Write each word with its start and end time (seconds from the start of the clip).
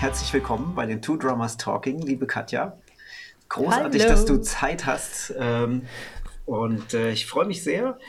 Herzlich 0.00 0.32
willkommen 0.32 0.74
bei 0.74 0.84
den 0.84 1.00
Two 1.00 1.16
Drummers 1.16 1.56
Talking, 1.56 2.00
liebe 2.00 2.26
Katja. 2.26 2.76
Großartig, 3.48 4.02
Hallo. 4.02 4.12
dass 4.12 4.24
du 4.24 4.40
Zeit 4.40 4.84
hast. 4.84 5.32
Ähm, 5.38 5.82
und 6.44 6.92
äh, 6.92 7.12
ich 7.12 7.26
freue 7.26 7.46
mich 7.46 7.62
sehr, 7.62 8.00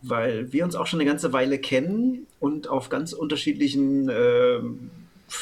weil 0.00 0.50
wir 0.50 0.64
uns 0.64 0.76
auch 0.76 0.86
schon 0.86 0.98
eine 0.98 1.08
ganze 1.08 1.34
Weile 1.34 1.58
kennen 1.58 2.26
und 2.40 2.68
auf 2.68 2.88
ganz 2.88 3.12
unterschiedlichen 3.12 4.08
ähm, 4.08 4.90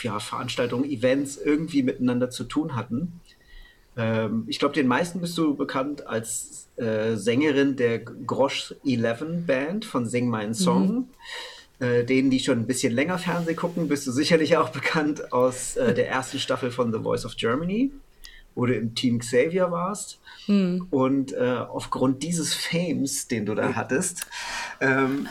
ja, 0.03 0.19
Veranstaltungen, 0.19 0.85
Events 0.91 1.37
irgendwie 1.37 1.85
miteinander 1.85 2.29
zu 2.29 2.43
tun 2.43 2.75
hatten. 2.75 3.21
Ähm, 3.97 4.47
ich 4.49 4.59
glaube, 4.59 4.75
den 4.75 4.89
meisten 4.89 5.21
bist 5.21 5.39
du 5.39 5.55
bekannt 5.55 6.09
als 6.09 6.67
äh, 6.75 7.15
Sängerin 7.15 7.77
der 7.77 8.01
Grosch 8.01 8.75
11 8.85 9.47
Band 9.47 9.85
von 9.85 10.07
Sing 10.07 10.29
meinen 10.29 10.55
Song. 10.55 11.09
Äh, 11.81 12.05
denen, 12.05 12.31
die 12.31 12.39
schon 12.41 12.59
ein 12.61 12.67
bisschen 12.67 12.93
länger 12.93 13.19
Fernsehen 13.19 13.57
gucken, 13.57 13.89
bist 13.89 14.07
du 14.07 14.13
sicherlich 14.13 14.57
auch 14.57 14.69
bekannt 14.69 15.33
aus 15.33 15.77
äh, 15.77 15.95
der 15.95 16.09
ersten 16.09 16.39
Staffel 16.39 16.71
von 16.71 16.93
The 16.93 17.01
Voice 17.01 17.25
of 17.25 17.37
Germany, 17.37 17.91
wo 18.55 18.67
du 18.67 18.75
im 18.77 18.95
Team 18.95 19.19
Xavier 19.19 19.71
warst. 19.71 20.21
Und 20.91 21.33
äh, 21.33 21.57
aufgrund 21.69 22.23
dieses 22.23 22.53
Fames, 22.55 23.29
den 23.29 23.47
du 23.47 23.55
da 23.55 23.75
hattest, 23.75 24.27
ähm, 24.81 25.29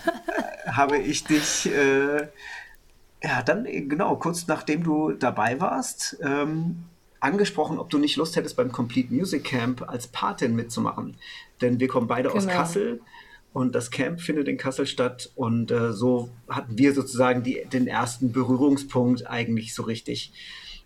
äh, 0.66 0.70
habe 0.72 0.98
ich 0.98 1.24
dich 1.26 1.70
äh, 1.72 2.28
ja 3.24 3.42
dann 3.46 3.66
äh, 3.66 3.82
genau 3.82 4.16
kurz 4.16 4.48
nachdem 4.48 4.84
du 4.84 5.12
dabei 5.12 5.60
warst 5.60 6.18
ähm, 6.24 6.84
angesprochen, 7.20 7.78
ob 7.78 7.90
du 7.90 7.98
nicht 8.00 8.16
Lust 8.16 8.36
hättest 8.36 8.56
beim 8.56 8.72
Complete 8.72 9.14
Music 9.14 9.44
Camp 9.44 9.88
als 9.88 10.08
Patin 10.08 10.56
mitzumachen. 10.56 11.18
Denn 11.62 11.80
wir 11.80 11.88
kommen 11.88 12.08
beide 12.08 12.32
aus 12.34 12.44
Genau. 12.48 12.58
Kassel 12.58 13.02
und 13.54 13.76
das 13.76 13.92
Camp 13.92 14.22
findet 14.22 14.48
in 14.48 14.58
Kassel 14.58 14.86
statt 14.88 15.32
und 15.36 15.72
äh, 15.72 15.92
so 15.92 16.30
hatten 16.50 16.78
wir 16.78 16.94
sozusagen 16.94 17.44
die, 17.44 17.66
den 17.72 17.88
ersten 17.88 18.32
Berührungspunkt 18.32 19.28
eigentlich 19.28 19.74
so 19.74 19.84
richtig. 19.84 20.32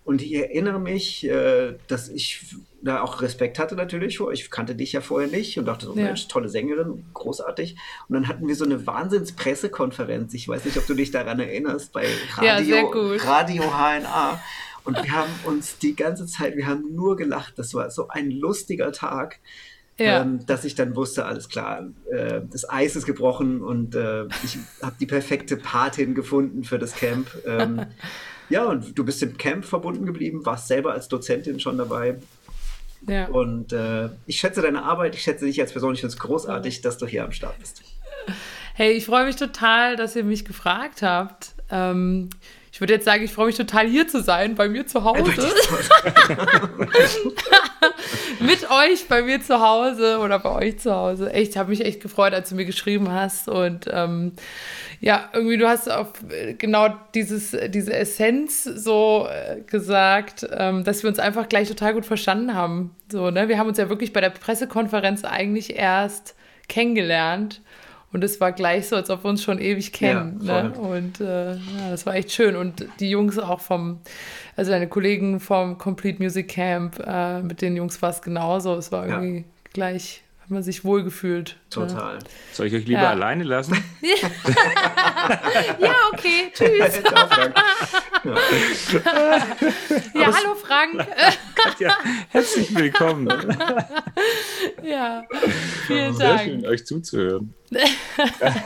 Und 0.04 0.22
ich 0.22 0.34
erinnere 0.36 0.80
mich, 0.80 1.26
äh, 1.28 1.76
dass 1.88 2.10
ich 2.10 2.56
da 2.84 3.02
auch 3.02 3.24
Respekt 3.24 3.58
hatte 3.58 3.76
natürlich 3.76 4.20
vor. 4.20 4.32
Ich 4.32 4.52
kannte 4.52 4.76
dich 4.76 4.94
ja 4.94 5.02
vorher 5.02 5.28
nicht 5.30 5.58
und 5.58 5.66
dachte 5.66 5.88
so, 5.88 5.96
Ja. 5.96 6.06
Mensch, 6.06 6.28
tolle 6.28 6.48
Sängerin, 6.50 7.04
großartig. 7.16 7.76
Und 8.08 8.14
dann 8.14 8.28
hatten 8.28 8.48
wir 8.48 8.56
so 8.56 8.66
eine 8.66 8.86
Wahnsinnspressekonferenz. 8.86 10.34
Ich 10.36 10.48
weiß 10.48 10.66
nicht, 10.66 10.78
ob 10.78 10.86
du 10.86 10.94
dich 10.94 11.10
daran 11.10 11.40
erinnerst, 11.40 11.92
bei 11.92 12.06
Radio, 12.36 13.16
Ja. 13.16 13.24
Radio 13.24 13.64
HNA. 13.64 14.40
Und 14.84 15.04
wir 15.04 15.12
haben 15.12 15.32
uns 15.46 15.80
die 15.80 15.96
ganze 15.96 16.28
Zeit, 16.28 16.56
wir 16.56 16.68
haben 16.68 16.94
nur 16.94 17.16
gelacht. 17.16 17.54
Das 17.58 17.74
war 17.74 17.90
so 17.90 18.08
ein 18.08 18.30
lustiger 18.30 18.92
Tag, 18.92 19.40
Ja. 19.98 20.22
ähm, 20.22 20.46
dass 20.46 20.66
ich 20.66 20.76
dann 20.76 20.96
wusste, 20.96 21.26
alles 21.26 21.48
klar, 21.48 21.88
äh, 22.12 22.42
das 22.52 22.70
Eis 22.70 22.98
ist 22.98 23.06
gebrochen 23.06 23.62
und 23.62 23.96
äh, 23.96 24.26
ich 24.44 24.58
habe 24.82 24.96
die 25.00 25.06
perfekte 25.06 25.56
Patin 25.56 26.16
gefunden 26.16 26.64
für 26.66 26.78
das 26.78 26.96
Camp. 26.96 27.28
Ähm, 27.46 27.86
ja, 28.50 28.66
und 28.66 28.98
du 28.98 29.06
bist 29.06 29.24
im 29.24 29.38
Camp 29.38 29.64
verbunden 29.64 30.06
geblieben, 30.06 30.46
warst 30.46 30.68
selber 30.68 30.92
als 30.94 31.08
Dozentin 31.08 31.60
schon 31.62 31.78
dabei. 31.78 32.18
ja. 33.08 33.28
Und 33.28 33.72
äh, 33.72 34.10
ich 34.26 34.38
schätze 34.38 34.62
deine 34.62 34.84
Arbeit, 34.84 35.16
ich 35.16 35.22
schätze 35.22 35.46
dich 35.46 35.62
als 35.62 35.72
Person, 35.72 35.94
ich 35.94 36.02
finde 36.02 36.14
es 36.14 36.20
großartig, 36.20 36.82
dass 36.82 36.98
du 36.98 37.08
hier 37.08 37.24
am 37.24 37.32
Start 37.32 37.58
bist. 37.60 37.82
Hey, 38.74 38.92
ich 38.92 39.06
freue 39.06 39.26
mich 39.26 39.38
total, 39.38 39.96
dass 39.96 40.18
ihr 40.18 40.26
mich 40.26 40.44
gefragt 40.44 41.02
habt. 41.04 41.56
Ähm, 41.72 42.30
ich 42.76 42.82
würde 42.82 42.92
jetzt 42.92 43.06
sagen, 43.06 43.24
ich 43.24 43.32
freue 43.32 43.46
mich 43.46 43.56
total 43.56 43.88
hier 43.88 44.06
zu 44.06 44.22
sein, 44.22 44.56
bei 44.56 44.68
mir 44.68 44.86
zu 44.86 45.06
Hause. 45.06 45.32
Mit 48.42 48.70
euch 48.70 49.08
bei 49.08 49.22
mir 49.22 49.42
zu 49.42 49.62
Hause 49.62 50.20
oder 50.20 50.40
bei 50.40 50.52
euch 50.52 50.80
zu 50.80 50.94
Hause. 50.94 51.32
Echt, 51.32 51.56
habe 51.56 51.70
mich 51.70 51.86
echt 51.86 52.02
gefreut, 52.02 52.34
als 52.34 52.50
du 52.50 52.56
mir 52.56 52.66
geschrieben 52.66 53.14
hast. 53.14 53.48
Und 53.48 53.86
ähm, 53.90 54.34
ja, 55.00 55.30
irgendwie, 55.32 55.56
du 55.56 55.70
hast 55.70 55.90
auf 55.90 56.10
äh, 56.30 56.56
genau 56.56 56.90
dieses, 57.14 57.56
diese 57.70 57.94
Essenz 57.94 58.66
so 58.66 59.30
äh, 59.32 59.62
gesagt, 59.62 60.46
ähm, 60.52 60.84
dass 60.84 61.02
wir 61.02 61.10
uns 61.10 61.20
einfach 61.20 61.48
gleich 61.48 61.70
total 61.70 61.94
gut 61.94 62.06
verstanden 62.06 62.56
haben. 62.56 62.94
So, 63.10 63.32
ne? 63.32 63.48
Wir 63.48 63.58
haben 63.58 63.70
uns 63.70 63.78
ja 63.78 63.88
wirklich 63.88 64.12
bei 64.12 64.20
der 64.20 64.32
Pressekonferenz 64.32 65.24
eigentlich 65.24 65.78
erst 65.78 66.36
kennengelernt. 66.68 67.62
Und 68.16 68.24
es 68.24 68.40
war 68.40 68.54
gleich 68.54 68.88
so, 68.88 68.96
als 68.96 69.10
ob 69.10 69.26
wir 69.26 69.30
uns 69.30 69.44
schon 69.44 69.60
ewig 69.60 69.92
kennen. 69.92 70.40
Ja, 70.42 70.64
ne? 70.64 70.72
Und 70.72 71.20
äh, 71.20 71.52
ja, 71.56 71.90
das 71.92 72.06
war 72.06 72.16
echt 72.16 72.32
schön. 72.32 72.56
Und 72.56 72.86
die 73.02 73.10
Jungs 73.10 73.38
auch 73.38 73.60
vom, 73.60 74.00
also 74.56 74.72
deine 74.72 74.88
Kollegen 74.88 75.42
vom 75.42 75.78
Complete 75.78 76.24
Music 76.24 76.48
Camp, 76.48 76.98
äh, 77.06 77.42
mit 77.42 77.62
den 77.62 77.76
Jungs 77.76 78.02
war 78.02 78.12
es 78.12 78.22
genauso. 78.22 78.74
Es 78.76 78.90
war 78.94 79.06
Ja. 79.06 79.16
irgendwie 79.22 79.44
gleich, 79.74 80.24
hat 80.46 80.52
man 80.52 80.62
sich 80.62 80.86
wohlgefühlt. 80.86 81.58
Total. 81.72 82.20
Soll 82.54 82.68
ich 82.68 82.76
euch 82.76 82.86
lieber 82.86 83.02
Ja. 83.02 83.10
alleine 83.10 83.44
lassen? 83.44 83.76
Ja, 85.80 85.96
okay, 86.14 86.52
tschüss. 86.54 87.02
Ja, 90.14 90.34
hallo 90.34 90.54
Frank. 90.56 91.08
ja, 91.80 91.98
herzlich 92.30 92.76
willkommen. 92.76 93.28
ja, 94.84 95.24
vielen 95.88 96.16
Sehr 96.16 96.30
Dank. 96.36 96.42
schön, 96.44 96.66
euch 96.68 96.86
zuzuhören. 96.86 97.56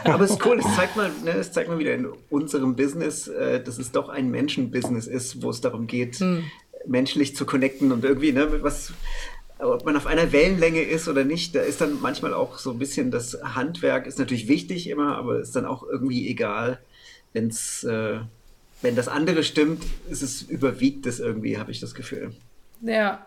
Aber 0.03 0.25
es 0.25 0.31
ist 0.31 0.45
cool, 0.45 0.59
es 0.59 0.75
zeigt 0.75 0.97
mal, 0.97 1.09
ne, 1.23 1.31
es 1.31 1.53
zeigt 1.53 1.69
mal 1.69 1.79
wieder 1.79 1.93
in 1.93 2.09
unserem 2.29 2.75
Business, 2.75 3.29
äh, 3.29 3.63
dass 3.63 3.77
es 3.79 3.93
doch 3.93 4.09
ein 4.09 4.29
Menschenbusiness 4.29 5.07
ist, 5.07 5.41
wo 5.41 5.49
es 5.49 5.61
darum 5.61 5.87
geht, 5.87 6.19
menschlich 6.85 7.37
zu 7.37 7.45
connecten 7.45 7.93
und 7.93 8.03
irgendwie, 8.03 8.33
ne, 8.33 8.61
was, 8.63 8.91
ob 9.59 9.85
man 9.85 9.97
auf 9.97 10.07
einer 10.07 10.31
Wellenlänge 10.31 10.81
ist 10.81 11.07
oder 11.07 11.25
nicht, 11.25 11.53
da 11.53 11.61
ist 11.61 11.81
dann 11.81 11.99
manchmal 12.01 12.33
auch 12.33 12.57
so 12.57 12.71
ein 12.71 12.79
bisschen 12.79 13.11
das 13.11 13.37
Handwerk 13.43 14.07
ist 14.07 14.17
natürlich 14.17 14.47
wichtig 14.47 14.89
immer, 14.89 15.17
aber 15.17 15.39
ist 15.39 15.55
dann 15.55 15.65
auch 15.65 15.83
irgendwie 15.83 16.29
egal, 16.29 16.79
wenn's, 17.33 17.83
äh, 17.83 18.19
wenn 18.81 18.95
das 18.95 19.09
andere 19.09 19.43
stimmt, 19.43 19.83
ist 20.09 20.21
es 20.21 20.41
überwiegt 20.41 21.05
es 21.05 21.19
irgendwie, 21.19 21.57
habe 21.57 21.71
ich 21.71 21.81
das 21.81 21.93
Gefühl. 21.93 22.33
Ja. 22.81 23.25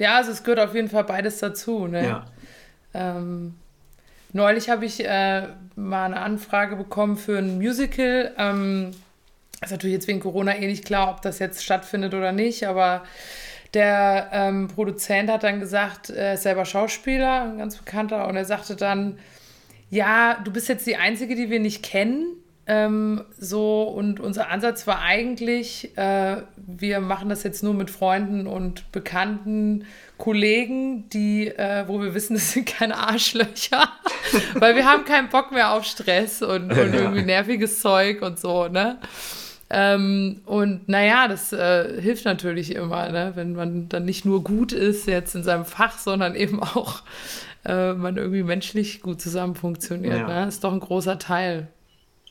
Ja, 0.00 0.16
also 0.16 0.32
es 0.32 0.42
gehört 0.42 0.58
auf 0.58 0.74
jeden 0.74 0.88
Fall 0.88 1.04
beides 1.04 1.38
dazu. 1.38 1.86
Ne? 1.86 2.04
Ja. 2.04 2.26
Ähm, 2.92 3.54
neulich 4.32 4.68
habe 4.68 4.84
ich 4.84 5.04
äh, 5.04 5.46
mal 5.76 6.06
eine 6.06 6.20
Anfrage 6.20 6.74
bekommen 6.74 7.16
für 7.16 7.38
ein 7.38 7.58
Musical. 7.58 8.34
Ähm, 8.36 8.90
ist 9.62 9.70
natürlich 9.70 9.94
jetzt 9.94 10.08
wegen 10.08 10.18
Corona 10.18 10.56
eh 10.56 10.66
nicht 10.66 10.84
klar, 10.84 11.10
ob 11.10 11.22
das 11.22 11.38
jetzt 11.38 11.62
stattfindet 11.62 12.12
oder 12.12 12.32
nicht, 12.32 12.66
aber 12.66 13.04
der 13.74 14.30
ähm, 14.32 14.68
Produzent 14.68 15.30
hat 15.30 15.42
dann 15.42 15.60
gesagt, 15.60 16.10
er 16.10 16.34
ist 16.34 16.42
selber 16.44 16.64
Schauspieler, 16.64 17.42
ein 17.44 17.58
ganz 17.58 17.76
bekannter, 17.76 18.28
und 18.28 18.36
er 18.36 18.44
sagte 18.44 18.76
dann, 18.76 19.18
ja, 19.90 20.38
du 20.44 20.52
bist 20.52 20.68
jetzt 20.68 20.86
die 20.86 20.96
Einzige, 20.96 21.34
die 21.36 21.50
wir 21.50 21.60
nicht 21.60 21.82
kennen. 21.82 22.26
Ähm, 22.66 23.22
so, 23.38 23.82
und 23.82 24.20
unser 24.20 24.48
Ansatz 24.48 24.86
war 24.86 25.02
eigentlich, 25.02 25.96
äh, 25.98 26.36
wir 26.56 27.00
machen 27.00 27.28
das 27.28 27.42
jetzt 27.42 27.62
nur 27.62 27.74
mit 27.74 27.90
Freunden 27.90 28.46
und 28.46 28.90
bekannten 28.90 29.84
Kollegen, 30.16 31.08
die, 31.10 31.48
äh, 31.48 31.84
wo 31.86 32.00
wir 32.00 32.14
wissen, 32.14 32.34
das 32.34 32.52
sind 32.52 32.66
keine 32.66 32.96
Arschlöcher, 32.96 33.88
weil 34.54 34.76
wir 34.76 34.86
haben 34.86 35.04
keinen 35.04 35.28
Bock 35.28 35.52
mehr 35.52 35.72
auf 35.72 35.84
Stress 35.84 36.40
und, 36.40 36.72
und 36.72 36.94
irgendwie 36.94 37.22
nerviges 37.22 37.80
Zeug 37.80 38.22
und 38.22 38.38
so, 38.38 38.68
ne? 38.68 38.98
Ähm, 39.70 40.42
und 40.44 40.88
naja, 40.88 41.26
das 41.28 41.52
äh, 41.52 42.00
hilft 42.00 42.24
natürlich 42.24 42.74
immer, 42.74 43.08
ne? 43.10 43.32
wenn 43.34 43.54
man 43.54 43.88
dann 43.88 44.04
nicht 44.04 44.24
nur 44.24 44.44
gut 44.44 44.72
ist 44.72 45.06
jetzt 45.06 45.34
in 45.34 45.42
seinem 45.42 45.64
Fach, 45.64 45.98
sondern 45.98 46.34
eben 46.34 46.62
auch 46.62 47.02
äh, 47.64 47.92
man 47.94 48.16
irgendwie 48.16 48.42
menschlich 48.42 49.00
gut 49.00 49.20
zusammen 49.20 49.54
funktioniert. 49.54 50.18
Ja. 50.18 50.42
Ne? 50.42 50.48
Ist 50.48 50.64
doch 50.64 50.72
ein 50.72 50.80
großer 50.80 51.18
Teil 51.18 51.68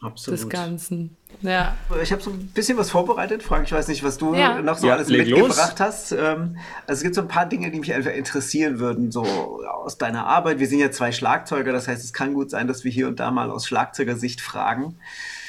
Absolut. 0.02 0.40
des 0.40 0.50
Ganzen. 0.50 1.16
Ja. 1.42 1.76
Ich 2.02 2.12
habe 2.12 2.22
so 2.22 2.30
ein 2.30 2.48
bisschen 2.54 2.78
was 2.78 2.92
vorbereitet, 2.92 3.42
Frank. 3.42 3.66
Ich 3.66 3.72
weiß 3.72 3.88
nicht, 3.88 4.04
was 4.04 4.18
du 4.18 4.36
Ja. 4.36 4.62
noch 4.62 4.78
so 4.78 4.88
Ja, 4.88 4.94
alles 4.94 5.10
mitgebracht 5.10 5.80
hast. 5.80 6.12
Ähm, 6.12 6.58
also 6.86 7.00
es 7.00 7.02
gibt 7.02 7.16
so 7.16 7.22
ein 7.22 7.28
paar 7.28 7.48
Dinge, 7.48 7.72
die 7.72 7.80
mich 7.80 7.94
einfach 7.94 8.12
interessieren 8.12 8.80
würden, 8.80 9.12
so 9.12 9.24
aus 9.24 9.98
deiner 9.98 10.26
Arbeit. 10.28 10.60
Wir 10.60 10.68
sind 10.68 10.80
ja 10.80 10.92
zwei 10.92 11.12
Schlagzeuger, 11.12 11.72
das 11.72 11.88
heißt, 11.88 12.04
es 12.04 12.14
kann 12.14 12.34
gut 12.34 12.52
sein, 12.52 12.68
dass 12.68 12.84
wir 12.84 12.92
hier 12.92 13.08
und 13.08 13.20
da 13.20 13.32
mal 13.32 13.50
aus 13.50 13.66
Schlagzeugersicht 13.66 14.40
fragen. 14.42 14.98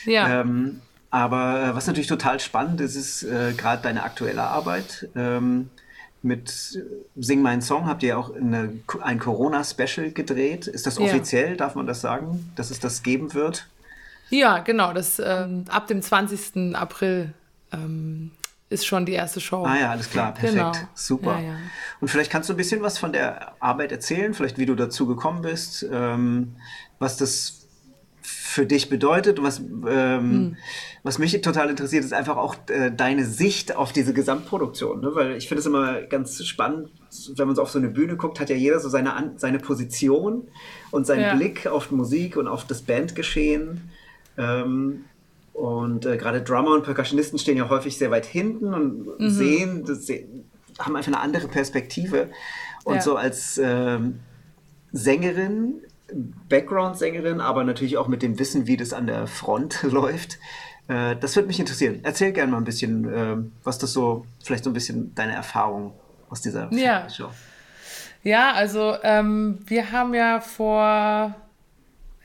Ja. 0.07 0.41
Ähm, 0.41 0.81
aber 1.15 1.63
äh, 1.63 1.75
was 1.77 1.87
natürlich 1.87 2.09
total 2.09 2.41
spannend 2.41 2.81
ist, 2.81 2.97
ist 2.97 3.23
äh, 3.23 3.53
gerade 3.57 3.81
deine 3.83 4.03
aktuelle 4.03 4.43
Arbeit. 4.43 5.09
Ähm, 5.15 5.71
mit 6.23 6.51
äh, 6.77 6.83
Sing 7.23 7.41
Mein 7.41 7.63
Song 7.63 7.87
habt 7.87 8.03
ihr 8.03 8.09
ja 8.11 8.17
auch 8.17 8.35
eine, 8.35 8.73
ein 9.01 9.21
Corona-Special 9.21 10.11
gedreht. 10.11 10.67
Ist 10.67 10.87
das 10.89 10.99
Ja. 10.99 11.05
offiziell, 11.05 11.57
darf 11.57 11.77
man 11.77 11.87
das 11.87 12.01
sagen, 12.01 12.53
dass 12.57 12.71
es 12.73 12.81
das 12.81 13.05
geben 13.05 13.33
wird? 13.33 13.69
ja, 14.31 14.59
genau. 14.59 14.93
Das 14.93 15.23
ähm, 15.25 15.67
ab 15.69 15.87
dem 15.87 16.03
20. 16.03 16.75
April 16.75 17.33
ähm, 17.73 18.33
ist 18.69 18.85
schon 18.85 19.07
die 19.07 19.13
erste 19.13 19.41
Show. 19.41 19.65
Ah 19.65 19.79
ja, 19.79 19.91
alles 19.93 20.11
klar, 20.11 20.33
perfekt. 20.35 20.55
Genau. 20.55 20.73
Super. 20.95 21.39
Ja, 21.39 21.51
ja. 21.51 21.57
Und 22.01 22.09
vielleicht 22.09 22.33
kannst 22.33 22.49
du 22.49 22.55
ein 22.55 22.57
bisschen 22.57 22.83
was 22.83 22.99
von 22.99 23.13
der 23.13 23.53
Arbeit 23.61 23.93
erzählen, 23.93 24.35
vielleicht 24.35 24.59
wie 24.59 24.67
du 24.67 24.75
dazu 24.75 25.07
gekommen 25.07 25.43
bist, 25.43 25.87
ähm, 25.93 26.57
was 26.99 27.17
das 27.17 27.64
für 28.55 28.67
dich 28.67 28.89
bedeutet 28.89 29.41
und 29.41 29.45
was, 29.45 29.59
ähm, 29.59 29.85
Hm. 29.85 30.57
was 31.03 31.19
mich 31.19 31.41
total 31.41 31.71
interessiert, 31.71 32.05
ist 32.05 32.13
einfach 32.13 32.37
auch 32.37 32.55
äh, 32.69 32.93
deine 32.93 33.25
Sicht 33.25 33.75
auf 33.75 33.93
diese 33.93 34.15
Gesamtproduktion. 34.15 35.01
Ne? 35.01 35.11
Weil 35.13 35.37
ich 35.37 35.49
finde 35.49 35.59
es 35.59 35.67
immer 35.67 36.03
ganz 36.03 36.45
spannend, 36.45 36.91
wenn 37.37 37.49
man 37.49 37.57
so 37.57 37.63
auf 37.63 37.71
so 37.71 37.81
eine 37.81 37.89
Bühne 37.89 38.17
guckt, 38.17 38.39
hat 38.39 38.51
ja 38.51 38.57
jeder 38.57 38.79
so 38.79 38.89
seine, 38.89 39.15
An 39.15 39.39
seine 39.39 39.59
Position 39.59 40.47
und 40.93 41.05
seinen 41.05 41.23
Ja. 41.23 41.35
Blick 41.35 41.67
auf 41.67 41.91
Musik 41.91 42.37
und 42.37 42.47
auf 42.47 42.65
das 42.65 42.83
Bandgeschehen. 42.83 43.91
Ähm, 44.39 45.07
Und 45.53 46.07
äh, 46.07 46.17
gerade 46.17 46.43
Drummer 46.43 46.75
und 46.75 46.85
Percussionisten 46.85 47.39
stehen 47.39 47.57
ja 47.57 47.69
häufig 47.69 47.97
sehr 47.97 48.11
weit 48.11 48.27
hinten 48.27 48.73
und 48.75 49.21
mhm. 49.21 49.31
sehen, 49.31 49.85
das, 49.85 50.09
haben 50.79 50.97
einfach 50.97 51.13
eine 51.13 51.21
andere 51.21 51.49
Perspektive. 51.49 52.31
Und 52.85 52.97
ja. 52.97 53.01
so 53.01 53.17
als 53.17 53.59
ähm, 53.63 54.21
Sängerin, 54.93 55.83
Background-Sängerin, 56.49 57.41
aber 57.41 57.65
natürlich 57.65 57.97
auch 57.97 58.09
mit 58.09 58.23
dem 58.23 58.39
Wissen, 58.39 58.67
wie 58.67 58.77
das 58.77 58.93
an 58.93 59.07
der 59.07 59.27
Front 59.27 59.83
läuft. 59.91 60.39
Äh, 60.89 61.17
das 61.17 61.37
würde 61.37 61.49
mich 61.49 61.61
interessieren. 61.61 62.01
Erzähl 62.03 62.33
gerne 62.33 62.53
mal 62.53 62.59
ein 62.59 62.65
bisschen, 62.65 63.13
äh, 63.13 63.37
was 63.63 63.79
das 63.79 63.93
so, 63.93 64.27
vielleicht 64.43 64.65
so 64.65 64.71
ein 64.71 64.75
bisschen 64.75 65.15
deine 65.15 65.33
Erfahrung 65.33 65.93
aus 66.31 66.41
dieser 66.41 66.73
ja. 66.73 67.09
Show. 67.09 67.31
Ja, 68.23 68.53
also 68.53 68.97
ähm, 69.03 69.59
wir 69.67 69.93
haben 69.93 70.15
ja 70.15 70.41
vor 70.41 71.35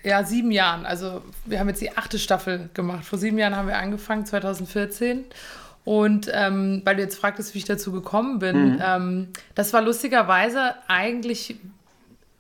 ja, 0.02 0.24
sieben 0.24 0.52
Jahren, 0.52 0.86
also 0.86 1.22
wir 1.46 1.60
haben 1.60 1.68
jetzt 1.68 1.82
die 1.82 1.98
achte 1.98 2.20
Staffel 2.20 2.70
gemacht. 2.74 3.04
Vor 3.04 3.20
sieben 3.20 3.38
Jahren 3.38 3.56
haben 3.56 3.68
wir 3.68 3.78
angefangen, 3.78 4.26
2014. 4.26 5.26
Und 5.84 6.30
ähm, 6.34 6.82
weil 6.86 6.96
du 6.96 7.02
jetzt 7.02 7.18
fragtest, 7.18 7.54
wie 7.54 7.60
ich 7.60 7.66
dazu 7.66 7.92
gekommen 7.92 8.40
bin, 8.40 8.74
mhm. 8.74 8.82
ähm, 8.82 9.28
das 9.56 9.74
war 9.74 9.82
lustigerweise 9.82 10.76
eigentlich 10.88 11.58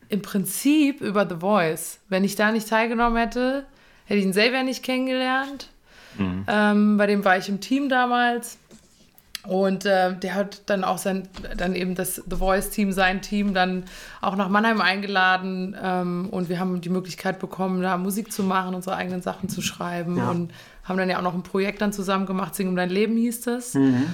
im 0.10 0.22
Prinzip 0.22 1.02
über 1.02 1.28
The 1.28 1.36
Voice. 1.40 2.00
Wenn 2.10 2.24
ich 2.24 2.36
da 2.36 2.52
nicht 2.52 2.68
teilgenommen 2.68 3.18
hätte, 3.18 3.66
hätte 4.06 4.20
ich 4.20 4.26
ihn 4.26 4.34
selber 4.34 4.64
nicht 4.64 4.84
kennengelernt. 4.84 5.70
Mhm. 6.18 6.46
Ähm, 6.48 6.98
bei 6.98 7.06
dem 7.08 7.24
war 7.24 7.38
ich 7.38 7.48
im 7.48 7.62
Team 7.62 7.90
damals. 7.90 8.58
Und 9.48 9.86
äh, 9.86 10.14
der 10.18 10.36
hat 10.36 10.64
dann 10.66 10.84
auch 10.84 10.98
sein, 10.98 11.30
dann 11.56 11.74
eben 11.74 11.96
das 11.96 12.16
The 12.16 12.36
Voice-Team, 12.36 12.92
sein 12.92 13.22
Team, 13.22 13.54
dann 13.54 13.86
auch 14.20 14.36
nach 14.36 14.50
Mannheim 14.50 14.82
eingeladen. 14.82 15.78
Ähm, 15.82 16.28
und 16.30 16.50
wir 16.50 16.60
haben 16.60 16.82
die 16.82 16.90
Möglichkeit 16.90 17.40
bekommen, 17.40 17.82
da 17.82 17.98
Musik 17.98 18.34
zu 18.34 18.44
machen, 18.44 18.76
unsere 18.76 18.98
eigenen 18.98 19.22
Sachen 19.22 19.48
zu 19.48 19.62
schreiben. 19.62 20.18
Ja. 20.18 20.30
Und 20.30 20.52
haben 20.84 20.98
dann 20.98 21.10
ja 21.10 21.20
auch 21.20 21.24
noch 21.24 21.36
ein 21.36 21.44
Projekt 21.44 21.82
dann 21.82 21.94
zusammen 21.94 22.26
gemacht, 22.26 22.56
Sing 22.56 22.68
um 22.68 22.76
dein 22.76 22.90
Leben 22.90 23.16
hieß 23.16 23.42
das. 23.42 23.76
Mhm. 23.76 24.14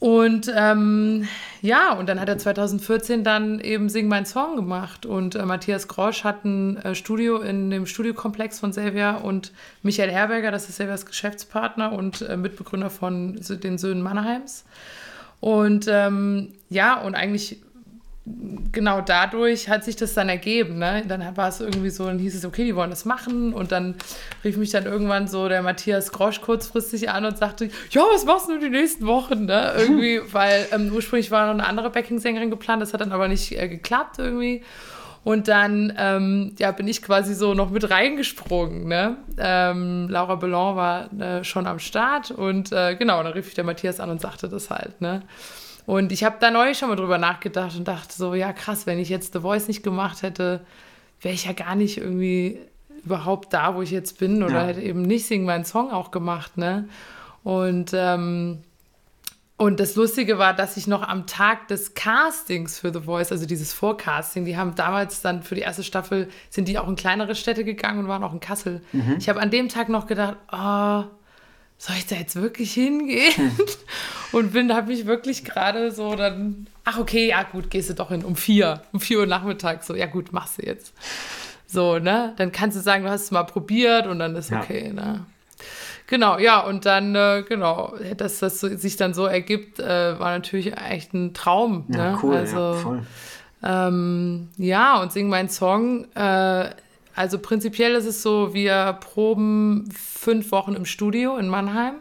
Und 0.00 0.52
ähm, 0.54 1.26
ja, 1.60 1.92
und 1.94 2.08
dann 2.08 2.20
hat 2.20 2.28
er 2.28 2.38
2014 2.38 3.24
dann 3.24 3.58
eben 3.58 3.88
Sing 3.88 4.06
mein 4.06 4.26
Song 4.26 4.54
gemacht. 4.54 5.06
Und 5.06 5.34
äh, 5.34 5.44
Matthias 5.44 5.88
Grosch 5.88 6.22
hat 6.22 6.44
ein 6.44 6.76
äh, 6.78 6.94
Studio 6.94 7.38
in 7.38 7.70
dem 7.70 7.84
Studiokomplex 7.84 8.60
von 8.60 8.70
Xavier 8.70 9.20
und 9.24 9.52
Michael 9.82 10.10
Herberger, 10.10 10.52
das 10.52 10.68
ist 10.68 10.76
Xaviers 10.76 11.04
Geschäftspartner 11.04 11.92
und 11.92 12.22
äh, 12.22 12.36
Mitbegründer 12.36 12.90
von 12.90 13.40
den 13.40 13.78
Söhnen 13.78 14.02
Mannheims. 14.02 14.64
Und 15.40 15.86
ähm, 15.88 16.52
ja, 16.68 17.00
und 17.00 17.14
eigentlich 17.14 17.60
genau 18.72 19.00
dadurch 19.00 19.68
hat 19.68 19.84
sich 19.84 19.96
das 19.96 20.14
dann 20.14 20.28
ergeben. 20.28 20.78
Ne? 20.78 21.04
Dann 21.06 21.36
war 21.36 21.48
es 21.48 21.60
irgendwie 21.60 21.90
so, 21.90 22.06
dann 22.06 22.18
hieß 22.18 22.34
es, 22.34 22.44
okay, 22.44 22.64
die 22.64 22.74
wollen 22.76 22.90
das 22.90 23.04
machen. 23.04 23.52
Und 23.52 23.72
dann 23.72 23.94
rief 24.44 24.56
mich 24.56 24.70
dann 24.70 24.84
irgendwann 24.84 25.28
so 25.28 25.48
der 25.48 25.62
Matthias 25.62 26.12
Grosch 26.12 26.40
kurzfristig 26.40 27.10
an 27.10 27.24
und 27.24 27.38
sagte, 27.38 27.70
ja, 27.90 28.02
was 28.12 28.24
machst 28.24 28.48
du 28.48 28.58
die 28.58 28.70
nächsten 28.70 29.06
Wochen? 29.06 29.46
Ne? 29.46 29.72
Irgendwie, 29.78 30.20
weil 30.32 30.66
ähm, 30.72 30.90
ursprünglich 30.92 31.30
war 31.30 31.46
noch 31.46 31.54
eine 31.54 31.66
andere 31.66 31.90
Backing-Sängerin 31.90 32.50
geplant, 32.50 32.82
das 32.82 32.92
hat 32.92 33.00
dann 33.00 33.12
aber 33.12 33.28
nicht 33.28 33.52
äh, 33.52 33.68
geklappt 33.68 34.18
irgendwie. 34.18 34.62
Und 35.24 35.48
dann 35.48 35.92
ähm, 35.98 36.54
ja, 36.58 36.70
bin 36.70 36.88
ich 36.88 37.02
quasi 37.02 37.34
so 37.34 37.52
noch 37.52 37.70
mit 37.70 37.90
reingesprungen. 37.90 38.88
Ne? 38.88 39.16
Ähm, 39.36 40.08
Laura 40.08 40.36
Bellon 40.36 40.76
war 40.76 41.12
äh, 41.20 41.44
schon 41.44 41.66
am 41.66 41.78
Start 41.78 42.30
und 42.30 42.72
äh, 42.72 42.94
genau, 42.94 43.22
dann 43.22 43.32
rief 43.32 43.48
ich 43.48 43.54
der 43.54 43.64
Matthias 43.64 44.00
an 44.00 44.10
und 44.10 44.20
sagte 44.20 44.48
das 44.48 44.70
halt. 44.70 45.00
Ne? 45.00 45.22
Und 45.88 46.12
ich 46.12 46.22
habe 46.22 46.36
da 46.38 46.50
neulich 46.50 46.76
schon 46.76 46.90
mal 46.90 46.96
drüber 46.96 47.16
nachgedacht 47.16 47.74
und 47.74 47.88
dachte 47.88 48.14
so, 48.14 48.34
ja 48.34 48.52
krass, 48.52 48.86
wenn 48.86 48.98
ich 48.98 49.08
jetzt 49.08 49.32
The 49.32 49.40
Voice 49.40 49.68
nicht 49.68 49.82
gemacht 49.82 50.20
hätte, 50.20 50.60
wäre 51.22 51.32
ich 51.32 51.46
ja 51.46 51.54
gar 51.54 51.76
nicht 51.76 51.96
irgendwie 51.96 52.58
überhaupt 53.06 53.54
da, 53.54 53.74
wo 53.74 53.80
ich 53.80 53.90
jetzt 53.90 54.18
bin 54.18 54.42
oder 54.42 54.52
ja. 54.52 54.66
hätte 54.66 54.82
eben 54.82 55.00
nicht 55.00 55.24
Sing 55.24 55.46
meinen 55.46 55.64
Song 55.64 55.90
auch 55.90 56.10
gemacht, 56.10 56.58
ne? 56.58 56.90
Und, 57.42 57.92
ähm, 57.94 58.58
und 59.56 59.80
das 59.80 59.96
Lustige 59.96 60.36
war, 60.36 60.52
dass 60.52 60.76
ich 60.76 60.88
noch 60.88 61.00
am 61.00 61.26
Tag 61.26 61.68
des 61.68 61.94
Castings 61.94 62.78
für 62.78 62.92
The 62.92 63.00
Voice, 63.00 63.32
also 63.32 63.46
dieses 63.46 63.72
Vorcasting, 63.72 64.44
die 64.44 64.58
haben 64.58 64.74
damals 64.74 65.22
dann 65.22 65.42
für 65.42 65.54
die 65.54 65.62
erste 65.62 65.84
Staffel, 65.84 66.28
sind 66.50 66.68
die 66.68 66.78
auch 66.78 66.86
in 66.86 66.96
kleinere 66.96 67.34
Städte 67.34 67.64
gegangen 67.64 68.00
und 68.00 68.08
waren 68.08 68.22
auch 68.22 68.34
in 68.34 68.40
Kassel. 68.40 68.82
Mhm. 68.92 69.16
Ich 69.18 69.30
habe 69.30 69.40
an 69.40 69.50
dem 69.50 69.70
Tag 69.70 69.88
noch 69.88 70.06
gedacht, 70.06 70.36
oh, 70.52 71.04
soll 71.78 71.96
ich 71.96 72.06
da 72.06 72.16
jetzt 72.16 72.36
wirklich 72.36 72.74
hingehen? 72.74 73.34
Hm. 73.34 73.52
Und 74.32 74.52
bin, 74.52 74.74
habe 74.74 74.88
mich 74.88 75.06
wirklich 75.06 75.44
gerade 75.44 75.90
so 75.90 76.14
dann, 76.14 76.66
ach 76.84 76.98
okay, 76.98 77.28
ja 77.28 77.44
gut, 77.44 77.70
gehst 77.70 77.88
du 77.88 77.94
doch 77.94 78.10
hin 78.10 78.24
um 78.24 78.36
vier, 78.36 78.82
um 78.92 79.00
vier 79.00 79.20
Uhr 79.20 79.26
Nachmittag, 79.26 79.84
so, 79.84 79.94
ja 79.94 80.06
gut, 80.06 80.32
machst 80.32 80.58
du 80.58 80.66
jetzt. 80.66 80.92
So, 81.66 81.98
ne? 81.98 82.34
Dann 82.36 82.52
kannst 82.52 82.76
du 82.76 82.82
sagen, 82.82 83.04
du 83.04 83.10
hast 83.10 83.24
es 83.24 83.30
mal 83.30 83.44
probiert 83.44 84.06
und 84.06 84.18
dann 84.18 84.36
ist 84.36 84.52
okay, 84.52 84.88
ja. 84.88 84.92
ne? 84.92 85.26
Genau, 86.08 86.38
ja, 86.38 86.60
und 86.60 86.86
dann, 86.86 87.14
äh, 87.14 87.44
genau, 87.46 87.94
dass 88.16 88.38
das 88.38 88.60
sich 88.60 88.96
dann 88.96 89.12
so 89.12 89.26
ergibt, 89.26 89.78
äh, 89.78 90.18
war 90.18 90.30
natürlich 90.30 90.74
echt 90.76 91.12
ein 91.12 91.34
Traum. 91.34 91.84
Ja, 91.88 92.12
ne? 92.12 92.18
cool, 92.22 92.36
also, 92.36 92.56
ja, 92.56 92.72
voll. 92.74 93.02
Ähm, 93.62 94.48
ja, 94.56 95.00
und 95.02 95.12
Sing 95.12 95.28
mein 95.28 95.48
Song, 95.50 96.06
äh, 96.14 96.70
also 97.18 97.40
prinzipiell 97.40 97.96
ist 97.96 98.06
es 98.06 98.22
so, 98.22 98.54
wir 98.54 98.96
proben 99.00 99.88
fünf 99.92 100.52
Wochen 100.52 100.74
im 100.74 100.84
Studio 100.84 101.36
in 101.36 101.48
Mannheim. 101.48 101.96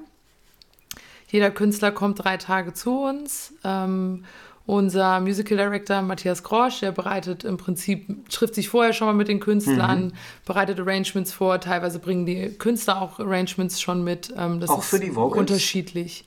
Jeder 1.28 1.50
Künstler 1.50 1.92
kommt 1.92 2.24
drei 2.24 2.38
Tage 2.38 2.74
zu 2.74 3.02
uns. 3.02 3.52
Ähm, 3.64 4.26
unser 4.68 5.20
Musical 5.20 5.58
Director 5.58 6.04
Matthias 6.04 6.44
Grosch, 6.44 6.82
der 6.82 6.92
bereitet 6.92 7.46
im 7.46 7.58
Prinzip, 7.58 8.30
trifft 8.30 8.54
sich 8.54 8.70
vorher 8.70 8.94
schon 8.94 9.08
mal 9.08 9.14
mit 9.14 9.28
den 9.28 9.40
Künstlern, 9.40 10.06
mhm. 10.06 10.12
bereitet 10.46 10.80
Arrangements 10.80 11.34
vor. 11.34 11.60
Teilweise 11.60 11.98
bringen 11.98 12.28
die 12.28 12.50
Künstler 12.50 13.02
auch 13.02 13.20
Arrangements 13.20 13.82
schon 13.82 14.04
mit. 14.04 14.32
Ähm, 14.38 14.62
auch 14.68 14.84
für 14.84 15.00
die 15.00 15.16
Vocals? 15.16 15.40
Unterschiedlich. 15.40 16.26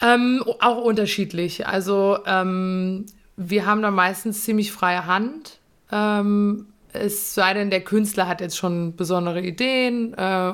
Ähm, 0.00 0.42
auch 0.60 0.82
unterschiedlich. 0.82 1.66
Also 1.66 2.20
ähm, 2.24 3.04
wir 3.36 3.66
haben 3.66 3.82
da 3.82 3.90
meistens 3.90 4.44
ziemlich 4.44 4.72
freie 4.72 5.04
Hand. 5.04 5.58
Ähm, 5.92 6.68
es 6.98 7.34
sei 7.34 7.54
denn, 7.54 7.70
der 7.70 7.80
Künstler 7.80 8.28
hat 8.28 8.40
jetzt 8.40 8.56
schon 8.56 8.96
besondere 8.96 9.40
Ideen. 9.40 10.14
Äh, 10.14 10.52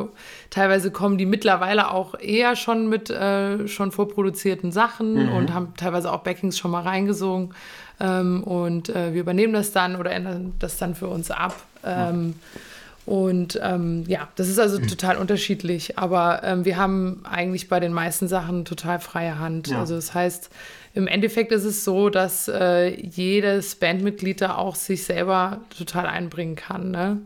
teilweise 0.50 0.90
kommen 0.90 1.18
die 1.18 1.26
mittlerweile 1.26 1.90
auch 1.90 2.18
eher 2.18 2.56
schon 2.56 2.88
mit 2.88 3.10
äh, 3.10 3.66
schon 3.68 3.92
vorproduzierten 3.92 4.72
Sachen 4.72 5.26
mhm. 5.26 5.32
und 5.32 5.54
haben 5.54 5.74
teilweise 5.76 6.12
auch 6.12 6.20
Backings 6.20 6.58
schon 6.58 6.70
mal 6.70 6.82
reingesungen. 6.82 7.54
Ähm, 8.00 8.42
und 8.42 8.88
äh, 8.88 9.12
wir 9.12 9.20
übernehmen 9.20 9.52
das 9.52 9.72
dann 9.72 9.96
oder 9.96 10.10
ändern 10.10 10.54
das 10.58 10.76
dann 10.76 10.94
für 10.94 11.08
uns 11.08 11.30
ab. 11.30 11.54
Ähm, 11.84 12.34
und 13.06 13.60
ähm, 13.62 14.04
ja, 14.06 14.28
das 14.36 14.48
ist 14.48 14.58
also 14.58 14.80
mhm. 14.80 14.88
total 14.88 15.16
unterschiedlich. 15.16 15.98
Aber 15.98 16.42
ähm, 16.42 16.64
wir 16.64 16.76
haben 16.76 17.20
eigentlich 17.24 17.68
bei 17.68 17.78
den 17.78 17.92
meisten 17.92 18.28
Sachen 18.28 18.64
total 18.64 18.98
freie 19.00 19.38
Hand. 19.38 19.68
Ja. 19.68 19.80
Also 19.80 19.94
das 19.94 20.14
heißt, 20.14 20.50
im 20.94 21.08
Endeffekt 21.08 21.52
ist 21.52 21.64
es 21.64 21.84
so, 21.84 22.08
dass 22.08 22.48
äh, 22.48 22.88
jedes 22.88 23.74
Bandmitglied 23.74 24.40
da 24.40 24.54
auch 24.54 24.76
sich 24.76 25.04
selber 25.04 25.60
total 25.76 26.06
einbringen 26.06 26.54
kann. 26.54 26.92
Ne? 26.92 27.20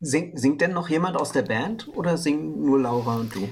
Sing, 0.00 0.36
singt 0.36 0.60
denn 0.60 0.72
noch 0.72 0.88
jemand 0.88 1.16
aus 1.16 1.32
der 1.32 1.42
Band 1.42 1.88
oder 1.94 2.16
singen 2.16 2.64
nur 2.64 2.80
Laura 2.80 3.16
und 3.16 3.34
du? 3.34 3.48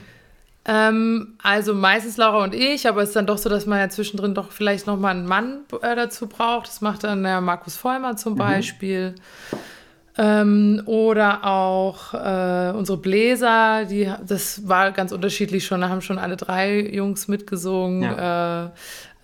Ähm, 0.65 1.35
also 1.43 1.75
meistens 1.75 2.17
Laura 2.17 2.43
und 2.43 2.55
ich, 2.55 2.89
aber 2.89 3.03
es 3.03 3.11
ist 3.11 3.17
dann 3.17 3.27
doch 3.27 3.39
so, 3.39 3.49
dass 3.49 3.67
man 3.67 3.79
ja 3.79 3.89
zwischendrin 3.89 4.35
doch 4.35 4.51
vielleicht 4.51 4.87
noch 4.87 4.99
mal 4.99 5.11
einen 5.11 5.27
Mann 5.27 5.61
äh, 5.83 5.95
dazu 5.95 6.29
braucht. 6.29 6.69
Das 6.69 6.81
macht 6.81 7.05
dann 7.05 7.23
der 7.23 7.41
Markus 7.41 7.77
Vollmer 7.77 8.17
zum 8.17 8.35
mhm. 8.35 8.39
Beispiel. 8.39 9.15
Ähm, 10.19 10.83
oder 10.87 11.45
auch 11.45 12.15
äh, 12.15 12.73
unsere 12.75 12.97
Bläser, 12.97 13.85
die, 13.85 14.11
das 14.27 14.67
war 14.67 14.93
ganz 14.93 15.13
unterschiedlich 15.13 15.67
schon. 15.67 15.83
Da 15.83 15.91
haben 15.91 16.01
schon 16.01 16.19
alle 16.19 16.37
drei 16.37 16.81
Jungs 16.81 17.29
mitgesungen. 17.29 18.03
Ja. 18.03 18.67
Äh, 18.67 18.71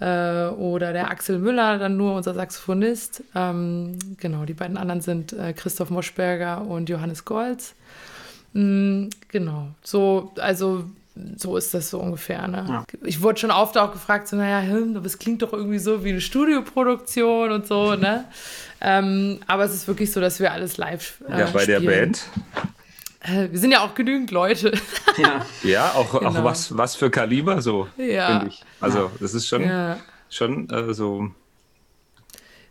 äh, 0.02 0.48
oder 0.54 0.92
der 0.92 1.10
Axel 1.10 1.38
Müller, 1.38 1.78
dann 1.78 1.96
nur 1.96 2.16
unser 2.16 2.34
Saxophonist. 2.34 3.22
Ähm, 3.34 3.98
genau, 4.18 4.44
die 4.44 4.54
beiden 4.54 4.76
anderen 4.76 5.00
sind 5.00 5.32
äh, 5.32 5.52
Christoph 5.52 5.90
Moschberger 5.90 6.62
und 6.62 6.88
Johannes 6.88 7.24
Golz. 7.24 7.74
Mhm, 8.52 9.10
genau, 9.28 9.68
so, 9.82 10.32
also 10.38 10.84
so 11.36 11.56
ist 11.56 11.72
das 11.74 11.90
so 11.90 12.00
ungefähr. 12.00 12.48
Ne? 12.48 12.64
Ja. 12.68 12.84
Ich 13.04 13.22
wurde 13.22 13.38
schon 13.38 13.50
oft 13.50 13.78
auch 13.78 13.92
gefragt, 13.92 14.28
so, 14.28 14.36
naja, 14.36 14.62
das 15.02 15.18
klingt 15.18 15.42
doch 15.42 15.52
irgendwie 15.52 15.78
so 15.78 16.04
wie 16.04 16.10
eine 16.10 16.20
Studioproduktion 16.20 17.52
und 17.52 17.66
so, 17.66 17.94
ne? 17.94 18.24
ähm, 18.80 19.38
aber 19.46 19.64
es 19.64 19.74
ist 19.74 19.86
wirklich 19.86 20.10
so, 20.10 20.20
dass 20.20 20.40
wir 20.40 20.52
alles 20.52 20.78
live 20.78 21.22
äh, 21.28 21.40
Ja, 21.40 21.46
bei 21.52 21.62
spielen. 21.62 21.82
der 21.84 21.90
Band 21.90 22.22
äh, 23.22 23.48
wir 23.50 23.58
sind 23.58 23.70
ja 23.70 23.80
auch 23.80 23.94
genügend 23.94 24.30
Leute. 24.30 24.72
Ja, 25.18 25.44
ja 25.62 25.92
auch, 25.92 26.18
genau. 26.18 26.30
auch 26.30 26.44
was, 26.44 26.74
was 26.74 26.96
für 26.96 27.10
Kaliber 27.10 27.60
so, 27.60 27.86
ja. 27.98 28.28
finde 28.28 28.46
ich. 28.48 28.62
Also, 28.80 29.10
das 29.20 29.34
ist 29.34 29.46
schon, 29.46 29.62
ja. 29.62 29.98
schon 30.30 30.70
äh, 30.70 30.94
so. 30.94 31.30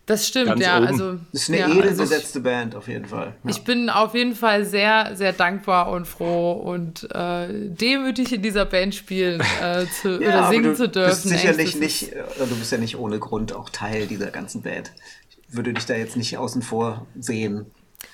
Das 0.08 0.28
stimmt, 0.28 0.60
ja. 0.60 0.78
Oben. 0.78 0.88
Also, 0.88 1.14
das 1.32 1.44
ist 1.44 1.50
eine 1.50 1.60
ja, 1.60 1.70
edelbesetzte 1.70 2.40
also 2.40 2.42
Band 2.42 2.76
auf 2.76 2.88
jeden 2.88 3.06
Fall. 3.06 3.36
Ja. 3.44 3.50
Ich 3.52 3.64
bin 3.64 3.92
auf 3.92 4.16
jeden 4.16 4.34
Fall 4.34 4.66
sehr, 4.66 5.16
sehr 5.16 5.34
dankbar 5.34 5.92
und 5.92 6.08
froh 6.08 6.54
und 6.54 7.08
äh, 7.14 7.48
demütig 7.52 8.34
in 8.34 8.42
dieser 8.42 8.66
Band 8.66 8.96
spielen 8.96 9.44
äh, 9.62 9.86
zu, 10.02 10.20
ja, 10.22 10.30
oder 10.30 10.50
singen 10.50 10.76
zu 10.76 10.90
dürfen. 10.90 11.30
Bist 11.30 11.42
sicherlich 11.42 11.76
nicht, 11.76 12.14
äh, 12.14 12.24
du 12.40 12.56
bist 12.56 12.72
ja 12.72 12.80
nicht 12.80 12.98
ohne 12.98 13.20
Grund 13.20 13.54
auch 13.54 13.70
Teil 13.70 14.08
dieser 14.08 14.32
ganzen 14.32 14.64
Band. 14.64 14.92
Ich 15.30 15.56
würde 15.56 15.74
dich 15.74 15.86
da 15.86 15.94
jetzt 15.94 16.18
nicht 16.18 16.40
außen 16.40 16.64
vor 16.64 17.06
sehen. 17.20 17.68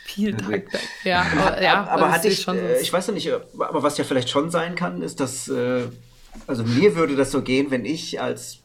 Viel 0.06 0.36
Takte. 0.36 0.79
Ja, 1.03 1.25
aber, 1.32 1.62
ja, 1.62 1.82
aber, 1.82 1.91
aber 1.91 2.12
hatte 2.12 2.27
ich, 2.27 2.41
schon 2.41 2.58
äh, 2.58 2.79
ich 2.79 2.91
weiß 2.91 3.08
noch 3.08 3.15
nicht, 3.15 3.32
aber 3.32 3.84
was 3.84 3.98
ja 3.98 4.03
vielleicht 4.03 4.29
schon 4.29 4.50
sein 4.50 4.75
kann, 4.75 5.01
ist, 5.01 5.20
dass, 5.20 5.48
äh, 5.48 5.84
also 6.48 6.63
mir 6.63 6.96
würde 6.96 7.15
das 7.15 7.32
so 7.32 7.41
gehen, 7.41 7.72
wenn 7.72 7.86
ich 7.86 8.22
als 8.22 8.60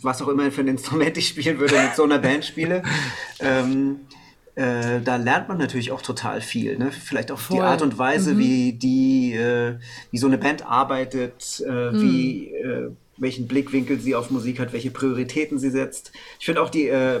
was 0.00 0.22
auch 0.22 0.28
immer 0.28 0.50
für 0.50 0.62
ein 0.62 0.68
Instrument 0.68 1.16
ich 1.18 1.28
spielen 1.28 1.58
würde, 1.58 1.74
mit 1.74 1.94
so 1.94 2.04
einer 2.04 2.18
Band 2.18 2.44
spiele. 2.44 2.82
Ähm, 3.40 4.06
äh, 4.54 5.00
da 5.00 5.16
lernt 5.16 5.48
man 5.48 5.58
natürlich 5.58 5.90
auch 5.90 6.00
total 6.00 6.40
viel. 6.40 6.78
Ne? 6.78 6.92
Vielleicht 6.92 7.32
auch 7.32 7.38
Voll. 7.38 7.56
die 7.56 7.62
Art 7.62 7.82
und 7.82 7.98
Weise, 7.98 8.34
mhm. 8.34 8.38
wie 8.38 8.72
die, 8.72 9.34
äh, 9.34 9.76
wie 10.12 10.18
so 10.18 10.28
eine 10.28 10.38
Band 10.38 10.64
arbeitet, 10.64 11.62
äh, 11.66 11.90
mhm. 11.90 12.00
wie 12.00 12.54
äh, 12.54 12.90
welchen 13.16 13.46
Blickwinkel 13.46 14.00
sie 14.00 14.14
auf 14.14 14.30
Musik 14.30 14.58
hat, 14.58 14.72
welche 14.72 14.90
Prioritäten 14.90 15.58
sie 15.58 15.70
setzt. 15.70 16.12
Ich 16.38 16.46
finde 16.46 16.62
auch 16.62 16.70
die 16.70 16.88
äh, 16.88 17.20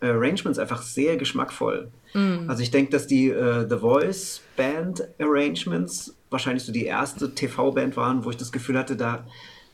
Arrangements 0.00 0.58
einfach 0.58 0.82
sehr 0.82 1.16
geschmackvoll. 1.16 1.90
Mhm. 2.14 2.44
Also 2.48 2.62
ich 2.62 2.70
denke, 2.70 2.90
dass 2.90 3.06
die 3.06 3.28
äh, 3.28 3.68
The 3.68 3.78
Voice 3.78 4.40
Band 4.56 5.06
Arrangements 5.18 6.14
wahrscheinlich 6.30 6.64
so 6.64 6.72
die 6.72 6.84
erste 6.84 7.34
TV-Band 7.34 7.96
waren, 7.96 8.24
wo 8.24 8.30
ich 8.30 8.36
das 8.36 8.52
Gefühl 8.52 8.78
hatte, 8.78 8.96
da 8.96 9.26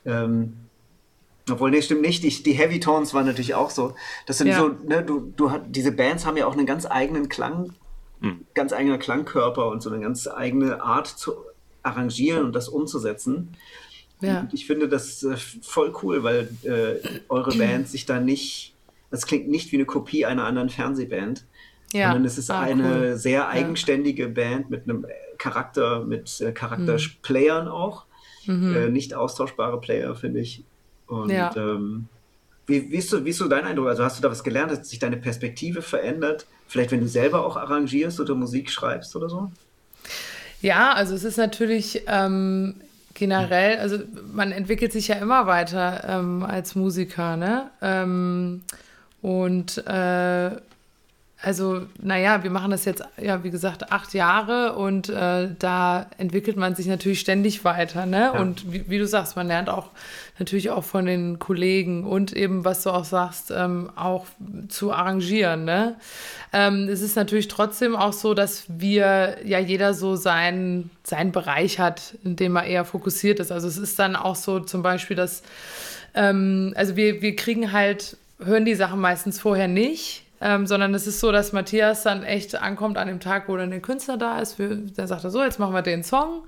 ähm, 0.04 0.54
obwohl, 1.50 1.70
nee, 1.70 1.82
stimmt 1.82 2.00
nicht. 2.00 2.22
Die, 2.22 2.42
die 2.42 2.52
Heavy 2.52 2.80
Tones 2.80 3.12
waren 3.12 3.26
natürlich 3.26 3.54
auch 3.54 3.70
so. 3.70 3.94
Das 4.26 4.38
sind 4.38 4.46
ja. 4.46 4.58
so, 4.58 4.68
ne, 4.68 5.02
du, 5.04 5.32
du 5.36 5.50
hat, 5.50 5.64
diese 5.68 5.92
Bands 5.92 6.24
haben 6.24 6.36
ja 6.36 6.46
auch 6.46 6.54
einen 6.56 6.66
ganz 6.66 6.86
eigenen 6.86 7.28
Klang, 7.28 7.74
hm. 8.20 8.46
ganz 8.54 8.72
eigener 8.72 8.98
Klangkörper 8.98 9.68
und 9.68 9.82
so 9.82 9.90
eine 9.90 10.00
ganz 10.00 10.26
eigene 10.26 10.82
Art 10.82 11.06
zu 11.06 11.34
arrangieren 11.82 12.46
und 12.46 12.54
das 12.54 12.68
umzusetzen. 12.68 13.56
Ja. 14.20 14.40
Und 14.40 14.54
ich 14.54 14.66
finde 14.66 14.88
das 14.88 15.22
äh, 15.22 15.36
voll 15.62 15.94
cool, 16.02 16.22
weil 16.22 16.48
äh, 16.62 17.00
eure 17.28 17.54
Band 17.58 17.88
sich 17.88 18.06
da 18.06 18.20
nicht, 18.20 18.74
das 19.10 19.26
klingt 19.26 19.48
nicht 19.48 19.72
wie 19.72 19.76
eine 19.76 19.84
Kopie 19.84 20.24
einer 20.24 20.44
anderen 20.44 20.70
Fernsehband, 20.70 21.44
ja. 21.92 22.08
sondern 22.08 22.24
es 22.24 22.38
ist 22.38 22.50
ah, 22.50 22.60
eine 22.60 23.10
cool. 23.10 23.16
sehr 23.16 23.48
eigenständige 23.48 24.24
ja. 24.24 24.28
Band 24.28 24.70
mit 24.70 24.84
einem 24.84 25.06
Charakter, 25.38 26.04
mit 26.04 26.40
äh, 26.40 26.52
Charakterplayern 26.52 27.66
mhm. 27.66 27.70
auch. 27.70 28.04
Mhm. 28.46 28.76
Äh, 28.76 28.88
nicht 28.88 29.14
austauschbare 29.14 29.80
Player, 29.80 30.14
finde 30.14 30.40
ich. 30.40 30.64
Und 31.06 31.30
ja. 31.30 31.54
ähm, 31.56 32.08
wie, 32.66 32.90
wie, 32.90 32.96
ist 32.96 33.10
so, 33.10 33.24
wie 33.24 33.30
ist 33.30 33.38
so 33.38 33.48
dein 33.48 33.64
Eindruck? 33.64 33.88
Also 33.88 34.04
hast 34.04 34.18
du 34.18 34.22
da 34.22 34.30
was 34.30 34.44
gelernt? 34.44 34.72
Hat 34.72 34.86
sich 34.86 34.98
deine 34.98 35.16
Perspektive 35.16 35.82
verändert? 35.82 36.46
Vielleicht, 36.66 36.92
wenn 36.92 37.00
du 37.00 37.08
selber 37.08 37.44
auch 37.44 37.56
arrangierst 37.56 38.20
oder 38.20 38.34
Musik 38.34 38.70
schreibst 38.70 39.14
oder 39.16 39.28
so? 39.28 39.50
Ja, 40.60 40.92
also 40.92 41.14
es 41.14 41.24
ist 41.24 41.36
natürlich 41.36 42.02
ähm, 42.06 42.76
generell, 43.14 43.78
also 43.78 43.98
man 44.32 44.52
entwickelt 44.52 44.92
sich 44.92 45.08
ja 45.08 45.16
immer 45.16 45.46
weiter 45.46 46.04
ähm, 46.08 46.42
als 46.42 46.74
Musiker, 46.74 47.36
ne? 47.36 47.70
Ähm, 47.80 48.62
und 49.22 49.78
äh, 49.86 50.50
also, 51.44 51.82
naja, 52.00 52.42
wir 52.42 52.50
machen 52.50 52.70
das 52.70 52.86
jetzt, 52.86 53.02
ja, 53.20 53.44
wie 53.44 53.50
gesagt, 53.50 53.92
acht 53.92 54.14
Jahre 54.14 54.74
und 54.74 55.10
äh, 55.10 55.48
da 55.58 56.06
entwickelt 56.16 56.56
man 56.56 56.74
sich 56.74 56.86
natürlich 56.86 57.20
ständig 57.20 57.64
weiter, 57.64 58.06
ne? 58.06 58.30
Ja. 58.32 58.40
Und 58.40 58.72
wie, 58.72 58.88
wie, 58.88 58.98
du 58.98 59.06
sagst, 59.06 59.36
man 59.36 59.46
lernt 59.46 59.68
auch 59.68 59.90
natürlich 60.38 60.70
auch 60.70 60.84
von 60.84 61.04
den 61.04 61.38
Kollegen 61.38 62.04
und 62.04 62.32
eben, 62.32 62.64
was 62.64 62.82
du 62.82 62.90
auch 62.90 63.04
sagst, 63.04 63.52
ähm, 63.54 63.90
auch 63.94 64.26
zu 64.68 64.92
arrangieren, 64.92 65.64
ne? 65.64 65.96
Ähm, 66.52 66.88
es 66.88 67.02
ist 67.02 67.14
natürlich 67.14 67.48
trotzdem 67.48 67.94
auch 67.94 68.14
so, 68.14 68.32
dass 68.32 68.64
wir 68.68 69.36
ja 69.44 69.58
jeder 69.58 69.92
so 69.92 70.16
seinen, 70.16 70.90
seinen 71.02 71.32
Bereich 71.32 71.78
hat, 71.78 72.16
in 72.24 72.36
dem 72.36 72.56
er 72.56 72.64
eher 72.64 72.84
fokussiert 72.84 73.38
ist. 73.38 73.52
Also 73.52 73.68
es 73.68 73.76
ist 73.76 73.98
dann 73.98 74.16
auch 74.16 74.36
so 74.36 74.60
zum 74.60 74.82
Beispiel, 74.82 75.16
dass, 75.16 75.42
ähm, 76.14 76.72
also 76.74 76.96
wir, 76.96 77.20
wir 77.20 77.36
kriegen 77.36 77.72
halt, 77.72 78.16
hören 78.42 78.64
die 78.64 78.74
Sachen 78.74 79.00
meistens 79.00 79.40
vorher 79.40 79.68
nicht 79.68 80.23
ähm, 80.40 80.66
sondern 80.66 80.94
es 80.94 81.06
ist 81.06 81.20
so, 81.20 81.32
dass 81.32 81.52
Matthias 81.52 82.02
dann 82.02 82.22
echt 82.22 82.60
ankommt 82.60 82.98
an 82.98 83.08
dem 83.08 83.20
Tag, 83.20 83.48
wo 83.48 83.56
dann 83.56 83.70
der 83.70 83.80
Künstler 83.80 84.16
da 84.16 84.38
ist. 84.40 84.58
Wir, 84.58 84.76
dann 84.76 85.06
sagt 85.06 85.24
er 85.24 85.30
so, 85.30 85.42
jetzt 85.42 85.58
machen 85.58 85.74
wir 85.74 85.82
den 85.82 86.02
Song. 86.02 86.42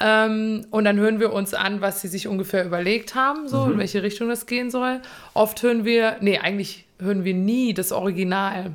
Ähm, 0.00 0.66
und 0.70 0.84
dann 0.84 0.98
hören 0.98 1.20
wir 1.20 1.32
uns 1.32 1.52
an, 1.52 1.80
was 1.80 2.00
sie 2.00 2.08
sich 2.08 2.26
ungefähr 2.26 2.64
überlegt 2.64 3.14
haben, 3.14 3.48
so 3.48 3.66
mhm. 3.66 3.72
in 3.72 3.78
welche 3.78 4.02
Richtung 4.02 4.28
das 4.28 4.46
gehen 4.46 4.70
soll. 4.70 5.00
Oft 5.34 5.62
hören 5.62 5.84
wir, 5.84 6.16
nee, 6.20 6.38
eigentlich 6.38 6.86
hören 7.00 7.24
wir 7.24 7.34
nie 7.34 7.74
das 7.74 7.92
Original. 7.92 8.72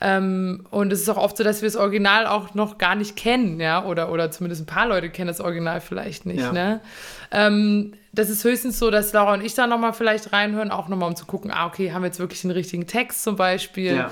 Ähm, 0.00 0.66
und 0.70 0.92
es 0.92 1.00
ist 1.00 1.08
auch 1.08 1.16
oft 1.16 1.36
so, 1.36 1.44
dass 1.44 1.62
wir 1.62 1.68
das 1.68 1.76
Original 1.76 2.26
auch 2.26 2.54
noch 2.54 2.76
gar 2.76 2.94
nicht 2.94 3.16
kennen, 3.16 3.60
ja, 3.60 3.84
oder, 3.84 4.12
oder 4.12 4.30
zumindest 4.30 4.62
ein 4.62 4.66
paar 4.66 4.86
Leute 4.86 5.08
kennen 5.08 5.28
das 5.28 5.40
Original 5.40 5.80
vielleicht 5.80 6.26
nicht. 6.26 6.40
Ja. 6.40 6.52
Ne? 6.52 6.80
Ähm, 7.30 7.94
das 8.12 8.30
ist 8.30 8.44
höchstens 8.44 8.78
so, 8.78 8.90
dass 8.90 9.12
Laura 9.12 9.34
und 9.34 9.44
ich 9.44 9.54
da 9.54 9.66
nochmal 9.66 9.92
vielleicht 9.92 10.32
reinhören, 10.32 10.70
auch 10.70 10.88
nochmal 10.88 11.08
um 11.08 11.16
zu 11.16 11.26
gucken, 11.26 11.50
ah, 11.50 11.66
okay, 11.66 11.92
haben 11.92 12.02
wir 12.02 12.06
jetzt 12.06 12.18
wirklich 12.18 12.40
den 12.42 12.50
richtigen 12.50 12.86
Text 12.86 13.22
zum 13.22 13.36
Beispiel. 13.36 13.96
Ja. 13.96 14.10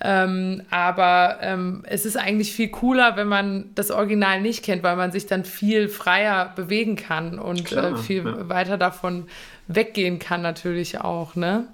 Ähm, 0.00 0.62
aber 0.70 1.38
ähm, 1.40 1.82
es 1.86 2.04
ist 2.04 2.18
eigentlich 2.18 2.52
viel 2.52 2.68
cooler, 2.68 3.16
wenn 3.16 3.28
man 3.28 3.70
das 3.74 3.90
Original 3.90 4.42
nicht 4.42 4.62
kennt, 4.62 4.82
weil 4.82 4.96
man 4.96 5.10
sich 5.10 5.26
dann 5.26 5.44
viel 5.44 5.88
freier 5.88 6.52
bewegen 6.54 6.96
kann 6.96 7.38
und 7.38 7.64
Klar, 7.64 7.92
äh, 7.92 7.96
viel 7.96 8.24
ja. 8.26 8.48
weiter 8.48 8.76
davon 8.76 9.26
weggehen 9.68 10.18
kann 10.18 10.42
natürlich 10.42 11.00
auch. 11.00 11.34
Ne? 11.34 11.68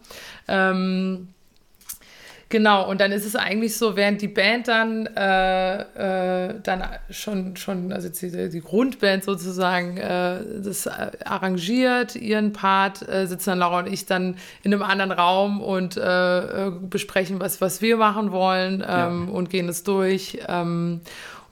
Ähm, 0.48 1.28
Genau, 2.52 2.86
und 2.86 3.00
dann 3.00 3.12
ist 3.12 3.24
es 3.24 3.34
eigentlich 3.34 3.78
so, 3.78 3.96
während 3.96 4.20
die 4.20 4.28
Band 4.28 4.68
dann, 4.68 5.06
äh, 5.06 6.48
äh, 6.48 6.54
dann 6.62 6.84
schon, 7.08 7.56
schon 7.56 7.94
also 7.94 8.10
die, 8.10 8.50
die 8.50 8.60
Grundband 8.60 9.24
sozusagen, 9.24 9.96
äh, 9.96 10.40
das 10.62 10.86
arrangiert, 10.86 12.14
ihren 12.14 12.52
Part, 12.52 13.08
äh, 13.08 13.26
sitzen 13.26 13.48
dann 13.52 13.58
Laura 13.60 13.78
und 13.78 13.90
ich 13.90 14.04
dann 14.04 14.36
in 14.64 14.74
einem 14.74 14.82
anderen 14.82 15.12
Raum 15.12 15.62
und 15.62 15.96
äh, 15.96 16.66
äh, 16.66 16.70
besprechen, 16.70 17.40
was, 17.40 17.62
was 17.62 17.80
wir 17.80 17.96
machen 17.96 18.32
wollen 18.32 18.84
ähm, 18.86 19.28
ja. 19.28 19.32
und 19.32 19.48
gehen 19.48 19.70
es 19.70 19.82
durch. 19.82 20.40
Ähm, 20.46 21.00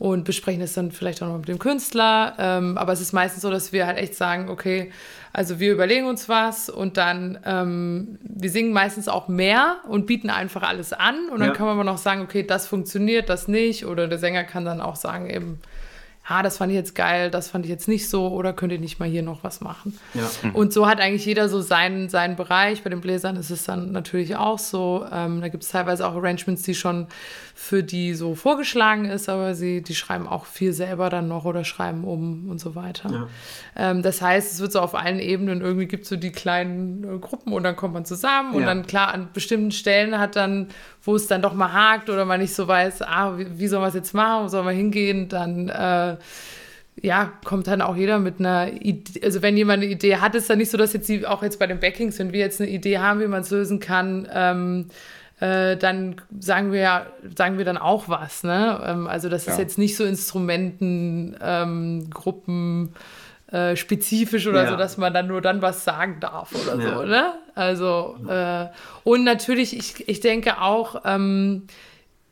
und 0.01 0.25
besprechen 0.25 0.63
es 0.63 0.73
dann 0.73 0.93
vielleicht 0.93 1.23
auch 1.23 1.29
noch 1.29 1.37
mit 1.37 1.49
dem 1.49 1.59
Künstler. 1.59 2.35
Ähm, 2.39 2.79
aber 2.79 2.95
es 2.95 3.03
ist 3.03 3.13
meistens 3.13 3.43
so, 3.43 3.51
dass 3.51 3.71
wir 3.71 3.87
halt 3.87 3.99
echt 3.99 4.15
sagen, 4.15 4.49
okay, 4.49 4.91
also 5.31 5.61
wir 5.61 5.71
überlegen 5.71 6.07
uns 6.07 6.27
was 6.27 6.71
und 6.71 6.97
dann, 6.97 7.39
ähm, 7.45 8.19
wir 8.23 8.51
singen 8.51 8.73
meistens 8.73 9.09
auch 9.09 9.29
mehr 9.29 9.77
und 9.87 10.07
bieten 10.07 10.31
einfach 10.31 10.63
alles 10.63 10.95
an 10.95 11.29
und 11.31 11.41
dann 11.41 11.51
ja. 11.51 11.55
kann 11.55 11.67
man 11.67 11.75
aber 11.75 11.85
noch 11.85 11.99
sagen, 11.99 12.23
okay, 12.23 12.43
das 12.43 12.67
funktioniert, 12.67 13.29
das 13.29 13.47
nicht 13.47 13.85
oder 13.85 14.09
der 14.09 14.17
Sänger 14.17 14.43
kann 14.45 14.65
dann 14.65 14.81
auch 14.81 14.97
sagen 14.97 15.29
eben, 15.29 15.61
ah, 16.31 16.43
das 16.43 16.59
fand 16.59 16.71
ich 16.71 16.77
jetzt 16.77 16.95
geil, 16.95 17.31
das 17.31 17.51
fand 17.51 17.65
ich 17.65 17.71
jetzt 17.71 17.89
nicht 17.89 18.09
so 18.09 18.29
oder 18.29 18.53
könnt 18.53 18.73
ihr 18.73 18.79
nicht 18.79 19.01
mal 19.01 19.09
hier 19.09 19.23
noch 19.23 19.43
was 19.43 19.61
machen. 19.61 19.99
Ja. 20.15 20.31
Mhm. 20.43 20.55
Und 20.55 20.73
so 20.73 20.87
hat 20.87 21.01
eigentlich 21.01 21.27
jeder 21.27 21.49
so 21.49 21.61
seinen, 21.61 22.09
seinen 22.09 22.37
Bereich. 22.37 22.83
Bei 22.85 22.91
den 22.91 23.01
Bläsern 23.01 23.37
ist 23.37 23.51
es 23.51 23.65
dann 23.65 23.91
natürlich 23.91 24.37
auch 24.37 24.59
so. 24.59 25.05
Ähm, 25.13 25.41
da 25.41 25.49
gibt 25.49 25.65
es 25.65 25.71
teilweise 25.71 26.07
auch 26.07 26.15
Arrangements, 26.15 26.63
die 26.63 26.75
schon 26.75 27.09
für 27.63 27.83
die 27.83 28.15
so 28.15 28.35
vorgeschlagen 28.35 29.05
ist, 29.05 29.29
aber 29.29 29.55
sie, 29.55 29.83
die 29.83 29.95
schreiben 29.95 30.27
auch 30.27 30.47
viel 30.47 30.73
selber 30.73 31.11
dann 31.11 31.29
noch 31.29 31.45
oder 31.45 31.63
schreiben 31.63 32.05
um 32.05 32.49
und 32.49 32.59
so 32.59 32.75
weiter. 32.75 33.11
Ja. 33.13 33.29
Ähm, 33.91 34.03
das 34.03 34.23
heißt, 34.23 34.55
es 34.55 34.61
wird 34.61 34.73
so 34.73 34.81
auf 34.81 34.95
allen 34.95 35.19
Ebenen, 35.19 35.61
irgendwie 35.61 35.87
gibt 35.87 36.05
es 36.05 36.09
so 36.09 36.17
die 36.17 36.33
kleinen 36.33 37.05
äh, 37.05 37.19
Gruppen 37.19 37.53
und 37.53 37.63
dann 37.63 37.77
kommt 37.77 37.93
man 37.93 38.07
zusammen 38.07 38.55
und 38.55 38.63
ja. 38.63 38.67
dann 38.67 38.87
klar, 38.87 39.13
an 39.13 39.29
bestimmten 39.35 39.73
Stellen 39.73 40.19
hat 40.19 40.37
dann, 40.37 40.69
wo 41.03 41.15
es 41.15 41.27
dann 41.27 41.43
doch 41.43 41.53
mal 41.53 41.71
hakt 41.71 42.09
oder 42.09 42.25
man 42.25 42.41
nicht 42.41 42.55
so 42.55 42.67
weiß, 42.67 43.03
ah, 43.03 43.37
wie, 43.37 43.47
wie 43.59 43.69
soll 43.69 43.81
man 43.81 43.91
es 43.91 43.95
jetzt 43.95 44.15
machen, 44.15 44.45
wo 44.45 44.49
soll 44.49 44.65
man 44.65 44.75
hingehen, 44.75 45.29
dann 45.29 45.69
äh, 45.69 46.17
ja, 47.03 47.31
kommt 47.45 47.67
dann 47.67 47.83
auch 47.83 47.95
jeder 47.95 48.19
mit 48.19 48.41
einer 48.41 48.73
Idee, 48.73 49.21
also 49.23 49.43
wenn 49.43 49.59
jemand 49.59 49.83
eine 49.83 49.93
Idee 49.93 50.17
hat, 50.17 50.35
ist 50.35 50.49
dann 50.49 50.59
nicht 50.59 50.71
so, 50.71 50.79
dass 50.79 50.95
jetzt 50.95 51.11
die, 51.11 51.27
auch 51.27 51.43
jetzt 51.43 51.59
bei 51.59 51.67
den 51.67 51.79
Backings, 51.79 52.19
wenn 52.19 52.33
wir 52.33 52.41
jetzt 52.41 52.61
eine 52.61 52.71
Idee 52.71 52.99
haben, 52.99 53.21
wie 53.21 53.29
man 53.29 53.43
es 53.43 53.51
lösen 53.51 53.81
kann, 53.81 54.27
ähm, 54.33 54.87
äh, 55.41 55.77
dann 55.77 56.17
sagen 56.39 56.71
wir 56.71 56.81
ja, 56.81 57.07
sagen 57.37 57.59
wir 57.59 57.65
dann 57.65 57.79
auch 57.79 58.09
was. 58.09 58.45
Ne? 58.45 58.81
Ähm, 58.85 59.07
also 59.07 59.29
das 59.29 59.47
ja. 59.47 59.53
ist 59.53 59.59
jetzt 59.59 59.79
nicht 59.79 59.97
so 59.97 60.05
Instrumenten, 60.05 61.37
ähm, 61.41 62.11
äh, 63.51 63.75
spezifisch 63.75 64.47
oder 64.47 64.65
ja. 64.65 64.71
so, 64.71 64.77
dass 64.77 64.97
man 64.97 65.13
dann 65.13 65.27
nur 65.27 65.41
dann 65.41 65.63
was 65.63 65.83
sagen 65.85 66.19
darf 66.21 66.55
oder 66.55 66.81
ja. 66.81 66.95
so. 66.95 67.03
Ne? 67.05 67.33
Also 67.55 68.17
äh, 68.29 68.67
und 69.03 69.25
natürlich, 69.25 69.77
ich, 69.77 70.09
ich 70.09 70.21
denke 70.21 70.61
auch, 70.61 71.03
ähm, 71.05 71.67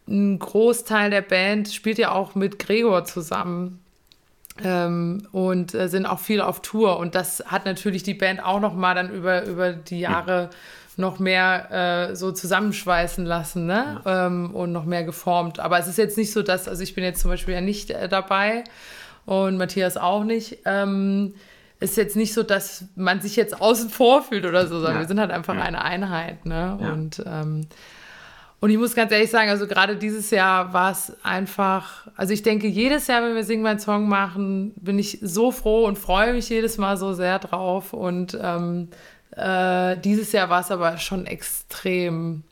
ein 0.07 0.39
Großteil 0.39 1.11
der 1.11 1.23
Band 1.23 1.73
spielt 1.73 1.99
ja 1.99 2.13
auch 2.13 2.35
mit 2.35 2.59
Gregor 2.59 3.05
zusammen. 3.05 3.83
Ähm, 4.63 5.23
und 5.31 5.73
äh, 5.73 5.89
sind 5.89 6.05
auch 6.05 6.19
viel 6.19 6.41
auf 6.41 6.63
Tour 6.63 6.99
und 6.99 7.15
das 7.15 7.45
hat 7.47 7.65
natürlich 7.65 8.03
die 8.03 8.15
Band 8.15 8.43
auch 8.43 8.59
noch 8.59 8.75
mal 8.75 8.93
dann 8.93 9.09
über, 9.09 9.45
über 9.45 9.73
die 9.73 10.01
Jahre 10.01 10.51
noch 10.99 11.21
mehr 11.21 12.09
äh, 12.11 12.17
so 12.17 12.33
zusammenschweißen 12.33 13.25
lassen 13.25 13.67
ne? 13.67 14.01
Ja. 14.05 14.27
Ähm, 14.27 14.55
und 14.55 14.73
noch 14.73 14.85
mehr 14.85 15.05
geformt. 15.05 15.61
Aber 15.61 15.79
es 15.79 15.87
ist 15.87 15.97
jetzt 15.97 16.19
nicht 16.19 16.33
so, 16.33 16.43
dass, 16.43 16.69
also 16.69 16.83
ich 16.83 16.95
bin 16.95 17.05
jetzt 17.05 17.21
zum 17.21 17.31
Beispiel 17.31 17.55
ja 17.55 17.61
nicht 17.61 17.91
äh, 17.91 18.09
dabei 18.09 18.65
und 19.25 19.57
Matthias 19.59 19.97
auch 19.97 20.25
nicht. 20.25 20.59
Ähm, 20.65 21.35
ist 21.79 21.97
jetzt 21.97 22.17
nicht 22.17 22.35
so, 22.35 22.43
dass 22.43 22.87
man 22.97 23.21
sich 23.21 23.37
jetzt 23.37 23.61
außen 23.61 23.91
vor 23.91 24.23
fühlt 24.23 24.45
oder 24.45 24.67
so, 24.67 24.77
sondern 24.77 24.95
ja. 24.95 25.01
wir 25.01 25.07
sind 25.07 25.21
halt 25.21 25.31
einfach 25.31 25.55
ja. 25.55 25.63
eine 25.63 25.83
Einheit. 25.83 26.45
Ne? 26.45 26.77
Und, 26.93 27.23
ähm, 27.25 27.69
und 28.59 28.71
ich 28.71 28.77
muss 28.77 28.97
ganz 28.97 29.13
ehrlich 29.13 29.31
sagen, 29.31 29.51
also 29.51 29.69
gerade 29.69 29.95
dieses 29.95 30.33
Jahr 30.33 30.73
war 30.73 30.91
es 30.91 31.13
einfach, 31.23 32.09
also 32.17 32.33
ich 32.33 32.43
denke, 32.43 32.67
jedes 32.67 33.07
Jahr, 33.07 33.23
wenn 33.23 33.37
wir 33.37 33.45
Sing 33.45 33.63
mein 33.63 33.79
Song 33.79 34.09
machen, 34.09 34.73
bin 34.75 34.99
ich 34.99 35.21
so 35.23 35.53
froh 35.53 35.85
und 35.85 35.97
freue 35.97 36.33
mich 36.33 36.49
jedes 36.49 36.77
Mal 36.77 36.97
so 36.97 37.13
sehr 37.13 37.39
drauf. 37.39 37.93
Und 37.93 38.37
ähm, 38.43 38.89
äh, 39.37 39.97
dieses 39.99 40.33
Jahr 40.33 40.49
war 40.51 40.61
es 40.61 40.71
aber 40.71 40.99
schon 40.99 41.27
extrem 41.27 42.43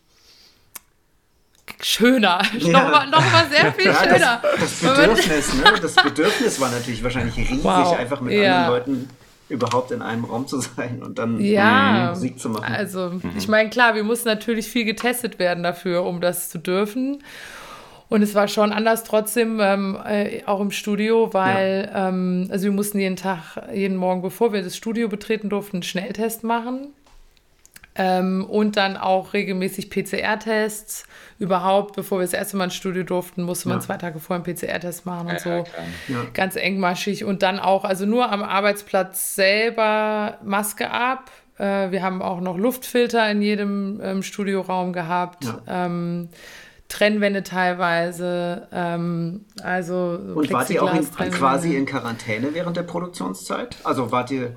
schöner. 1.83 2.43
Ja. 2.59 2.73
Nochmal, 2.73 3.07
nochmal 3.09 3.47
sehr 3.51 3.73
viel 3.73 3.87
ja, 3.87 3.95
schöner. 3.95 4.43
Das, 4.43 4.81
das 4.81 4.97
Bedürfnis, 4.97 5.55
ne? 5.55 5.65
Das 5.83 5.95
Bedürfnis 5.95 6.61
war 6.61 6.71
natürlich 6.71 7.03
wahrscheinlich 7.03 7.37
riesig, 7.37 7.63
wow. 7.63 7.99
einfach 7.99 8.21
mit 8.21 8.35
ja. 8.35 8.67
anderen 8.67 8.79
Leuten 8.79 9.11
überhaupt 9.49 9.93
in 9.93 10.03
einem 10.03 10.25
Raum 10.25 10.47
zu 10.49 10.61
sein 10.61 11.03
und 11.03 11.19
dann 11.19 11.41
ja, 11.41 12.11
Musik 12.11 12.41
zu 12.41 12.49
machen. 12.49 12.65
Also, 12.65 13.11
mhm. 13.11 13.33
ich 13.37 13.47
meine, 13.47 13.71
klar, 13.71 13.95
wir 13.95 14.03
mussten 14.03 14.29
natürlich 14.29 14.67
viel 14.67 14.85
getestet 14.85 15.39
werden 15.39 15.63
dafür, 15.63 16.05
um 16.05 16.21
das 16.21 16.51
zu 16.51 16.59
dürfen. 16.59 17.23
Und 18.09 18.23
es 18.23 18.35
war 18.35 18.47
schon 18.47 18.73
anders 18.73 19.05
trotzdem, 19.05 19.59
ähm, 19.61 19.99
äh, 20.07 20.45
auch 20.47 20.61
im 20.61 20.71
Studio, 20.71 21.33
weil 21.35 21.91
ja. 21.93 22.09
ähm, 22.09 22.49
also 22.51 22.65
wir 22.65 22.73
mussten 22.73 22.99
jeden 22.99 23.17
Tag, 23.17 23.61
jeden 23.73 23.97
Morgen, 23.97 24.23
bevor 24.23 24.53
wir 24.53 24.63
das 24.63 24.77
Studio 24.77 25.09
betreten 25.09 25.49
durften, 25.49 25.77
einen 25.77 25.83
Schnelltest 25.83 26.45
machen. 26.45 26.89
Ähm, 27.99 28.45
und 28.45 28.77
dann 28.77 28.97
auch 28.97 29.33
regelmäßig 29.33 29.89
PCR-Tests. 29.91 31.07
Überhaupt, 31.39 31.97
bevor 31.97 32.19
wir 32.19 32.25
das 32.25 32.35
erste 32.35 32.57
Mal 32.57 32.65
ins 32.65 32.75
Studio 32.75 33.03
durften, 33.03 33.43
musste 33.43 33.69
man 33.69 33.79
ja. 33.79 33.83
zwei 33.85 33.97
Tage 33.97 34.19
vorher 34.19 34.45
einen 34.45 34.55
PCR-Test 34.55 35.07
machen 35.07 35.29
und 35.29 35.33
ja, 35.33 35.39
so. 35.39 35.65
Ja. 36.13 36.27
Ganz 36.35 36.57
engmaschig. 36.57 37.25
Und 37.25 37.43
dann 37.43 37.59
auch, 37.59 37.85
also 37.85 38.05
nur 38.05 38.31
am 38.31 38.43
Arbeitsplatz 38.43 39.35
selber 39.35 40.39
Maske 40.45 40.91
ab. 40.91 41.31
Äh, 41.59 41.91
wir 41.91 42.03
haben 42.03 42.21
auch 42.21 42.41
noch 42.41 42.59
Luftfilter 42.59 43.31
in 43.31 43.41
jedem 43.41 44.01
ähm, 44.03 44.23
Studioraum 44.23 44.93
gehabt. 44.93 45.47
Ähm, 45.67 46.29
Trennwände 46.89 47.43
teilweise. 47.43 48.69
Ähm, 48.73 49.45
also 49.63 50.19
Und 50.35 50.53
wart 50.53 50.71
ihr 50.71 50.83
auch 50.83 50.95
in, 50.95 51.31
quasi 51.31 51.77
in 51.77 51.87
Quarantäne 51.87 52.55
während 52.55 52.77
der 52.77 52.85
Produktionszeit? 52.85 53.77
Also 53.85 54.13
wart 54.13 54.31
ihr 54.31 54.55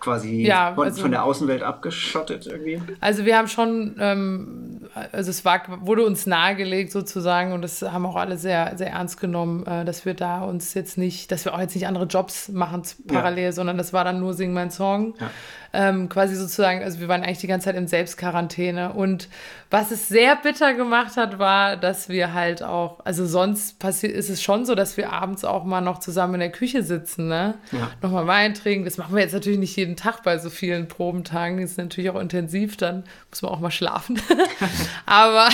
quasi 0.00 0.46
ja, 0.46 0.74
von, 0.74 0.84
also, 0.84 1.02
von, 1.02 1.10
der 1.10 1.24
Außenwelt 1.24 1.62
abgeschottet 1.62 2.46
irgendwie? 2.46 2.80
Also 3.00 3.24
wir 3.24 3.36
haben 3.36 3.48
schon, 3.48 3.96
ähm, 4.00 4.88
also 5.12 5.30
es 5.30 5.44
war, 5.44 5.62
wurde 5.86 6.04
uns 6.04 6.26
nahegelegt 6.26 6.90
sozusagen 6.90 7.52
und 7.52 7.62
das 7.62 7.82
haben 7.82 8.06
auch 8.06 8.16
alle 8.16 8.36
sehr, 8.38 8.76
sehr 8.76 8.90
ernst 8.90 9.20
genommen, 9.20 9.66
äh, 9.66 9.84
dass 9.84 10.04
wir 10.04 10.14
da 10.14 10.42
uns 10.42 10.74
jetzt 10.74 10.98
nicht, 10.98 11.30
dass 11.30 11.44
wir 11.44 11.54
auch 11.54 11.60
jetzt 11.60 11.74
nicht 11.74 11.86
andere 11.86 12.04
Jobs 12.04 12.48
machen 12.48 12.82
parallel, 13.06 13.44
ja. 13.44 13.52
sondern 13.52 13.78
das 13.78 13.92
war 13.92 14.04
dann 14.04 14.20
nur 14.20 14.34
Sing 14.34 14.52
mein 14.52 14.70
Song. 14.70 15.14
Ja 15.20 15.30
ähm, 15.72 16.08
quasi 16.08 16.34
sozusagen, 16.34 16.82
also 16.82 17.00
wir 17.00 17.08
waren 17.08 17.22
eigentlich 17.22 17.38
die 17.38 17.46
ganze 17.46 17.66
Zeit 17.66 17.76
in 17.76 17.86
Selbstquarantäne. 17.86 18.92
Und 18.92 19.28
was 19.70 19.90
es 19.90 20.08
sehr 20.08 20.36
bitter 20.36 20.74
gemacht 20.74 21.16
hat, 21.16 21.38
war, 21.38 21.76
dass 21.76 22.08
wir 22.08 22.34
halt 22.34 22.62
auch, 22.62 23.00
also 23.04 23.24
sonst 23.26 23.78
passiert 23.78 24.12
ist 24.12 24.30
es 24.30 24.42
schon 24.42 24.66
so, 24.66 24.74
dass 24.74 24.96
wir 24.96 25.12
abends 25.12 25.44
auch 25.44 25.64
mal 25.64 25.80
noch 25.80 26.00
zusammen 26.00 26.34
in 26.34 26.40
der 26.40 26.52
Küche 26.52 26.82
sitzen, 26.82 27.28
ne? 27.28 27.54
Ja. 27.70 27.90
Nochmal 28.02 28.26
Wein 28.26 28.54
trinken. 28.54 28.84
Das 28.84 28.98
machen 28.98 29.14
wir 29.14 29.22
jetzt 29.22 29.34
natürlich 29.34 29.60
nicht 29.60 29.76
jeden 29.76 29.96
Tag 29.96 30.22
bei 30.24 30.38
so 30.38 30.50
vielen 30.50 30.88
Probentagen. 30.88 31.60
Das 31.60 31.72
ist 31.72 31.78
natürlich 31.78 32.10
auch 32.10 32.20
intensiv, 32.20 32.76
dann 32.76 33.04
muss 33.30 33.42
man 33.42 33.52
auch 33.52 33.60
mal 33.60 33.70
schlafen. 33.70 34.20
Aber 35.06 35.48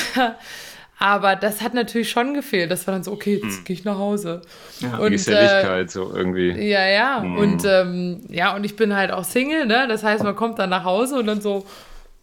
aber 0.98 1.36
das 1.36 1.60
hat 1.60 1.74
natürlich 1.74 2.10
schon 2.10 2.32
gefehlt. 2.32 2.70
Das 2.70 2.86
war 2.86 2.94
dann 2.94 3.04
so, 3.04 3.12
okay, 3.12 3.40
jetzt 3.42 3.58
hm. 3.58 3.64
gehe 3.64 3.74
ich 3.74 3.84
nach 3.84 3.98
Hause. 3.98 4.40
Ja, 4.80 4.96
und, 4.96 5.10
Geselligkeit 5.10 5.86
äh, 5.86 5.90
so 5.90 6.14
irgendwie. 6.14 6.52
Ja, 6.52 6.86
ja. 6.86 7.20
Mhm. 7.20 7.38
Und 7.38 7.64
ähm, 7.66 8.20
ja, 8.28 8.54
und 8.54 8.64
ich 8.64 8.76
bin 8.76 8.96
halt 8.96 9.10
auch 9.10 9.24
Single, 9.24 9.66
ne? 9.66 9.86
Das 9.88 10.02
heißt, 10.02 10.24
man 10.24 10.34
kommt 10.34 10.58
dann 10.58 10.70
nach 10.70 10.84
Hause 10.84 11.18
und 11.18 11.26
dann 11.26 11.42
so, 11.42 11.66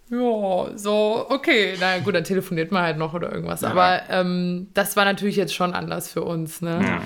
ja, 0.10 0.78
so, 0.78 1.26
okay, 1.30 1.76
na 1.80 2.00
gut, 2.00 2.16
dann 2.16 2.24
telefoniert 2.24 2.72
man 2.72 2.82
halt 2.84 2.98
noch 2.98 3.14
oder 3.14 3.32
irgendwas. 3.32 3.62
Ja. 3.62 3.70
Aber 3.70 4.02
ähm, 4.10 4.68
das 4.74 4.96
war 4.96 5.06
natürlich 5.06 5.36
jetzt 5.36 5.54
schon 5.54 5.74
anders 5.74 6.12
für 6.12 6.24
uns, 6.24 6.62
ne? 6.62 7.02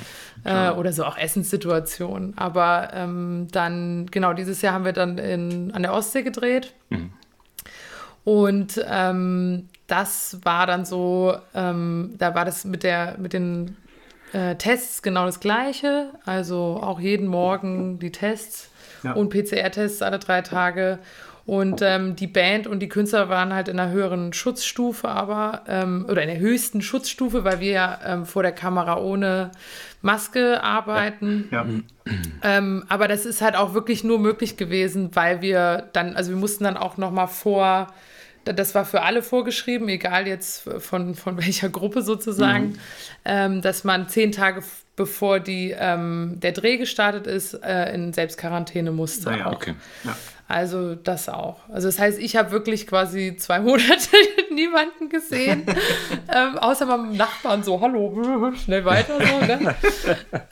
Ja, 0.45 0.71
äh, 0.71 0.73
oder 0.73 0.93
so 0.93 1.03
auch 1.03 1.17
Essenssituationen. 1.17 2.37
Aber 2.37 2.91
ähm, 2.93 3.47
dann, 3.51 4.07
genau, 4.09 4.31
dieses 4.31 4.61
Jahr 4.61 4.73
haben 4.73 4.85
wir 4.85 4.93
dann 4.93 5.17
in, 5.17 5.71
an 5.73 5.81
der 5.81 5.93
Ostsee 5.93 6.23
gedreht. 6.23 6.73
Mhm. 6.89 7.11
Und 8.23 8.81
ähm, 8.89 9.69
das 9.87 10.39
war 10.43 10.67
dann 10.67 10.85
so, 10.85 11.35
ähm, 11.55 12.15
da 12.17 12.35
war 12.35 12.45
das 12.45 12.65
mit, 12.65 12.83
der, 12.83 13.15
mit 13.17 13.33
den 13.33 13.77
äh, 14.33 14.55
Tests 14.55 15.01
genau 15.01 15.25
das 15.25 15.39
Gleiche. 15.39 16.11
Also 16.25 16.79
auch 16.81 16.99
jeden 16.99 17.27
Morgen 17.27 17.97
die 17.99 18.11
Tests 18.11 18.69
ja. 19.03 19.13
und 19.13 19.29
PCR-Tests 19.29 20.01
alle 20.01 20.19
drei 20.19 20.41
Tage. 20.41 20.99
Und 21.45 21.81
ähm, 21.81 22.17
die 22.17 22.27
Band 22.27 22.67
und 22.67 22.81
die 22.81 22.89
Künstler 22.89 23.29
waren 23.29 23.53
halt 23.53 23.69
in 23.69 23.79
einer 23.79 23.89
höheren 23.89 24.33
Schutzstufe, 24.33 25.07
aber 25.07 25.61
ähm, 25.69 26.05
oder 26.09 26.21
in 26.21 26.27
der 26.27 26.39
höchsten 26.39 26.81
Schutzstufe, 26.81 27.45
weil 27.45 27.61
wir 27.61 27.71
ja 27.71 27.99
ähm, 28.05 28.25
vor 28.25 28.43
der 28.43 28.51
Kamera 28.51 28.99
ohne 28.99 29.51
Maske 30.01 30.61
arbeiten. 30.61 31.47
Ja. 31.49 31.65
ja. 31.65 32.13
Ähm, 32.43 32.83
aber 32.89 33.07
das 33.07 33.25
ist 33.25 33.41
halt 33.41 33.55
auch 33.55 33.73
wirklich 33.73 34.03
nur 34.03 34.19
möglich 34.19 34.57
gewesen, 34.57 35.11
weil 35.13 35.41
wir 35.41 35.87
dann, 35.93 36.17
also 36.17 36.31
wir 36.31 36.37
mussten 36.37 36.65
dann 36.65 36.75
auch 36.75 36.97
noch 36.97 37.11
mal 37.11 37.27
vor 37.27 37.87
das 38.53 38.75
war 38.75 38.85
für 38.85 39.01
alle 39.01 39.21
vorgeschrieben, 39.21 39.87
egal 39.89 40.27
jetzt 40.27 40.69
von, 40.79 41.15
von 41.15 41.37
welcher 41.43 41.69
Gruppe 41.69 42.01
sozusagen, 42.01 42.69
mhm. 42.69 42.79
ähm, 43.25 43.61
dass 43.61 43.83
man 43.83 44.09
zehn 44.09 44.31
Tage 44.31 44.63
bevor 44.95 45.39
die, 45.39 45.75
ähm, 45.77 46.39
der 46.41 46.51
Dreh 46.51 46.77
gestartet 46.77 47.27
ist, 47.27 47.53
äh, 47.53 47.93
in 47.93 48.13
Selbstquarantäne 48.13 48.91
musste. 48.91 49.29
Ah, 49.29 49.37
ja, 49.37 49.51
okay. 49.51 49.75
Ja. 50.03 50.17
Also 50.49 50.95
das 50.95 51.27
auch. 51.29 51.59
Also 51.69 51.87
das 51.87 51.99
heißt, 51.99 52.19
ich 52.19 52.35
habe 52.35 52.51
wirklich 52.51 52.87
quasi 52.87 53.35
zwei 53.37 53.59
Monate 53.61 54.09
niemanden 54.51 55.09
gesehen, 55.09 55.65
ähm, 56.33 56.57
außer 56.57 56.85
meinem 56.85 57.15
Nachbarn 57.15 57.63
so, 57.63 57.79
hallo, 57.79 58.51
schnell 58.63 58.85
weiter 58.85 59.19
so. 59.19 59.45
Ne? 59.45 59.75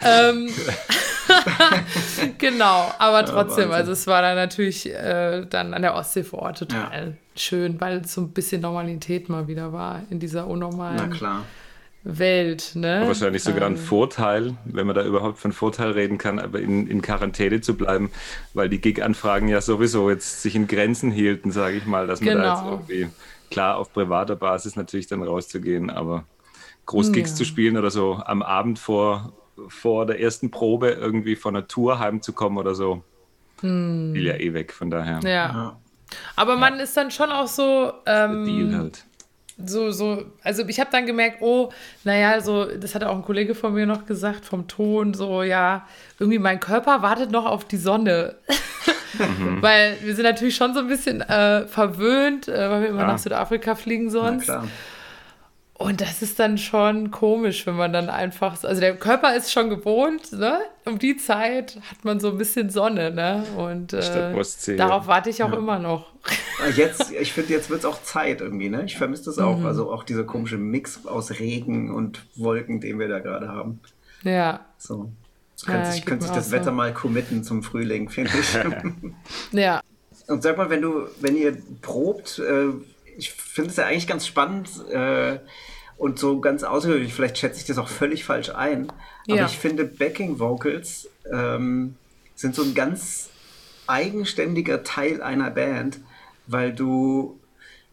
ähm, 0.02 0.50
genau, 2.38 2.92
aber 3.00 3.26
trotzdem, 3.26 3.70
ja, 3.70 3.76
also 3.76 3.92
es 3.92 4.08
war 4.08 4.22
dann 4.22 4.36
natürlich 4.36 4.92
äh, 4.92 5.46
dann 5.50 5.74
an 5.74 5.82
der 5.82 5.96
Ostsee 5.96 6.24
vor 6.24 6.40
Ort 6.40 6.60
total 6.60 7.08
ja. 7.08 7.40
schön, 7.40 7.80
weil 7.80 7.98
es 8.00 8.14
so 8.14 8.22
ein 8.22 8.32
bisschen 8.32 8.62
Normalität 8.62 9.30
mal 9.30 9.48
wieder 9.48 9.74
war 9.74 10.04
in 10.10 10.20
dieser 10.20 10.48
unnormalen 10.48 11.18
Welt. 12.06 12.72
Ne? 12.76 12.98
Aber 12.98 13.08
wahrscheinlich 13.08 13.44
sogar 13.44 13.66
ein 13.66 13.74
ähm. 13.74 13.80
Vorteil, 13.80 14.56
wenn 14.66 14.86
man 14.86 14.96
da 14.96 15.04
überhaupt 15.04 15.40
von 15.40 15.52
Vorteil 15.52 15.92
reden 15.92 16.18
kann, 16.18 16.40
aber 16.40 16.60
in, 16.60 16.88
in 16.88 17.02
Quarantäne 17.02 17.62
zu 17.62 17.76
bleiben, 17.76 18.12
weil 18.54 18.70
die 18.70 18.80
Gig-Anfragen 18.80 19.48
ja 19.48 19.60
sowieso 19.60 20.10
jetzt 20.10 20.42
sich 20.42 20.56
in 20.56 20.68
Grenzen 20.68 21.12
hielten, 21.12 21.52
sage 21.52 21.78
ich 21.78 21.86
mal, 21.86 22.06
dass 22.06 22.22
man 22.22 22.36
genau. 22.36 22.44
da 22.44 22.50
jetzt 22.52 22.62
genau. 22.62 22.84
irgendwie 22.88 23.10
klar 23.50 23.78
auf 23.78 23.92
privater 23.92 24.36
Basis 24.36 24.76
natürlich 24.76 25.08
dann 25.08 25.24
rauszugehen, 25.24 25.90
aber 25.90 26.26
Großgigs 26.86 27.32
ja. 27.32 27.36
zu 27.38 27.46
spielen 27.46 27.78
oder 27.78 27.90
so 27.90 28.22
am 28.24 28.44
Abend 28.44 28.78
vor 28.78 29.34
vor 29.68 30.06
der 30.06 30.20
ersten 30.20 30.52
Probe 30.52 30.90
irgendwie 30.90 31.36
von 31.36 31.56
einer 31.56 31.68
Tour 31.68 32.00
heimzukommen 32.00 32.58
oder 32.58 32.76
so. 32.76 33.04
Hm. 33.62 34.14
Will 34.14 34.26
ja 34.26 34.36
eh 34.36 34.54
weg, 34.54 34.74
von 34.74 34.90
daher. 34.90 35.20
Ja. 35.24 35.30
ja. 35.30 35.80
Aber 36.36 36.56
man 36.56 36.80
ist 36.80 36.96
dann 36.96 37.12
schon 37.12 37.32
auch 37.32 37.48
so. 37.48 37.94
Ähm, 38.06 38.46
Deal 38.46 38.78
halt. 38.78 39.06
So, 39.58 39.92
so, 39.92 40.26
also 40.44 40.68
ich 40.68 40.82
habe 40.82 40.90
dann 40.92 41.06
gemerkt, 41.06 41.38
oh, 41.42 41.70
naja, 42.04 42.42
so, 42.42 42.66
das 42.66 42.94
hat 42.94 43.06
auch 43.06 43.16
ein 43.16 43.22
Kollege 43.22 43.56
von 43.56 43.74
mir 43.74 43.86
noch 43.86 44.06
gesagt, 44.06 44.44
vom 44.44 44.68
Ton, 44.68 45.14
so, 45.14 45.44
ja, 45.44 45.88
irgendwie 46.20 46.40
mein 46.40 46.60
Körper 46.60 47.02
wartet 47.02 47.32
noch 47.32 47.46
auf 47.46 47.64
die 47.64 47.78
Sonne. 47.78 48.36
mhm. 49.18 49.58
Weil 49.62 49.96
wir 50.02 50.14
sind 50.14 50.26
natürlich 50.26 50.58
schon 50.58 50.74
so 50.74 50.82
ein 50.82 50.88
bisschen 50.88 51.22
äh, 51.22 51.68
verwöhnt, 51.68 52.50
äh, 52.50 52.70
weil 52.70 52.82
wir 52.82 52.90
immer 52.90 53.02
ja. 53.02 53.08
nach 53.08 53.18
Südafrika 53.18 53.76
fliegen 53.76 54.10
sonst. 54.10 54.48
Na 54.50 54.58
klar. 54.60 54.68
Und 55.78 56.00
das 56.00 56.22
ist 56.22 56.40
dann 56.40 56.58
schon 56.58 57.12
komisch, 57.12 57.68
wenn 57.68 57.76
man 57.76 57.92
dann 57.92 58.10
einfach, 58.10 58.64
also 58.64 58.80
der 58.80 58.96
Körper 58.96 59.36
ist 59.36 59.52
schon 59.52 59.70
gewohnt, 59.70 60.32
ne? 60.32 60.60
Um 60.86 61.00
die 61.00 61.18
Zeit 61.18 61.78
hat 61.90 62.06
man 62.06 62.22
so 62.22 62.30
ein 62.30 62.38
bisschen 62.38 62.70
Sonne, 62.70 63.12
ne? 63.12 63.44
Und 63.58 63.92
äh, 63.92 64.34
darauf 64.78 65.08
warte 65.08 65.30
ich 65.30 65.44
auch 65.44 65.52
ja. 65.52 65.58
immer 65.58 65.78
noch. 65.78 66.14
Jetzt, 66.78 67.12
ich 67.12 67.34
finde, 67.34 67.52
jetzt 67.52 67.70
wird 67.70 67.80
es 67.80 67.86
auch 67.86 68.02
Zeit 68.04 68.40
irgendwie, 68.40 68.70
ne? 68.70 68.86
Ich 68.86 68.98
vermisse 68.98 69.26
das 69.26 69.38
auch. 69.38 69.60
Mhm. 69.60 69.66
Also 69.66 69.92
auch 69.92 70.06
dieser 70.06 70.24
komische 70.24 70.58
Mix 70.58 71.06
aus 71.06 71.40
Regen 71.40 71.94
und 71.94 72.26
Wolken, 72.38 72.80
den 72.80 72.98
wir 72.98 73.10
da 73.10 73.20
gerade 73.20 73.50
haben. 73.50 73.82
Ja. 74.24 74.62
So. 74.78 75.12
So 75.56 75.68
könnte 75.68 75.88
ja, 75.88 75.92
sich, 75.92 76.06
könnte 76.06 76.26
sich 76.26 76.36
das 76.36 76.50
so. 76.50 76.56
Wetter 76.56 76.72
mal 76.72 76.94
committen 76.94 77.44
zum 77.44 77.64
Frühling, 77.64 78.10
finde 78.10 78.32
ich. 78.40 78.58
ja. 79.52 79.82
Und 80.28 80.42
sag 80.42 80.58
mal, 80.58 80.70
wenn 80.70 80.82
du, 80.82 81.08
wenn 81.20 81.36
ihr 81.36 81.58
probt, 81.82 82.40
äh, 82.40 82.68
ich 83.18 83.32
finde 83.32 83.70
es 83.70 83.78
ja 83.78 83.86
eigentlich 83.86 84.08
ganz 84.08 84.28
spannend 84.28 84.70
äh, 84.90 85.40
und 85.98 86.20
so 86.20 86.40
ganz 86.40 86.64
außergewöhnlich. 86.64 87.14
Vielleicht 87.14 87.38
schätze 87.38 87.60
ich 87.60 87.66
das 87.66 87.78
auch 87.78 87.88
völlig 87.88 88.24
falsch 88.24 88.50
ein. 88.50 88.92
Aber 89.28 89.38
ja. 89.38 89.46
ich 89.46 89.58
finde, 89.58 89.86
Backing 89.86 90.40
Vocals 90.40 91.10
ähm, 91.32 91.96
sind 92.36 92.56
so 92.56 92.64
ein 92.64 92.74
ganz 92.74 93.30
eigenständiger 93.88 94.84
Teil 94.84 95.22
einer 95.22 95.52
Band, 95.52 96.00
weil 96.48 96.74
du 96.74 97.40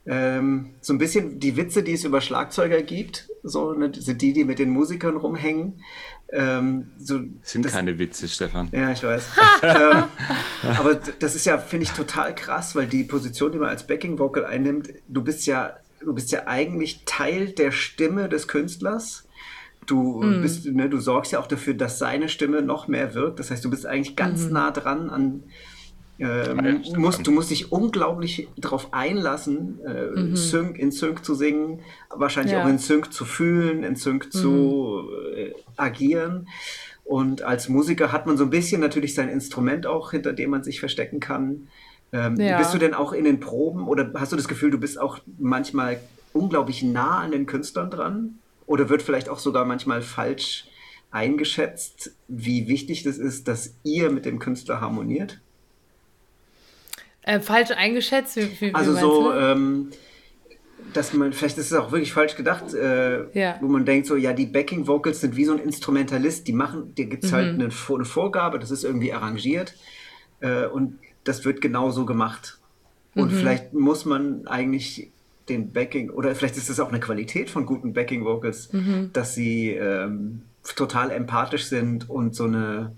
ähm, 0.05 0.71
so 0.81 0.93
ein 0.93 0.99
bisschen 0.99 1.39
die 1.39 1.57
Witze, 1.57 1.83
die 1.83 1.93
es 1.93 2.05
über 2.05 2.21
Schlagzeuger 2.21 2.83
gibt, 2.83 3.29
so 3.43 3.73
ne, 3.73 3.93
sind 3.95 4.21
die, 4.21 4.33
die 4.33 4.45
mit 4.45 4.59
den 4.59 4.71
Musikern 4.71 5.17
rumhängen. 5.17 5.81
Ähm, 6.35 6.91
so, 6.99 7.21
sind 7.43 7.67
das, 7.67 7.73
keine 7.73 7.99
Witze, 7.99 8.27
Stefan. 8.27 8.69
Ja, 8.73 8.91
ich 8.91 9.03
weiß. 9.03 9.29
ähm, 9.63 10.05
aber 10.77 10.95
das 10.95 11.35
ist 11.35 11.45
ja, 11.45 11.59
finde 11.59 11.85
ich, 11.85 11.93
total 11.93 12.35
krass, 12.35 12.75
weil 12.75 12.87
die 12.87 13.05
Position, 13.05 13.53
die 13.53 13.59
man 13.59 13.69
als 13.69 13.87
Backing 13.87 14.19
Vocal 14.19 14.47
einnimmt, 14.47 14.89
du 15.09 15.23
bist 15.23 15.47
ja, 15.47 15.77
du 16.01 16.15
bist 16.15 16.33
ja 16.33 16.47
eigentlich 16.47 17.03
Teil 17.05 17.51
der 17.51 17.71
Stimme 17.71 18.31
des 18.31 18.49
Künstlers. 18.49 19.29
Du 19.85 20.23
mm. 20.23 20.43
bist, 20.43 20.65
ne, 20.65 20.89
du 20.89 21.01
sorgst 21.01 21.33
ja 21.33 21.39
auch 21.39 21.47
dafür, 21.47 21.75
dass 21.75 21.99
seine 21.99 22.31
Stimme 22.31 22.63
noch 22.63 22.89
mehr 22.89 23.15
wirkt. 23.15 23.39
Das 23.39 23.51
heißt, 23.51 23.65
du 23.65 23.69
bist 23.69 23.85
eigentlich 23.85 24.17
ganz 24.17 24.47
mm. 24.47 24.53
nah 24.53 24.71
dran 24.71 25.11
an 25.11 25.43
Ähm, 26.19 26.83
ja, 26.83 26.99
musst, 26.99 27.27
du 27.27 27.31
musst 27.31 27.51
dich 27.51 27.73
unglaublich 27.73 28.49
darauf 28.57 28.93
einlassen, 28.93 29.81
äh, 29.85 30.21
mhm. 30.21 30.37
Sync, 30.37 30.79
in 30.79 30.93
Sync 30.93 31.25
zu 31.25 31.35
singen, 31.35 31.81
wahrscheinlich 32.11 32.53
ja. 32.53 32.63
auch 32.63 32.69
in 32.69 32.79
Sync 32.79 33.13
zu 33.13 33.25
fühlen, 33.25 33.83
in 33.83 33.97
Sync 33.97 34.27
mhm. 34.27 34.31
zu 34.31 35.09
äh, 35.35 35.53
agieren. 35.77 36.49
Und 37.05 37.43
als 37.43 37.69
Musiker 37.69 38.13
hat 38.13 38.27
man 38.27 38.37
so 38.37 38.45
ein 38.45 38.51
bisschen 38.51 38.81
natürlich 38.81 39.15
sein 39.15 39.29
Instrument 39.29 39.87
auch, 39.87 40.13
hinter 40.13 40.33
dem 40.33 40.51
man 40.51 40.63
sich 40.63 40.81
verstecken 40.81 41.19
kann. 41.19 41.69
Ähm, 42.13 42.39
ja. 42.39 42.59
Bist 42.59 42.75
du 42.75 42.79
denn 42.79 42.95
auch 42.95 43.13
in 43.13 43.25
den 43.25 43.41
Proben 43.41 43.89
oder 43.89 44.13
hast 44.15 44.33
du 44.33 44.37
das 44.37 44.49
Gefühl, 44.49 44.71
du 44.71 44.79
bist 44.79 45.01
auch 45.01 45.19
manchmal 45.39 45.99
unglaublich 46.33 46.83
nah 46.83 47.21
an 47.21 47.33
den 47.33 47.47
Künstlern 47.47 47.91
dran? 47.91 48.39
Oder 48.67 48.89
wird 48.89 49.03
vielleicht 49.03 49.29
auch 49.29 49.39
sogar 49.39 49.65
manchmal 49.65 50.03
falsch 50.03 50.67
eingeschätzt, 51.11 52.15
wie 52.29 52.69
wichtig 52.69 53.03
das 53.03 53.19
ist, 53.19 53.49
dass 53.49 53.75
ihr 53.83 54.11
mit 54.11 54.25
dem 54.25 54.39
Künstler 54.39 54.81
harmoniert? 54.81 55.41
Äh, 57.23 57.41
falsch 57.41 57.71
eingeschätzt? 57.71 58.37
Wie, 58.37 58.61
wie, 58.61 58.75
also 58.75 58.95
so, 58.95 59.33
ähm, 59.33 59.91
dass 60.93 61.13
man, 61.13 61.33
vielleicht 61.33 61.59
ist 61.59 61.71
es 61.71 61.79
auch 61.79 61.93
wirklich 61.93 62.13
falsch 62.13 62.37
gedacht, 62.37 62.75
äh, 62.75 63.39
ja. 63.39 63.57
wo 63.61 63.69
man 63.69 63.85
denkt 63.85 64.07
so, 64.07 64.17
ja, 64.17 64.33
die 64.33 64.47
Backing 64.47 64.87
Vocals 64.87 65.21
sind 65.21 65.37
wie 65.37 65.45
so 65.45 65.53
ein 65.53 65.59
Instrumentalist, 65.59 66.47
die 66.49 66.53
machen, 66.53 66.95
dir 66.95 67.07
gibt 67.07 67.25
es 67.25 67.33
halt 67.33 67.57
mhm. 67.57 67.63
halt 67.63 67.73
eine, 67.73 67.97
eine, 67.97 68.05
Vorgabe, 68.05 68.59
das 68.59 68.71
ist 68.71 68.85
irgendwie 68.85 69.13
arrangiert 69.13 69.75
äh, 70.41 70.67
und 70.67 70.99
das 71.25 71.45
wird 71.45 71.61
genauso 71.61 72.05
gemacht. 72.05 72.59
Und 73.15 73.33
mhm. 73.33 73.37
vielleicht 73.37 73.73
muss 73.73 74.05
man 74.05 74.47
eigentlich 74.47 75.11
den 75.49 75.73
Backing, 75.73 76.11
oder 76.11 76.35
vielleicht 76.35 76.57
ist 76.57 76.71
es 76.71 76.81
auch 76.81 76.89
eine 76.89 77.01
Qualität 77.01 77.51
von 77.51 77.67
guten 77.67 77.93
Backing 77.93 78.25
Vocals, 78.25 78.73
mhm. 78.73 79.11
dass 79.13 79.35
sie 79.35 79.71
ähm, 79.71 80.43
total 80.77 81.11
empathisch 81.11 81.65
sind 81.65 82.09
und 82.09 82.35
so 82.35 82.45
eine 82.45 82.93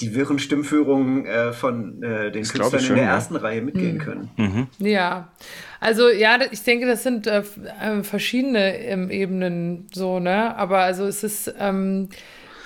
die 0.00 0.14
wirren 0.14 0.38
Stimmführungen 0.38 1.26
äh, 1.26 1.52
von 1.52 2.02
äh, 2.02 2.30
den 2.30 2.42
das 2.42 2.52
Künstlern 2.52 2.84
in 2.84 2.94
der 2.96 3.04
ersten 3.04 3.36
Reihe 3.36 3.62
mitgehen 3.62 3.94
mhm. 3.94 3.98
können. 3.98 4.30
Mhm. 4.36 4.66
Ja, 4.78 5.32
also 5.80 6.08
ja, 6.08 6.38
ich 6.50 6.62
denke, 6.62 6.86
das 6.86 7.02
sind 7.02 7.26
äh, 7.26 7.42
äh 7.80 8.02
verschiedene 8.02 8.78
ähm, 8.78 9.10
Ebenen 9.10 9.86
so, 9.92 10.18
ne? 10.18 10.56
Aber 10.56 10.78
also 10.80 11.06
es 11.06 11.22
ist, 11.22 11.54
ähm, 11.58 12.08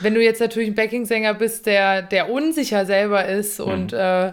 wenn 0.01 0.15
du 0.15 0.23
jetzt 0.23 0.41
natürlich 0.41 0.69
ein 0.69 0.75
Backing-Sänger 0.75 1.35
bist, 1.35 1.67
der, 1.67 2.03
der 2.03 2.31
unsicher 2.31 2.87
selber 2.87 3.27
ist 3.27 3.59
mhm. 3.59 3.67
und 3.67 3.93
äh, 3.93 4.33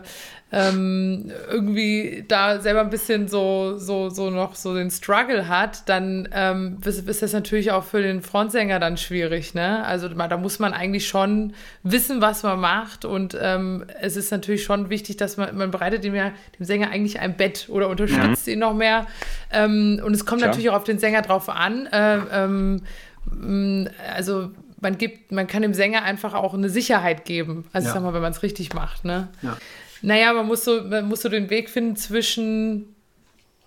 ähm, 0.56 1.32
irgendwie 1.50 2.26
da 2.28 2.62
selber 2.62 2.82
ein 2.82 2.92
bisschen 2.92 3.28
so, 3.28 3.80
so, 3.80 4.12
so 4.12 4.30
noch 4.30 4.54
so 4.54 4.76
den 4.76 4.92
Struggle 4.92 5.48
hat, 5.48 5.90
dann 5.90 6.30
ähm, 6.32 6.78
ist, 6.86 7.10
ist, 7.10 7.24
das 7.24 7.34
natürlich 7.34 7.72
auch 7.72 7.84
für 7.84 8.04
den 8.04 8.22
Frontsänger 8.22 8.80
dann 8.80 8.98
schwierig. 8.98 9.56
Ne? 9.56 9.84
Also 9.84 10.10
da 10.10 10.38
muss 10.38 10.60
man 10.60 10.74
eigentlich 10.74 11.08
schon 11.08 11.54
wissen, 11.82 12.22
was 12.22 12.44
man 12.44 12.60
macht 12.60 13.04
und 13.04 13.36
ähm, 13.42 13.86
es 14.00 14.16
ist 14.16 14.32
natürlich 14.32 14.64
schon 14.64 14.92
wichtig, 14.92 15.18
dass 15.18 15.38
man, 15.38 15.58
man 15.58 15.72
bereitet 15.72 16.04
dem, 16.04 16.14
ja, 16.14 16.32
dem 16.60 16.66
Sänger 16.68 16.92
eigentlich 16.92 17.20
ein 17.20 17.36
Bett 17.36 17.68
oder 17.70 17.90
unterstützt 17.90 18.46
ja. 18.46 18.54
ihn 18.54 18.60
noch 18.60 18.76
mehr. 18.76 19.08
Ähm, 19.52 20.00
und 20.06 20.14
es 20.14 20.24
kommt 20.24 20.42
Klar. 20.42 20.52
natürlich 20.52 20.70
auch 20.70 20.76
auf 20.76 20.84
den 20.84 21.00
Sänger 21.00 21.24
drauf 21.24 21.50
an. 21.50 21.88
Äh, 21.88 22.20
ähm, 22.32 22.84
also 24.14 24.52
man 24.82 25.00
gibt, 25.00 25.32
man 25.32 25.48
kann 25.48 25.64
dem 25.64 25.74
Sänger 25.74 26.04
einfach 26.04 26.36
auch 26.36 26.54
eine 26.54 26.70
Sicherheit 26.70 27.26
geben. 27.26 27.66
Also 27.74 27.88
ja. 27.88 27.94
sag 27.96 28.04
mal, 28.04 28.14
wenn 28.14 28.22
man 28.22 28.34
es 28.34 28.44
richtig 28.44 28.76
macht. 28.76 29.04
Ne? 29.04 29.30
Ja. 29.42 29.58
Naja, 30.04 30.34
man 30.34 30.46
muss 30.46 30.66
so, 30.66 30.84
man 30.84 31.08
muss 31.08 31.22
so 31.22 31.30
den 31.30 31.50
Weg 31.50 31.70
finden 31.70 31.96
zwischen, 31.96 32.94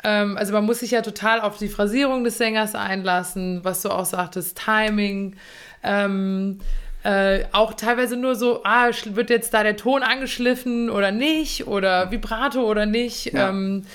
ähm, 0.05 0.37
also 0.37 0.53
man 0.53 0.66
muss 0.66 0.81
sich 0.81 0.90
ja 0.90 1.01
total 1.01 1.40
auf 1.40 1.57
die 1.57 1.68
Phrasierung 1.68 2.25
des 2.25 2.37
Sängers 2.37 2.75
einlassen, 2.75 3.64
was 3.64 3.81
du 3.81 3.88
auch 3.88 4.05
sagtest, 4.05 4.61
Timing, 4.62 5.37
ähm, 5.83 6.59
äh, 7.05 7.44
auch 7.53 7.72
teilweise 7.72 8.18
nur 8.18 8.35
so, 8.35 8.62
ah, 8.64 8.90
wird 9.07 9.31
jetzt 9.31 9.55
da 9.55 9.62
der 9.62 9.79
Ton 9.79 10.03
angeschliffen 10.03 10.90
oder 10.90 11.11
nicht 11.11 11.66
oder 11.66 12.11
Vibrato 12.11 12.61
oder 12.68 12.85
nicht. 12.85 13.33
Ja. 13.33 13.49
Ähm, 13.49 13.87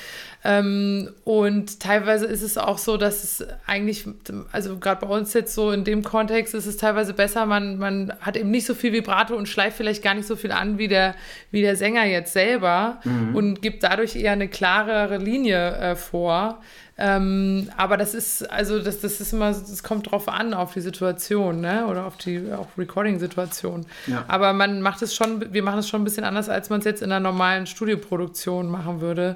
ähm, 0.43 1.09
und 1.23 1.79
teilweise 1.79 2.25
ist 2.25 2.41
es 2.41 2.57
auch 2.57 2.79
so, 2.79 2.97
dass 2.97 3.23
es 3.23 3.45
eigentlich, 3.67 4.07
also 4.51 4.77
gerade 4.77 5.05
bei 5.05 5.13
uns 5.13 5.33
jetzt 5.33 5.53
so 5.53 5.71
in 5.71 5.83
dem 5.83 6.03
Kontext 6.03 6.55
ist 6.55 6.65
es 6.65 6.77
teilweise 6.77 7.13
besser, 7.13 7.45
man, 7.45 7.77
man 7.77 8.11
hat 8.21 8.37
eben 8.37 8.49
nicht 8.49 8.65
so 8.65 8.73
viel 8.73 8.91
Vibrato 8.91 9.35
und 9.35 9.47
schleift 9.47 9.77
vielleicht 9.77 10.03
gar 10.03 10.15
nicht 10.15 10.27
so 10.27 10.35
viel 10.35 10.51
an 10.51 10.79
wie 10.79 10.87
der, 10.87 11.13
wie 11.51 11.61
der 11.61 11.75
Sänger 11.75 12.05
jetzt 12.05 12.33
selber 12.33 12.99
mhm. 13.03 13.35
und 13.35 13.61
gibt 13.61 13.83
dadurch 13.83 14.15
eher 14.15 14.31
eine 14.31 14.47
klarere 14.47 15.17
Linie 15.17 15.75
äh, 15.77 15.95
vor. 15.95 16.59
Ähm, 16.97 17.69
aber 17.77 17.97
das 17.97 18.13
ist, 18.13 18.47
also 18.51 18.79
das, 18.79 19.01
das 19.01 19.21
ist 19.21 19.33
immer, 19.33 19.47
das 19.51 19.81
kommt 19.81 20.11
drauf 20.11 20.27
an, 20.27 20.53
auf 20.53 20.73
die 20.73 20.81
Situation, 20.81 21.59
ne? 21.59 21.87
Oder 21.87 22.05
auf 22.05 22.17
die 22.17 22.39
Recording-Situation. 22.77 23.87
Ja. 24.05 24.23
Aber 24.27 24.53
man 24.53 24.81
macht 24.81 25.01
es 25.01 25.15
schon, 25.15 25.51
wir 25.51 25.63
machen 25.63 25.79
es 25.79 25.89
schon 25.89 26.01
ein 26.01 26.03
bisschen 26.03 26.25
anders, 26.25 26.47
als 26.47 26.69
man 26.69 26.79
es 26.79 26.85
jetzt 26.85 27.01
in 27.01 27.11
einer 27.11 27.19
normalen 27.19 27.65
Studioproduktion 27.65 28.69
machen 28.69 29.01
würde. 29.01 29.35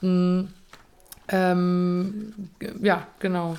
Mhm. 0.00 0.48
Ähm, 1.28 2.34
ja, 2.82 3.06
genau. 3.18 3.56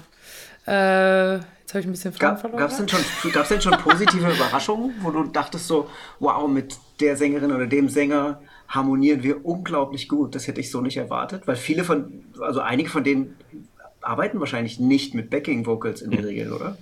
Äh, 0.68 1.36
jetzt 1.36 1.74
habe 1.74 1.80
ich 1.80 1.86
ein 1.86 1.92
bisschen 1.92 2.14
Fragen 2.14 2.38
verloren. 2.38 2.60
Gab 2.60 2.72
es 2.72 2.78
denn, 2.78 2.88
schon, 2.88 3.02
denn 3.50 3.62
schon 3.62 3.78
positive 3.78 4.32
Überraschungen, 4.36 4.94
wo 5.02 5.12
du 5.12 5.24
dachtest 5.24 5.68
so, 5.68 5.90
wow, 6.20 6.48
mit 6.48 6.76
der 7.00 7.16
Sängerin 7.16 7.52
oder 7.52 7.68
dem 7.68 7.90
Sänger 7.90 8.42
harmonieren 8.68 9.24
wir 9.24 9.46
unglaublich 9.46 10.08
gut. 10.08 10.36
Das 10.36 10.48
hätte 10.48 10.62
ich 10.62 10.72
so 10.72 10.82
nicht 10.82 10.98
erwartet, 10.98 11.48
weil 11.48 11.56
viele 11.56 11.84
von, 11.84 12.24
also 12.42 12.60
einige 12.62 12.90
von 12.90 13.04
denen 13.04 13.38
arbeiten 14.02 14.40
wahrscheinlich 14.40 14.80
nicht 14.80 15.14
mit 15.14 15.30
Backing 15.30 15.66
Vocals 15.66 16.02
in 16.02 16.12
der 16.12 16.26
Regel, 16.26 16.52
oder? 16.52 16.78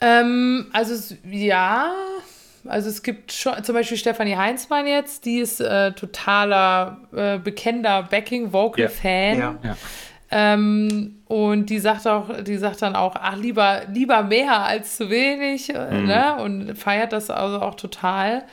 Ähm, 0.00 0.66
also 0.72 1.14
ja, 1.30 1.92
also 2.66 2.88
es 2.88 3.02
gibt 3.02 3.32
schon, 3.32 3.62
zum 3.64 3.74
Beispiel 3.74 3.96
Stefanie 3.96 4.36
Heinzmann 4.36 4.86
jetzt, 4.86 5.24
die 5.24 5.38
ist 5.38 5.60
äh, 5.60 5.92
totaler 5.92 6.98
äh, 7.14 7.38
bekennender 7.38 8.02
Backing-Vocal-Fan. 8.04 9.38
Ja. 9.38 9.58
Ja. 9.62 9.76
Ähm, 10.30 11.16
und 11.26 11.66
die 11.70 11.80
sagt 11.80 12.06
auch, 12.06 12.42
die 12.42 12.56
sagt 12.56 12.82
dann 12.82 12.94
auch, 12.94 13.16
ach, 13.16 13.36
lieber, 13.36 13.82
lieber 13.92 14.22
mehr 14.22 14.64
als 14.64 14.96
zu 14.96 15.10
wenig, 15.10 15.74
äh, 15.74 15.90
mhm. 15.90 16.06
ne? 16.06 16.36
Und 16.40 16.76
feiert 16.76 17.12
das 17.12 17.30
also 17.30 17.60
auch 17.60 17.74
total. 17.74 18.44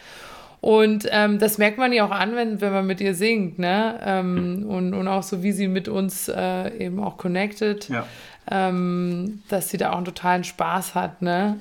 Und 0.60 1.08
ähm, 1.12 1.38
das 1.38 1.60
merkt 1.60 1.78
man 1.78 1.94
ja 1.94 2.04
auch 2.06 2.12
an, 2.12 2.36
wenn, 2.36 2.62
wenn 2.62 2.74
man 2.74 2.88
mit 2.88 3.00
ihr 3.00 3.14
singt, 3.14 3.60
ne? 3.60 4.00
Ähm, 4.04 4.62
mhm. 4.62 4.66
und, 4.66 4.94
und 4.96 5.08
auch 5.08 5.22
so, 5.22 5.44
wie 5.44 5.52
sie 5.52 5.68
mit 5.68 5.88
uns 5.88 6.30
äh, 6.30 6.70
eben 6.78 7.02
auch 7.02 7.18
connected, 7.18 7.90
ja. 7.90 8.08
ähm, 8.50 9.44
dass 9.50 9.70
sie 9.70 9.78
da 9.78 9.92
auch 9.92 9.98
einen 9.98 10.06
totalen 10.06 10.44
Spaß 10.44 10.96
hat, 10.96 11.22
ne? 11.22 11.58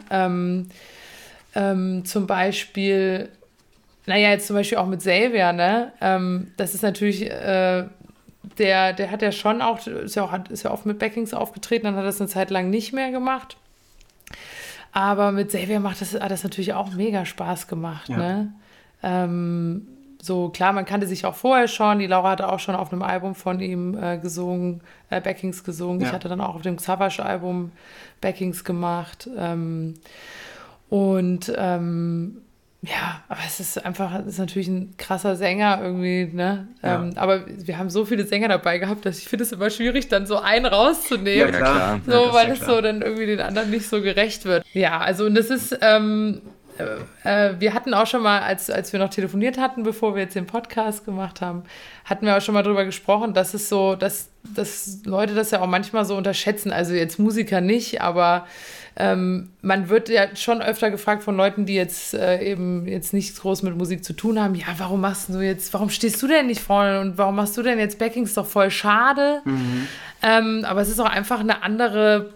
Ähm, 1.56 2.04
zum 2.04 2.26
Beispiel, 2.26 3.30
naja, 4.04 4.28
jetzt 4.28 4.46
zum 4.46 4.56
Beispiel 4.56 4.76
auch 4.76 4.86
mit 4.86 5.00
Xavier, 5.00 5.54
ne? 5.54 5.92
Ähm, 6.02 6.52
das 6.58 6.74
ist 6.74 6.82
natürlich, 6.82 7.30
äh, 7.30 7.84
der, 8.58 8.92
der 8.92 9.10
hat 9.10 9.22
ja 9.22 9.32
schon 9.32 9.62
auch, 9.62 9.86
ist 9.86 10.16
ja, 10.16 10.24
auch, 10.24 10.38
ist 10.50 10.64
ja 10.64 10.70
oft 10.70 10.84
mit 10.84 10.98
Backings 10.98 11.32
aufgetreten, 11.32 11.86
dann 11.86 11.96
hat 11.96 12.02
er 12.02 12.06
das 12.06 12.20
eine 12.20 12.28
Zeit 12.28 12.50
lang 12.50 12.68
nicht 12.68 12.92
mehr 12.92 13.10
gemacht. 13.10 13.56
Aber 14.92 15.32
mit 15.32 15.48
Xavier 15.48 15.80
macht 15.80 16.02
das, 16.02 16.12
hat 16.12 16.30
das 16.30 16.44
natürlich 16.44 16.74
auch 16.74 16.92
mega 16.92 17.24
Spaß 17.24 17.68
gemacht, 17.68 18.10
ja. 18.10 18.16
ne? 18.18 18.52
Ähm, 19.02 19.88
so 20.20 20.50
klar, 20.50 20.72
man 20.72 20.84
kannte 20.84 21.06
sich 21.06 21.24
auch 21.24 21.34
vorher 21.34 21.68
schon. 21.68 22.00
Die 22.00 22.06
Laura 22.06 22.30
hatte 22.30 22.50
auch 22.50 22.58
schon 22.58 22.74
auf 22.74 22.92
einem 22.92 23.02
Album 23.02 23.34
von 23.34 23.60
ihm 23.60 23.96
äh, 23.96 24.18
gesungen, 24.18 24.80
äh, 25.08 25.20
Backings 25.20 25.64
gesungen. 25.64 26.00
Ja. 26.00 26.08
Ich 26.08 26.12
hatte 26.12 26.28
dann 26.28 26.40
auch 26.40 26.56
auf 26.56 26.62
dem 26.62 26.78
Savage-Album 26.78 27.70
Backings 28.20 28.64
gemacht. 28.64 29.28
Ähm, 29.38 29.94
und 30.88 31.52
ähm, 31.56 32.42
ja, 32.82 33.22
aber 33.28 33.40
es 33.46 33.58
ist 33.58 33.84
einfach, 33.84 34.14
es 34.20 34.26
ist 34.26 34.38
natürlich 34.38 34.68
ein 34.68 34.94
krasser 34.96 35.34
Sänger 35.34 35.80
irgendwie, 35.82 36.30
ne? 36.32 36.68
Ja. 36.82 36.96
Ähm, 36.96 37.12
aber 37.16 37.44
wir 37.46 37.78
haben 37.78 37.90
so 37.90 38.04
viele 38.04 38.24
Sänger 38.26 38.48
dabei 38.48 38.78
gehabt, 38.78 39.04
dass 39.06 39.18
ich 39.18 39.28
finde 39.28 39.44
es 39.44 39.52
immer 39.52 39.70
schwierig, 39.70 40.08
dann 40.08 40.26
so 40.26 40.38
einen 40.38 40.66
rauszunehmen. 40.66 41.52
Ja, 41.52 41.58
klar. 41.58 42.00
So, 42.06 42.12
ja, 42.26 42.34
weil 42.34 42.50
es 42.52 42.60
so 42.60 42.80
dann 42.80 43.02
irgendwie 43.02 43.26
den 43.26 43.40
anderen 43.40 43.70
nicht 43.70 43.88
so 43.88 44.02
gerecht 44.02 44.44
wird. 44.44 44.64
Ja, 44.72 44.98
also 44.98 45.24
und 45.24 45.34
das 45.34 45.50
ist, 45.50 45.76
ähm, 45.80 46.42
äh, 47.24 47.48
äh, 47.48 47.54
wir 47.58 47.74
hatten 47.74 47.94
auch 47.94 48.06
schon 48.06 48.22
mal, 48.22 48.40
als, 48.40 48.70
als 48.70 48.92
wir 48.92 49.00
noch 49.00 49.10
telefoniert 49.10 49.58
hatten, 49.58 49.82
bevor 49.82 50.14
wir 50.14 50.22
jetzt 50.22 50.36
den 50.36 50.46
Podcast 50.46 51.04
gemacht 51.04 51.40
haben, 51.40 51.64
hatten 52.04 52.26
wir 52.26 52.36
auch 52.36 52.40
schon 52.40 52.54
mal 52.54 52.62
darüber 52.62 52.84
gesprochen, 52.84 53.34
dass 53.34 53.54
es 53.54 53.68
so, 53.68 53.96
dass, 53.96 54.28
dass 54.54 55.00
Leute 55.04 55.34
das 55.34 55.50
ja 55.50 55.60
auch 55.60 55.66
manchmal 55.66 56.04
so 56.04 56.16
unterschätzen. 56.16 56.72
Also 56.72 56.94
jetzt 56.94 57.18
Musiker 57.18 57.60
nicht, 57.60 58.00
aber 58.00 58.46
ähm, 58.98 59.50
man 59.60 59.90
wird 59.90 60.08
ja 60.08 60.34
schon 60.36 60.62
öfter 60.62 60.90
gefragt 60.90 61.22
von 61.22 61.36
Leuten, 61.36 61.66
die 61.66 61.74
jetzt 61.74 62.14
äh, 62.14 62.42
eben 62.42 62.86
jetzt 62.88 63.12
nichts 63.12 63.40
groß 63.40 63.62
mit 63.62 63.76
Musik 63.76 64.02
zu 64.02 64.14
tun 64.14 64.40
haben, 64.40 64.54
ja, 64.54 64.66
warum 64.78 65.02
machst 65.02 65.28
du 65.28 65.40
jetzt, 65.40 65.74
warum 65.74 65.90
stehst 65.90 66.22
du 66.22 66.26
denn 66.26 66.46
nicht 66.46 66.62
vorne 66.62 67.00
und 67.00 67.18
warum 67.18 67.36
machst 67.36 67.56
du 67.58 67.62
denn 67.62 67.78
jetzt 67.78 67.98
Backings? 67.98 68.32
Doch 68.32 68.46
voll 68.46 68.70
schade. 68.70 69.42
Mhm. 69.44 69.86
Ähm, 70.22 70.64
aber 70.66 70.80
es 70.80 70.88
ist 70.88 70.98
auch 70.98 71.10
einfach 71.10 71.40
eine 71.40 71.62
andere 71.62 72.30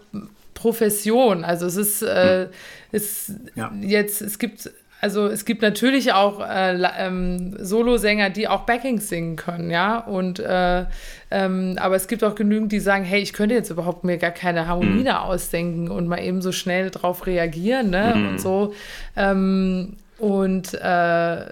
Profession. 0.52 1.44
Also 1.44 1.64
es 1.64 1.76
ist, 1.76 2.02
äh, 2.02 2.48
es 2.92 3.32
ja. 3.54 3.72
jetzt, 3.80 4.20
es 4.20 4.38
gibt 4.38 4.70
also 5.00 5.28
es 5.28 5.44
gibt 5.44 5.62
natürlich 5.62 6.12
auch 6.12 6.40
äh, 6.40 6.76
ähm, 6.98 7.56
Solosänger, 7.58 8.30
die 8.30 8.48
auch 8.48 8.60
Backings 8.60 9.08
singen 9.08 9.36
können, 9.36 9.70
ja. 9.70 9.98
Und 9.98 10.38
äh, 10.40 10.84
ähm, 11.30 11.76
aber 11.80 11.96
es 11.96 12.06
gibt 12.06 12.22
auch 12.22 12.34
genügend, 12.34 12.70
die 12.72 12.80
sagen, 12.80 13.04
hey, 13.04 13.20
ich 13.20 13.32
könnte 13.32 13.54
jetzt 13.54 13.70
überhaupt 13.70 14.04
mir 14.04 14.18
gar 14.18 14.30
keine 14.30 14.66
Harmonie 14.66 15.00
mhm. 15.00 15.04
da 15.06 15.20
ausdenken 15.20 15.90
und 15.90 16.06
mal 16.06 16.22
eben 16.22 16.42
so 16.42 16.52
schnell 16.52 16.90
drauf 16.90 17.26
reagieren, 17.26 17.90
ne? 17.90 18.14
Mhm. 18.14 18.28
Und 18.28 18.40
so. 18.40 18.74
Ähm, 19.16 19.96
und 20.18 20.74
äh, 20.74 21.44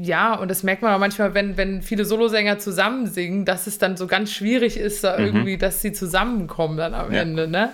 ja, 0.00 0.34
und 0.34 0.50
das 0.50 0.62
merkt 0.62 0.82
man 0.82 0.92
auch 0.94 0.98
manchmal, 0.98 1.34
wenn, 1.34 1.56
wenn 1.56 1.82
viele 1.82 2.04
Solosänger 2.04 2.58
zusammen 2.58 3.06
singen, 3.06 3.44
dass 3.44 3.66
es 3.66 3.78
dann 3.78 3.96
so 3.96 4.06
ganz 4.06 4.32
schwierig 4.32 4.76
ist, 4.76 5.02
da 5.02 5.18
mhm. 5.18 5.24
irgendwie, 5.24 5.58
dass 5.58 5.82
sie 5.82 5.92
zusammenkommen 5.92 6.76
dann 6.76 6.94
am 6.94 7.12
ja. 7.12 7.22
Ende. 7.22 7.48
Ne? 7.48 7.70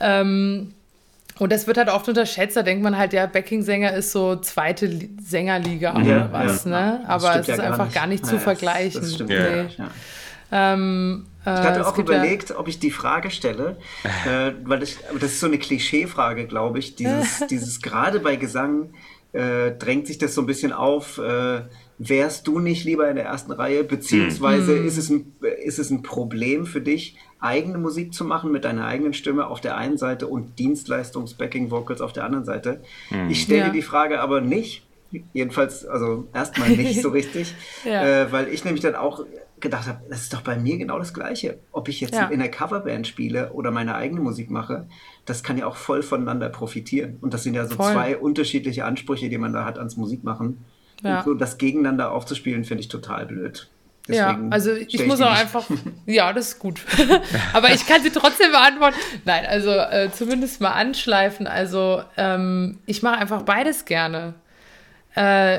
Ähm, 0.00 0.74
und 1.38 1.52
das 1.52 1.66
wird 1.66 1.78
halt 1.78 1.88
oft 1.88 2.08
unterschätzt. 2.08 2.56
Da 2.56 2.62
denkt 2.62 2.82
man 2.82 2.96
halt, 2.96 3.12
ja, 3.12 3.26
Backing-Sänger 3.26 3.92
ist 3.94 4.12
so 4.12 4.36
zweite 4.36 4.90
Sängerliga 5.22 5.94
ja, 6.00 6.26
oder 6.26 6.32
was, 6.32 6.64
ja. 6.64 6.70
ne? 6.70 7.04
Aber 7.06 7.40
es 7.40 7.48
ist 7.48 7.58
ja 7.58 7.64
einfach 7.64 7.86
nicht. 7.86 7.94
gar 7.94 8.06
nicht 8.06 8.26
zu 8.26 8.38
vergleichen. 8.38 9.00
Das 9.00 9.14
stimmt. 9.14 9.30
Nee. 9.30 9.66
Ähm, 10.50 11.26
äh, 11.44 11.54
ich 11.54 11.66
hatte 11.66 11.86
auch 11.86 11.98
überlegt, 11.98 12.56
ob 12.56 12.68
ich 12.68 12.78
die 12.78 12.90
Frage 12.90 13.30
stelle, 13.30 13.76
äh, 14.26 14.52
weil 14.64 14.80
das, 14.80 14.96
das 15.14 15.32
ist 15.32 15.40
so 15.40 15.46
eine 15.46 15.58
Klischeefrage, 15.58 16.46
glaube 16.46 16.78
ich. 16.78 16.96
Dieses, 16.96 17.46
dieses 17.50 17.80
gerade 17.80 18.20
bei 18.20 18.36
Gesang 18.36 18.90
äh, 19.32 19.72
drängt 19.72 20.06
sich 20.06 20.18
das 20.18 20.34
so 20.34 20.42
ein 20.42 20.46
bisschen 20.46 20.72
auf. 20.72 21.18
Äh, 21.18 21.62
wärst 21.98 22.46
du 22.46 22.60
nicht 22.60 22.84
lieber 22.84 23.08
in 23.08 23.16
der 23.16 23.26
ersten 23.26 23.52
Reihe? 23.52 23.84
Beziehungsweise 23.84 24.72
mhm. 24.72 24.86
ist, 24.86 24.96
es 24.96 25.10
ein, 25.10 25.34
ist 25.64 25.78
es 25.78 25.90
ein 25.90 26.02
Problem 26.02 26.64
für 26.64 26.80
dich, 26.80 27.16
eigene 27.40 27.78
Musik 27.78 28.12
zu 28.12 28.24
machen 28.24 28.50
mit 28.50 28.64
deiner 28.64 28.86
eigenen 28.86 29.12
Stimme 29.12 29.46
auf 29.46 29.60
der 29.60 29.76
einen 29.76 29.96
Seite 29.96 30.26
und 30.26 30.58
Dienstleistungs-Backing-Vocals 30.58 32.00
auf 32.00 32.12
der 32.12 32.24
anderen 32.24 32.44
Seite? 32.44 32.80
Mhm. 33.10 33.30
Ich 33.30 33.42
stelle 33.42 33.66
ja. 33.66 33.70
die 33.70 33.82
Frage 33.82 34.20
aber 34.20 34.40
nicht. 34.40 34.84
Jedenfalls, 35.32 35.86
also 35.86 36.28
erstmal 36.34 36.68
nicht 36.68 37.00
so 37.00 37.08
richtig, 37.10 37.54
ja. 37.84 38.04
äh, 38.04 38.32
weil 38.32 38.48
ich 38.48 38.64
nämlich 38.66 38.82
dann 38.82 38.94
auch 38.94 39.24
gedacht 39.60 39.88
habe, 39.88 40.00
das 40.10 40.22
ist 40.22 40.34
doch 40.34 40.42
bei 40.42 40.56
mir 40.56 40.76
genau 40.76 40.98
das 40.98 41.14
Gleiche. 41.14 41.58
Ob 41.72 41.88
ich 41.88 42.00
jetzt 42.00 42.14
ja. 42.14 42.26
in 42.28 42.40
der 42.40 42.50
Coverband 42.50 43.06
spiele 43.06 43.52
oder 43.52 43.70
meine 43.70 43.94
eigene 43.94 44.20
Musik 44.20 44.50
mache, 44.50 44.86
das 45.24 45.42
kann 45.42 45.58
ja 45.58 45.66
auch 45.66 45.76
voll 45.76 46.02
voneinander 46.02 46.50
profitieren. 46.50 47.16
Und 47.20 47.34
das 47.34 47.42
sind 47.42 47.54
ja 47.54 47.66
so 47.66 47.76
voll. 47.76 47.92
zwei 47.92 48.18
unterschiedliche 48.18 48.84
Ansprüche, 48.84 49.28
die 49.28 49.38
man 49.38 49.52
da 49.52 49.64
hat 49.64 49.78
ans 49.78 49.96
Musikmachen. 49.96 50.64
Ja. 51.02 51.18
Und 51.18 51.24
so 51.24 51.34
das 51.34 51.58
gegeneinander 51.58 52.12
aufzuspielen, 52.12 52.64
finde 52.64 52.82
ich 52.82 52.88
total 52.88 53.26
blöd. 53.26 53.70
Deswegen 54.08 54.44
ja, 54.44 54.48
also 54.50 54.72
ich 54.72 55.06
muss 55.06 55.20
auch 55.20 55.38
einfach, 55.38 55.66
ja, 56.06 56.32
das 56.32 56.48
ist 56.48 56.58
gut. 56.58 56.80
Aber 57.52 57.72
ich 57.72 57.86
kann 57.86 58.02
sie 58.02 58.10
trotzdem 58.10 58.50
beantworten. 58.50 58.96
Nein, 59.24 59.44
also 59.46 59.70
äh, 59.70 60.10
zumindest 60.12 60.60
mal 60.60 60.70
anschleifen. 60.70 61.46
Also 61.46 62.02
ähm, 62.16 62.78
ich 62.86 63.02
mache 63.02 63.18
einfach 63.18 63.42
beides 63.42 63.84
gerne. 63.84 64.34
Äh, 65.14 65.58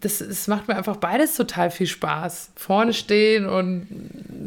das, 0.00 0.18
das 0.18 0.46
macht 0.46 0.68
mir 0.68 0.76
einfach 0.76 0.96
beides 0.96 1.36
total 1.36 1.70
viel 1.70 1.86
Spaß. 1.86 2.50
Vorne 2.54 2.92
stehen 2.92 3.48
und 3.48 3.86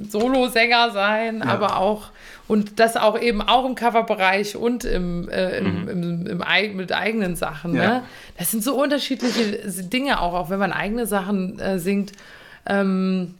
Solosänger 0.09 0.91
sein, 0.91 1.39
ja. 1.39 1.45
aber 1.45 1.77
auch 1.77 2.11
und 2.47 2.79
das 2.79 2.97
auch 2.97 3.19
eben 3.19 3.41
auch 3.41 3.65
im 3.65 3.75
Coverbereich 3.75 4.55
und 4.55 4.83
im, 4.83 5.29
äh, 5.29 5.57
im, 5.57 5.81
mhm. 5.81 5.87
im, 5.89 6.27
im, 6.27 6.41
im, 6.41 6.75
mit 6.75 6.91
eigenen 6.91 7.35
Sachen. 7.35 7.75
Ja. 7.75 7.87
Ne? 7.87 8.03
Das 8.37 8.51
sind 8.51 8.63
so 8.63 8.75
unterschiedliche 8.75 9.59
Dinge 9.83 10.21
auch, 10.21 10.33
auch 10.33 10.49
wenn 10.49 10.59
man 10.59 10.73
eigene 10.73 11.07
Sachen 11.07 11.57
äh, 11.59 11.79
singt. 11.79 12.11
Ähm, 12.65 13.35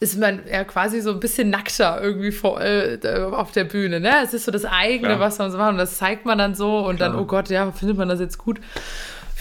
ist 0.00 0.18
man 0.18 0.40
ja 0.50 0.64
quasi 0.64 1.00
so 1.00 1.12
ein 1.12 1.20
bisschen 1.20 1.48
nackter 1.50 2.00
irgendwie 2.02 2.32
vor, 2.32 2.60
äh, 2.60 2.98
auf 3.30 3.52
der 3.52 3.64
Bühne. 3.64 4.00
Ne? 4.00 4.12
Es 4.24 4.34
ist 4.34 4.46
so 4.46 4.50
das 4.50 4.64
eigene, 4.64 5.14
ja. 5.14 5.20
was 5.20 5.38
man 5.38 5.52
so 5.52 5.58
macht 5.58 5.70
und 5.70 5.78
das 5.78 5.96
zeigt 5.96 6.26
man 6.26 6.38
dann 6.38 6.56
so 6.56 6.78
und 6.78 6.96
Klar. 6.96 7.10
dann, 7.10 7.18
oh 7.18 7.24
Gott, 7.24 7.50
ja, 7.50 7.70
findet 7.70 7.96
man 7.96 8.08
das 8.08 8.18
jetzt 8.18 8.38
gut? 8.38 8.58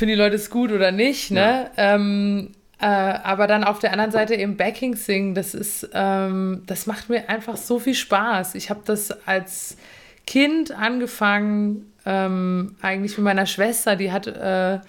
finden 0.02 0.15
die 0.15 0.20
Leute 0.24 0.36
es 0.36 0.50
gut 0.50 0.72
oder 0.72 0.91
nicht, 0.91 1.30
ne? 1.30 1.70
Ja. 1.78 1.96
Ähm, 1.96 2.54
äh, 2.80 2.88
aber 2.88 3.46
dann 3.46 3.63
auf 3.63 3.78
der 3.78 3.91
anderen 3.91 4.10
Seite 4.10 4.34
eben 4.34 4.58
Backing 4.58 4.96
singen, 4.96 5.36
das 5.36 5.54
ist, 5.54 5.88
ähm, 5.94 6.63
das 6.65 6.88
macht 6.88 7.08
mir 7.08 7.30
einfach 7.30 7.56
so 7.56 7.78
viel 7.78 7.94
Spaß. 7.94 8.56
Ich 8.56 8.72
habe 8.72 8.82
das 8.84 9.12
als 9.28 9.78
Kind 10.26 10.72
angefangen, 10.72 11.94
ähm, 12.08 12.76
eigentlich 12.82 13.15
mit 13.15 13.26
meiner 13.26 13.46
Schwester, 13.46 13.96
die 13.96 14.12
hat, 14.12 14.26
äh, 14.26 14.80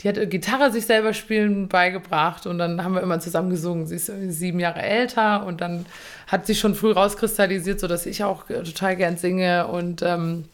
die 0.00 0.08
hat 0.08 0.30
Gitarre 0.30 0.70
sich 0.70 0.86
selber 0.86 1.12
spielen 1.12 1.68
beigebracht 1.68 2.46
und 2.46 2.58
dann 2.58 2.84
haben 2.84 2.94
wir 2.94 3.02
immer 3.02 3.18
zusammen 3.18 3.50
gesungen. 3.50 3.86
Sie 3.86 3.96
ist 3.96 4.12
sieben 4.28 4.60
Jahre 4.60 4.80
älter 4.80 5.44
und 5.44 5.60
dann 5.60 5.86
hat 6.28 6.46
sich 6.46 6.60
schon 6.60 6.74
früh 6.74 6.92
rauskristallisiert, 6.92 7.80
sodass 7.80 8.06
ich 8.06 8.22
auch 8.22 8.46
total 8.46 8.96
gern 8.96 9.16
singe 9.16 9.66
und 9.66 10.02
ähm, 10.02 10.44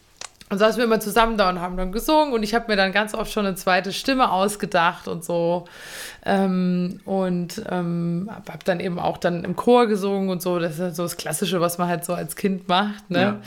und 0.51 0.59
saßen 0.59 0.77
wir 0.77 0.85
immer 0.85 0.99
zusammen 0.99 1.37
da 1.37 1.49
und 1.49 1.59
haben 1.59 1.75
dann 1.75 1.91
gesungen 1.91 2.31
und 2.31 2.43
ich 2.43 2.53
habe 2.53 2.65
mir 2.67 2.75
dann 2.75 2.91
ganz 2.91 3.15
oft 3.15 3.31
schon 3.31 3.47
eine 3.47 3.55
zweite 3.55 3.91
Stimme 3.91 4.31
ausgedacht 4.31 5.07
und 5.07 5.23
so. 5.23 5.65
Ähm, 6.23 6.99
und 7.03 7.63
ähm, 7.67 8.29
habe 8.31 8.63
dann 8.63 8.79
eben 8.79 8.99
auch 8.99 9.17
dann 9.17 9.43
im 9.43 9.55
Chor 9.55 9.87
gesungen 9.87 10.29
und 10.29 10.43
so. 10.43 10.59
Das 10.59 10.75
ist 10.75 10.79
halt 10.79 10.95
so 10.95 11.01
das 11.01 11.17
Klassische, 11.17 11.61
was 11.61 11.79
man 11.79 11.87
halt 11.87 12.05
so 12.05 12.13
als 12.13 12.35
Kind 12.35 12.67
macht. 12.67 13.09
Ne? 13.09 13.19
Ja. 13.19 13.41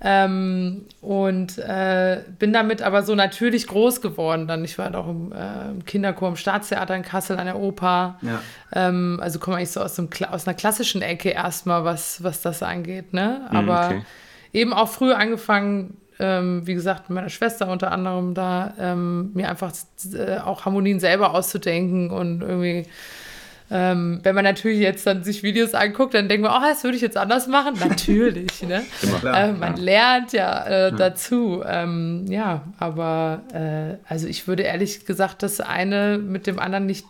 Ähm, 0.00 0.86
und 1.02 1.58
äh, 1.58 2.22
bin 2.38 2.54
damit 2.54 2.80
aber 2.80 3.02
so 3.02 3.14
natürlich 3.14 3.66
groß 3.66 4.00
geworden. 4.00 4.46
Dann 4.46 4.64
ich 4.64 4.78
war 4.78 4.86
halt 4.86 4.96
auch 4.96 5.08
im, 5.08 5.32
äh, 5.32 5.68
im 5.68 5.84
Kinderchor 5.84 6.28
im 6.30 6.36
Staatstheater 6.36 6.96
in 6.96 7.02
Kassel 7.02 7.38
an 7.38 7.44
der 7.44 7.58
Oper. 7.58 8.18
Ja. 8.22 8.40
Ähm, 8.72 9.20
also 9.22 9.38
komme 9.38 9.58
eigentlich 9.58 9.72
so 9.72 9.82
aus, 9.82 9.96
dem, 9.96 10.08
aus 10.30 10.46
einer 10.46 10.54
klassischen 10.54 11.02
Ecke 11.02 11.28
erstmal, 11.28 11.84
was, 11.84 12.22
was 12.24 12.40
das 12.40 12.62
angeht. 12.62 13.12
Ne? 13.12 13.42
Mhm, 13.50 13.56
aber 13.56 13.86
okay. 13.88 14.02
eben 14.54 14.72
auch 14.72 14.88
früh 14.88 15.12
angefangen 15.12 15.97
ähm, 16.18 16.66
wie 16.66 16.74
gesagt, 16.74 17.08
mit 17.08 17.16
meiner 17.16 17.28
Schwester 17.28 17.68
unter 17.68 17.92
anderem 17.92 18.34
da, 18.34 18.74
ähm, 18.78 19.30
mir 19.34 19.48
einfach 19.48 19.72
äh, 20.14 20.38
auch 20.38 20.64
Harmonien 20.64 21.00
selber 21.00 21.34
auszudenken 21.34 22.10
und 22.10 22.42
irgendwie 22.42 22.86
ähm, 23.70 24.20
wenn 24.22 24.34
man 24.34 24.44
natürlich 24.44 24.80
jetzt 24.80 25.06
dann 25.06 25.24
sich 25.24 25.42
Videos 25.42 25.74
anguckt, 25.74 26.14
dann 26.14 26.28
denkt 26.28 26.42
man, 26.42 26.56
oh, 26.56 26.66
das 26.66 26.84
würde 26.84 26.96
ich 26.96 27.02
jetzt 27.02 27.18
anders 27.18 27.46
machen. 27.48 27.74
Natürlich, 27.88 28.62
ne? 28.62 28.82
Äh, 29.24 29.52
man 29.52 29.76
ja. 29.76 29.82
lernt 29.82 30.32
ja 30.32 30.66
äh, 30.66 30.92
dazu. 30.92 31.62
Ähm, 31.66 32.24
ja, 32.28 32.62
aber 32.78 33.42
äh, 33.52 33.96
also 34.08 34.26
ich 34.26 34.48
würde 34.48 34.62
ehrlich 34.62 35.04
gesagt 35.04 35.42
das 35.42 35.60
eine 35.60 36.18
mit 36.18 36.46
dem 36.46 36.58
anderen 36.58 36.86
nicht 36.86 37.06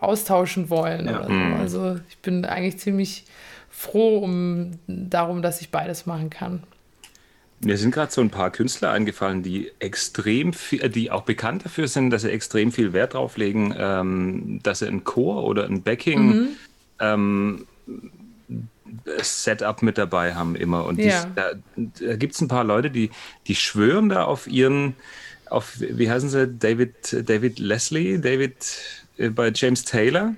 austauschen 0.00 0.70
wollen. 0.70 1.06
Ja. 1.06 1.24
So. 1.24 1.30
Mhm. 1.30 1.54
Also 1.58 1.98
ich 2.08 2.18
bin 2.18 2.44
eigentlich 2.44 2.78
ziemlich 2.78 3.24
froh 3.68 4.18
um 4.18 4.72
darum, 4.86 5.42
dass 5.42 5.60
ich 5.60 5.70
beides 5.70 6.06
machen 6.06 6.30
kann. 6.30 6.62
Mir 7.62 7.76
sind 7.76 7.92
gerade 7.92 8.10
so 8.10 8.22
ein 8.22 8.30
paar 8.30 8.50
Künstler 8.50 8.90
eingefallen, 8.90 9.42
die 9.42 9.70
extrem 9.80 10.54
viel, 10.54 10.88
die 10.88 11.10
auch 11.10 11.22
bekannt 11.22 11.64
dafür 11.64 11.88
sind, 11.88 12.10
dass 12.10 12.22
sie 12.22 12.30
extrem 12.30 12.72
viel 12.72 12.94
Wert 12.94 13.14
drauf 13.14 13.36
legen, 13.36 13.74
ähm, 13.76 14.60
dass 14.62 14.78
sie 14.78 14.86
ein 14.86 15.04
Chor 15.04 15.44
oder 15.44 15.66
ein 15.66 15.82
Backing 15.82 16.26
mhm. 16.26 16.48
ähm, 17.00 17.66
Setup 19.18 19.82
mit 19.82 19.98
dabei 19.98 20.34
haben 20.34 20.56
immer. 20.56 20.86
Und 20.86 20.98
ja. 20.98 21.24
dies, 21.24 21.34
da, 21.34 22.06
da 22.06 22.16
gibt 22.16 22.34
es 22.34 22.40
ein 22.40 22.48
paar 22.48 22.64
Leute, 22.64 22.90
die, 22.90 23.10
die 23.46 23.54
schwören 23.54 24.08
da 24.08 24.24
auf 24.24 24.46
ihren, 24.46 24.96
auf, 25.50 25.74
wie 25.78 26.10
heißen 26.10 26.30
sie, 26.30 26.48
David, 26.48 27.28
David 27.28 27.58
Leslie, 27.58 28.18
David 28.18 28.54
äh, 29.18 29.28
bei 29.28 29.52
James 29.54 29.84
Taylor. 29.84 30.34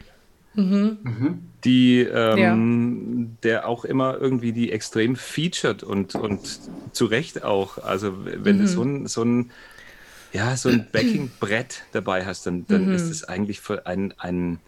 Mhm. 0.54 0.98
Mhm 1.02 1.51
die 1.64 2.00
ähm, 2.00 3.28
ja. 3.34 3.36
der 3.42 3.68
auch 3.68 3.84
immer 3.84 4.18
irgendwie 4.18 4.52
die 4.52 4.72
extrem 4.72 5.16
featured 5.16 5.82
und, 5.82 6.14
und 6.14 6.60
zu 6.92 7.06
Recht 7.06 7.44
auch. 7.44 7.78
Also 7.78 8.24
wenn 8.24 8.56
mhm. 8.56 8.60
du 8.60 8.68
so 8.68 8.82
ein, 8.82 9.06
so 9.06 9.22
ein 9.22 9.50
ja, 10.32 10.56
so 10.56 10.70
ein 10.70 10.88
Backing-Brett 10.90 11.82
dabei 11.92 12.24
hast, 12.24 12.46
dann, 12.46 12.66
dann 12.66 12.86
mhm. 12.86 12.94
ist 12.94 13.10
es 13.10 13.24
eigentlich 13.24 13.60
ein, 13.84 14.14
ein 14.16 14.60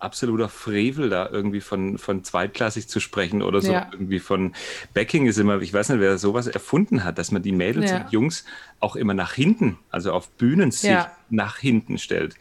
absoluter 0.00 0.48
Frevel, 0.48 1.10
da 1.10 1.28
irgendwie 1.30 1.60
von, 1.60 1.96
von 1.96 2.24
zweitklassig 2.24 2.88
zu 2.88 2.98
sprechen 2.98 3.40
oder 3.40 3.62
so. 3.62 3.72
Ja. 3.72 3.88
Irgendwie 3.92 4.18
von 4.18 4.52
Backing 4.94 5.26
ist 5.26 5.38
immer, 5.38 5.60
ich 5.60 5.72
weiß 5.72 5.90
nicht, 5.90 6.00
wer 6.00 6.18
sowas 6.18 6.48
erfunden 6.48 7.04
hat, 7.04 7.18
dass 7.18 7.30
man 7.30 7.42
die 7.42 7.52
Mädels 7.52 7.90
ja. 7.90 7.98
und 7.98 8.10
Jungs 8.10 8.44
auch 8.80 8.96
immer 8.96 9.14
nach 9.14 9.32
hinten, 9.32 9.78
also 9.90 10.12
auf 10.12 10.28
Bühnen 10.30 10.72
sich 10.72 10.96
nach 11.30 11.58
hinten 11.58 11.98
stellt. 11.98 12.34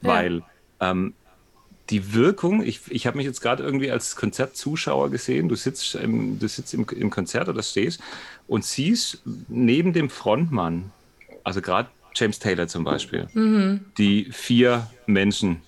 Weil 0.00 0.42
ähm, 0.80 1.14
die 1.90 2.12
Wirkung, 2.12 2.62
ich, 2.62 2.80
ich 2.88 3.06
habe 3.06 3.16
mich 3.16 3.26
jetzt 3.26 3.40
gerade 3.40 3.62
irgendwie 3.62 3.90
als 3.90 4.16
Konzertzuschauer 4.16 5.10
gesehen, 5.10 5.48
du 5.48 5.56
sitzt, 5.56 5.94
im, 5.94 6.38
du 6.38 6.48
sitzt 6.48 6.74
im, 6.74 6.86
im 6.94 7.10
Konzert 7.10 7.48
oder 7.48 7.62
stehst 7.62 8.00
und 8.46 8.64
siehst 8.64 9.22
neben 9.48 9.92
dem 9.92 10.10
Frontmann, 10.10 10.90
also 11.44 11.60
gerade 11.62 11.88
James 12.14 12.38
Taylor 12.38 12.68
zum 12.68 12.84
Beispiel, 12.84 13.28
mhm. 13.32 13.86
die 13.96 14.28
vier 14.32 14.88
Menschen, 15.06 15.62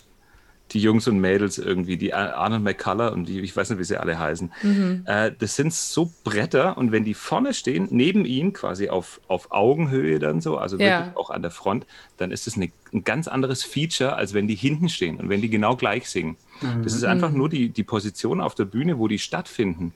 die 0.72 0.80
Jungs 0.80 1.08
und 1.08 1.18
Mädels 1.18 1.58
irgendwie, 1.58 1.96
die 1.96 2.14
Arnold 2.14 2.62
McCullough 2.62 3.12
und 3.12 3.26
die, 3.26 3.40
ich 3.40 3.56
weiß 3.56 3.70
nicht, 3.70 3.78
wie 3.78 3.84
sie 3.84 3.96
alle 3.96 4.18
heißen. 4.18 4.52
Mhm. 4.62 5.02
Äh, 5.06 5.32
das 5.38 5.56
sind 5.56 5.72
so 5.72 6.12
Bretter 6.24 6.78
und 6.78 6.92
wenn 6.92 7.04
die 7.04 7.14
vorne 7.14 7.54
stehen, 7.54 7.88
neben 7.90 8.24
ihnen 8.24 8.52
quasi 8.52 8.88
auf, 8.88 9.20
auf 9.28 9.50
Augenhöhe 9.50 10.18
dann 10.18 10.40
so, 10.40 10.58
also 10.58 10.78
ja. 10.78 11.00
wirklich 11.00 11.16
auch 11.16 11.30
an 11.30 11.42
der 11.42 11.50
Front, 11.50 11.86
dann 12.16 12.30
ist 12.30 12.46
das 12.46 12.56
eine, 12.56 12.70
ein 12.92 13.04
ganz 13.04 13.28
anderes 13.28 13.64
Feature, 13.64 14.16
als 14.16 14.34
wenn 14.34 14.46
die 14.46 14.54
hinten 14.54 14.88
stehen 14.88 15.18
und 15.18 15.28
wenn 15.28 15.40
die 15.40 15.50
genau 15.50 15.76
gleich 15.76 16.08
singen. 16.08 16.36
Mhm. 16.60 16.82
Das 16.84 16.94
ist 16.94 17.04
einfach 17.04 17.30
nur 17.30 17.48
die, 17.48 17.70
die 17.70 17.84
Position 17.84 18.40
auf 18.40 18.54
der 18.54 18.64
Bühne, 18.64 18.98
wo 18.98 19.08
die 19.08 19.18
stattfinden. 19.18 19.92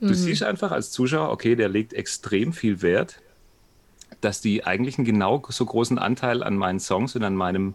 Du 0.00 0.08
mhm. 0.08 0.14
siehst 0.14 0.42
einfach 0.42 0.72
als 0.72 0.90
Zuschauer, 0.90 1.30
okay, 1.30 1.56
der 1.56 1.68
legt 1.68 1.92
extrem 1.92 2.52
viel 2.52 2.82
Wert, 2.82 3.20
dass 4.20 4.40
die 4.40 4.64
eigentlich 4.64 4.98
einen 4.98 5.04
genau 5.04 5.42
so 5.48 5.64
großen 5.64 5.98
Anteil 5.98 6.42
an 6.42 6.56
meinen 6.56 6.80
Songs 6.80 7.16
und 7.16 7.24
an 7.24 7.34
meinem 7.34 7.74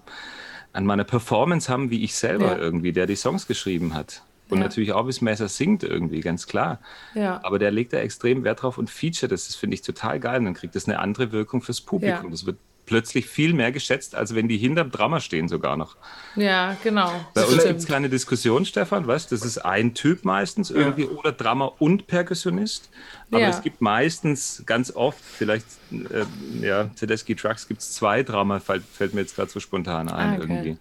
an 0.78 0.86
meiner 0.86 1.04
Performance 1.04 1.70
haben, 1.74 1.90
wie 1.90 2.04
ich 2.04 2.14
selber 2.14 2.52
ja. 2.52 2.58
irgendwie, 2.60 2.94
der 2.94 3.08
die 3.08 3.16
Songs 3.16 3.48
geschrieben 3.48 3.96
hat. 3.96 4.22
Und 4.48 4.60
ja. 4.60 4.66
natürlich 4.66 4.94
auch, 4.94 5.08
wie 5.08 5.10
es 5.10 5.22
Messer 5.22 5.48
singt 5.48 5.84
irgendwie, 5.84 6.22
ganz 6.22 6.46
klar. 6.46 6.80
Ja. 7.16 7.40
Aber 7.44 7.58
der 7.58 7.72
legt 7.72 7.94
da 7.94 7.98
extrem 7.98 8.44
Wert 8.44 8.62
drauf 8.62 8.78
und 8.78 8.88
feature 8.88 9.28
das. 9.28 9.48
Das 9.48 9.56
finde 9.56 9.74
ich 9.74 9.82
total 9.82 10.20
geil. 10.20 10.38
Und 10.38 10.46
dann 10.46 10.54
kriegt 10.54 10.76
das 10.76 10.88
eine 10.88 11.00
andere 11.00 11.32
Wirkung 11.32 11.64
fürs 11.64 11.82
Publikum. 11.82 12.30
Das 12.30 12.46
wird 12.46 12.58
plötzlich 12.88 13.28
viel 13.28 13.54
mehr 13.54 13.72
geschätzt, 13.72 14.16
als 14.16 14.34
wenn 14.34 14.48
die 14.48 14.58
hinterm 14.58 14.90
Drama 14.90 15.20
stehen 15.20 15.48
sogar 15.48 15.78
noch. 15.78 15.98
Ja, 16.36 16.76
genau. 16.82 17.12
Bei 17.36 17.46
uns 17.46 17.64
gibt 17.64 17.80
es 17.82 17.86
keine 17.86 18.10
Diskussion, 18.10 18.66
Stefan, 18.66 19.06
weißt 19.06 19.32
das 19.32 19.44
ist 19.44 19.60
ein 19.60 19.94
Typ 19.94 20.26
meistens 20.26 20.72
irgendwie 20.72 21.04
ja. 21.04 21.10
oder 21.10 21.32
Drama 21.32 21.66
und 21.78 22.08
Perkussionist. 22.08 22.90
Aber 23.30 23.42
ja. 23.42 23.50
es 23.50 23.62
gibt 23.62 23.82
meistens, 23.82 24.64
ganz 24.66 24.90
oft, 24.96 25.20
vielleicht, 25.22 25.66
äh, 25.92 26.26
ja, 26.66 26.86
Tedeschi 26.86 27.36
Trucks 27.36 27.68
gibt 27.68 27.82
es 27.82 27.92
zwei 27.92 28.24
Drama, 28.24 28.60
fällt, 28.60 28.84
fällt, 28.86 29.14
mir 29.14 29.22
jetzt 29.22 29.36
gerade 29.36 29.52
so 29.52 29.60
spontan 29.60 30.10
ein 30.10 30.30
ah, 30.30 30.34
okay. 30.36 30.42
irgendwie. 30.42 30.78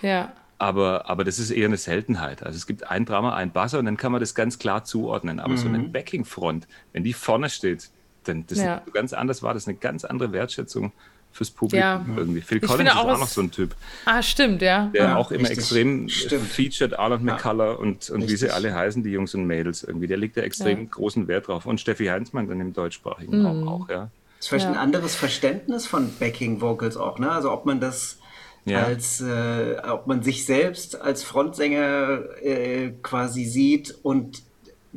Ja. 0.00 0.32
Aber, 0.58 1.10
aber 1.10 1.24
das 1.24 1.40
ist 1.40 1.50
eher 1.50 1.66
eine 1.66 1.76
Seltenheit. 1.76 2.44
Also 2.44 2.56
es 2.56 2.66
gibt 2.66 2.88
ein 2.88 3.04
Drama, 3.04 3.34
ein 3.34 3.52
Basser 3.52 3.80
und 3.80 3.84
dann 3.84 3.96
kann 3.96 4.12
man 4.12 4.20
das 4.20 4.34
ganz 4.34 4.58
klar 4.60 4.84
zuordnen. 4.84 5.40
Aber 5.40 5.52
mhm. 5.52 5.58
so 5.58 5.68
eine 5.68 5.78
mhm. 5.78 5.92
Backing-Front, 5.92 6.68
wenn 6.92 7.02
die 7.02 7.12
vorne 7.12 7.50
steht, 7.50 7.90
dann 8.24 8.46
das 8.46 8.58
ja. 8.58 8.82
ganz 8.92 9.12
anders 9.12 9.42
war, 9.42 9.54
das 9.54 9.64
ist 9.64 9.68
eine 9.68 9.78
ganz 9.78 10.04
andere 10.04 10.32
Wertschätzung 10.32 10.92
fürs 11.32 11.50
Publikum 11.50 11.80
ja. 11.80 12.04
irgendwie. 12.16 12.40
Phil 12.40 12.58
ich 12.58 12.64
Collins 12.64 12.90
ist 12.90 12.96
auch, 12.96 13.18
noch 13.18 13.26
so 13.26 13.42
ein 13.42 13.50
Typ. 13.50 13.74
Ah, 14.04 14.22
stimmt, 14.22 14.62
ja. 14.62 14.90
Der 14.92 15.02
ja, 15.02 15.16
auch 15.16 15.30
immer 15.30 15.42
richtig. 15.42 15.58
extrem 15.58 16.08
stimmt. 16.08 16.46
featured, 16.46 16.98
Arnold 16.98 17.22
ja. 17.24 17.34
McCullough 17.34 17.78
und, 17.78 18.10
und 18.10 18.28
wie 18.28 18.36
sie 18.36 18.50
alle 18.50 18.74
heißen, 18.74 19.02
die 19.02 19.10
Jungs 19.10 19.34
und 19.34 19.46
Mädels 19.46 19.84
irgendwie. 19.84 20.06
Der 20.06 20.16
legt 20.16 20.36
da 20.36 20.42
extrem 20.42 20.90
großen 20.90 21.28
Wert 21.28 21.48
drauf. 21.48 21.66
Und 21.66 21.80
Steffi 21.80 22.06
Heinzmann 22.06 22.48
dann 22.48 22.60
im 22.60 22.72
deutschsprachigen 22.72 23.38
mhm. 23.38 23.46
Raum 23.46 23.68
auch, 23.68 23.88
ja. 23.88 24.10
Das 24.36 24.46
ist 24.46 24.48
vielleicht 24.48 24.66
ein 24.66 24.76
anderes 24.76 25.14
Verständnis 25.14 25.86
von 25.86 26.12
Backing 26.18 26.60
Vocals 26.60 26.96
auch, 26.96 27.18
ne? 27.18 27.30
Also 27.30 27.52
ob 27.52 27.66
man 27.66 27.80
das 27.80 28.18
als 28.66 29.20
äh, 29.22 29.76
ob 29.88 30.06
man 30.06 30.22
sich 30.22 30.44
selbst 30.44 31.00
als 31.00 31.22
Frontsänger 31.22 32.24
äh, 32.42 32.92
quasi 33.02 33.46
sieht 33.46 33.96
und 34.02 34.42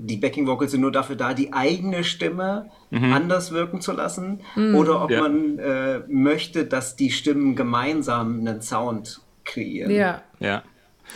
die 0.04 0.18
Backing 0.18 0.48
Vocals 0.48 0.72
sind 0.72 0.82
nur 0.82 0.92
dafür 0.92 1.16
da, 1.16 1.34
die 1.34 1.54
eigene 1.54 2.04
Stimme 2.04 2.70
mhm. 2.90 3.14
anders 3.14 3.52
wirken 3.52 3.82
zu 3.82 3.92
lassen. 3.92 4.42
Mhm. 4.56 4.76
Oder 4.76 5.04
ob 5.04 5.12
ja. 5.12 5.22
man 5.22 5.60
äh, 5.60 6.00
möchte, 6.08 6.66
dass 6.66 6.96
die 6.96 7.12
Stimmen 7.12 7.56
gemeinsam 7.56 8.40
einen 8.40 8.62
Sound 8.62 9.22
kreieren. 9.44 9.92
Ja. 9.92 10.24
Ja. 10.40 10.64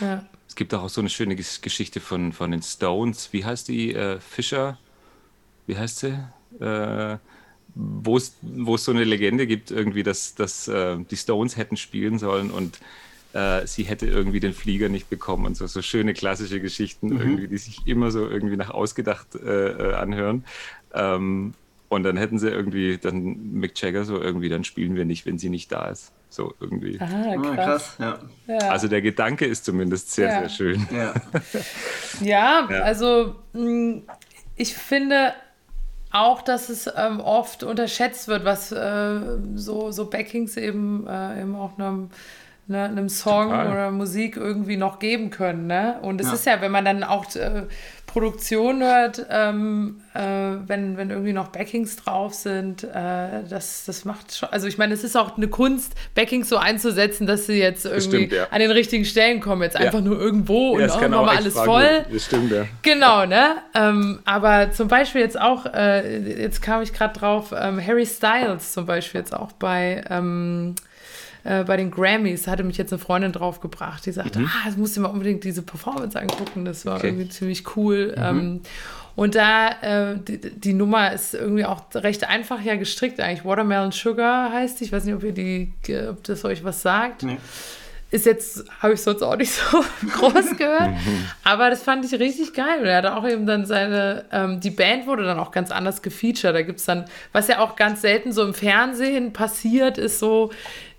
ja. 0.00 0.24
Es 0.48 0.54
gibt 0.54 0.72
auch 0.72 0.88
so 0.88 1.00
eine 1.00 1.10
schöne 1.10 1.36
Geschichte 1.36 2.00
von, 2.00 2.32
von 2.32 2.50
den 2.50 2.62
Stones. 2.62 3.32
Wie 3.32 3.44
heißt 3.44 3.68
die? 3.68 3.94
Äh, 3.94 4.20
Fischer? 4.20 4.78
Wie 5.66 5.76
heißt 5.76 5.98
sie? 5.98 6.18
Äh, 6.60 7.18
wo 7.74 8.16
es 8.16 8.34
so 8.84 8.90
eine 8.90 9.04
Legende 9.04 9.46
gibt, 9.46 9.70
irgendwie, 9.70 10.02
dass, 10.02 10.34
dass 10.34 10.66
äh, 10.66 10.96
die 11.10 11.16
Stones 11.16 11.58
hätten 11.58 11.76
spielen 11.76 12.18
sollen 12.18 12.50
und 12.50 12.80
äh, 13.36 13.66
sie 13.66 13.82
hätte 13.82 14.06
irgendwie 14.06 14.40
den 14.40 14.54
Flieger 14.54 14.88
nicht 14.88 15.10
bekommen 15.10 15.44
und 15.44 15.56
so, 15.56 15.66
so 15.66 15.82
schöne 15.82 16.14
klassische 16.14 16.60
Geschichten, 16.60 17.08
mhm. 17.08 17.20
irgendwie, 17.20 17.48
die 17.48 17.58
sich 17.58 17.86
immer 17.86 18.10
so 18.10 18.26
irgendwie 18.26 18.56
nach 18.56 18.70
ausgedacht 18.70 19.34
äh, 19.34 19.68
äh, 19.68 19.94
anhören. 19.94 20.44
Ähm, 20.94 21.52
und 21.88 22.02
dann 22.02 22.16
hätten 22.16 22.38
sie 22.38 22.48
irgendwie, 22.48 22.96
dann 22.96 23.52
Mick 23.52 23.80
Jagger 23.80 24.04
so 24.04 24.20
irgendwie, 24.20 24.48
dann 24.48 24.64
spielen 24.64 24.96
wir 24.96 25.04
nicht, 25.04 25.26
wenn 25.26 25.38
sie 25.38 25.50
nicht 25.50 25.70
da 25.70 25.88
ist. 25.88 26.12
So 26.30 26.54
irgendwie. 26.60 26.98
Ah, 26.98 27.06
ah 27.06 27.54
krass. 27.54 27.96
krass 27.96 27.96
ja. 27.98 28.18
Ja. 28.48 28.68
Also 28.70 28.88
der 28.88 29.02
Gedanke 29.02 29.44
ist 29.44 29.64
zumindest 29.64 30.10
sehr, 30.10 30.28
ja. 30.28 30.40
sehr 30.40 30.48
schön. 30.48 30.88
Ja, 32.20 32.66
also 32.82 33.36
mm, 33.52 33.98
ich 34.56 34.74
finde 34.74 35.34
auch, 36.10 36.42
dass 36.42 36.70
es 36.70 36.90
ähm, 36.96 37.20
oft 37.20 37.62
unterschätzt 37.62 38.26
wird, 38.28 38.44
was 38.44 38.72
äh, 38.72 39.20
so, 39.54 39.92
so 39.92 40.06
Backings 40.06 40.56
eben, 40.56 41.06
äh, 41.06 41.42
eben 41.42 41.54
auch 41.54 41.78
einem 41.78 42.10
ne, 42.68 42.84
einem 42.84 43.08
Song 43.08 43.50
Total. 43.50 43.70
oder 43.70 43.90
Musik 43.90 44.36
irgendwie 44.36 44.76
noch 44.76 44.98
geben 44.98 45.30
können. 45.30 45.66
Ne? 45.66 45.98
Und 46.02 46.20
es 46.20 46.28
ja. 46.28 46.34
ist 46.34 46.46
ja, 46.46 46.60
wenn 46.60 46.72
man 46.72 46.84
dann 46.84 47.04
auch 47.04 47.32
äh, 47.36 47.62
Produktion 48.06 48.82
hört, 48.82 49.26
ähm, 49.30 50.00
äh, 50.14 50.20
wenn, 50.20 50.96
wenn 50.96 51.10
irgendwie 51.10 51.32
noch 51.32 51.48
Backings 51.48 51.96
drauf 51.96 52.34
sind, 52.34 52.82
äh, 52.82 53.44
das, 53.48 53.84
das 53.84 54.04
macht 54.04 54.34
schon, 54.34 54.48
also 54.48 54.66
ich 54.66 54.78
meine, 54.78 54.94
es 54.94 55.04
ist 55.04 55.16
auch 55.16 55.36
eine 55.36 55.48
Kunst, 55.48 55.92
Backings 56.14 56.48
so 56.48 56.56
einzusetzen, 56.56 57.26
dass 57.26 57.46
sie 57.46 57.58
jetzt 57.58 57.84
irgendwie 57.84 58.02
stimmt, 58.06 58.32
ja. 58.32 58.46
an 58.50 58.60
den 58.60 58.70
richtigen 58.70 59.04
Stellen 59.04 59.40
kommen, 59.40 59.62
jetzt 59.62 59.76
einfach 59.76 60.00
nur 60.00 60.18
irgendwo 60.18 60.70
und 60.70 60.82
oh, 60.82 60.86
machen 60.86 61.10
wir 61.10 61.28
alles 61.28 61.54
voll. 61.54 62.06
Das 62.10 62.24
stimmt, 62.24 62.52
ja. 62.52 62.64
Genau, 62.82 63.26
ne? 63.26 63.56
Ähm, 63.74 64.20
aber 64.24 64.72
zum 64.72 64.88
Beispiel 64.88 65.20
jetzt 65.20 65.38
auch, 65.38 65.66
äh, 65.66 66.40
jetzt 66.42 66.62
kam 66.62 66.80
ich 66.80 66.94
gerade 66.94 67.18
drauf, 67.18 67.52
ähm, 67.54 67.84
Harry 67.86 68.06
Styles 68.06 68.72
zum 68.72 68.86
Beispiel 68.86 69.20
jetzt 69.20 69.34
auch 69.34 69.52
bei 69.52 70.02
ähm, 70.08 70.74
äh, 71.46 71.64
bei 71.64 71.76
den 71.76 71.92
Grammys 71.92 72.48
hatte 72.48 72.64
mich 72.64 72.76
jetzt 72.76 72.92
eine 72.92 72.98
Freundin 72.98 73.30
draufgebracht, 73.30 74.04
die 74.04 74.10
sagte, 74.10 74.40
mhm. 74.40 74.46
ah, 74.46 74.66
das 74.66 74.76
musst 74.76 74.96
du 74.96 75.00
mal 75.00 75.08
unbedingt 75.08 75.44
diese 75.44 75.62
Performance 75.62 76.18
angucken, 76.18 76.64
das 76.64 76.84
war 76.84 76.96
okay. 76.96 77.08
irgendwie 77.08 77.28
ziemlich 77.28 77.76
cool. 77.76 78.14
Mhm. 78.16 78.22
Ähm, 78.22 78.60
und 79.14 79.34
da, 79.34 79.70
äh, 79.80 80.18
die, 80.18 80.38
die, 80.38 80.72
Nummer 80.74 81.12
ist 81.12 81.34
irgendwie 81.34 81.64
auch 81.64 81.82
recht 81.94 82.28
einfach 82.28 82.60
ja 82.60 82.76
gestrickt 82.76 83.20
eigentlich. 83.20 83.44
Watermelon 83.46 83.92
Sugar 83.92 84.52
heißt 84.52 84.80
die. 84.80 84.84
Ich 84.84 84.92
weiß 84.92 85.04
nicht, 85.04 85.14
ob 85.14 85.22
ihr 85.22 85.32
die, 85.32 85.72
ob 86.10 86.22
das 86.24 86.44
euch 86.44 86.64
was 86.64 86.82
sagt. 86.82 87.22
Nee. 87.22 87.38
Ist 88.10 88.26
jetzt, 88.26 88.64
habe 88.80 88.92
ich 88.94 89.00
sonst 89.00 89.22
auch 89.22 89.36
nicht 89.36 89.52
so 89.52 89.84
groß 90.18 90.58
gehört. 90.58 90.90
aber 91.44 91.70
das 91.70 91.82
fand 91.82 92.04
ich 92.04 92.20
richtig 92.20 92.52
geil. 92.52 92.80
Und 92.80 92.86
er 92.86 92.98
hatte 92.98 93.16
auch 93.16 93.26
eben 93.26 93.46
dann 93.46 93.64
seine, 93.64 94.26
ähm, 94.32 94.60
die 94.60 94.70
Band 94.70 95.06
wurde 95.06 95.24
dann 95.24 95.38
auch 95.38 95.50
ganz 95.50 95.70
anders 95.70 96.02
gefeatured. 96.02 96.54
Da 96.54 96.62
gibt 96.62 96.80
es 96.80 96.84
dann, 96.84 97.06
was 97.32 97.48
ja 97.48 97.60
auch 97.60 97.74
ganz 97.74 98.02
selten 98.02 98.32
so 98.32 98.44
im 98.44 98.52
Fernsehen 98.52 99.32
passiert, 99.32 99.96
ist 99.96 100.18
so, 100.18 100.50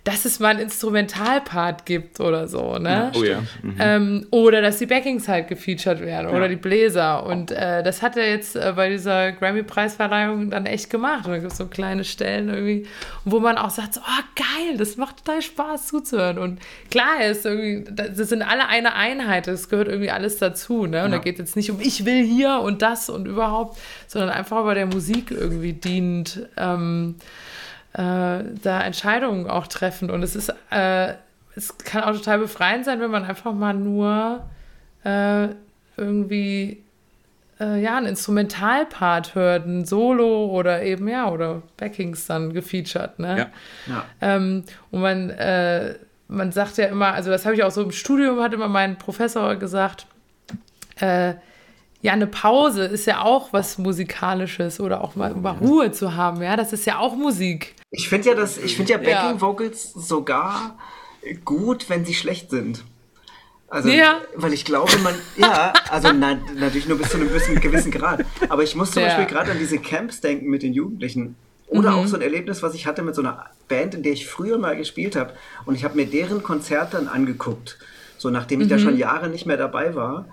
dass 0.08 0.24
es 0.24 0.40
mal 0.40 0.52
einen 0.52 0.60
Instrumentalpart 0.60 1.86
gibt 1.86 2.22
oder 2.22 2.48
so, 2.48 2.78
ne? 2.78 3.12
Oh 3.14 3.24
ja. 3.26 3.44
Mhm. 3.62 3.76
Ähm, 3.78 4.28
oder 4.32 4.62
dass 4.62 4.78
die 4.78 4.86
Backings 4.86 5.28
halt 5.28 5.50
gefeatured 5.50 6.00
werden 6.00 6.30
ja. 6.30 6.36
oder 6.36 6.48
die 6.48 6.56
Bläser. 6.56 7.26
Und 7.26 7.52
äh, 7.52 7.84
das 7.84 8.02
hat 8.02 8.16
er 8.16 8.30
jetzt 8.30 8.56
äh, 8.56 8.72
bei 8.74 8.88
dieser 8.90 9.34
Grammy-Preisverleihung 9.34 10.50
dann 10.50 10.66
echt 10.66 10.90
gemacht. 10.90 11.26
Und 11.26 11.34
da 11.34 11.40
gibt 11.40 11.52
es 11.52 11.58
so 11.58 11.66
kleine 11.66 12.06
Stellen 12.06 12.48
irgendwie, 12.48 12.88
wo 13.26 13.42
man 13.42 13.58
auch 13.58 13.70
sagt, 13.70 13.96
so, 13.96 14.02
oh 14.02 14.24
geil, 14.36 14.78
das 14.78 14.96
macht 14.96 15.26
total 15.26 15.42
Spaß 15.42 15.88
zuzuhören. 15.88 16.38
Und 16.38 16.62
klar 16.90 17.26
ist 17.26 17.46
irgendwie, 17.46 17.84
das 17.94 18.30
sind 18.30 18.44
alle 18.44 18.70
eine 18.70 18.96
Einheit, 18.96 19.48
das 19.48 19.68
gehört 19.68 19.90
irgendwie 19.90 20.12
alles 20.12 20.38
dazu, 20.38 20.86
ne? 20.86 21.04
Und 21.04 21.12
ja. 21.12 21.18
da 21.18 21.24
geht 21.24 21.38
jetzt 21.38 21.58
nicht 21.58 21.70
um 21.70 21.82
ich 21.82 22.06
will 22.06 22.24
hier 22.24 22.62
und 22.62 22.82
das 22.82 23.10
und 23.10 23.26
überhaupt, 23.26 23.78
sondern 24.08 24.30
einfach 24.30 24.64
bei 24.64 24.74
der 24.74 24.86
Musik 24.86 25.32
irgendwie 25.32 25.74
dient. 25.74 26.48
Ähm, 26.56 27.16
äh, 27.18 27.47
da 27.98 28.82
Entscheidungen 28.82 29.50
auch 29.50 29.68
treffen. 29.68 30.12
Und 30.12 30.22
es 30.24 30.36
ist, 30.36 30.54
äh, 30.70 31.14
es 31.56 31.78
kann 31.80 32.04
auch 32.04 32.14
total 32.14 32.40
befreiend 32.40 32.86
sein, 32.86 33.00
wenn 33.00 33.10
man 33.12 33.26
einfach 33.26 33.54
mal 33.54 33.74
nur 33.74 34.46
äh, 35.04 35.48
irgendwie 35.98 36.84
äh, 37.60 37.82
ja, 37.82 37.98
ein 37.98 38.06
Instrumentalpart 38.06 39.34
hört, 39.36 39.66
ein 39.66 39.86
Solo 39.86 40.46
oder 40.46 40.84
eben, 40.84 41.08
ja, 41.08 41.30
oder 41.30 41.64
Backings 41.78 42.28
dann 42.28 42.54
gefeatured, 42.54 43.18
ne? 43.20 43.38
Ja. 43.38 43.94
ja. 43.94 44.06
Ähm, 44.22 44.64
und 44.92 45.02
man, 45.02 45.30
äh, 45.32 45.96
man 46.28 46.52
sagt 46.52 46.78
ja 46.78 46.86
immer, 46.86 47.14
also 47.14 47.32
das 47.32 47.46
habe 47.46 47.56
ich 47.56 47.64
auch 47.64 47.72
so 47.72 47.82
im 47.82 47.92
Studium, 47.92 48.42
hat 48.42 48.54
immer 48.54 48.68
mein 48.68 48.98
Professor 48.98 49.56
gesagt, 49.56 50.06
äh, 51.00 51.34
ja, 52.02 52.14
eine 52.14 52.28
Pause 52.28 52.86
ist 52.86 53.06
ja 53.08 53.22
auch 53.22 53.54
was 53.54 53.78
Musikalisches 53.78 54.80
oder 54.80 55.02
auch 55.02 55.16
mal, 55.16 55.34
mal 55.34 55.58
Ruhe 55.58 55.92
zu 55.92 56.16
haben, 56.16 56.42
ja, 56.42 56.56
das 56.56 56.74
ist 56.74 56.86
ja 56.86 57.00
auch 57.00 57.16
Musik. 57.16 57.76
Ich 57.90 58.10
finde 58.10 58.30
ja, 58.30 58.36
das, 58.36 58.58
ich 58.58 58.76
finde 58.76 58.94
ja 58.94 58.98
Backing 58.98 59.42
Vocals 59.42 59.94
sogar 59.94 60.78
gut, 61.44 61.90
wenn 61.90 62.06
sie 62.06 62.14
schlecht 62.14 62.50
sind. 62.50 62.84
Also, 63.70 63.90
ja. 63.90 64.22
weil 64.36 64.54
ich 64.54 64.64
glaube, 64.64 64.96
man, 65.00 65.14
ja, 65.36 65.74
also 65.90 66.14
na, 66.14 66.38
natürlich 66.56 66.88
nur 66.88 66.98
bis 66.98 67.10
zu 67.10 67.18
einem 67.18 67.28
gewissen, 67.28 67.60
gewissen 67.60 67.92
Grad. 67.92 68.24
Aber 68.48 68.64
ich 68.64 68.76
muss 68.76 68.92
zum 68.92 69.02
ja. 69.02 69.10
Beispiel 69.10 69.26
gerade 69.26 69.52
an 69.52 69.60
diese 69.60 69.78
Camps 69.78 70.22
denken 70.22 70.48
mit 70.48 70.64
den 70.64 70.74
Jugendlichen. 70.74 71.36
Oder 71.68 71.92
mhm. 71.92 71.98
auch 71.98 72.08
so 72.08 72.16
ein 72.16 72.22
Erlebnis, 72.22 72.64
was 72.64 72.76
ich 72.76 72.88
hatte 72.88 73.02
mit 73.02 73.14
so 73.14 73.22
einer 73.22 73.46
Band, 73.68 73.94
in 73.94 74.04
der 74.04 74.14
ich 74.14 74.26
früher 74.26 74.58
mal 74.58 74.78
gespielt 74.78 75.18
habe. 75.18 75.34
Und 75.66 75.76
ich 75.76 75.84
habe 75.84 75.98
mir 75.98 76.06
deren 76.06 76.44
Konzert 76.44 76.94
dann 76.94 77.10
angeguckt. 77.10 77.78
So 78.18 78.30
nachdem 78.30 78.62
ich 78.62 78.68
mhm. 78.68 78.72
da 78.72 78.80
schon 78.80 78.98
Jahre 78.98 79.28
nicht 79.28 79.46
mehr 79.46 79.58
dabei 79.58 79.96
war. 79.96 80.28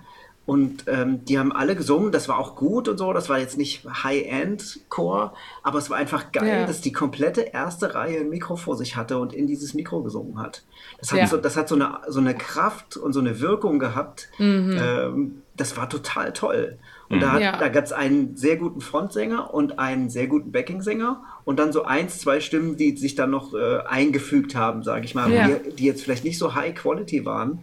Und 0.46 0.84
ähm, 0.88 1.24
die 1.24 1.38
haben 1.38 1.52
alle 1.52 1.74
gesungen, 1.74 2.12
das 2.12 2.28
war 2.28 2.38
auch 2.38 2.54
gut 2.54 2.88
und 2.88 2.98
so, 2.98 3.14
das 3.14 3.30
war 3.30 3.38
jetzt 3.38 3.56
nicht 3.56 3.86
High-End-Chor, 3.86 5.32
aber 5.62 5.78
es 5.78 5.88
war 5.88 5.96
einfach 5.96 6.32
geil, 6.32 6.60
ja. 6.60 6.66
dass 6.66 6.82
die 6.82 6.92
komplette 6.92 7.40
erste 7.40 7.94
Reihe 7.94 8.20
ein 8.20 8.28
Mikro 8.28 8.56
vor 8.56 8.76
sich 8.76 8.94
hatte 8.96 9.16
und 9.18 9.32
in 9.32 9.46
dieses 9.46 9.72
Mikro 9.72 10.02
gesungen 10.02 10.38
hat. 10.38 10.62
Das 10.98 11.12
hat, 11.12 11.18
ja. 11.18 11.26
so, 11.28 11.38
das 11.38 11.56
hat 11.56 11.68
so, 11.68 11.76
eine, 11.76 11.98
so 12.08 12.20
eine 12.20 12.34
Kraft 12.34 12.98
und 12.98 13.14
so 13.14 13.20
eine 13.20 13.40
Wirkung 13.40 13.78
gehabt, 13.78 14.28
mhm. 14.38 14.78
ähm, 14.78 15.42
das 15.56 15.78
war 15.78 15.88
total 15.88 16.34
toll. 16.34 16.78
Und 17.08 17.18
mhm. 17.18 17.20
da, 17.22 17.38
ja. 17.38 17.56
da 17.56 17.68
gab 17.68 17.84
es 17.84 17.92
einen 17.92 18.36
sehr 18.36 18.56
guten 18.56 18.82
Frontsänger 18.82 19.54
und 19.54 19.78
einen 19.78 20.10
sehr 20.10 20.26
guten 20.26 20.52
Backingsänger 20.52 21.22
und 21.46 21.58
dann 21.58 21.72
so 21.72 21.84
eins, 21.84 22.18
zwei 22.18 22.40
Stimmen, 22.40 22.76
die 22.76 22.96
sich 22.98 23.14
dann 23.14 23.30
noch 23.30 23.54
äh, 23.54 23.78
eingefügt 23.86 24.54
haben, 24.54 24.82
sage 24.82 25.06
ich 25.06 25.14
mal, 25.14 25.30
die, 25.30 25.70
die 25.76 25.84
jetzt 25.86 26.02
vielleicht 26.02 26.24
nicht 26.24 26.38
so 26.38 26.54
High 26.54 26.74
Quality 26.74 27.24
waren 27.24 27.62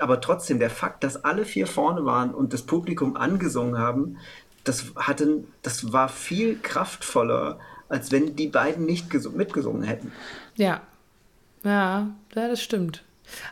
aber 0.00 0.20
trotzdem, 0.20 0.58
der 0.58 0.70
Fakt, 0.70 1.04
dass 1.04 1.24
alle 1.24 1.44
vier 1.44 1.66
vorne 1.66 2.04
waren 2.04 2.34
und 2.34 2.52
das 2.52 2.62
Publikum 2.62 3.16
angesungen 3.16 3.78
haben, 3.78 4.18
das, 4.64 4.92
hatte, 4.96 5.44
das 5.62 5.92
war 5.92 6.08
viel 6.08 6.58
kraftvoller, 6.60 7.58
als 7.88 8.12
wenn 8.12 8.36
die 8.36 8.48
beiden 8.48 8.86
nicht 8.86 9.12
mitgesungen 9.32 9.82
hätten. 9.82 10.12
Ja. 10.56 10.80
ja, 11.64 12.10
ja, 12.34 12.48
das 12.48 12.62
stimmt. 12.62 13.02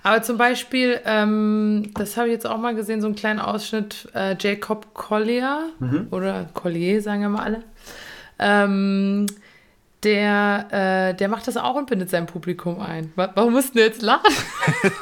Aber 0.02 0.22
zum 0.22 0.38
Beispiel, 0.38 1.00
ähm, 1.04 1.92
das 1.94 2.16
habe 2.16 2.28
ich 2.28 2.32
jetzt 2.32 2.46
auch 2.46 2.58
mal 2.58 2.74
gesehen, 2.74 3.00
so 3.00 3.06
einen 3.06 3.16
kleinen 3.16 3.38
Ausschnitt, 3.38 4.08
äh, 4.14 4.36
Jacob 4.38 4.92
Collier 4.94 5.68
mhm. 5.78 6.08
oder 6.10 6.48
Collier, 6.54 7.00
sagen 7.00 7.22
wir 7.22 7.28
mal 7.28 7.44
alle. 7.44 7.62
Ähm, 8.38 9.26
der, 10.04 11.10
äh, 11.10 11.14
der 11.16 11.28
macht 11.28 11.48
das 11.48 11.56
auch 11.56 11.74
und 11.74 11.88
bindet 11.90 12.08
sein 12.08 12.26
Publikum 12.26 12.80
ein. 12.80 13.12
Warum 13.16 13.52
musst 13.52 13.74
du 13.74 13.80
jetzt 13.80 14.00
lachen? 14.00 14.32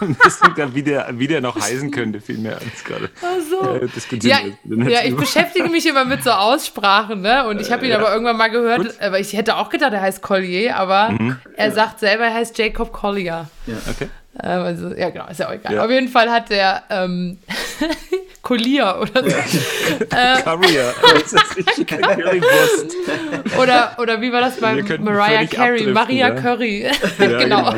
Ein 0.01 0.15
bisschen 0.15 0.55
gerade, 0.55 0.75
wie 0.75 0.83
der, 0.83 1.07
wie 1.13 1.27
der 1.27 1.43
noch 1.43 1.57
heißen 1.57 1.91
könnte, 1.91 2.21
viel 2.21 2.39
mehr 2.39 2.55
als 2.55 2.83
gerade. 2.83 3.11
Ach 3.21 3.37
so. 3.51 3.75
Äh, 3.75 3.89
ja, 4.23 4.39
ja, 4.65 5.05
ich 5.05 5.15
beschäftige 5.15 5.69
mich 5.69 5.87
immer 5.87 6.07
mit 6.07 6.25
so 6.25 6.31
Aussprachen, 6.31 7.21
ne? 7.21 7.47
Und 7.47 7.61
ich 7.61 7.71
habe 7.71 7.85
ihn 7.85 7.91
ja. 7.91 7.99
aber 7.99 8.11
irgendwann 8.11 8.39
mal 8.39 8.49
gehört, 8.49 8.85
Gut. 8.85 8.95
aber 9.01 9.21
ich 9.21 9.35
hätte 9.35 9.57
auch 9.57 9.69
gedacht, 9.69 9.93
er 9.93 10.01
heißt 10.01 10.23
Collier, 10.23 10.77
aber 10.77 11.11
mhm. 11.11 11.37
er 11.57 11.67
ja. 11.69 11.73
sagt 11.73 12.01
selber, 12.01 12.25
er 12.25 12.35
heißt 12.35 12.57
Jacob 12.57 12.93
Collier. 12.93 13.49
Ja, 13.67 13.75
okay. 13.91 14.09
Ähm, 14.43 14.63
also, 14.63 14.95
ja, 14.95 15.11
genau, 15.11 15.27
ist 15.29 15.41
ja 15.41 15.49
auch 15.49 15.53
egal. 15.53 15.79
Auf 15.79 15.91
jeden 15.91 16.09
Fall 16.09 16.31
hat 16.31 16.49
der 16.49 16.85
ähm, 16.89 17.39
Collier 18.47 18.99
oder 19.01 19.29
so. 19.29 19.37
äh, 19.37 20.07
Currier. 20.45 20.95
oder, 23.61 23.97
oder 23.99 24.21
wie 24.21 24.31
war 24.31 24.41
das 24.41 24.61
bei 24.61 24.85
Mariah 25.01 25.47
Carey? 25.47 25.89
Maria 25.89 26.29
ja? 26.29 26.35
Curry. 26.35 26.89
Genau. 27.19 27.39
genau. 27.39 27.75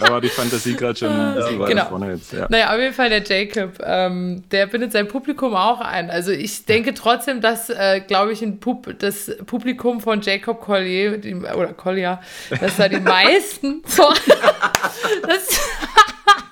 Da 0.00 0.10
war 0.10 0.20
die 0.22 0.28
Fantasie 0.28 0.74
gerade 0.74 0.98
schon 0.98 1.08
ein 1.08 1.34
bisschen 1.34 1.58
weiter 1.58 1.70
genau. 1.70 1.84
vorne 1.86 2.12
jetzt. 2.12 2.32
Ja. 2.32 2.46
Naja, 2.48 2.72
auf 2.72 2.78
jeden 2.78 2.94
Fall 2.94 3.10
der 3.10 3.22
Jacob, 3.24 3.78
ähm, 3.84 4.42
der 4.50 4.66
bindet 4.66 4.92
sein 4.92 5.06
Publikum 5.06 5.54
auch 5.54 5.80
ein. 5.80 6.08
Also 6.08 6.32
ich 6.32 6.64
denke 6.64 6.94
trotzdem, 6.94 7.42
dass, 7.42 7.68
äh, 7.68 8.00
glaube 8.00 8.32
ich, 8.32 8.40
ein 8.40 8.58
Pub 8.58 8.98
das 8.98 9.30
Publikum 9.44 10.00
von 10.00 10.22
Jacob 10.22 10.62
Collier, 10.62 11.18
die, 11.18 11.34
oder 11.34 11.74
Collier, 11.74 12.20
dass 12.58 12.76
da 12.76 12.88
die 12.88 13.00
meisten 13.00 13.82
so, 13.86 14.04
das, 15.26 15.60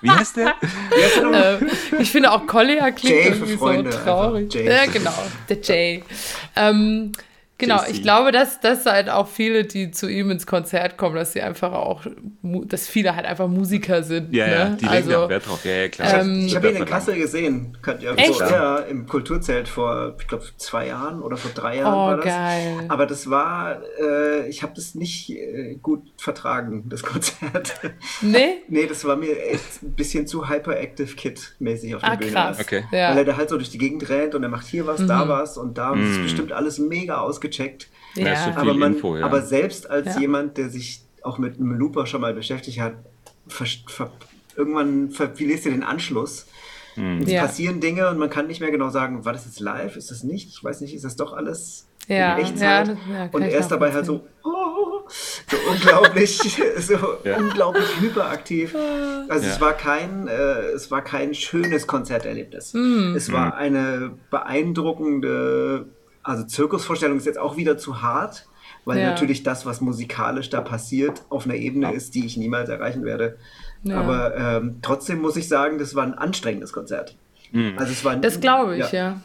wie 0.00 0.10
heißt 0.10 0.36
der? 0.36 0.54
äh, 1.32 1.58
ich 1.98 2.10
finde 2.10 2.32
auch 2.32 2.46
Collier 2.46 2.92
klingt 2.92 3.16
Jay 3.16 3.28
irgendwie 3.28 3.56
so 3.56 3.82
traurig. 3.82 4.54
Ja, 4.54 4.86
genau, 4.86 5.14
der 5.48 5.60
Jay. 5.60 6.02
Ähm, 6.56 7.12
Genau, 7.64 7.82
ich 7.88 8.02
glaube, 8.02 8.32
dass, 8.32 8.60
dass 8.60 8.86
halt 8.86 9.08
auch 9.08 9.28
viele, 9.28 9.64
die 9.64 9.90
zu 9.90 10.08
ihm 10.08 10.30
ins 10.30 10.46
Konzert 10.46 10.96
kommen, 10.96 11.16
dass 11.16 11.32
sie 11.32 11.42
einfach 11.42 11.72
auch, 11.72 12.06
dass 12.42 12.88
viele 12.88 13.16
halt 13.16 13.26
einfach 13.26 13.48
Musiker 13.48 14.02
sind. 14.02 14.34
Ja, 14.34 14.46
ne? 14.46 14.52
ja 14.52 14.68
die 14.70 14.84
legen 14.84 15.12
also, 15.12 15.28
Wert 15.28 15.46
drauf. 15.46 15.64
Ja, 15.64 15.72
ja 15.72 15.88
klar. 15.88 16.20
Ähm, 16.20 16.46
ich 16.46 16.54
habe 16.54 16.70
ihn 16.70 16.76
in 16.76 16.84
Kassel 16.84 17.16
gesehen. 17.16 17.76
Könnt 17.82 18.02
ihr 18.02 18.12
Echt? 18.16 18.34
So, 18.34 18.44
ja, 18.44 18.78
im 18.78 19.06
Kulturzelt 19.06 19.68
vor, 19.68 20.14
ich 20.18 20.26
glaube, 20.26 20.44
zwei 20.56 20.88
Jahren 20.88 21.22
oder 21.22 21.36
vor 21.36 21.50
drei 21.54 21.78
Jahren 21.78 21.94
oh, 21.94 22.06
war 22.08 22.16
das. 22.16 22.26
geil. 22.26 22.84
Aber 22.88 23.06
das 23.06 23.30
war, 23.30 23.80
äh, 24.00 24.48
ich 24.48 24.62
habe 24.62 24.72
das 24.74 24.94
nicht 24.94 25.30
äh, 25.30 25.76
gut 25.80 26.02
vertragen, 26.16 26.84
das 26.88 27.02
Konzert. 27.02 27.74
Nee? 28.20 28.62
nee, 28.68 28.86
das 28.86 29.04
war 29.04 29.16
mir 29.16 29.38
echt 29.44 29.82
ein 29.82 29.94
bisschen 29.94 30.26
zu 30.26 30.48
Hyperactive 30.48 31.14
Kid-mäßig 31.14 31.94
auf 31.94 32.02
der 32.02 32.12
ah, 32.12 32.16
Bühne. 32.16 32.32
Krass. 32.32 32.60
Okay. 32.60 32.84
Ja. 32.90 33.10
Weil 33.10 33.18
er 33.18 33.24
da 33.24 33.36
halt 33.36 33.48
so 33.48 33.56
durch 33.56 33.70
die 33.70 33.78
Gegend 33.78 34.08
rennt 34.08 34.34
und 34.34 34.42
er 34.42 34.48
macht 34.48 34.66
hier 34.66 34.86
was, 34.86 35.00
mhm. 35.00 35.08
da 35.08 35.28
was 35.28 35.58
und 35.58 35.76
da. 35.78 35.94
Mhm. 35.94 36.00
Das 36.00 36.10
ist 36.10 36.22
bestimmt 36.22 36.52
alles 36.52 36.78
mega 36.78 37.18
ausgecheckt 37.18 37.53
gecheckt. 37.56 37.88
Ja. 38.14 38.26
ja 38.26 38.56
aber, 38.56 38.74
man, 38.74 38.94
Info, 38.94 39.16
ja. 39.16 39.24
aber 39.24 39.42
selbst 39.42 39.90
als 39.90 40.14
ja. 40.14 40.20
jemand, 40.20 40.56
der 40.56 40.68
sich 40.68 41.02
auch 41.22 41.38
mit 41.38 41.58
einem 41.58 41.72
Looper 41.72 42.06
schon 42.06 42.20
mal 42.20 42.34
beschäftigt 42.34 42.80
hat, 42.80 42.94
ver, 43.48 43.66
ver, 43.86 44.12
irgendwann 44.56 45.10
verlierst 45.10 45.66
du 45.66 45.70
den 45.70 45.82
Anschluss. 45.82 46.46
Hm. 46.94 47.22
Es 47.22 47.34
passieren 47.34 47.80
Dinge 47.80 48.08
und 48.08 48.18
man 48.18 48.30
kann 48.30 48.46
nicht 48.46 48.60
mehr 48.60 48.70
genau 48.70 48.88
sagen, 48.88 49.24
war 49.24 49.32
das 49.32 49.46
jetzt 49.46 49.58
live, 49.58 49.96
ist 49.96 50.10
das 50.10 50.22
nicht? 50.22 50.48
Ich 50.48 50.62
weiß 50.62 50.80
nicht, 50.80 50.94
ist 50.94 51.04
das 51.04 51.16
doch 51.16 51.32
alles 51.32 51.88
ja, 52.06 52.36
in 52.36 52.44
Echtzeit? 52.44 52.96
Und 53.32 53.42
er 53.42 53.58
ist 53.58 53.68
dabei 53.68 53.92
halt 53.92 54.06
so, 54.06 54.24
oh, 54.44 55.08
so 55.08 55.56
unglaublich, 55.70 56.38
so 56.78 56.96
unglaublich 57.36 58.00
hyperaktiv. 58.00 58.76
Also 59.28 59.46
es 59.46 59.60
war 59.60 59.72
kein, 59.72 60.28
äh, 60.28 60.66
es 60.74 60.90
war 60.92 61.02
kein 61.02 61.34
schönes 61.34 61.88
Konzerterlebnis. 61.88 62.74
Mhm. 62.74 63.14
Es 63.16 63.32
war 63.32 63.52
hm. 63.52 63.58
eine 63.58 64.10
beeindruckende 64.30 65.86
also 66.24 66.44
Zirkusvorstellung 66.44 67.18
ist 67.18 67.26
jetzt 67.26 67.38
auch 67.38 67.56
wieder 67.56 67.78
zu 67.78 68.02
hart, 68.02 68.48
weil 68.84 68.98
ja. 68.98 69.10
natürlich 69.10 69.42
das, 69.42 69.64
was 69.66 69.80
musikalisch 69.80 70.50
da 70.50 70.60
passiert, 70.60 71.22
auf 71.28 71.44
einer 71.44 71.54
Ebene 71.54 71.92
ist, 71.92 72.14
die 72.14 72.26
ich 72.26 72.36
niemals 72.36 72.68
erreichen 72.68 73.04
werde. 73.04 73.38
Ja. 73.82 74.00
Aber 74.00 74.36
ähm, 74.36 74.78
trotzdem 74.82 75.20
muss 75.20 75.36
ich 75.36 75.48
sagen, 75.48 75.78
das 75.78 75.94
war 75.94 76.04
ein 76.04 76.14
anstrengendes 76.14 76.72
Konzert. 76.72 77.16
Mhm. 77.52 77.74
Also 77.76 77.92
es 77.92 78.04
war 78.04 78.16
das 78.16 78.40
glaube 78.40 78.76
ich, 78.76 78.92
ja. 78.92 79.10
ja. 79.10 79.20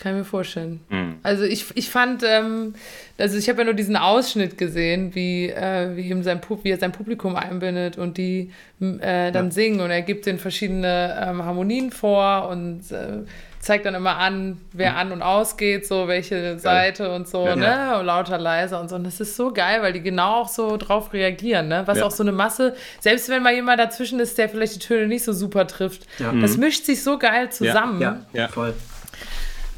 Kann 0.00 0.12
ich 0.12 0.18
mir 0.18 0.24
vorstellen. 0.24 0.80
Mhm. 0.90 1.16
Also 1.24 1.42
ich, 1.42 1.66
ich 1.74 1.90
fand, 1.90 2.22
ähm, 2.24 2.74
also 3.18 3.36
ich 3.36 3.48
habe 3.48 3.58
ja 3.58 3.64
nur 3.64 3.74
diesen 3.74 3.96
Ausschnitt 3.96 4.56
gesehen, 4.56 5.16
wie, 5.16 5.48
äh, 5.48 5.96
wie, 5.96 6.08
ihm 6.08 6.22
sein, 6.22 6.40
wie 6.62 6.70
er 6.70 6.78
sein 6.78 6.92
Publikum 6.92 7.34
einbindet 7.34 7.98
und 7.98 8.16
die 8.16 8.52
äh, 8.80 9.32
dann 9.32 9.46
ja. 9.46 9.50
singen 9.50 9.80
und 9.80 9.90
er 9.90 10.02
gibt 10.02 10.26
den 10.26 10.38
verschiedene 10.38 11.18
ähm, 11.20 11.44
Harmonien 11.44 11.90
vor 11.90 12.48
und 12.48 12.92
äh, 12.92 13.24
zeigt 13.58 13.86
dann 13.86 13.96
immer 13.96 14.18
an, 14.18 14.60
wer 14.72 14.96
an 14.96 15.10
und 15.10 15.20
ausgeht, 15.20 15.84
so 15.84 16.06
welche 16.06 16.36
geil. 16.36 16.58
Seite 16.60 17.12
und 17.12 17.26
so, 17.26 17.44
ja, 17.44 17.56
ne? 17.56 17.64
Ja. 17.64 17.98
Und 17.98 18.06
lauter, 18.06 18.38
leiser 18.38 18.80
und 18.80 18.88
so. 18.88 18.94
Und 18.94 19.02
das 19.02 19.18
ist 19.18 19.34
so 19.34 19.52
geil, 19.52 19.82
weil 19.82 19.92
die 19.92 20.00
genau 20.00 20.42
auch 20.42 20.48
so 20.48 20.76
drauf 20.76 21.12
reagieren, 21.12 21.66
ne? 21.66 21.82
Was 21.86 21.98
ja. 21.98 22.06
auch 22.06 22.12
so 22.12 22.22
eine 22.22 22.30
Masse, 22.30 22.76
selbst 23.00 23.28
wenn 23.28 23.42
mal 23.42 23.52
jemand 23.52 23.80
dazwischen 23.80 24.20
ist, 24.20 24.38
der 24.38 24.48
vielleicht 24.48 24.76
die 24.76 24.78
Töne 24.78 25.08
nicht 25.08 25.24
so 25.24 25.32
super 25.32 25.66
trifft, 25.66 26.06
das 26.18 26.54
mhm. 26.54 26.60
mischt 26.60 26.84
sich 26.84 27.02
so 27.02 27.18
geil 27.18 27.50
zusammen. 27.50 28.00
Ja, 28.00 28.20
ja. 28.32 28.46
voll. 28.46 28.74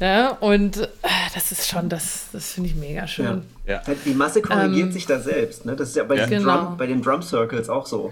Ja, 0.01 0.29
und 0.39 0.77
äh, 0.77 0.87
das 1.33 1.51
ist 1.51 1.69
schon, 1.69 1.87
das, 1.87 2.29
das 2.33 2.53
finde 2.53 2.69
ich 2.69 2.75
mega 2.75 3.05
schön. 3.05 3.43
Ja. 3.67 3.83
Die 4.03 4.15
Masse 4.15 4.41
korrigiert 4.41 4.87
ähm, 4.87 4.91
sich 4.91 5.05
da 5.05 5.19
selbst. 5.19 5.63
Ne? 5.63 5.75
Das 5.75 5.89
ist 5.89 5.95
ja 5.95 6.03
bei, 6.03 6.25
genau. 6.25 6.65
Drum, 6.65 6.77
bei 6.77 6.87
den 6.87 7.03
Drum 7.03 7.21
Circles 7.21 7.69
auch 7.69 7.85
so. 7.85 8.11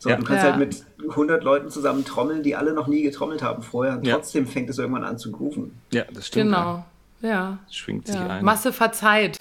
So, 0.00 0.10
ja. 0.10 0.16
Du 0.16 0.24
kannst 0.24 0.44
ja. 0.44 0.50
halt 0.50 0.58
mit 0.58 0.84
100 1.08 1.44
Leuten 1.44 1.70
zusammen 1.70 2.04
trommeln, 2.04 2.42
die 2.42 2.56
alle 2.56 2.72
noch 2.72 2.88
nie 2.88 3.02
getrommelt 3.02 3.40
haben 3.40 3.62
vorher. 3.62 3.98
Und 3.98 4.04
ja. 4.04 4.16
trotzdem 4.16 4.48
fängt 4.48 4.68
es 4.68 4.78
irgendwann 4.78 5.04
an 5.04 5.16
zu 5.16 5.30
grooven. 5.30 5.78
Ja, 5.92 6.04
das 6.12 6.26
stimmt. 6.26 6.46
Genau. 6.46 6.84
Ja. 7.20 7.58
Das 7.66 7.76
schwingt 7.76 8.08
sich 8.08 8.16
ein. 8.16 8.44
Masse 8.44 8.72
verzeiht. 8.72 9.38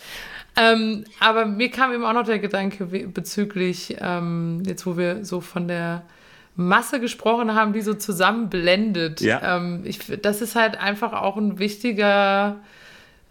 Ähm, 0.55 1.03
aber 1.19 1.47
mir 1.47 1.71
kam 1.71 1.93
eben 1.93 2.05
auch 2.05 2.13
noch 2.13 2.25
der 2.25 2.39
Gedanke 2.39 2.85
bezüglich, 2.85 3.97
ähm, 3.99 4.61
jetzt 4.65 4.85
wo 4.85 4.97
wir 4.97 5.25
so 5.25 5.41
von 5.41 5.67
der 5.67 6.03
Masse 6.57 6.99
gesprochen 6.99 7.55
haben, 7.55 7.71
die 7.71 7.81
so 7.81 7.93
zusammenblendet. 7.93 9.21
Ja. 9.21 9.57
Ähm, 9.57 9.83
ich, 9.85 9.99
das 10.21 10.41
ist 10.41 10.55
halt 10.55 10.77
einfach 10.77 11.13
auch 11.13 11.37
ein 11.37 11.59
wichtiger 11.59 12.57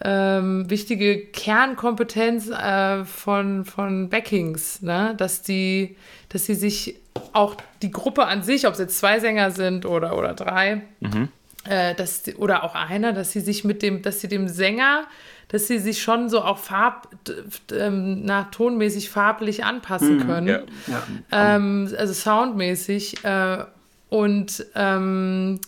ähm, 0.03 0.69
wichtige 0.69 1.27
Kernkompetenz 1.27 2.51
äh, 2.51 3.05
von, 3.05 3.65
von 3.65 4.11
Backings, 4.11 4.83
ne? 4.83 5.15
dass, 5.17 5.43
die, 5.43 5.97
dass 6.29 6.47
sie 6.47 6.55
sich 6.55 6.97
auch 7.33 7.57
die 7.83 7.91
Gruppe 7.91 8.27
an 8.27 8.43
sich, 8.43 8.67
ob 8.67 8.75
es 8.75 8.79
jetzt 8.79 8.99
zwei 8.99 9.21
Sänger 9.21 9.51
sind 9.51 9.87
oder, 9.87 10.19
oder 10.19 10.35
drei, 10.35 10.83
mhm. 11.01 11.29
äh, 11.65 11.95
dass 11.95 12.25
oder 12.37 12.65
auch 12.65 12.75
einer, 12.75 13.15
dass 13.15 13.33
sie 13.33 13.41
sich 13.41 13.65
mit 13.65 13.83
dem, 13.83 14.03
dass 14.03 14.21
sie 14.21 14.29
dem 14.29 14.49
Sänger, 14.49 15.07
dass 15.49 15.69
sie 15.69 15.79
sich 15.79 16.03
schon 16.03 16.29
so 16.29 16.43
auch 16.43 16.59
farb, 16.59 17.09
ähm, 17.73 18.25
nach 18.25 18.51
tonmäßig 18.51 19.11
farblich 19.11 19.65
anpassen 19.65 20.19
mhm. 20.19 20.27
können. 20.27 20.47
Ja. 20.47 20.63
Ja. 21.31 21.57
Ähm, 21.57 21.89
also 21.97 22.13
soundmäßig. 22.13 23.25
Äh, 23.25 23.65
und 24.09 24.65
ähm, 24.75 25.61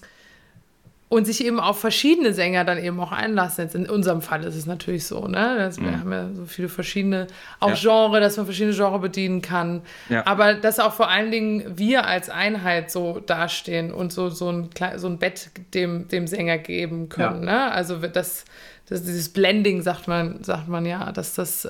und 1.11 1.24
sich 1.24 1.43
eben 1.45 1.59
auf 1.59 1.81
verschiedene 1.81 2.35
Sänger 2.35 2.64
dann 2.64 2.76
eben 2.76 3.01
auch 3.01 3.12
einlassen. 3.12 3.64
Jetzt 3.64 3.74
in 3.74 3.89
unserem 3.89 4.20
Fall 4.20 4.45
ist 4.45 4.55
es 4.55 4.66
natürlich 4.66 5.07
so, 5.07 5.26
ne? 5.26 5.55
Das, 5.57 5.81
wir 5.81 5.89
mhm. 5.89 6.01
haben 6.01 6.12
ja 6.12 6.29
so 6.35 6.45
viele 6.45 6.68
verschiedene, 6.68 7.29
auch 7.61 7.70
ja. 7.70 7.76
Genre, 7.76 8.20
dass 8.20 8.37
man 8.37 8.45
verschiedene 8.45 8.74
Genre 8.76 8.99
bedienen 8.99 9.41
kann. 9.41 9.81
Ja. 10.11 10.26
Aber 10.26 10.55
dass 10.55 10.79
auch 10.79 10.93
vor 10.93 11.09
allen 11.09 11.31
Dingen 11.31 11.79
wir 11.79 12.07
als 12.07 12.29
Einheit 12.29 12.91
so 12.91 13.20
dastehen 13.20 13.91
und 13.91 14.12
so, 14.12 14.29
so, 14.29 14.53
ein, 14.53 14.68
so 14.97 15.07
ein 15.07 15.18
Bett 15.18 15.51
dem, 15.72 16.09
dem 16.09 16.26
Sänger 16.26 16.59
geben 16.59 17.09
können. 17.09 17.45
Ja. 17.45 17.68
Ne? 17.68 17.72
Also 17.72 17.97
das, 17.97 18.45
das, 18.89 19.03
dieses 19.05 19.28
Blending 19.28 19.82
sagt 19.82 20.09
man, 20.09 20.43
sagt 20.43 20.68
man 20.68 20.86
ja, 20.86 21.12
dass 21.12 21.34
das 21.34 21.64
äh, 21.64 21.68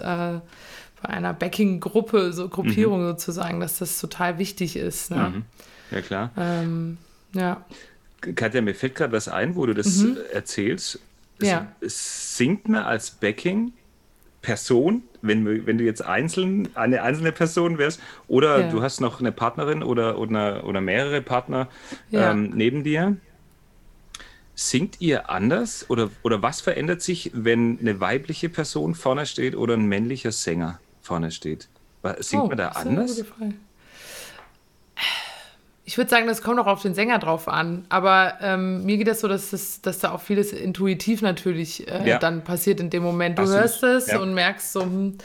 bei 1.03 1.09
einer 1.09 1.33
Backing-Gruppe, 1.33 2.33
so 2.33 2.49
Gruppierung 2.49 3.03
mhm. 3.03 3.09
sozusagen, 3.09 3.61
dass 3.61 3.79
das 3.79 4.01
total 4.01 4.39
wichtig 4.39 4.77
ist. 4.77 5.11
Ne? 5.11 5.33
Mhm. 5.35 5.43
Ja, 5.91 6.01
klar. 6.01 6.31
Ähm, 6.37 6.99
ja. 7.33 7.65
Katja, 8.21 8.61
mir 8.63 8.75
fällt 8.75 8.95
gerade 8.97 9.13
was 9.13 9.29
ein, 9.29 9.55
wo 9.55 9.67
du 9.67 9.75
das 9.75 9.99
mhm. 9.99 10.17
erzählst. 10.33 10.99
Es, 11.39 11.49
ja. 11.49 11.73
es 11.81 12.37
singt 12.37 12.69
mir 12.69 12.85
als 12.85 13.13
Backing 13.13 13.73
Person, 14.43 15.03
wenn, 15.21 15.67
wenn 15.67 15.79
du 15.79 15.85
jetzt 15.85 16.05
einzeln, 16.05 16.69
eine 16.75 17.03
einzelne 17.03 17.33
Person 17.33 17.79
wärst, 17.79 18.01
oder 18.29 18.61
ja. 18.61 18.71
du 18.71 18.83
hast 18.83 19.01
noch 19.01 19.21
eine 19.21 19.33
Partnerin 19.33 19.83
oder, 19.83 20.19
oder, 20.19 20.65
oder 20.65 20.81
mehrere 20.81 21.21
Partner 21.23 21.69
ja. 22.11 22.31
ähm, 22.31 22.51
neben 22.55 22.85
dir. 22.85 23.17
Singt 24.61 25.01
ihr 25.01 25.31
anders 25.31 25.89
oder, 25.89 26.11
oder 26.25 26.43
was 26.43 26.61
verändert 26.61 27.01
sich, 27.01 27.31
wenn 27.33 27.79
eine 27.79 28.01
weibliche 28.01 28.49
Person 28.49 28.97
vorne 28.97 29.25
steht 29.25 29.55
oder 29.55 29.75
ein 29.75 29.87
männlicher 29.87 30.33
Sänger 30.33 30.81
vorne 31.01 31.31
steht? 31.31 31.69
Singt 32.19 32.43
oh, 32.43 32.47
man 32.49 32.59
da 32.59 32.71
anders? 32.71 33.23
Ich 35.85 35.97
würde 35.97 36.11
sagen, 36.11 36.27
das 36.27 36.43
kommt 36.43 36.59
auch 36.59 36.67
auf 36.67 36.83
den 36.83 36.93
Sänger 36.93 37.21
drauf 37.21 37.47
an. 37.47 37.85
Aber 37.89 38.39
ähm, 38.41 38.85
mir 38.85 38.97
geht 38.97 39.07
das 39.07 39.21
so, 39.21 39.29
dass, 39.29 39.51
das, 39.51 39.81
dass 39.81 40.01
da 40.01 40.11
auch 40.11 40.21
vieles 40.21 40.53
intuitiv 40.53 41.23
natürlich 41.23 41.87
äh, 41.87 42.09
ja. 42.09 42.19
dann 42.19 42.43
passiert 42.43 42.81
in 42.81 42.91
dem 42.91 43.05
Moment. 43.05 43.39
Du 43.39 43.43
Absolut. 43.43 43.63
hörst 43.63 43.83
es 43.85 44.07
ja. 44.09 44.19
und 44.19 44.35
merkst 44.35 44.73
so. 44.73 44.83
Hm, 44.83 45.19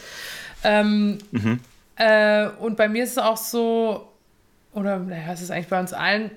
ähm, 0.63 1.17
mhm. 1.31 1.59
äh, 1.95 2.49
und 2.59 2.77
bei 2.77 2.87
mir 2.87 3.03
ist 3.03 3.13
es 3.13 3.17
auch 3.17 3.37
so, 3.37 4.13
oder 4.73 4.99
naja, 4.99 5.33
es 5.33 5.41
ist 5.41 5.49
eigentlich 5.49 5.69
bei 5.69 5.79
uns 5.79 5.91
allen, 5.91 6.29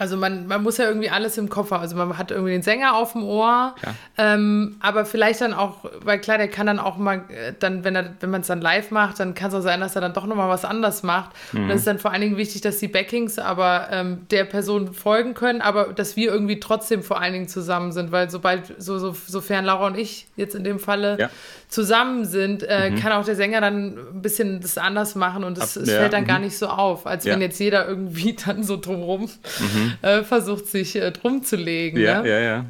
Also 0.00 0.16
man, 0.16 0.46
man 0.46 0.62
muss 0.62 0.78
ja 0.78 0.86
irgendwie 0.86 1.10
alles 1.10 1.36
im 1.36 1.50
haben. 1.50 1.72
Also 1.74 1.94
man 1.94 2.16
hat 2.16 2.30
irgendwie 2.30 2.52
den 2.52 2.62
Sänger 2.62 2.96
auf 2.96 3.12
dem 3.12 3.22
Ohr, 3.22 3.74
ähm, 4.16 4.76
aber 4.80 5.04
vielleicht 5.04 5.42
dann 5.42 5.52
auch, 5.52 5.84
weil 6.02 6.18
klar, 6.18 6.38
der 6.38 6.48
kann 6.48 6.66
dann 6.66 6.78
auch 6.78 6.96
mal, 6.96 7.24
äh, 7.28 7.52
dann, 7.58 7.84
wenn 7.84 7.94
er, 7.94 8.14
wenn 8.20 8.30
man 8.30 8.40
es 8.40 8.46
dann 8.46 8.62
live 8.62 8.92
macht, 8.92 9.20
dann 9.20 9.34
kann 9.34 9.50
es 9.50 9.54
auch 9.54 9.60
sein, 9.60 9.78
dass 9.78 9.96
er 9.96 10.00
dann 10.00 10.14
doch 10.14 10.24
nochmal 10.24 10.48
was 10.48 10.64
anders 10.64 11.02
macht. 11.02 11.32
Mhm. 11.52 11.64
Und 11.64 11.68
das 11.68 11.80
ist 11.80 11.86
dann 11.86 11.98
vor 11.98 12.12
allen 12.12 12.22
Dingen 12.22 12.38
wichtig, 12.38 12.62
dass 12.62 12.78
die 12.78 12.88
Backings 12.88 13.38
aber 13.38 13.88
ähm, 13.90 14.26
der 14.30 14.44
Person 14.44 14.94
folgen 14.94 15.34
können, 15.34 15.60
aber 15.60 15.92
dass 15.92 16.16
wir 16.16 16.32
irgendwie 16.32 16.60
trotzdem 16.60 17.02
vor 17.02 17.20
allen 17.20 17.34
Dingen 17.34 17.48
zusammen 17.48 17.92
sind, 17.92 18.10
weil 18.10 18.30
sobald, 18.30 18.80
so, 18.82 18.98
so, 18.98 19.14
sofern 19.26 19.66
Laura 19.66 19.88
und 19.88 19.98
ich 19.98 20.28
jetzt 20.34 20.54
in 20.54 20.64
dem 20.64 20.78
Falle 20.78 21.18
ja. 21.20 21.30
zusammen 21.68 22.24
sind, 22.24 22.62
äh, 22.62 22.88
mhm. 22.88 22.96
kann 22.96 23.12
auch 23.12 23.26
der 23.26 23.36
Sänger 23.36 23.60
dann 23.60 23.98
ein 23.98 24.22
bisschen 24.22 24.62
das 24.62 24.78
anders 24.78 25.14
machen 25.14 25.44
und 25.44 25.58
es, 25.58 25.74
ja. 25.74 25.84
fällt 25.84 26.14
dann 26.14 26.22
mhm. 26.22 26.28
gar 26.28 26.38
nicht 26.38 26.56
so 26.56 26.68
auf, 26.68 27.06
als 27.06 27.26
wenn 27.26 27.42
jetzt 27.42 27.60
jeder 27.60 27.86
irgendwie 27.86 28.34
dann 28.46 28.62
so 28.62 28.78
drumrum 28.78 29.28
mhm 29.58 29.89
äh, 30.02 30.22
versucht, 30.22 30.66
sich 30.66 30.96
äh, 30.96 31.10
drum 31.10 31.42
zu 31.42 31.56
legen. 31.56 31.98
Ja, 31.98 32.22
ne? 32.22 32.28
ja, 32.28 32.38
ja. 32.38 32.64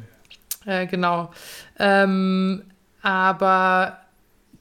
Äh, 0.65 0.87
genau. 0.87 1.31
Ähm, 1.79 2.63
aber 3.01 3.97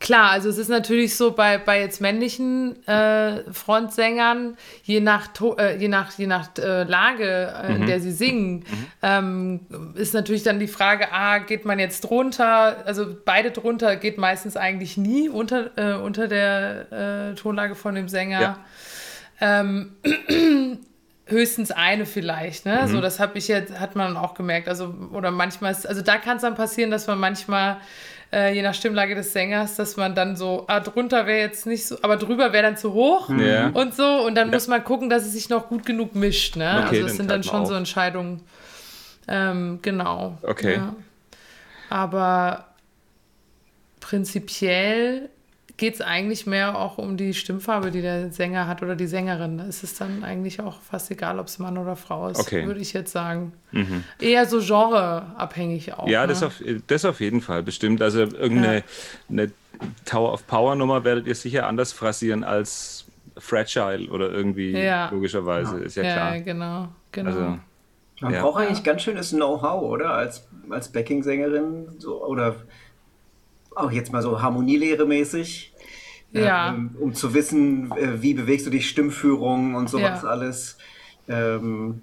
klar, 0.01 0.31
also 0.31 0.49
es 0.49 0.57
ist 0.59 0.69
natürlich 0.69 1.15
so 1.15 1.33
bei, 1.33 1.59
bei 1.59 1.81
jetzt 1.81 2.01
männlichen 2.01 2.87
äh, 2.89 3.53
Frontsängern, 3.53 4.57
je 4.83 5.01
nach, 5.01 5.29
äh, 5.59 5.77
je 5.77 5.89
nach, 5.89 6.19
je 6.19 6.27
nach 6.27 6.49
äh, 6.59 6.85
Lage, 6.85 7.53
äh, 7.55 7.69
mhm. 7.69 7.77
in 7.77 7.87
der 7.87 8.01
sie 8.01 8.13
singen, 8.13 8.55
mhm. 8.61 8.87
ähm, 9.03 9.61
ist 9.95 10.15
natürlich 10.15 10.43
dann 10.43 10.59
die 10.59 10.69
Frage, 10.69 11.13
ah, 11.13 11.39
geht 11.39 11.67
man 11.67 11.79
jetzt 11.79 12.01
drunter? 12.01 12.79
Also 12.87 13.07
beide 13.25 13.51
drunter 13.51 13.97
geht 13.97 14.17
meistens 14.17 14.57
eigentlich 14.57 14.97
nie 14.97 15.29
unter, 15.29 15.71
äh, 15.77 16.01
unter 16.01 16.27
der 16.29 17.33
äh, 17.33 17.35
Tonlage 17.35 17.75
von 17.75 17.95
dem 17.95 18.09
Sänger. 18.09 18.41
Ja. 18.41 18.59
Ähm, 19.43 19.93
höchstens 21.31 21.70
eine 21.70 22.07
vielleicht, 22.07 22.66
ne? 22.66 22.83
Mhm. 22.83 22.89
So, 22.89 23.01
das 23.01 23.20
habe 23.20 23.39
ich 23.39 23.49
jetzt, 23.49 23.78
hat 23.78 23.97
man 23.97 24.16
auch 24.16 24.35
gemerkt. 24.35 24.68
Also, 24.68 24.95
oder 25.12 25.31
manchmal 25.31 25.72
ist, 25.72 25.87
also 25.87 26.03
da 26.03 26.18
kann 26.18 26.37
es 26.37 26.43
dann 26.43 26.55
passieren, 26.55 26.91
dass 26.91 27.07
man 27.07 27.18
manchmal, 27.18 27.78
äh, 28.33 28.55
je 28.55 28.62
nach 28.62 28.74
Stimmlage 28.74 29.14
des 29.14 29.33
Sängers, 29.33 29.76
dass 29.76 29.97
man 29.97 30.14
dann 30.14 30.37
so, 30.37 30.64
ah, 30.68 30.81
drunter 30.81 31.26
wäre 31.26 31.41
jetzt 31.41 31.66
nicht 31.66 31.87
so, 31.87 31.99
aber 32.03 32.16
drüber 32.16 32.53
wäre 32.53 32.62
dann 32.62 32.76
zu 32.76 32.93
hoch 32.93 33.31
ja. 33.31 33.68
und 33.68 33.95
so. 33.95 34.22
Und 34.26 34.35
dann 34.35 34.49
ja. 34.49 34.55
muss 34.55 34.68
man 34.68 34.85
gucken, 34.85 35.09
dass 35.09 35.24
es 35.24 35.33
sich 35.33 35.49
noch 35.49 35.68
gut 35.68 35.87
genug 35.87 36.14
mischt, 36.14 36.57
ne? 36.57 36.85
Okay, 36.87 36.97
also 36.97 37.09
das 37.09 37.16
sind 37.16 37.31
dann 37.31 37.43
schon 37.43 37.62
auf. 37.62 37.68
so 37.68 37.74
Entscheidungen. 37.74 38.43
Ähm, 39.28 39.78
genau. 39.83 40.39
Okay. 40.43 40.76
Ja. 40.76 40.95
Aber 41.89 42.66
prinzipiell 44.01 45.31
geht 45.81 45.95
es 45.95 46.03
eigentlich 46.03 46.47
mehr 46.47 46.78
auch 46.78 46.99
um 46.99 47.16
die 47.16 47.33
Stimmfarbe, 47.33 47.91
die 47.91 48.03
der 48.03 48.31
Sänger 48.31 48.66
hat 48.66 48.83
oder 48.83 48.97
die 48.97 49.07
Sängerin. 49.07 49.57
Da 49.57 49.64
ist 49.64 49.83
es 49.83 49.95
dann 49.95 50.22
eigentlich 50.22 50.61
auch 50.61 50.78
fast 50.83 51.11
egal, 51.11 51.39
ob 51.39 51.47
es 51.47 51.59
Mann 51.59 51.78
oder 51.78 51.97
Frau 51.97 52.28
ist, 52.28 52.39
okay. 52.39 52.66
würde 52.66 52.81
ich 52.81 52.93
jetzt 52.93 53.12
sagen. 53.12 53.55
Mhm. 53.72 54.05
Eher 54.20 54.45
so 54.45 54.59
genreabhängig 54.59 55.95
auch. 55.95 56.07
Ja, 56.07 56.20
ne? 56.20 56.28
das, 56.28 56.43
auf, 56.43 56.62
das 56.87 57.07
auf 57.07 57.20
jeden 57.20 57.41
Fall, 57.41 57.62
bestimmt. 57.62 58.03
Also 58.03 58.20
irgendeine 58.20 58.85
ja. 59.31 59.47
Tower 60.05 60.35
of 60.35 60.47
Power 60.47 60.74
Nummer 60.74 61.03
werdet 61.03 61.26
ihr 61.26 61.35
sicher 61.35 61.66
anders 61.66 61.95
phrasieren 61.95 62.45
als 62.45 63.07
Fragile 63.39 64.11
oder 64.11 64.31
irgendwie, 64.31 64.72
ja. 64.72 65.09
logischerweise, 65.09 65.78
ja. 65.78 65.85
ist 65.87 65.97
ja 65.97 66.03
klar. 66.03 66.37
Ja, 66.37 66.43
genau, 66.43 66.89
genau. 67.11 67.31
Also, 67.31 67.59
man 68.20 68.35
braucht 68.35 68.61
eigentlich 68.61 68.85
ganz 68.85 69.01
schönes 69.01 69.31
Know-how, 69.31 69.81
oder? 69.81 70.11
Als, 70.11 70.47
als 70.68 70.93
Backing-Sängerin 70.93 71.89
so, 71.97 72.22
oder 72.22 72.57
auch 73.74 73.91
jetzt 73.91 74.12
mal 74.12 74.22
so 74.22 74.43
Harmonielehre 74.43 75.07
mäßig. 75.07 75.70
Ja. 76.33 76.74
Ähm, 76.74 76.97
um 77.01 77.14
zu 77.14 77.35
wissen, 77.35 77.91
äh, 77.93 78.22
wie 78.22 78.35
bewegst 78.35 78.66
du 78.66 78.70
dich, 78.70 78.89
Stimmführung 78.89 79.74
und 79.74 79.91
sowas 79.91 80.22
ja. 80.22 80.28
alles. 80.28 80.78
Ähm, 81.28 82.03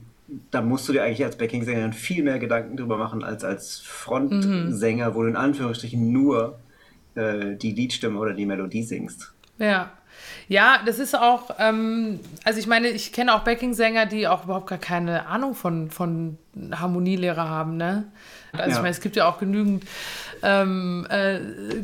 da 0.52 0.62
musst 0.62 0.88
du 0.90 0.94
dir 0.94 1.04
eigentlich 1.04 1.24
als 1.24 1.38
Backing-Sängerin 1.38 1.94
viel 1.94 2.24
mehr 2.24 2.38
Gedanken 2.40 2.76
drüber 2.76 2.98
machen 2.98 3.24
als 3.24 3.46
als 3.46 3.80
Frontsänger, 3.80 5.12
mhm. 5.12 5.16
wo 5.16 5.24
du 5.24 5.30
in 5.30 5.38
Anführungsstrichen 5.38 6.12
nur 6.12 6.60
äh, 7.16 7.56
die 7.56 7.72
Liedstimme 7.72 8.20
oder 8.20 8.34
die 8.34 8.46
Melodie 8.46 8.84
singst. 8.84 9.34
Ja. 9.58 9.92
Ja, 10.48 10.80
das 10.86 11.00
ist 11.00 11.16
auch, 11.16 11.52
ähm, 11.60 12.20
also 12.44 12.60
ich 12.60 12.68
meine, 12.68 12.88
ich 12.88 13.12
kenne 13.12 13.36
auch 13.36 13.44
Backing-Sänger, 13.44 14.06
die 14.06 14.28
auch 14.28 14.46
überhaupt 14.46 14.68
gar 14.68 14.78
keine 14.78 15.28
Ahnung 15.28 15.54
von, 15.54 15.92
von 15.92 16.38
Harmonielehre 16.72 17.48
haben, 17.48 17.78
ne? 17.78 18.06
Also 18.54 18.70
ja. 18.70 18.76
ich 18.76 18.78
meine, 18.78 18.90
es 18.90 19.02
gibt 19.02 19.16
ja 19.16 19.28
auch 19.28 19.40
genügend 19.40 19.84
ähm, 20.44 21.06
äh, 21.10 21.40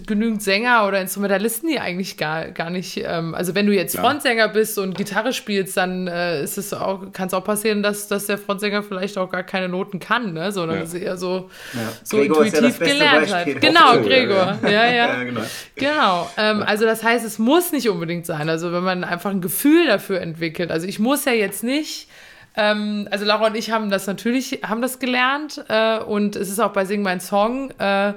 genügend 0.05 0.43
Sänger 0.43 0.87
oder 0.87 1.01
Instrumentalisten, 1.01 1.69
die 1.69 1.79
eigentlich 1.79 2.17
gar, 2.17 2.51
gar 2.51 2.69
nicht, 2.69 3.01
ähm, 3.03 3.33
also 3.35 3.55
wenn 3.55 3.65
du 3.65 3.73
jetzt 3.73 3.97
Frontsänger 3.97 4.47
bist 4.49 4.77
und 4.77 4.95
Gitarre 4.95 5.33
spielst, 5.33 5.77
dann 5.77 6.07
äh, 6.07 6.43
ist 6.43 6.57
es 6.57 6.73
auch, 6.73 7.11
kann 7.11 7.27
es 7.27 7.33
auch 7.33 7.43
passieren, 7.43 7.83
dass, 7.83 8.07
dass 8.07 8.27
der 8.27 8.37
Frontsänger 8.37 8.83
vielleicht 8.83 9.17
auch 9.17 9.29
gar 9.29 9.43
keine 9.43 9.69
Noten 9.69 9.99
kann, 9.99 10.33
ne? 10.33 10.51
sondern 10.51 10.77
ja. 10.77 10.83
es 10.83 10.93
eher 10.93 11.17
so, 11.17 11.49
ja. 11.73 11.79
so 12.03 12.19
intuitiv 12.19 12.79
ja 12.79 12.85
gelernt 12.85 13.29
Beispiel. 13.29 13.55
hat. 13.55 13.61
Genau, 13.61 14.01
Gregor. 14.01 14.59
Ja, 14.63 14.85
ja. 14.91 15.23
genau. 15.23 15.41
genau. 15.75 16.31
Ähm, 16.37 16.63
also 16.63 16.85
das 16.85 17.03
heißt, 17.03 17.25
es 17.25 17.39
muss 17.39 17.71
nicht 17.71 17.89
unbedingt 17.89 18.25
sein. 18.25 18.49
Also 18.49 18.71
wenn 18.71 18.83
man 18.83 19.03
einfach 19.03 19.31
ein 19.31 19.41
Gefühl 19.41 19.87
dafür 19.87 20.21
entwickelt. 20.21 20.71
Also 20.71 20.87
ich 20.87 20.99
muss 20.99 21.25
ja 21.25 21.31
jetzt 21.31 21.63
nicht 21.63 22.07
ähm, 22.55 23.07
also 23.09 23.25
Laura 23.25 23.47
und 23.47 23.55
ich 23.55 23.71
haben 23.71 23.89
das 23.89 24.07
natürlich, 24.07 24.59
haben 24.63 24.81
das 24.81 24.99
gelernt 24.99 25.63
äh, 25.69 25.97
und 25.99 26.35
es 26.35 26.49
ist 26.49 26.59
auch 26.59 26.71
bei 26.71 26.85
Sing 26.85 27.01
mein 27.01 27.19
Song 27.19 27.71
äh, 27.79 28.13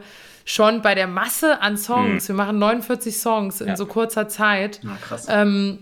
schon 0.46 0.80
bei 0.80 0.94
der 0.94 1.08
Masse 1.08 1.60
an 1.60 1.76
Songs. 1.76 2.24
Mhm. 2.24 2.28
Wir 2.28 2.34
machen 2.36 2.58
49 2.58 3.18
Songs 3.18 3.60
in 3.60 3.68
ja. 3.68 3.76
so 3.76 3.84
kurzer 3.84 4.28
Zeit. 4.28 4.80
Ja, 4.82 4.96
krass. 5.02 5.26
Ähm, 5.28 5.80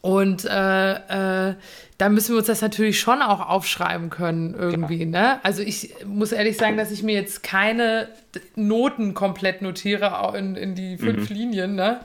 und 0.00 0.46
äh, 0.46 1.50
äh, 1.50 1.54
da 1.98 2.08
müssen 2.08 2.32
wir 2.32 2.38
uns 2.38 2.46
das 2.46 2.62
natürlich 2.62 2.98
schon 2.98 3.20
auch 3.20 3.46
aufschreiben 3.46 4.08
können 4.08 4.54
irgendwie. 4.54 5.04
Ne? 5.04 5.44
Also 5.44 5.60
ich 5.60 5.94
muss 6.06 6.32
ehrlich 6.32 6.56
sagen, 6.56 6.78
dass 6.78 6.90
ich 6.90 7.02
mir 7.02 7.14
jetzt 7.14 7.42
keine 7.42 8.08
Noten 8.54 9.12
komplett 9.12 9.60
notiere 9.60 10.32
in, 10.38 10.56
in 10.56 10.74
die 10.74 10.96
fünf 10.96 11.28
mhm. 11.28 11.36
Linien. 11.36 11.74
Ne? 11.74 12.00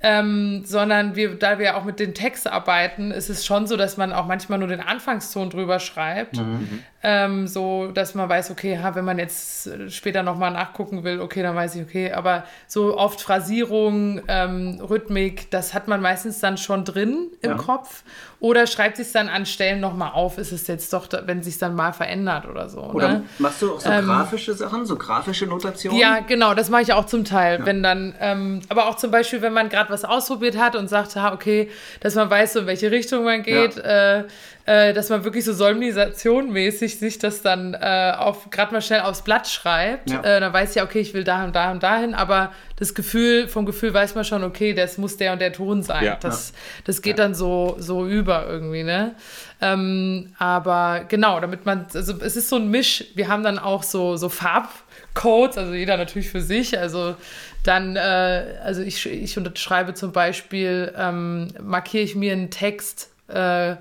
Ähm, 0.00 0.62
sondern 0.64 1.16
wir, 1.16 1.34
da 1.34 1.58
wir 1.58 1.76
auch 1.76 1.84
mit 1.84 1.98
den 1.98 2.14
Text 2.14 2.46
arbeiten, 2.46 3.10
ist 3.10 3.28
es 3.28 3.44
schon 3.44 3.66
so, 3.66 3.76
dass 3.76 3.96
man 3.96 4.12
auch 4.12 4.26
manchmal 4.26 4.58
nur 4.58 4.68
den 4.68 4.80
Anfangston 4.80 5.50
drüber 5.50 5.80
schreibt, 5.80 6.36
mhm. 6.36 6.84
Ähm, 7.04 7.46
so 7.46 7.88
dass 7.92 8.14
man 8.14 8.28
weiß, 8.28 8.50
okay, 8.50 8.78
ha, 8.82 8.94
wenn 8.94 9.04
man 9.04 9.18
jetzt 9.18 9.68
später 9.90 10.22
nochmal 10.22 10.50
nachgucken 10.50 11.04
will, 11.04 11.20
okay, 11.20 11.42
dann 11.42 11.54
weiß 11.54 11.76
ich, 11.76 11.82
okay, 11.82 12.10
aber 12.12 12.44
so 12.66 12.96
oft 12.96 13.20
Phrasierung, 13.20 14.22
ähm, 14.26 14.80
Rhythmik, 14.80 15.50
das 15.50 15.74
hat 15.74 15.86
man 15.86 16.00
meistens 16.00 16.40
dann 16.40 16.56
schon 16.56 16.86
drin 16.86 17.28
im 17.42 17.50
ja. 17.50 17.56
Kopf 17.58 18.04
oder 18.40 18.66
schreibt 18.66 18.96
sich 18.98 19.10
dann 19.12 19.28
an 19.28 19.46
Stellen 19.46 19.80
nochmal 19.80 20.12
auf, 20.12 20.38
ist 20.38 20.52
es 20.52 20.66
jetzt 20.66 20.92
doch, 20.92 21.08
wenn 21.26 21.42
sich 21.42 21.56
dann 21.58 21.74
mal 21.74 21.92
verändert 21.92 22.46
oder 22.46 22.68
so. 22.68 22.80
Oder 22.80 23.08
ne? 23.08 23.22
machst 23.38 23.62
du 23.62 23.72
auch 23.72 23.80
so 23.80 23.88
ähm, 23.88 24.04
grafische 24.04 24.52
Sachen, 24.52 24.84
so 24.84 24.96
grafische 24.96 25.46
Notationen? 25.46 25.98
Ja, 25.98 26.20
genau, 26.20 26.54
das 26.54 26.68
mache 26.68 26.82
ich 26.82 26.92
auch 26.92 27.06
zum 27.06 27.24
Teil. 27.24 27.60
Ja. 27.60 27.66
Wenn 27.66 27.82
dann, 27.82 28.14
ähm, 28.20 28.60
aber 28.68 28.88
auch 28.88 28.96
zum 28.96 29.10
Beispiel, 29.10 29.40
wenn 29.40 29.52
man 29.52 29.68
gerade 29.68 29.90
was 29.90 30.04
ausprobiert 30.04 30.58
hat 30.58 30.76
und 30.76 30.88
sagt, 30.88 31.16
ha, 31.16 31.32
okay, 31.32 31.70
dass 32.00 32.16
man 32.16 32.28
weiß, 32.28 32.54
so 32.54 32.60
in 32.60 32.66
welche 32.66 32.90
Richtung 32.90 33.24
man 33.24 33.42
geht. 33.42 33.76
Ja. 33.76 34.18
Äh, 34.18 34.24
äh, 34.66 34.94
dass 34.94 35.10
man 35.10 35.24
wirklich 35.24 35.44
so 35.44 35.52
Solemnisation-mäßig 35.52 36.98
sich 36.98 37.18
das 37.18 37.42
dann 37.42 37.74
äh, 37.74 38.12
auf 38.16 38.48
gerade 38.50 38.72
mal 38.72 38.80
schnell 38.80 39.00
aufs 39.00 39.22
Blatt 39.22 39.46
schreibt. 39.46 40.10
Ja. 40.10 40.22
Äh, 40.22 40.40
dann 40.40 40.52
weiß 40.52 40.70
ich 40.70 40.76
ja, 40.76 40.84
okay, 40.84 41.00
ich 41.00 41.12
will 41.12 41.24
da 41.24 41.44
und 41.44 41.54
da 41.54 41.70
und 41.70 41.82
dahin, 41.82 42.14
aber 42.14 42.52
das 42.76 42.94
Gefühl, 42.94 43.46
vom 43.46 43.66
Gefühl 43.66 43.92
weiß 43.92 44.14
man 44.14 44.24
schon, 44.24 44.42
okay, 44.42 44.72
das 44.72 44.96
muss 44.96 45.18
der 45.18 45.32
und 45.32 45.40
der 45.40 45.52
Ton 45.52 45.82
sein. 45.82 46.04
Ja. 46.04 46.16
Das, 46.16 46.54
das 46.84 47.02
geht 47.02 47.18
ja. 47.18 47.24
dann 47.24 47.34
so, 47.34 47.76
so 47.78 48.06
über 48.06 48.46
irgendwie, 48.48 48.84
ne? 48.84 49.14
Ähm, 49.60 50.34
aber 50.38 51.04
genau, 51.08 51.40
damit 51.40 51.66
man, 51.66 51.86
also 51.92 52.14
es 52.20 52.36
ist 52.36 52.48
so 52.48 52.56
ein 52.56 52.68
Misch, 52.68 53.04
wir 53.14 53.28
haben 53.28 53.42
dann 53.42 53.58
auch 53.58 53.82
so, 53.82 54.16
so 54.16 54.30
Farbcodes, 54.30 55.58
also 55.58 55.74
jeder 55.74 55.96
natürlich 55.96 56.30
für 56.30 56.40
sich, 56.40 56.78
also 56.78 57.16
dann, 57.64 57.96
äh, 57.96 58.56
also 58.62 58.80
ich, 58.82 59.06
ich 59.06 59.36
unterschreibe 59.36 59.94
zum 59.94 60.12
Beispiel, 60.12 60.92
ähm, 60.96 61.48
markiere 61.62 62.02
ich 62.02 62.14
mir 62.14 62.32
einen 62.32 62.50
Text, 62.50 63.10
äh, 63.28 63.76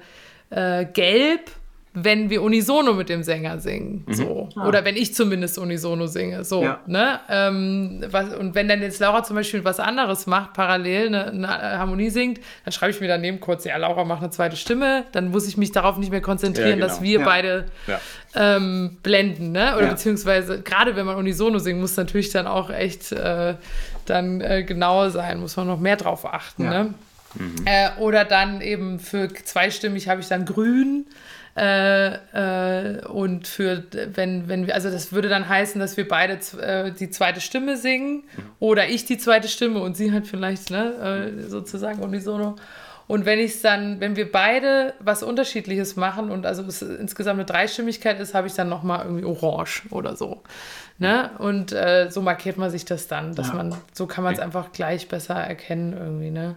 äh, 0.53 0.85
gelb, 0.85 1.51
wenn 1.95 2.31
wir 2.31 2.41
unisono 2.41 2.93
mit 2.93 3.07
dem 3.07 3.21
Sänger 3.21 3.59
singen. 3.59 4.03
Mhm. 4.07 4.13
So. 4.13 4.49
Ah. 4.55 4.67
Oder 4.67 4.83
wenn 4.83 4.95
ich 4.95 5.13
zumindest 5.13 5.59
unisono 5.59 6.07
singe. 6.07 6.43
So, 6.43 6.63
ja. 6.63 6.79
ne? 6.87 7.19
Ähm, 7.29 8.03
was, 8.09 8.33
und 8.33 8.55
wenn 8.55 8.67
dann 8.67 8.81
jetzt 8.81 8.99
Laura 8.99 9.23
zum 9.23 9.35
Beispiel 9.35 9.63
was 9.63 9.79
anderes 9.79 10.25
macht, 10.25 10.53
parallel 10.53 11.07
eine, 11.07 11.25
eine 11.27 11.47
Harmonie 11.77 12.09
singt, 12.09 12.39
dann 12.65 12.71
schreibe 12.71 12.91
ich 12.91 12.99
mir 12.99 13.07
daneben 13.07 13.39
kurz, 13.39 13.63
ja, 13.65 13.77
Laura 13.77 14.05
macht 14.05 14.21
eine 14.21 14.31
zweite 14.31 14.55
Stimme, 14.55 15.03
dann 15.11 15.29
muss 15.29 15.47
ich 15.47 15.55
mich 15.55 15.71
darauf 15.71 15.97
nicht 15.97 16.09
mehr 16.09 16.21
konzentrieren, 16.21 16.69
ja, 16.69 16.75
genau. 16.75 16.87
dass 16.87 17.01
wir 17.03 17.23
beide 17.23 17.65
ähm, 18.35 18.97
blenden, 19.03 19.51
ne? 19.51 19.77
Oder 19.77 19.87
beziehungsweise, 19.87 20.61
gerade 20.61 20.95
wenn 20.95 21.05
man 21.05 21.17
unisono 21.17 21.59
singt, 21.59 21.79
muss 21.79 21.95
natürlich 21.95 22.31
dann 22.31 22.47
auch 22.47 22.71
echt 22.71 23.11
äh, 23.11 23.53
dann 24.05 24.41
äh, 24.41 24.63
genauer 24.63 25.11
sein, 25.11 25.39
muss 25.39 25.55
man 25.57 25.67
noch 25.67 25.79
mehr 25.79 25.95
drauf 25.95 26.25
achten, 26.25 26.63
ne? 26.63 26.93
Mhm. 27.35 27.55
Äh, 27.65 27.89
oder 27.99 28.25
dann 28.25 28.61
eben 28.61 28.99
für 28.99 29.33
zweistimmig 29.33 30.07
habe 30.07 30.21
ich 30.21 30.27
dann 30.27 30.45
grün. 30.45 31.05
Äh, 31.55 32.15
äh, 32.95 33.05
und 33.05 33.47
für, 33.47 33.83
wenn, 33.91 34.47
wenn 34.47 34.65
wir, 34.65 34.73
also 34.73 34.89
das 34.89 35.11
würde 35.11 35.29
dann 35.29 35.47
heißen, 35.47 35.79
dass 35.79 35.97
wir 35.97 36.07
beide 36.07 36.39
äh, 36.59 36.91
die 36.91 37.11
zweite 37.11 37.41
Stimme 37.41 37.77
singen 37.77 38.23
mhm. 38.35 38.43
oder 38.59 38.89
ich 38.89 39.05
die 39.05 39.19
zweite 39.19 39.47
Stimme 39.47 39.79
und 39.79 39.95
sie 39.95 40.11
halt 40.11 40.25
vielleicht, 40.25 40.71
ne, 40.71 41.35
äh, 41.37 41.49
sozusagen 41.49 42.01
unisono. 42.01 42.55
Und 43.05 43.25
wenn 43.25 43.37
ich 43.37 43.55
es 43.55 43.61
dann, 43.61 43.99
wenn 43.99 44.15
wir 44.15 44.31
beide 44.31 44.93
was 44.99 45.21
Unterschiedliches 45.23 45.95
machen 45.95 46.31
und 46.31 46.45
also 46.45 46.63
es 46.63 46.81
insgesamt 46.81 47.37
eine 47.37 47.45
Dreistimmigkeit 47.45 48.19
ist, 48.19 48.33
habe 48.33 48.47
ich 48.47 48.53
dann 48.53 48.69
nochmal 48.69 49.05
irgendwie 49.05 49.25
Orange 49.25 49.83
oder 49.91 50.15
so. 50.15 50.41
Ne? 50.97 51.31
Und 51.37 51.73
äh, 51.73 52.09
so 52.09 52.21
markiert 52.21 52.57
man 52.57 52.69
sich 52.69 52.85
das 52.85 53.07
dann, 53.07 53.35
dass 53.35 53.49
ja. 53.49 53.55
man, 53.55 53.75
so 53.91 54.07
kann 54.07 54.23
man 54.23 54.33
es 54.33 54.39
einfach 54.39 54.71
gleich 54.71 55.07
besser 55.09 55.35
erkennen 55.35 55.93
irgendwie, 55.93 56.31
ne? 56.31 56.55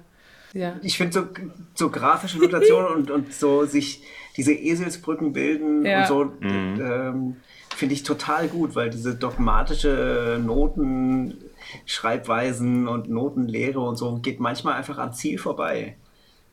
Ja. 0.57 0.77
Ich 0.83 0.97
finde 0.97 1.13
so, 1.13 1.27
so 1.75 1.91
grafische 1.91 2.39
Notationen 2.39 2.93
und, 2.93 3.11
und 3.11 3.35
so 3.35 3.67
sich 3.67 4.03
diese 4.37 4.53
Eselsbrücken 4.53 5.35
bilden 5.35 5.85
ja. 5.85 6.01
und 6.01 6.07
so, 6.07 6.25
mhm. 6.25 6.81
ähm, 6.81 7.37
finde 7.75 7.95
ich 7.95 8.05
total 8.05 8.49
gut, 8.49 8.75
weil 8.75 8.89
diese 8.89 9.15
dogmatische 9.15 10.41
Notenschreibweisen 10.43 12.89
und 12.89 13.11
Notenlehre 13.11 13.81
und 13.81 13.97
so 13.97 14.17
geht 14.17 14.41
manchmal 14.41 14.73
einfach 14.75 14.97
am 14.97 15.13
Ziel 15.13 15.37
vorbei. 15.39 15.99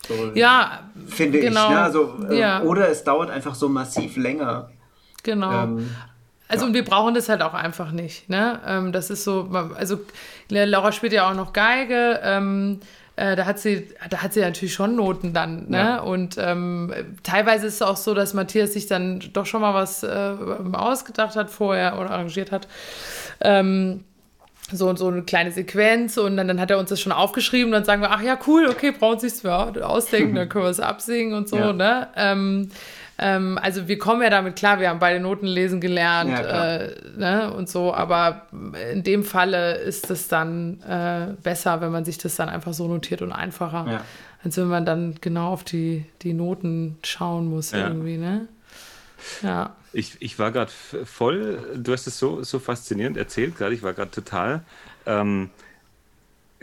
So, 0.06 0.32
ja, 0.34 0.90
finde 1.08 1.40
genau. 1.40 1.64
ich. 1.64 1.70
Ne? 1.70 1.80
Also, 1.80 2.14
äh, 2.30 2.40
ja. 2.40 2.62
Oder 2.64 2.90
es 2.90 3.06
dauert 3.06 3.30
einfach 3.30 3.56
so 3.56 3.70
massiv 3.70 4.18
länger. 4.18 4.70
Genau. 5.24 5.64
Ähm, 5.64 5.90
also 6.50 6.66
ja. 6.66 6.68
und 6.68 6.74
wir 6.74 6.84
brauchen 6.84 7.14
das 7.14 7.30
halt 7.30 7.42
auch 7.42 7.54
einfach 7.54 7.94
nicht. 7.94 8.30
Ne? 8.30 8.60
Ähm, 8.66 8.92
das 8.92 9.10
ist 9.10 9.24
so, 9.24 9.50
also 9.76 10.02
Laura 10.50 10.92
spielt 10.92 11.14
ja 11.14 11.30
auch 11.30 11.36
noch 11.36 11.54
Geige. 11.54 12.20
Ähm, 12.22 12.82
äh, 13.16 13.36
da 13.36 13.46
hat 13.46 13.60
sie, 13.60 13.88
da 14.10 14.24
hat 14.24 14.34
sie 14.34 14.42
natürlich 14.42 14.74
schon 14.74 14.96
Noten 14.96 15.34
dann, 15.34 15.70
ne? 15.70 15.78
Ja. 15.78 16.00
Und 16.00 16.38
ähm, 16.40 16.94
teilweise 17.22 17.68
ist 17.68 17.76
es 17.76 17.82
auch 17.84 17.98
so, 17.98 18.14
dass 18.14 18.34
Matthias 18.34 18.74
sich 18.74 18.88
dann 18.88 19.20
doch 19.34 19.46
schon 19.46 19.62
mal 19.62 19.76
was 19.76 20.02
äh, 20.02 20.36
ausgedacht 20.74 21.36
hat 21.36 21.52
vorher 21.52 22.00
oder 22.00 22.10
arrangiert 22.10 22.52
hat. 22.52 22.68
Ähm, 23.42 24.04
so, 24.72 24.96
so 24.96 25.10
eine 25.10 25.24
kleine 25.24 25.52
Sequenz 25.52 26.18
und 26.18 26.38
dann, 26.38 26.48
dann 26.48 26.60
hat 26.60 26.72
er 26.72 26.80
uns 26.80 26.90
das 26.90 27.00
schon 27.00 27.12
aufgeschrieben 27.12 27.68
und 27.68 27.74
dann 27.74 27.84
sagen 27.84 28.02
wir, 28.02 28.12
ach 28.12 28.22
ja, 28.22 28.40
cool, 28.48 28.68
okay, 28.68 28.92
brauchen 28.92 29.20
Sie 29.20 29.28
es 29.28 29.44
mehr 29.44 29.74
ausdenken, 29.84 30.36
dann 30.36 30.50
können 30.50 30.66
wir 30.66 30.72
es 30.72 30.80
absingen 30.80 31.36
und 31.36 31.48
so, 31.48 31.58
ja. 31.58 31.74
ne? 31.74 32.08
Ähm, 32.16 32.70
ähm, 33.20 33.60
also 33.62 33.88
wir 33.88 34.00
kommen 34.00 34.24
ja 34.24 34.30
damit 34.30 34.56
klar, 34.56 34.80
wir 34.80 34.90
haben 34.90 35.00
beide 35.00 35.20
Noten 35.20 35.46
lesen 35.46 35.80
gelernt 35.80 36.32
ja, 36.32 36.78
äh, 36.78 36.96
ne, 37.16 37.54
und 37.54 37.70
so, 37.70 37.94
aber 37.94 38.48
in 38.92 39.04
dem 39.04 39.24
Falle 39.24 39.76
ist 39.76 40.10
es 40.10 40.28
dann 40.28 40.82
äh, 40.82 41.34
besser, 41.44 41.80
wenn 41.82 41.92
man 41.92 42.06
sich 42.06 42.18
das 42.18 42.36
dann 42.36 42.50
einfach 42.50 42.74
so 42.74 42.88
notiert 42.88 43.22
und 43.22 43.32
einfacher, 43.32 43.86
ja. 43.88 44.02
als 44.44 44.58
wenn 44.58 44.68
man 44.68 44.86
dann 44.86 45.16
genau 45.22 45.50
auf 45.50 45.64
die, 45.64 46.06
die 46.24 46.34
Noten 46.34 46.98
schauen 47.04 47.48
muss 47.48 47.72
ja. 47.72 47.88
irgendwie, 47.88 48.18
ne? 48.18 48.48
Ja. 49.42 49.76
Ich, 49.94 50.18
ich 50.20 50.40
war 50.40 50.52
gerade 50.52 50.72
voll, 51.06 51.60
du 51.78 51.94
hast 51.94 52.08
es 52.08 52.18
so, 52.18 52.42
so 52.42 52.58
faszinierend 52.58 53.16
erzählt 53.16 53.58
gerade, 53.58 53.76
ich 53.76 53.84
war 53.84 53.94
gerade 53.94 54.10
total. 54.10 54.64
Ähm, 55.06 55.52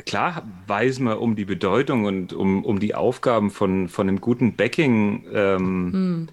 klar 0.05 0.43
weiß 0.67 0.99
man 0.99 1.17
um 1.17 1.37
die 1.37 1.45
Bedeutung 1.45 2.07
und 2.07 2.33
um, 2.33 2.65
um 2.65 2.81
die 2.81 2.97
Aufgaben 2.97 3.53
von, 3.53 3.89
von 3.89 4.09
einem 4.09 4.21
guten 4.21 4.57
Backing 4.57 5.25
ähm, 5.33 5.93
hm 5.93 6.29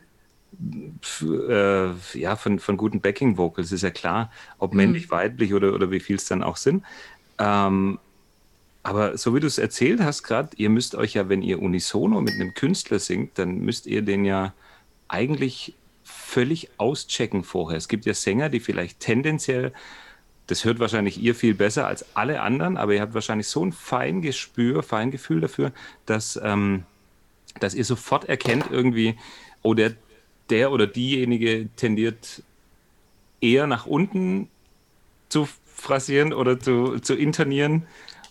äh, 1.21 1.89
ja, 2.13 2.35
von, 2.35 2.59
von 2.59 2.77
guten 2.77 3.01
Backing-Vocals, 3.01 3.71
ist 3.71 3.83
ja 3.83 3.91
klar, 3.91 4.31
ob 4.57 4.71
mhm. 4.71 4.77
männlich, 4.77 5.11
weiblich 5.11 5.53
oder, 5.53 5.73
oder 5.73 5.91
wie 5.91 5.99
viel 5.99 6.15
es 6.15 6.25
dann 6.25 6.43
auch 6.43 6.57
sind. 6.57 6.83
Ähm, 7.39 7.99
aber 8.83 9.17
so 9.17 9.35
wie 9.35 9.41
du 9.41 9.47
es 9.47 9.57
erzählt 9.57 9.99
hast 9.99 10.23
gerade, 10.23 10.49
ihr 10.55 10.69
müsst 10.69 10.95
euch 10.95 11.15
ja, 11.15 11.27
wenn 11.27 11.41
ihr 11.41 11.61
unisono 11.61 12.21
mit 12.21 12.35
einem 12.35 12.53
Künstler 12.53 12.99
singt, 12.99 13.37
dann 13.37 13.59
müsst 13.59 13.85
ihr 13.85 14.01
den 14.01 14.23
ja 14.23 14.53
eigentlich 15.09 15.75
völlig 16.03 16.69
auschecken 16.77 17.43
vorher. 17.43 17.77
Es 17.77 17.89
gibt 17.89 18.05
ja 18.05 18.13
Sänger, 18.13 18.47
die 18.47 18.61
vielleicht 18.61 19.01
tendenziell, 19.01 19.73
das 20.47 20.63
hört 20.63 20.79
wahrscheinlich 20.79 21.21
ihr 21.21 21.35
viel 21.35 21.53
besser 21.53 21.85
als 21.85 22.05
alle 22.15 22.41
anderen, 22.41 22.77
aber 22.77 22.93
ihr 22.93 23.01
habt 23.01 23.13
wahrscheinlich 23.13 23.47
so 23.47 23.65
ein 23.65 23.73
Feingespür, 23.73 24.83
Feingefühl 24.83 25.41
dafür, 25.41 25.73
dass, 26.05 26.39
ähm, 26.41 26.83
dass 27.59 27.73
ihr 27.73 27.83
sofort 27.83 28.29
erkennt 28.29 28.67
irgendwie, 28.71 29.17
oh, 29.63 29.73
der, 29.73 29.95
der 30.49 30.71
oder 30.71 30.87
diejenige 30.87 31.69
tendiert 31.75 32.43
eher 33.41 33.67
nach 33.67 33.85
unten 33.85 34.49
zu 35.29 35.47
phrasieren 35.65 36.33
oder 36.33 36.59
zu, 36.59 36.99
zu 36.99 37.15
intonieren. 37.15 37.83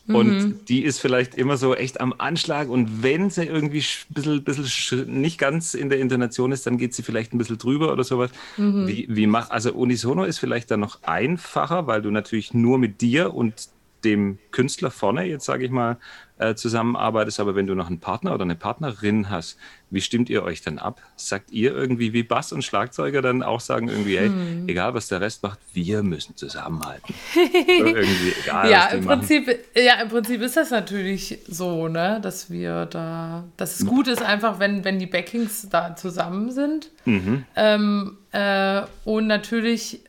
Und 0.08 0.28
mhm. 0.28 0.64
die 0.68 0.84
ist 0.84 1.00
vielleicht 1.00 1.34
immer 1.34 1.56
so 1.56 1.74
echt 1.74 2.00
am 2.00 2.14
Anschlag. 2.16 2.68
Und 2.68 3.02
wenn 3.02 3.28
sie 3.28 3.44
irgendwie 3.44 3.80
ein 3.80 4.14
bisschen, 4.14 4.44
bisschen 4.44 5.20
nicht 5.20 5.36
ganz 5.36 5.74
in 5.74 5.90
der 5.90 5.98
Intonation 5.98 6.52
ist, 6.52 6.66
dann 6.66 6.78
geht 6.78 6.94
sie 6.94 7.02
vielleicht 7.02 7.34
ein 7.34 7.38
bisschen 7.38 7.58
drüber 7.58 7.92
oder 7.92 8.04
sowas. 8.04 8.30
Mhm. 8.56 8.86
Wie, 8.86 9.06
wie 9.08 9.26
mach, 9.26 9.50
also 9.50 9.72
Unisono 9.72 10.24
ist 10.24 10.38
vielleicht 10.38 10.70
dann 10.70 10.80
noch 10.80 11.02
einfacher, 11.02 11.88
weil 11.88 12.02
du 12.02 12.12
natürlich 12.12 12.54
nur 12.54 12.78
mit 12.78 13.00
dir 13.00 13.34
und 13.34 13.68
dem 14.07 14.38
Künstler 14.52 14.90
vorne, 14.90 15.24
jetzt 15.24 15.44
sage 15.44 15.64
ich 15.64 15.70
mal, 15.70 15.98
äh, 16.38 16.54
zusammenarbeitest, 16.54 17.40
aber 17.40 17.54
wenn 17.54 17.66
du 17.66 17.74
noch 17.74 17.88
einen 17.88 17.98
Partner 17.98 18.34
oder 18.34 18.44
eine 18.44 18.57
Partnerin 18.57 19.30
hast, 19.30 19.59
wie 19.90 20.00
stimmt 20.00 20.28
ihr 20.28 20.42
euch 20.42 20.61
dann 20.61 20.78
ab? 20.78 21.00
Sagt 21.16 21.50
ihr 21.50 21.74
irgendwie 21.74 22.12
wie 22.12 22.22
Bass 22.22 22.52
und 22.52 22.62
Schlagzeuger 22.62 23.22
dann 23.22 23.42
auch 23.42 23.61
sagen 23.61 23.88
irgendwie, 23.88 24.18
hey, 24.18 24.28
hm. 24.28 24.68
egal 24.68 24.94
was 24.94 25.09
der 25.09 25.20
Rest 25.20 25.42
macht, 25.42 25.59
wir 25.72 26.02
müssen 26.02 26.36
zusammenhalten. 26.36 27.14
irgendwie 27.34 28.34
egal, 28.42 28.70
ja, 28.70 28.86
im 28.88 29.04
Prinzip, 29.04 29.48
ja, 29.74 30.00
im 30.02 30.09
Prinzip 30.09 30.42
ist 30.42 30.57
das 30.57 30.70
natürlich 30.70 31.38
so, 31.48 31.88
ne, 31.88 32.20
dass 32.22 32.50
wir 32.50 32.86
da, 32.86 33.44
dass 33.57 33.80
es 33.80 33.86
gut 33.86 34.07
ist 34.07 34.22
einfach, 34.22 34.59
wenn, 34.59 34.84
wenn 34.84 34.98
die 34.98 35.07
Backings 35.07 35.68
da 35.70 35.96
zusammen 35.96 36.50
sind. 36.50 36.90
Mhm. 37.07 37.44
Ähm, 37.57 38.18
äh, 38.32 38.82
und 39.04 39.26
natürlich 39.26 40.00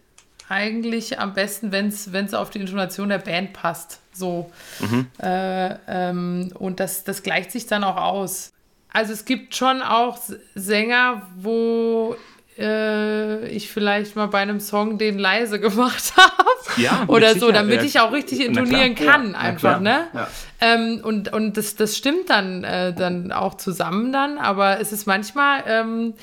eigentlich 0.49 1.19
am 1.19 1.33
besten, 1.33 1.71
wenn 1.71 1.87
es 1.87 2.33
auf 2.33 2.49
die 2.49 2.59
Intonation 2.59 3.09
der 3.09 3.17
Band 3.19 3.53
passt. 3.53 3.99
So. 4.13 4.51
Mhm. 4.79 5.07
Äh, 5.21 5.75
ähm, 5.87 6.51
und 6.55 6.79
das, 6.79 7.03
das 7.03 7.23
gleicht 7.23 7.51
sich 7.51 7.67
dann 7.67 7.83
auch 7.83 7.97
aus. 7.97 8.53
Also 8.91 9.13
es 9.13 9.25
gibt 9.25 9.55
schon 9.55 9.81
auch 9.81 10.17
Sänger, 10.55 11.23
wo 11.35 12.15
äh, 12.57 13.47
ich 13.49 13.69
vielleicht 13.69 14.15
mal 14.15 14.27
bei 14.27 14.39
einem 14.39 14.59
Song 14.59 14.97
den 14.97 15.19
leise 15.19 15.59
gemacht 15.59 16.13
habe. 16.15 16.81
Ja, 16.81 17.05
oder 17.07 17.37
so, 17.37 17.51
damit 17.51 17.83
ich 17.83 17.99
auch 17.99 18.11
richtig 18.11 18.45
intonieren 18.45 18.95
kann, 18.95 19.31
ja, 19.31 19.37
einfach, 19.37 19.79
ne? 19.79 20.07
Ja. 20.13 20.27
Ähm, 20.61 21.01
und 21.03 21.33
und 21.33 21.57
das, 21.57 21.75
das 21.75 21.97
stimmt 21.97 22.29
dann, 22.29 22.63
äh, 22.63 22.93
dann 22.93 23.31
auch 23.31 23.55
zusammen 23.55 24.11
dann, 24.11 24.37
aber 24.37 24.79
es 24.79 24.91
ist 24.91 25.07
manchmal. 25.07 25.63
Ähm, 25.67 25.87
hm, 25.87 26.13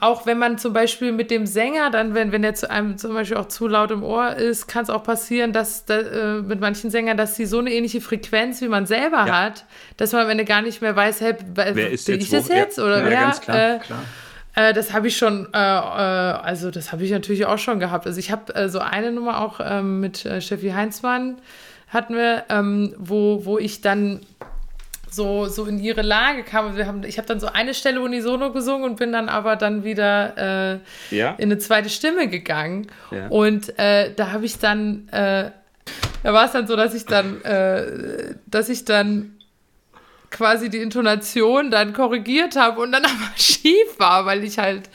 auch 0.00 0.24
wenn 0.24 0.38
man 0.38 0.56
zum 0.56 0.72
Beispiel 0.72 1.12
mit 1.12 1.30
dem 1.30 1.44
Sänger 1.46 1.90
dann, 1.90 2.14
wenn, 2.14 2.32
wenn 2.32 2.40
der 2.40 2.54
zu 2.54 2.70
einem 2.70 2.96
zum 2.96 3.12
Beispiel 3.12 3.36
auch 3.36 3.48
zu 3.48 3.68
laut 3.68 3.90
im 3.90 4.02
Ohr 4.02 4.34
ist, 4.36 4.68
kann 4.68 4.84
es 4.84 4.90
auch 4.90 5.02
passieren, 5.02 5.52
dass 5.52 5.84
da, 5.84 5.98
äh, 5.98 6.42
mit 6.42 6.60
manchen 6.60 6.90
Sängern, 6.90 7.18
dass 7.18 7.36
sie 7.36 7.44
so 7.44 7.58
eine 7.58 7.70
ähnliche 7.70 8.00
Frequenz 8.00 8.62
wie 8.62 8.68
man 8.68 8.86
selber 8.86 9.26
ja. 9.26 9.44
hat, 9.44 9.66
dass 9.98 10.12
man 10.12 10.22
am 10.22 10.30
Ende 10.30 10.46
gar 10.46 10.62
nicht 10.62 10.80
mehr 10.80 10.96
weiß, 10.96 11.20
hey, 11.20 11.34
wer 11.54 11.90
ist 11.90 12.06
bin 12.06 12.20
ich 12.20 12.30
das 12.30 12.48
jetzt? 12.48 12.78
Ja. 12.78 12.84
Oder 12.84 13.00
ja, 13.00 13.10
wer? 13.10 13.20
Ganz 13.20 13.40
klar, 13.42 13.74
äh, 13.74 13.78
klar. 13.80 14.04
Äh, 14.54 14.72
das 14.72 14.92
habe 14.94 15.08
ich 15.08 15.16
schon, 15.16 15.46
äh, 15.52 15.58
äh, 15.58 15.60
also 15.60 16.70
das 16.70 16.92
habe 16.92 17.04
ich 17.04 17.10
natürlich 17.10 17.44
auch 17.44 17.58
schon 17.58 17.80
gehabt. 17.80 18.06
Also 18.06 18.18
ich 18.18 18.30
habe 18.30 18.68
so 18.70 18.78
eine 18.78 19.12
Nummer 19.12 19.40
auch 19.40 19.60
ähm, 19.62 20.00
mit 20.00 20.26
Steffi 20.40 20.70
Heinzmann 20.70 21.36
hatten 21.88 22.16
wir, 22.16 22.44
ähm, 22.48 22.94
wo, 22.98 23.44
wo 23.44 23.58
ich 23.58 23.80
dann 23.80 24.20
so, 25.14 25.46
so 25.46 25.66
in 25.66 25.78
ihre 25.78 26.02
Lage 26.02 26.42
kam. 26.42 26.76
Wir 26.76 26.86
haben, 26.86 27.04
ich 27.04 27.18
habe 27.18 27.28
dann 27.28 27.40
so 27.40 27.46
eine 27.46 27.74
Stelle 27.74 28.00
unisono 28.00 28.52
gesungen 28.52 28.84
und 28.90 28.96
bin 28.96 29.12
dann 29.12 29.28
aber 29.28 29.56
dann 29.56 29.84
wieder 29.84 30.80
äh, 31.10 31.16
ja. 31.16 31.34
in 31.38 31.50
eine 31.50 31.58
zweite 31.58 31.88
Stimme 31.88 32.28
gegangen. 32.28 32.88
Ja. 33.10 33.28
Und 33.28 33.78
äh, 33.78 34.12
da 34.14 34.32
habe 34.32 34.44
ich 34.44 34.58
dann, 34.58 35.08
äh, 35.08 35.50
da 36.22 36.32
war 36.32 36.46
es 36.46 36.52
dann 36.52 36.66
so, 36.66 36.76
dass 36.76 36.94
ich 36.94 37.06
dann, 37.06 37.42
äh, 37.42 38.34
dass 38.46 38.68
ich 38.68 38.84
dann 38.84 39.32
quasi 40.34 40.68
die 40.68 40.78
Intonation 40.78 41.70
dann 41.70 41.92
korrigiert 41.92 42.56
habe 42.56 42.80
und 42.80 42.92
dann 42.92 43.04
aber 43.04 43.30
schief 43.36 43.98
war, 43.98 44.26
weil 44.26 44.44
ich 44.44 44.58
halt, 44.58 44.90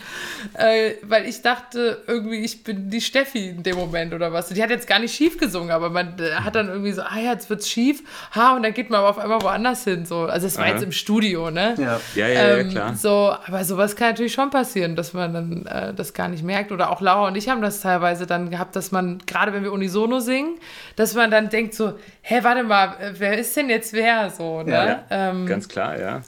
äh, 0.54 0.92
weil 1.04 1.26
ich 1.26 1.42
dachte, 1.42 2.04
irgendwie, 2.08 2.40
ich 2.40 2.64
bin 2.64 2.90
die 2.90 3.02
Steffi 3.02 3.50
in 3.50 3.64
dem 3.64 3.78
Moment 3.78 4.14
oder 4.14 4.34
was. 4.34 4.50
Die 4.50 4.62
hat 4.62 4.70
jetzt 4.70 4.88
gar 4.88 5.00
nicht 5.00 5.16
schief 5.16 5.38
gesungen, 5.38 5.72
aber 5.72 5.90
man 5.90 6.20
äh, 6.20 6.32
hat 6.32 6.56
dann 6.56 6.68
irgendwie 6.68 6.92
so, 6.92 7.02
ah 7.02 7.18
ja, 7.18 7.32
jetzt 7.32 7.50
wird's 7.50 7.70
schief, 7.70 8.04
ha, 8.36 8.56
und 8.56 8.64
dann 8.64 8.74
geht 8.74 8.90
man 8.90 9.00
aber 9.00 9.10
auf 9.10 9.18
einmal 9.18 9.42
woanders 9.42 9.86
hin. 9.86 10.06
So. 10.06 10.24
Also 10.24 10.48
es 10.48 10.58
war 10.58 10.66
Aha. 10.66 10.74
jetzt 10.74 10.84
im 10.84 10.92
Studio, 10.92 11.50
ne? 11.50 11.76
Ja, 11.78 12.00
ja, 12.16 12.28
ja, 12.28 12.58
ähm, 12.58 12.68
ja, 12.68 12.72
klar. 12.72 12.96
So, 12.96 13.34
aber 13.46 13.64
sowas 13.64 13.96
kann 13.96 14.10
natürlich 14.10 14.34
schon 14.34 14.50
passieren, 14.50 14.98
dass 14.98 15.14
man 15.14 15.34
dann 15.34 15.66
äh, 15.66 15.94
das 15.94 16.14
gar 16.14 16.28
nicht 16.28 16.44
merkt. 16.44 16.74
Oder 16.74 16.92
auch 16.92 17.00
Laura 17.00 17.28
und 17.28 17.38
ich 17.38 17.48
haben 17.48 17.62
das 17.62 17.80
teilweise 17.80 18.28
dann 18.28 18.50
gehabt, 18.50 18.76
dass 18.76 18.92
man, 18.92 19.20
gerade 19.26 19.54
wenn 19.54 19.64
wir 19.64 19.72
unisono 19.72 20.20
singen, 20.20 20.60
dass 20.98 21.16
man 21.16 21.32
dann 21.32 21.48
denkt 21.50 21.76
so, 21.76 21.94
hä, 22.22 22.40
warte 22.42 22.64
mal, 22.64 22.96
wer 23.14 23.38
ist 23.38 23.56
denn 23.56 23.70
jetzt 23.70 23.94
wer? 23.94 24.30
So, 24.30 24.64
ne? 24.64 24.72
Ja, 24.72 25.04
ähm, 25.10 25.29
ganz 25.46 25.68
klar, 25.68 26.00
ja. 26.00 26.22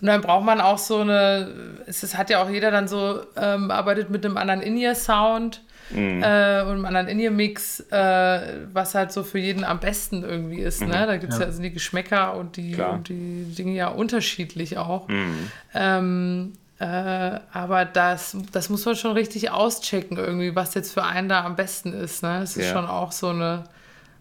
Und 0.00 0.08
dann 0.08 0.20
braucht 0.20 0.44
man 0.44 0.60
auch 0.60 0.78
so 0.78 0.98
eine, 0.98 1.50
es, 1.86 2.16
hat 2.16 2.28
ja 2.28 2.42
auch 2.42 2.50
jeder 2.50 2.70
dann 2.70 2.86
so, 2.86 3.20
ähm, 3.36 3.70
arbeitet 3.70 4.10
mit 4.10 4.24
einem 4.24 4.36
anderen 4.36 4.60
In-Ear-Sound 4.60 5.62
mhm. 5.90 6.22
äh, 6.22 6.62
und 6.62 6.72
einem 6.72 6.84
anderen 6.84 7.08
In-Ear-Mix, 7.08 7.80
äh, 7.90 8.66
was 8.72 8.94
halt 8.94 9.12
so 9.12 9.24
für 9.24 9.38
jeden 9.38 9.64
am 9.64 9.80
besten 9.80 10.22
irgendwie 10.22 10.60
ist. 10.60 10.80
Ne? 10.80 10.88
Mhm. 10.88 10.92
Ne? 10.92 11.06
Da 11.06 11.16
gibt 11.16 11.32
es 11.32 11.38
ja. 11.38 11.44
ja 11.44 11.48
also 11.48 11.62
die 11.62 11.72
Geschmäcker 11.72 12.36
und 12.36 12.58
die, 12.58 12.74
und 12.74 13.08
die 13.08 13.54
Dinge 13.56 13.72
ja 13.72 13.88
unterschiedlich 13.88 14.76
auch. 14.76 15.08
Mhm. 15.08 15.50
Ähm, 15.74 16.52
äh, 16.78 17.40
aber 17.52 17.86
das, 17.86 18.36
das 18.52 18.68
muss 18.68 18.84
man 18.84 18.96
schon 18.96 19.12
richtig 19.12 19.50
auschecken, 19.50 20.18
irgendwie, 20.18 20.54
was 20.54 20.74
jetzt 20.74 20.92
für 20.92 21.04
einen 21.04 21.30
da 21.30 21.42
am 21.42 21.56
besten 21.56 21.94
ist. 21.94 22.22
Ne? 22.22 22.42
Es 22.42 22.58
ist 22.58 22.66
ja. 22.66 22.72
schon 22.72 22.86
auch 22.86 23.12
so 23.12 23.30
eine 23.30 23.64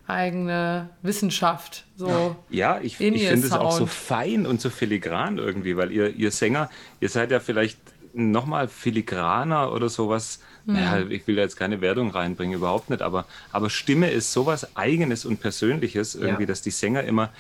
eigene 0.08 0.90
Wissenschaft. 1.02 1.86
So 1.96 2.36
ja, 2.50 2.80
ich, 2.80 3.00
ich 3.00 3.28
finde 3.28 3.48
es 3.48 3.52
auch 3.52 3.72
so 3.72 3.86
fein 3.86 4.46
und 4.46 4.62
so 4.62 4.70
filigran 4.70 5.38
irgendwie, 5.38 5.78
weil 5.78 5.92
ihr, 5.92 6.16
ihr 6.16 6.32
Sänger, 6.32 6.70
ihr 7.00 7.10
seid 7.10 7.32
ja 7.32 7.40
vielleicht 7.40 7.80
nochmal 8.14 8.68
filigraner 8.68 9.72
oder 9.72 9.90
sowas. 9.90 10.40
Mhm. 10.66 10.74
Naja, 10.74 11.06
ich 11.08 11.28
will 11.28 11.38
jetzt 11.38 11.58
keine 11.58 11.82
Wertung 11.82 12.12
reinbringen, 12.12 12.56
überhaupt 12.56 12.90
nicht, 12.90 13.02
aber, 13.02 13.26
aber 13.52 13.70
Stimme 13.70 14.10
ist 14.10 14.32
sowas 14.32 14.76
Eigenes 14.76 15.26
und 15.26 15.40
Persönliches 15.40 16.16
irgendwie, 16.16 16.44
ja. 16.44 16.48
dass 16.48 16.62
die 16.62 16.72
Sänger 16.72 17.04
immer 17.04 17.32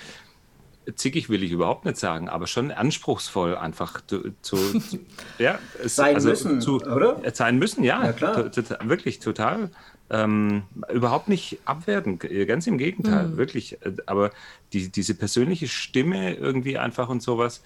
zickig 0.95 1.29
will 1.29 1.43
ich 1.43 1.51
überhaupt 1.51 1.85
nicht 1.85 1.97
sagen, 1.97 2.29
aber 2.29 2.45
schon 2.47 2.71
anspruchsvoll 2.71 3.55
einfach 3.55 4.01
zu, 4.05 4.33
zu 4.41 4.57
ja, 5.39 5.57
es, 5.83 5.95
sein 5.95 6.15
also 6.15 6.29
müssen, 6.29 6.61
zu, 6.61 6.81
oder? 6.81 7.19
Sein 7.33 7.57
müssen, 7.57 7.83
ja, 7.83 8.03
ja 8.03 8.13
klar. 8.13 8.51
wirklich 8.83 9.19
total 9.19 9.71
ähm, 10.09 10.63
überhaupt 10.93 11.29
nicht 11.29 11.59
abwerten, 11.65 12.19
ganz 12.19 12.67
im 12.67 12.77
Gegenteil, 12.77 13.27
mhm. 13.27 13.37
wirklich. 13.37 13.81
Äh, 13.81 13.93
aber 14.05 14.31
die, 14.73 14.89
diese 14.89 15.15
persönliche 15.15 15.67
Stimme 15.67 16.35
irgendwie 16.35 16.77
einfach 16.77 17.09
und 17.09 17.21
sowas, 17.21 17.63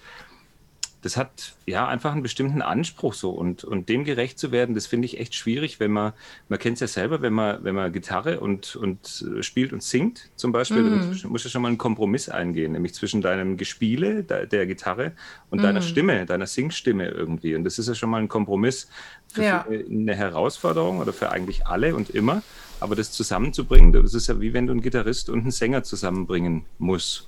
das 1.02 1.16
hat 1.16 1.54
ja 1.66 1.88
einfach 1.88 2.12
einen 2.12 2.22
bestimmten 2.22 2.62
Anspruch 2.62 3.14
so 3.14 3.30
und, 3.30 3.64
und 3.64 3.88
dem 3.88 4.04
gerecht 4.04 4.38
zu 4.38 4.52
werden, 4.52 4.74
das 4.74 4.86
finde 4.86 5.06
ich 5.06 5.18
echt 5.18 5.34
schwierig, 5.34 5.80
wenn 5.80 5.90
man, 5.90 6.12
man 6.48 6.58
kennt 6.58 6.74
es 6.74 6.80
ja 6.80 6.86
selber, 6.86 7.22
wenn 7.22 7.32
man, 7.32 7.64
wenn 7.64 7.74
man 7.74 7.92
Gitarre 7.92 8.40
und, 8.40 8.76
und 8.76 9.24
äh, 9.38 9.42
spielt 9.42 9.72
und 9.72 9.82
singt 9.82 10.30
zum 10.36 10.52
Beispiel, 10.52 10.82
mm. 10.82 10.90
dann 10.90 11.30
musst 11.30 11.44
du 11.44 11.48
schon 11.48 11.62
mal 11.62 11.68
einen 11.68 11.78
Kompromiss 11.78 12.28
eingehen, 12.28 12.72
nämlich 12.72 12.94
zwischen 12.94 13.22
deinem 13.22 13.56
Gespiele 13.56 14.24
der, 14.24 14.46
der 14.46 14.66
Gitarre 14.66 15.12
und 15.48 15.60
mm. 15.60 15.62
deiner 15.62 15.82
Stimme, 15.82 16.26
deiner 16.26 16.46
Singstimme 16.46 17.08
irgendwie. 17.08 17.54
Und 17.54 17.64
das 17.64 17.78
ist 17.78 17.88
ja 17.88 17.94
schon 17.94 18.10
mal 18.10 18.20
ein 18.20 18.28
Kompromiss 18.28 18.88
für 19.32 19.42
ja. 19.42 19.66
eine 19.66 20.14
Herausforderung 20.14 20.98
oder 20.98 21.12
für 21.12 21.30
eigentlich 21.30 21.66
alle 21.66 21.94
und 21.94 22.10
immer. 22.10 22.42
Aber 22.80 22.96
das 22.96 23.12
zusammenzubringen, 23.12 23.92
das 23.92 24.14
ist 24.14 24.26
ja 24.26 24.40
wie 24.40 24.52
wenn 24.54 24.66
du 24.66 24.72
einen 24.72 24.82
Gitarrist 24.82 25.28
und 25.28 25.40
einen 25.40 25.50
Sänger 25.50 25.82
zusammenbringen 25.82 26.64
musst. 26.78 27.26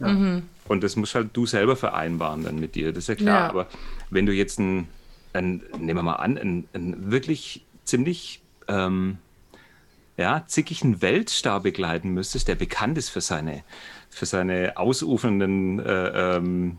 Ja. 0.00 0.08
Mhm. 0.08 0.42
Und 0.72 0.82
das 0.82 0.96
musst 0.96 1.14
halt 1.14 1.30
du 1.34 1.46
selber 1.46 1.76
vereinbaren 1.76 2.44
dann 2.44 2.58
mit 2.58 2.74
dir, 2.74 2.92
das 2.92 3.04
ist 3.04 3.08
ja 3.08 3.14
klar. 3.14 3.40
Ja. 3.40 3.48
Aber 3.48 3.66
wenn 4.10 4.26
du 4.26 4.32
jetzt 4.32 4.58
einen, 4.58 4.88
einen, 5.32 5.62
nehmen 5.78 5.98
wir 5.98 6.02
mal 6.02 6.14
an, 6.14 6.38
einen, 6.38 6.68
einen 6.72 7.10
wirklich 7.12 7.64
ziemlich 7.84 8.42
ähm, 8.68 9.18
ja, 10.16 10.44
zickigen 10.46 11.02
Weltstar 11.02 11.60
begleiten 11.60 12.10
müsstest, 12.10 12.48
der 12.48 12.54
bekannt 12.54 12.98
ist 12.98 13.10
für 13.10 13.20
seine, 13.20 13.64
für 14.10 14.26
seine 14.26 14.76
ausufernden 14.76 15.78
äh, 15.80 16.36
ähm, 16.36 16.78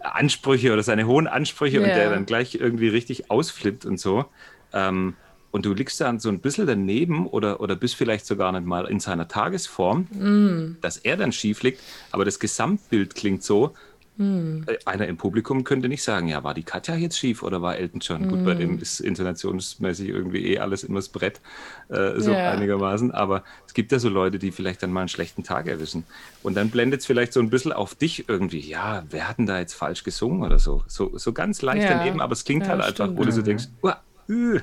Ansprüche 0.00 0.72
oder 0.72 0.82
seine 0.82 1.06
hohen 1.06 1.26
Ansprüche 1.26 1.78
yeah. 1.78 1.88
und 1.88 1.96
der 1.96 2.10
dann 2.10 2.26
gleich 2.26 2.54
irgendwie 2.54 2.88
richtig 2.88 3.30
ausflippt 3.30 3.86
und 3.86 3.98
so. 3.98 4.26
Ähm, 4.72 5.14
und 5.54 5.64
du 5.64 5.72
liegst 5.72 6.00
dann 6.00 6.18
so 6.18 6.30
ein 6.30 6.40
bisschen 6.40 6.66
daneben 6.66 7.28
oder, 7.28 7.60
oder 7.60 7.76
bist 7.76 7.94
vielleicht 7.94 8.26
sogar 8.26 8.50
nicht 8.50 8.66
mal 8.66 8.86
in 8.86 8.98
seiner 8.98 9.28
Tagesform, 9.28 10.08
mm. 10.10 10.78
dass 10.80 10.96
er 10.96 11.16
dann 11.16 11.30
schief 11.30 11.62
liegt, 11.62 11.80
aber 12.10 12.24
das 12.24 12.40
Gesamtbild 12.40 13.14
klingt 13.14 13.44
so, 13.44 13.72
mm. 14.16 14.62
einer 14.84 15.06
im 15.06 15.16
Publikum 15.16 15.62
könnte 15.62 15.88
nicht 15.88 16.02
sagen, 16.02 16.26
ja, 16.26 16.42
war 16.42 16.54
die 16.54 16.64
Katja 16.64 16.96
jetzt 16.96 17.16
schief 17.16 17.44
oder 17.44 17.62
war 17.62 17.76
Elton 17.76 18.00
John? 18.00 18.26
Mm. 18.26 18.30
Gut, 18.30 18.44
bei 18.44 18.54
dem 18.54 18.74
mm. 18.74 18.78
ist 18.80 18.98
intonationsmäßig 18.98 20.08
irgendwie 20.08 20.44
eh 20.44 20.58
alles 20.58 20.82
immer 20.82 20.98
das 20.98 21.08
Brett, 21.08 21.40
äh, 21.88 22.18
so 22.18 22.32
yeah. 22.32 22.50
einigermaßen, 22.50 23.12
aber 23.12 23.44
es 23.64 23.74
gibt 23.74 23.92
ja 23.92 24.00
so 24.00 24.08
Leute, 24.08 24.40
die 24.40 24.50
vielleicht 24.50 24.82
dann 24.82 24.90
mal 24.90 25.02
einen 25.02 25.08
schlechten 25.08 25.44
Tag 25.44 25.68
erwischen. 25.68 26.02
Und 26.42 26.56
dann 26.56 26.70
blendet 26.70 27.02
es 27.02 27.06
vielleicht 27.06 27.32
so 27.32 27.38
ein 27.38 27.48
bisschen 27.48 27.72
auf 27.72 27.94
dich 27.94 28.28
irgendwie, 28.28 28.58
ja, 28.58 29.04
wer 29.08 29.28
hat 29.28 29.38
denn 29.38 29.46
da 29.46 29.60
jetzt 29.60 29.74
falsch 29.74 30.02
gesungen 30.02 30.42
oder 30.42 30.58
so? 30.58 30.82
So, 30.88 31.16
so 31.16 31.32
ganz 31.32 31.62
leicht 31.62 31.82
yeah. 31.82 31.96
daneben, 31.96 32.20
aber 32.20 32.32
es 32.32 32.44
klingt 32.44 32.64
ja, 32.64 32.70
halt 32.70 32.82
einfach, 32.82 33.16
wo 33.16 33.22
du 33.22 33.30
so 33.30 33.42
denkst, 33.42 33.66
uah, 33.82 34.02
uh, 34.28 34.58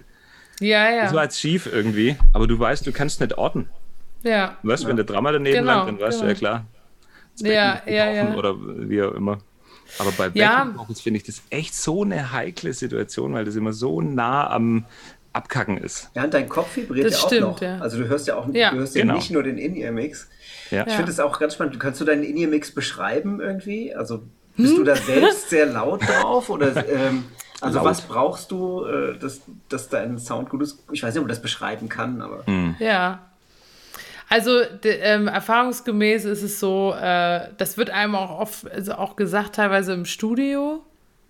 ja, 0.61 0.91
ja. 0.91 1.03
Das 1.03 1.13
war 1.13 1.23
jetzt 1.23 1.39
schief 1.39 1.69
irgendwie, 1.71 2.15
aber 2.33 2.47
du 2.47 2.57
weißt, 2.57 2.85
du 2.85 2.91
kannst 2.91 3.19
nicht 3.19 3.37
orten. 3.37 3.69
Ja. 4.23 4.57
Weißt 4.63 4.83
du, 4.83 4.87
wenn 4.87 4.95
der 4.95 5.05
Drama 5.05 5.31
daneben 5.31 5.57
genau, 5.57 5.71
langt, 5.71 5.87
dann 5.89 5.99
weißt 5.99 6.19
genau. 6.19 6.23
du 6.23 6.33
ja 6.33 6.37
klar. 6.37 6.65
Ja, 7.39 7.81
ja, 7.85 8.11
ja. 8.11 8.35
Oder 8.35 8.55
wie 8.57 9.01
auch 9.01 9.13
immer. 9.13 9.39
Aber 9.97 10.11
bei 10.11 10.31
ja. 10.33 10.73
finde 11.01 11.17
ich 11.17 11.23
das 11.23 11.41
echt 11.49 11.75
so 11.75 12.03
eine 12.03 12.31
heikle 12.31 12.73
Situation, 12.73 13.33
weil 13.33 13.45
das 13.45 13.55
immer 13.55 13.73
so 13.73 14.01
nah 14.01 14.49
am 14.49 14.85
Abkacken 15.33 15.77
ist. 15.77 16.09
Ja, 16.13 16.23
und 16.23 16.33
dein 16.33 16.49
Kopf 16.49 16.75
vibriert 16.75 17.07
das 17.07 17.21
ja 17.21 17.27
stimmt, 17.27 17.43
auch 17.43 17.51
noch. 17.53 17.61
Ja. 17.61 17.79
Also 17.79 17.97
du 17.97 18.07
hörst 18.07 18.27
ja 18.27 18.35
auch 18.35 18.47
ja. 18.53 18.71
Du 18.71 18.77
hörst 18.77 18.95
ja 18.95 19.01
genau. 19.01 19.15
nicht 19.15 19.31
nur 19.31 19.43
den 19.43 19.57
In-Ear-Mix. 19.57 20.29
Ja. 20.71 20.85
Ich 20.87 20.93
finde 20.93 21.11
es 21.11 21.19
auch 21.19 21.39
ganz 21.39 21.55
spannend. 21.55 21.79
Kannst 21.79 22.01
du 22.01 22.05
deinen 22.05 22.23
In-Ear-Mix 22.23 22.71
beschreiben 22.71 23.39
irgendwie? 23.39 23.93
Also 23.95 24.23
bist 24.57 24.71
hm? 24.71 24.79
du 24.79 24.83
da 24.83 24.95
selbst 24.95 25.49
sehr 25.49 25.65
laut 25.65 26.01
drauf 26.07 26.49
oder 26.49 26.75
ähm, 26.89 27.25
also 27.61 27.77
laut. 27.77 27.85
was 27.85 28.01
brauchst 28.01 28.51
du, 28.51 28.85
äh, 28.85 29.17
dass, 29.17 29.41
dass 29.69 29.89
dein 29.89 30.17
Sound 30.19 30.49
gut 30.49 30.61
ist? 30.61 30.79
Ich 30.91 31.03
weiß 31.03 31.13
nicht, 31.13 31.19
ob 31.19 31.25
man 31.25 31.29
das 31.29 31.41
beschreiben 31.41 31.89
kann, 31.89 32.21
aber. 32.21 32.43
Mhm. 32.47 32.75
Ja. 32.79 33.19
Also 34.29 34.63
de, 34.63 34.97
ähm, 35.01 35.27
erfahrungsgemäß 35.27 36.25
ist 36.25 36.41
es 36.41 36.59
so, 36.59 36.93
äh, 36.93 37.49
das 37.57 37.77
wird 37.77 37.89
einem 37.89 38.15
auch 38.15 38.39
oft, 38.39 38.71
also 38.71 38.93
auch 38.93 39.17
gesagt, 39.17 39.55
teilweise 39.55 39.93
im 39.93 40.05
Studio, 40.05 40.81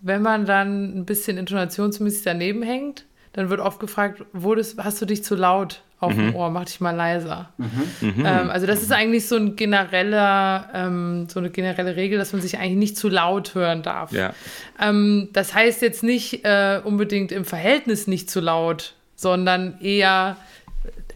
wenn 0.01 0.21
man 0.21 0.45
dann 0.45 0.99
ein 0.99 1.05
bisschen 1.05 1.37
intonationsmäßig 1.37 2.23
daneben 2.23 2.61
hängt, 2.61 3.05
dann 3.33 3.49
wird 3.49 3.59
oft 3.59 3.79
gefragt, 3.79 4.23
wurdest, 4.33 4.77
hast 4.83 5.01
du 5.01 5.05
dich 5.05 5.23
zu 5.23 5.35
laut 5.35 5.81
auf 5.99 6.15
mhm. 6.15 6.17
dem 6.17 6.35
Ohr, 6.35 6.49
mach 6.49 6.65
dich 6.65 6.81
mal 6.81 6.95
leiser. 6.95 7.49
Mhm. 7.57 7.67
mhm. 8.01 8.25
Ähm, 8.25 8.49
also 8.49 8.65
das 8.65 8.81
ist 8.81 8.91
eigentlich 8.91 9.27
so 9.27 9.35
ein 9.35 9.55
genereller, 9.55 10.69
ähm, 10.73 11.27
so 11.29 11.39
eine 11.39 11.51
generelle 11.51 11.95
Regel, 11.95 12.17
dass 12.17 12.33
man 12.33 12.41
sich 12.41 12.57
eigentlich 12.57 12.77
nicht 12.77 12.97
zu 12.97 13.07
laut 13.07 13.53
hören 13.53 13.83
darf. 13.83 14.11
Ja. 14.11 14.33
Ähm, 14.79 15.29
das 15.31 15.53
heißt 15.53 15.81
jetzt 15.81 16.01
nicht 16.01 16.43
äh, 16.43 16.81
unbedingt 16.83 17.31
im 17.31 17.45
Verhältnis 17.45 18.07
nicht 18.07 18.31
zu 18.31 18.39
laut, 18.39 18.95
sondern 19.15 19.79
eher 19.79 20.37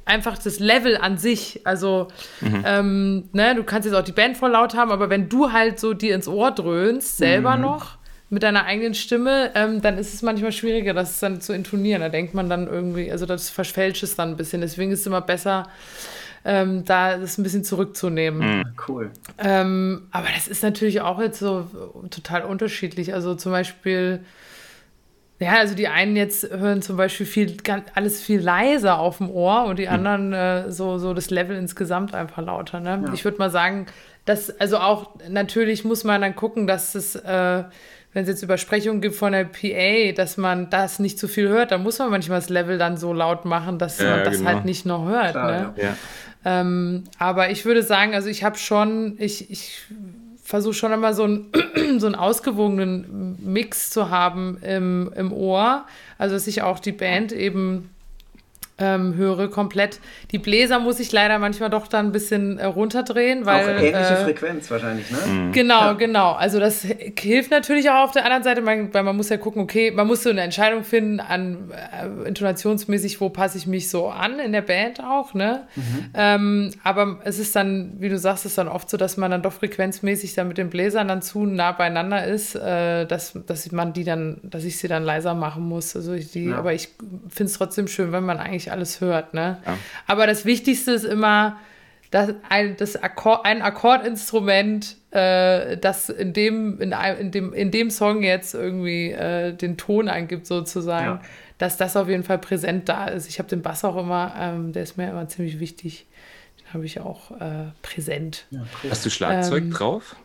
einfach 0.05 0.37
das 0.37 0.59
Level 0.59 0.97
an 0.97 1.17
sich. 1.17 1.61
Also, 1.65 2.09
mhm. 2.41 2.63
ähm, 2.65 3.29
ne, 3.33 3.55
du 3.55 3.63
kannst 3.63 3.87
jetzt 3.87 3.95
auch 3.95 4.03
die 4.03 4.11
Band 4.11 4.37
voll 4.37 4.51
laut 4.51 4.75
haben, 4.75 4.91
aber 4.91 5.09
wenn 5.09 5.29
du 5.29 5.51
halt 5.51 5.79
so 5.79 5.95
dir 5.95 6.13
ins 6.13 6.27
Ohr 6.27 6.51
dröhnst, 6.51 7.17
selber 7.17 7.55
mhm. 7.55 7.63
noch, 7.63 7.97
mit 8.29 8.43
deiner 8.43 8.65
eigenen 8.65 8.93
Stimme, 8.95 9.51
ähm, 9.55 9.81
dann 9.81 9.97
ist 9.97 10.13
es 10.13 10.21
manchmal 10.21 10.51
schwieriger, 10.51 10.93
das 10.93 11.19
dann 11.19 11.41
zu 11.41 11.53
intonieren. 11.53 12.01
Da 12.01 12.09
denkt 12.09 12.33
man 12.33 12.49
dann 12.49 12.67
irgendwie, 12.67 13.11
also 13.11 13.25
das 13.25 13.49
verfälscht 13.49 14.03
es 14.03 14.15
dann 14.15 14.31
ein 14.31 14.37
bisschen. 14.37 14.61
Deswegen 14.61 14.91
ist 14.91 15.01
es 15.01 15.07
immer 15.07 15.21
besser, 15.21 15.69
ähm, 16.43 16.85
da 16.85 17.17
das 17.17 17.37
ein 17.37 17.43
bisschen 17.43 17.63
zurückzunehmen. 17.63 18.59
Mhm. 18.59 18.63
Cool. 18.87 19.11
Ähm, 19.37 20.07
aber 20.11 20.27
das 20.33 20.47
ist 20.47 20.63
natürlich 20.63 21.01
auch 21.01 21.19
jetzt 21.19 21.39
so 21.39 21.67
total 22.09 22.43
unterschiedlich. 22.43 23.13
Also 23.13 23.35
zum 23.35 23.51
Beispiel, 23.51 24.21
ja, 25.39 25.53
also 25.57 25.75
die 25.75 25.87
einen 25.87 26.15
jetzt 26.15 26.49
hören 26.49 26.81
zum 26.81 26.97
Beispiel 26.97 27.27
viel, 27.27 27.57
alles 27.93 28.23
viel 28.23 28.39
leiser 28.39 28.97
auf 28.97 29.19
dem 29.19 29.29
Ohr 29.29 29.65
und 29.65 29.77
die 29.77 29.85
mhm. 29.85 29.93
anderen 29.93 30.33
äh, 30.33 30.71
so, 30.71 30.97
so 30.97 31.13
das 31.13 31.29
Level 31.29 31.55
insgesamt 31.55 32.15
einfach 32.15 32.43
lauter. 32.43 32.79
Ne? 32.79 33.03
Ja. 33.05 33.13
Ich 33.13 33.23
würde 33.23 33.37
mal 33.37 33.51
sagen, 33.51 33.85
dass, 34.25 34.59
also 34.59 34.77
auch 34.77 35.11
natürlich 35.29 35.85
muss 35.85 36.03
man 36.03 36.21
dann 36.21 36.35
gucken, 36.35 36.65
dass 36.65 36.95
es 36.95 37.15
äh, 37.15 37.63
wenn 38.15 38.23
es 38.23 38.29
jetzt 38.29 38.43
Übersprechungen 38.43 39.01
gibt 39.01 39.15
von 39.15 39.33
der 39.33 39.43
PA, 39.43 40.13
dass 40.13 40.37
man 40.37 40.69
das 40.69 40.99
nicht 40.99 41.19
zu 41.19 41.27
viel 41.27 41.49
hört, 41.49 41.71
dann 41.71 41.83
muss 41.83 41.99
man 41.99 42.09
manchmal 42.09 42.39
das 42.39 42.47
Level 42.47 42.77
dann 42.77 42.95
so 42.95 43.11
laut 43.11 43.43
machen, 43.43 43.77
dass 43.77 43.99
ja, 43.99 44.11
man 44.11 44.23
das 44.23 44.37
genau. 44.37 44.51
halt 44.51 44.63
nicht 44.63 44.85
noch 44.85 45.05
hört. 45.05 45.31
Klar, 45.31 45.51
ne? 45.51 45.73
ja. 45.75 45.95
ähm, 46.45 47.03
aber 47.19 47.49
ich 47.49 47.65
würde 47.65 47.83
sagen, 47.83 48.15
also 48.15 48.29
ich 48.29 48.45
habe 48.45 48.57
schon, 48.57 49.15
ich, 49.19 49.51
ich 49.51 49.81
versuche 50.41 50.73
schon 50.73 50.93
immer 50.93 51.13
so, 51.13 51.25
ein, 51.25 51.47
so 51.99 52.05
einen 52.05 52.15
ausgewogenen 52.15 53.35
Mix 53.41 53.89
zu 53.89 54.09
haben 54.09 54.59
im, 54.61 55.11
im 55.13 55.33
Ohr. 55.33 55.83
Also 56.17 56.35
dass 56.35 56.47
ich 56.47 56.61
auch 56.61 56.79
die 56.79 56.93
Band 56.93 57.33
eben 57.33 57.89
ähm, 58.77 59.15
höre 59.15 59.49
komplett. 59.49 59.99
Die 60.31 60.37
Bläser 60.37 60.79
muss 60.79 60.99
ich 60.99 61.11
leider 61.13 61.39
manchmal 61.39 61.69
doch 61.69 61.87
dann 61.87 62.07
ein 62.07 62.11
bisschen 62.11 62.59
äh, 62.59 62.65
runterdrehen, 62.65 63.45
weil. 63.45 63.63
Auch 63.63 63.81
ähnliche 63.81 63.95
äh, 63.95 64.23
Frequenz 64.23 64.69
wahrscheinlich, 64.69 65.09
ne? 65.11 65.17
Mhm. 65.25 65.51
Genau, 65.53 65.81
ja. 65.81 65.93
genau. 65.93 66.33
Also 66.33 66.59
das 66.59 66.85
hilft 67.17 67.51
natürlich 67.51 67.89
auch 67.89 68.03
auf 68.03 68.11
der 68.11 68.25
anderen 68.25 68.43
Seite, 68.43 68.65
weil 68.65 69.03
man 69.03 69.15
muss 69.15 69.29
ja 69.29 69.37
gucken, 69.37 69.61
okay, 69.61 69.91
man 69.91 70.07
muss 70.07 70.23
so 70.23 70.29
eine 70.29 70.41
Entscheidung 70.41 70.83
finden 70.83 71.21
an 71.21 71.71
äh, 71.71 72.27
intonationsmäßig, 72.27 73.21
wo 73.21 73.29
passe 73.29 73.57
ich 73.57 73.65
mich 73.65 73.89
so 73.89 74.09
an 74.09 74.39
in 74.39 74.51
der 74.51 74.61
Band 74.61 74.99
auch, 74.99 75.33
ne? 75.33 75.67
Mhm. 75.75 75.83
Ähm, 76.13 76.71
aber 76.83 77.19
es 77.23 77.39
ist 77.39 77.55
dann, 77.55 77.93
wie 77.99 78.09
du 78.09 78.17
sagst, 78.17 78.45
es 78.45 78.51
ist 78.51 78.57
dann 78.57 78.67
oft 78.67 78.89
so, 78.89 78.97
dass 78.97 79.15
man 79.15 79.31
dann 79.31 79.41
doch 79.41 79.53
frequenzmäßig 79.53 80.33
dann 80.33 80.49
mit 80.49 80.57
den 80.57 80.69
Bläsern 80.69 81.07
dann 81.07 81.21
zu 81.21 81.45
nah 81.45 81.71
beieinander 81.71 82.25
ist, 82.25 82.55
äh, 82.55 83.05
dass, 83.05 83.39
dass 83.45 83.71
man 83.71 83.93
die 83.93 84.03
dann, 84.03 84.41
dass 84.43 84.65
ich 84.65 84.77
sie 84.77 84.89
dann 84.89 85.03
leiser 85.03 85.33
machen 85.33 85.63
muss. 85.63 85.95
Also 85.95 86.11
ich 86.11 86.33
die, 86.33 86.47
ja. 86.47 86.57
aber 86.57 86.73
ich 86.73 86.89
finde 87.29 87.49
es 87.49 87.53
trotzdem 87.53 87.87
schön, 87.87 88.11
wenn 88.11 88.25
man 88.25 88.37
eigentlich 88.37 88.64
alles 88.71 89.01
hört. 89.01 89.33
Ne? 89.33 89.59
Ja. 89.65 89.77
Aber 90.07 90.27
das 90.27 90.45
Wichtigste 90.45 90.91
ist 90.91 91.05
immer, 91.05 91.57
dass 92.11 92.33
ein, 92.49 92.77
das 92.77 92.95
Akkord, 93.01 93.45
ein 93.45 93.61
Akkordinstrument, 93.61 94.95
äh, 95.11 95.77
das 95.77 96.09
in 96.09 96.33
dem, 96.33 96.79
in, 96.79 96.93
in, 97.19 97.31
dem, 97.31 97.53
in 97.53 97.71
dem 97.71 97.89
Song 97.89 98.23
jetzt 98.23 98.53
irgendwie 98.53 99.11
äh, 99.11 99.53
den 99.53 99.77
Ton 99.77 100.07
angibt, 100.07 100.45
sozusagen, 100.45 101.05
ja. 101.05 101.21
dass 101.57 101.77
das 101.77 101.97
auf 101.97 102.07
jeden 102.07 102.23
Fall 102.23 102.37
präsent 102.37 102.87
da 102.89 103.07
ist. 103.07 103.27
Ich 103.27 103.39
habe 103.39 103.49
den 103.49 103.61
Bass 103.61 103.83
auch 103.83 103.97
immer, 103.97 104.33
ähm, 104.39 104.71
der 104.71 104.83
ist 104.83 104.97
mir 104.97 105.09
immer 105.09 105.27
ziemlich 105.27 105.59
wichtig. 105.59 106.05
Den 106.61 106.73
habe 106.73 106.85
ich 106.85 106.99
auch 106.99 107.31
äh, 107.31 107.71
präsent. 107.81 108.45
Ja, 108.49 108.61
cool. 108.83 108.91
Hast 108.91 109.05
du 109.05 109.09
Schlagzeug 109.09 109.63
ähm, 109.63 109.71
drauf? 109.71 110.15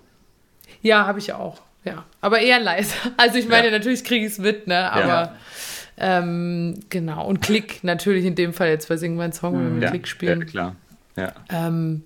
Ja, 0.83 1.07
habe 1.07 1.19
ich 1.19 1.33
auch. 1.33 1.61
Ja, 1.85 2.05
aber 2.21 2.41
eher 2.41 2.61
leise. 2.61 2.95
Also 3.17 3.39
ich 3.39 3.49
meine, 3.49 3.71
natürlich 3.71 4.05
kriege 4.05 4.27
ich 4.27 4.33
es 4.33 4.39
mit, 4.39 4.67
ne? 4.67 4.93
Aber 4.93 5.35
ähm, 6.01 6.81
genau. 6.89 7.27
Und 7.27 7.43
Klick 7.43 7.81
natürlich 7.85 8.25
in 8.25 8.35
dem 8.35 8.53
Fall 8.53 8.69
jetzt 8.69 8.89
bei 8.89 8.97
Sing 8.97 9.17
mein 9.17 9.33
Song, 9.33 9.55
wenn 9.55 9.65
wir 9.65 9.71
mit 9.71 9.83
ja, 9.83 9.91
Klick 9.91 10.09
spielen. 10.09 10.41
Ja, 10.41 10.47
klar. 10.47 10.77
Ja. 11.17 11.33
Ähm, 11.51 12.03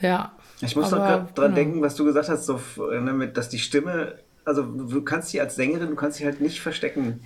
Ja. 0.00 0.32
Ich 0.62 0.76
muss 0.76 0.90
noch 0.90 0.98
gerade 0.98 1.32
dran 1.34 1.46
genau. 1.46 1.54
denken, 1.54 1.82
was 1.82 1.94
du 1.94 2.04
gesagt 2.04 2.28
hast, 2.28 2.44
so, 2.44 2.60
ne, 2.78 3.28
dass 3.28 3.48
die 3.48 3.58
Stimme, 3.58 4.16
also 4.44 4.62
du 4.62 5.02
kannst 5.02 5.30
sie 5.30 5.40
als 5.40 5.56
Sängerin, 5.56 5.88
du 5.88 5.96
kannst 5.96 6.18
sie 6.18 6.24
halt 6.24 6.40
nicht 6.40 6.60
verstecken. 6.60 7.20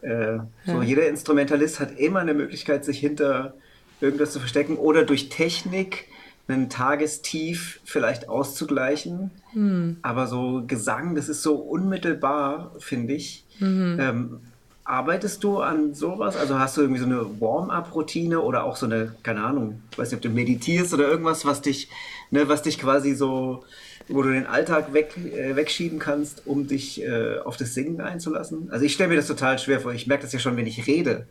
Äh, 0.00 0.36
ja. 0.36 0.48
So 0.64 0.82
jeder 0.82 1.08
Instrumentalist 1.08 1.80
hat 1.80 1.98
immer 1.98 2.20
eine 2.20 2.34
Möglichkeit, 2.34 2.84
sich 2.84 2.98
hinter 2.98 3.54
irgendwas 4.00 4.32
zu 4.32 4.38
verstecken 4.38 4.76
oder 4.76 5.04
durch 5.04 5.28
Technik 5.28 6.06
einen 6.46 6.70
Tagestief 6.70 7.80
vielleicht 7.84 8.28
auszugleichen. 8.28 9.32
Hm. 9.52 9.98
Aber 10.00 10.26
so 10.26 10.62
Gesang, 10.66 11.14
das 11.14 11.28
ist 11.28 11.42
so 11.42 11.56
unmittelbar, 11.56 12.74
finde 12.78 13.14
ich. 13.14 13.44
Mhm. 13.58 13.98
Ähm, 14.00 14.40
arbeitest 14.88 15.44
du 15.44 15.58
an 15.60 15.94
sowas? 15.94 16.36
Also 16.36 16.58
hast 16.58 16.76
du 16.76 16.80
irgendwie 16.80 17.00
so 17.00 17.06
eine 17.06 17.40
Warm-up-Routine 17.40 18.40
oder 18.40 18.64
auch 18.64 18.76
so 18.76 18.86
eine, 18.86 19.14
keine 19.22 19.44
Ahnung, 19.44 19.82
ich 19.92 19.98
weiß 19.98 20.10
nicht, 20.10 20.16
ob 20.16 20.22
du 20.22 20.30
meditierst 20.30 20.94
oder 20.94 21.06
irgendwas, 21.06 21.44
was 21.44 21.60
dich, 21.60 21.90
ne, 22.30 22.48
was 22.48 22.62
dich 22.62 22.78
quasi 22.78 23.14
so, 23.14 23.64
wo 24.08 24.22
du 24.22 24.30
den 24.30 24.46
Alltag 24.46 24.94
weg, 24.94 25.14
äh, 25.16 25.54
wegschieben 25.54 25.98
kannst, 25.98 26.46
um 26.46 26.66
dich 26.66 27.02
äh, 27.02 27.38
auf 27.44 27.58
das 27.58 27.74
Singen 27.74 28.00
einzulassen? 28.00 28.70
Also 28.70 28.86
ich 28.86 28.94
stelle 28.94 29.10
mir 29.10 29.16
das 29.16 29.26
total 29.26 29.58
schwer 29.58 29.80
vor. 29.80 29.92
Ich 29.92 30.06
merke 30.06 30.22
das 30.22 30.32
ja 30.32 30.38
schon, 30.38 30.56
wenn 30.56 30.66
ich 30.66 30.86
rede. 30.86 31.26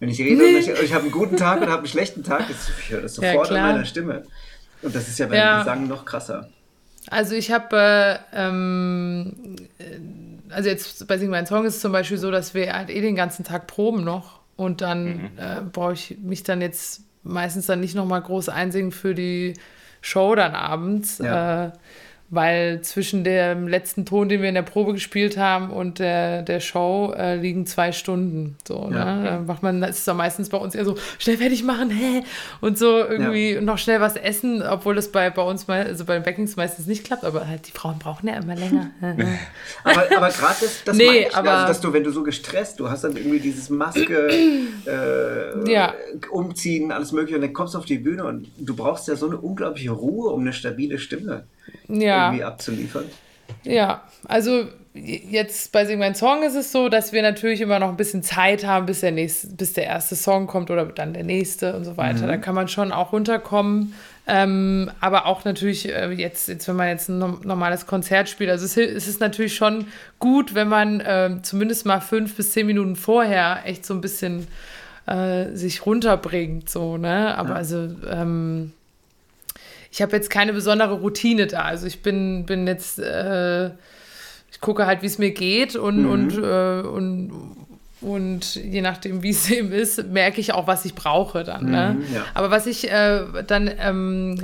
Wenn 0.00 0.08
ich 0.08 0.18
rede 0.18 0.42
nee. 0.42 0.56
und 0.56 0.60
ich, 0.60 0.68
ich 0.68 0.92
habe 0.92 1.04
einen 1.04 1.12
guten 1.12 1.36
Tag 1.36 1.62
oder 1.62 1.70
habe 1.70 1.78
einen 1.78 1.86
schlechten 1.86 2.24
Tag, 2.24 2.48
das, 2.48 2.70
ich 2.80 2.90
höre 2.90 3.02
das 3.02 3.14
sofort 3.14 3.50
ja, 3.50 3.56
in 3.56 3.62
meiner 3.62 3.84
Stimme. 3.84 4.24
Und 4.82 4.94
das 4.94 5.06
ist 5.06 5.18
ja 5.18 5.26
beim 5.26 5.38
ja. 5.38 5.60
Gesang 5.60 5.86
noch 5.86 6.04
krasser. 6.04 6.50
Also 7.08 7.36
ich 7.36 7.52
habe, 7.52 7.76
äh, 7.76 8.18
ähm, 8.32 9.56
also 10.50 10.68
jetzt 10.68 11.06
bei 11.06 11.18
Sing 11.18 11.30
Mein 11.30 11.46
Song 11.46 11.64
ist 11.64 11.76
es 11.76 11.80
zum 11.80 11.92
Beispiel 11.92 12.18
so, 12.18 12.30
dass 12.30 12.54
wir 12.54 12.72
halt 12.72 12.90
eh 12.90 13.00
den 13.00 13.16
ganzen 13.16 13.44
Tag 13.44 13.66
proben 13.66 14.04
noch 14.04 14.40
und 14.56 14.80
dann 14.80 15.06
mhm. 15.06 15.30
äh, 15.36 15.60
brauche 15.70 15.92
ich 15.92 16.18
mich 16.20 16.42
dann 16.42 16.60
jetzt 16.60 17.02
meistens 17.22 17.66
dann 17.66 17.80
nicht 17.80 17.94
nochmal 17.94 18.22
groß 18.22 18.48
einsingen 18.48 18.92
für 18.92 19.14
die 19.14 19.54
Show 20.00 20.34
dann 20.34 20.54
abends. 20.54 21.18
Ja. 21.18 21.66
Äh, 21.66 21.72
weil 22.28 22.80
zwischen 22.82 23.22
dem 23.22 23.68
letzten 23.68 24.04
Ton, 24.04 24.28
den 24.28 24.42
wir 24.42 24.48
in 24.48 24.56
der 24.56 24.62
Probe 24.62 24.92
gespielt 24.92 25.36
haben, 25.36 25.70
und 25.70 26.00
der, 26.00 26.42
der 26.42 26.58
Show 26.58 27.14
äh, 27.16 27.36
liegen 27.36 27.66
zwei 27.66 27.92
Stunden. 27.92 28.56
So, 28.66 28.90
ja. 28.92 29.16
ne? 29.16 29.24
Da 29.24 29.40
macht 29.40 29.62
man, 29.62 29.80
das 29.80 29.98
ist 29.98 30.08
doch 30.08 30.16
meistens 30.16 30.48
bei 30.48 30.58
uns 30.58 30.74
eher 30.74 30.84
so, 30.84 30.96
schnell 31.18 31.36
fertig 31.36 31.62
machen, 31.62 31.90
hä? 31.90 32.24
Und 32.60 32.78
so 32.78 32.98
irgendwie 32.98 33.54
ja. 33.54 33.60
noch 33.60 33.78
schnell 33.78 34.00
was 34.00 34.16
essen, 34.16 34.62
obwohl 34.62 34.96
das 34.96 35.12
bei, 35.12 35.30
bei 35.30 35.42
uns 35.42 35.68
mal, 35.68 35.84
also 35.84 36.04
bei 36.04 36.14
den 36.14 36.24
Backings 36.24 36.56
meistens 36.56 36.86
nicht 36.86 37.04
klappt, 37.04 37.24
aber 37.24 37.46
halt 37.46 37.68
die 37.68 37.72
Frauen 37.72 37.98
brauchen 38.00 38.26
ja 38.26 38.34
immer 38.34 38.56
länger. 38.56 38.90
aber 39.84 40.16
aber 40.16 40.28
gerade 40.30 40.56
das, 40.60 40.82
das 40.84 40.96
nee, 40.96 41.26
ich, 41.28 41.36
aber, 41.36 41.50
also, 41.50 41.68
dass 41.68 41.80
du, 41.80 41.92
wenn 41.92 42.02
du 42.02 42.10
so 42.10 42.24
gestresst, 42.24 42.80
du 42.80 42.90
hast 42.90 43.04
dann 43.04 43.16
irgendwie 43.16 43.40
dieses 43.40 43.70
Maske 43.70 44.28
äh, 44.86 45.70
ja. 45.70 45.94
umziehen, 46.30 46.90
alles 46.90 47.12
mögliche, 47.12 47.36
und 47.36 47.42
dann 47.42 47.52
kommst 47.52 47.74
du 47.74 47.78
auf 47.78 47.84
die 47.84 47.98
Bühne 47.98 48.24
und 48.24 48.48
du 48.58 48.74
brauchst 48.74 49.06
ja 49.06 49.14
so 49.14 49.26
eine 49.26 49.36
unglaubliche 49.36 49.92
Ruhe 49.92 50.30
um 50.30 50.40
eine 50.40 50.52
stabile 50.52 50.98
Stimme 50.98 51.44
ja. 51.88 52.26
irgendwie 52.26 52.44
abzuliefern. 52.44 53.04
Ja, 53.64 54.02
also 54.24 54.66
jetzt 54.94 55.72
bei 55.72 55.84
Sing 55.84 55.98
Mein 55.98 56.14
Song 56.14 56.42
ist 56.42 56.54
es 56.54 56.72
so, 56.72 56.88
dass 56.88 57.12
wir 57.12 57.22
natürlich 57.22 57.60
immer 57.60 57.78
noch 57.78 57.88
ein 57.88 57.96
bisschen 57.96 58.22
Zeit 58.22 58.64
haben, 58.64 58.86
bis 58.86 59.00
der, 59.00 59.12
nächste, 59.12 59.48
bis 59.48 59.72
der 59.74 59.84
erste 59.84 60.16
Song 60.16 60.46
kommt 60.46 60.70
oder 60.70 60.86
dann 60.86 61.12
der 61.12 61.24
nächste 61.24 61.74
und 61.76 61.84
so 61.84 61.96
weiter. 61.96 62.24
Mhm. 62.24 62.28
Da 62.28 62.36
kann 62.38 62.54
man 62.54 62.68
schon 62.68 62.92
auch 62.92 63.12
runterkommen. 63.12 63.94
Ähm, 64.28 64.90
aber 65.00 65.26
auch 65.26 65.44
natürlich 65.44 65.88
äh, 65.88 66.10
jetzt, 66.10 66.48
jetzt, 66.48 66.66
wenn 66.66 66.76
man 66.76 66.88
jetzt 66.88 67.08
ein 67.08 67.18
normales 67.18 67.86
Konzert 67.86 68.28
spielt, 68.28 68.50
also 68.50 68.64
es, 68.64 68.76
es 68.76 69.06
ist 69.06 69.20
natürlich 69.20 69.54
schon 69.54 69.86
gut, 70.18 70.54
wenn 70.54 70.68
man 70.68 71.00
äh, 71.00 71.36
zumindest 71.42 71.86
mal 71.86 72.00
fünf 72.00 72.34
bis 72.34 72.50
zehn 72.50 72.66
Minuten 72.66 72.96
vorher 72.96 73.60
echt 73.66 73.86
so 73.86 73.94
ein 73.94 74.00
bisschen 74.00 74.48
äh, 75.06 75.54
sich 75.54 75.86
runterbringt, 75.86 76.68
so, 76.68 76.96
ne? 76.96 77.38
Aber 77.38 77.50
ja. 77.50 77.54
also 77.54 77.88
ähm, 78.10 78.72
ich 79.96 80.02
habe 80.02 80.14
jetzt 80.14 80.28
keine 80.28 80.52
besondere 80.52 80.92
Routine 80.92 81.46
da. 81.46 81.62
Also 81.62 81.86
ich 81.86 82.02
bin, 82.02 82.44
bin 82.44 82.66
jetzt, 82.66 82.98
äh, 82.98 83.68
ich 84.50 84.60
gucke 84.60 84.84
halt, 84.84 85.00
wie 85.00 85.06
es 85.06 85.16
mir 85.16 85.30
geht 85.30 85.74
und, 85.74 86.02
mhm. 86.02 86.10
und, 86.10 86.36
äh, 86.36 86.86
und, 86.86 87.32
und 88.02 88.56
je 88.56 88.82
nachdem, 88.82 89.22
wie 89.22 89.30
es 89.30 89.48
eben 89.50 89.72
ist, 89.72 90.08
merke 90.08 90.38
ich 90.38 90.52
auch, 90.52 90.66
was 90.66 90.84
ich 90.84 90.94
brauche 90.94 91.44
dann. 91.44 91.70
Ne? 91.70 91.96
Mhm, 91.98 92.14
ja. 92.14 92.26
Aber 92.34 92.50
was 92.50 92.66
ich 92.66 92.92
äh, 92.92 93.22
dann 93.46 93.70
ähm, 93.78 94.38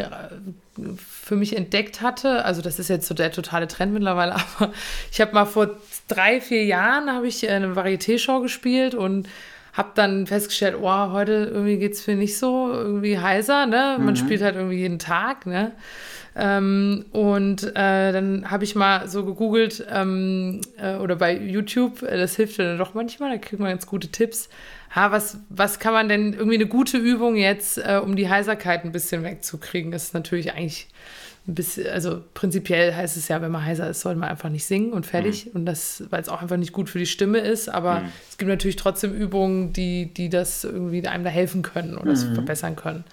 für 0.97 1.37
mich 1.37 1.55
entdeckt 1.55 2.01
hatte, 2.01 2.47
also 2.47 2.63
das 2.63 2.79
ist 2.79 2.89
jetzt 2.89 3.07
so 3.07 3.13
der 3.13 3.31
totale 3.31 3.69
Trend 3.69 3.93
mittlerweile, 3.93 4.37
aber 4.57 4.73
ich 5.11 5.21
habe 5.21 5.35
mal 5.35 5.45
vor 5.45 5.69
drei, 6.09 6.41
vier 6.41 6.65
Jahren 6.65 7.13
habe 7.13 7.27
ich 7.27 7.47
eine 7.47 7.75
Varieté-Show 7.75 8.41
gespielt 8.41 8.95
und 8.95 9.29
habe 9.73 9.93
dann 9.95 10.27
festgestellt, 10.27 10.77
oh, 10.81 11.13
heute 11.13 11.51
irgendwie 11.53 11.79
geht 11.79 11.95
es 11.95 12.07
mir 12.07 12.17
nicht 12.17 12.39
so 12.39 12.71
irgendwie 12.71 13.19
heiser, 13.19 13.67
ne? 13.67 13.97
Man 13.99 14.15
mhm. 14.15 14.17
spielt 14.17 14.43
halt 14.43 14.57
irgendwie 14.57 14.79
jeden 14.79 14.99
Tag, 14.99 15.47
ne? 15.47 15.73
Ähm, 16.35 17.05
und 17.13 17.63
äh, 17.77 18.13
dann 18.13 18.51
habe 18.51 18.65
ich 18.65 18.75
mal 18.75 19.07
so 19.07 19.25
gegoogelt 19.25 19.87
ähm, 19.91 20.63
äh, 20.79 20.97
oder 20.97 21.17
bei 21.17 21.37
YouTube, 21.37 22.03
äh, 22.03 22.17
das 22.17 22.37
hilft 22.37 22.59
dann 22.59 22.79
doch 22.79 22.95
manchmal, 22.95 23.33
da 23.33 23.37
kriegt 23.37 23.61
man 23.61 23.71
ganz 23.71 23.87
gute 23.87 24.09
Tipps. 24.09 24.49
Ha, 24.95 25.11
was, 25.11 25.39
was 25.51 25.79
kann 25.79 25.93
man 25.93 26.09
denn 26.09 26.33
irgendwie 26.33 26.57
eine 26.57 26.67
gute 26.67 26.97
Übung 26.97 27.37
jetzt, 27.37 27.79
äh, 27.79 28.01
um 28.03 28.17
die 28.17 28.31
Heiserkeit 28.31 28.85
ein 28.85 28.93
bisschen 28.93 29.25
wegzukriegen? 29.25 29.91
Das 29.93 30.05
ist 30.05 30.15
natürlich 30.15 30.55
eigentlich 30.55 30.89
bisschen, 31.47 31.89
also 31.89 32.23
prinzipiell 32.35 32.95
heißt 32.95 33.17
es 33.17 33.29
ja, 33.29 33.43
wenn 33.43 33.51
man 33.51 33.65
heiser 33.65 33.89
ist, 33.91 34.01
soll 34.01 34.15
man 34.15 34.29
einfach 34.29 34.49
nicht 34.49 34.65
singen 34.65 34.93
und 34.93 35.07
fertig. 35.07 35.47
Mhm. 35.47 35.53
Und 35.55 35.67
das, 35.67 36.05
weil 36.11 36.21
es 36.21 36.29
auch 36.29 36.41
einfach 36.41 36.57
nicht 36.57 36.73
gut 36.73 36.89
für 36.89 36.99
die 36.99 37.07
Stimme 37.07 37.39
ist. 37.39 37.69
Aber 37.69 38.01
mhm. 38.01 38.09
es 38.31 38.39
gibt 38.39 38.49
natürlich 38.49 38.77
trotzdem 38.77 39.13
Übungen, 39.13 39.73
die, 39.73 40.13
die 40.15 40.29
das 40.29 40.65
irgendwie 40.65 41.07
einem 41.07 41.25
da 41.25 41.31
helfen 41.31 41.63
können 41.63 41.99
oder 41.99 42.13
mhm. 42.13 42.35
verbessern 42.35 42.77
können. 42.77 43.05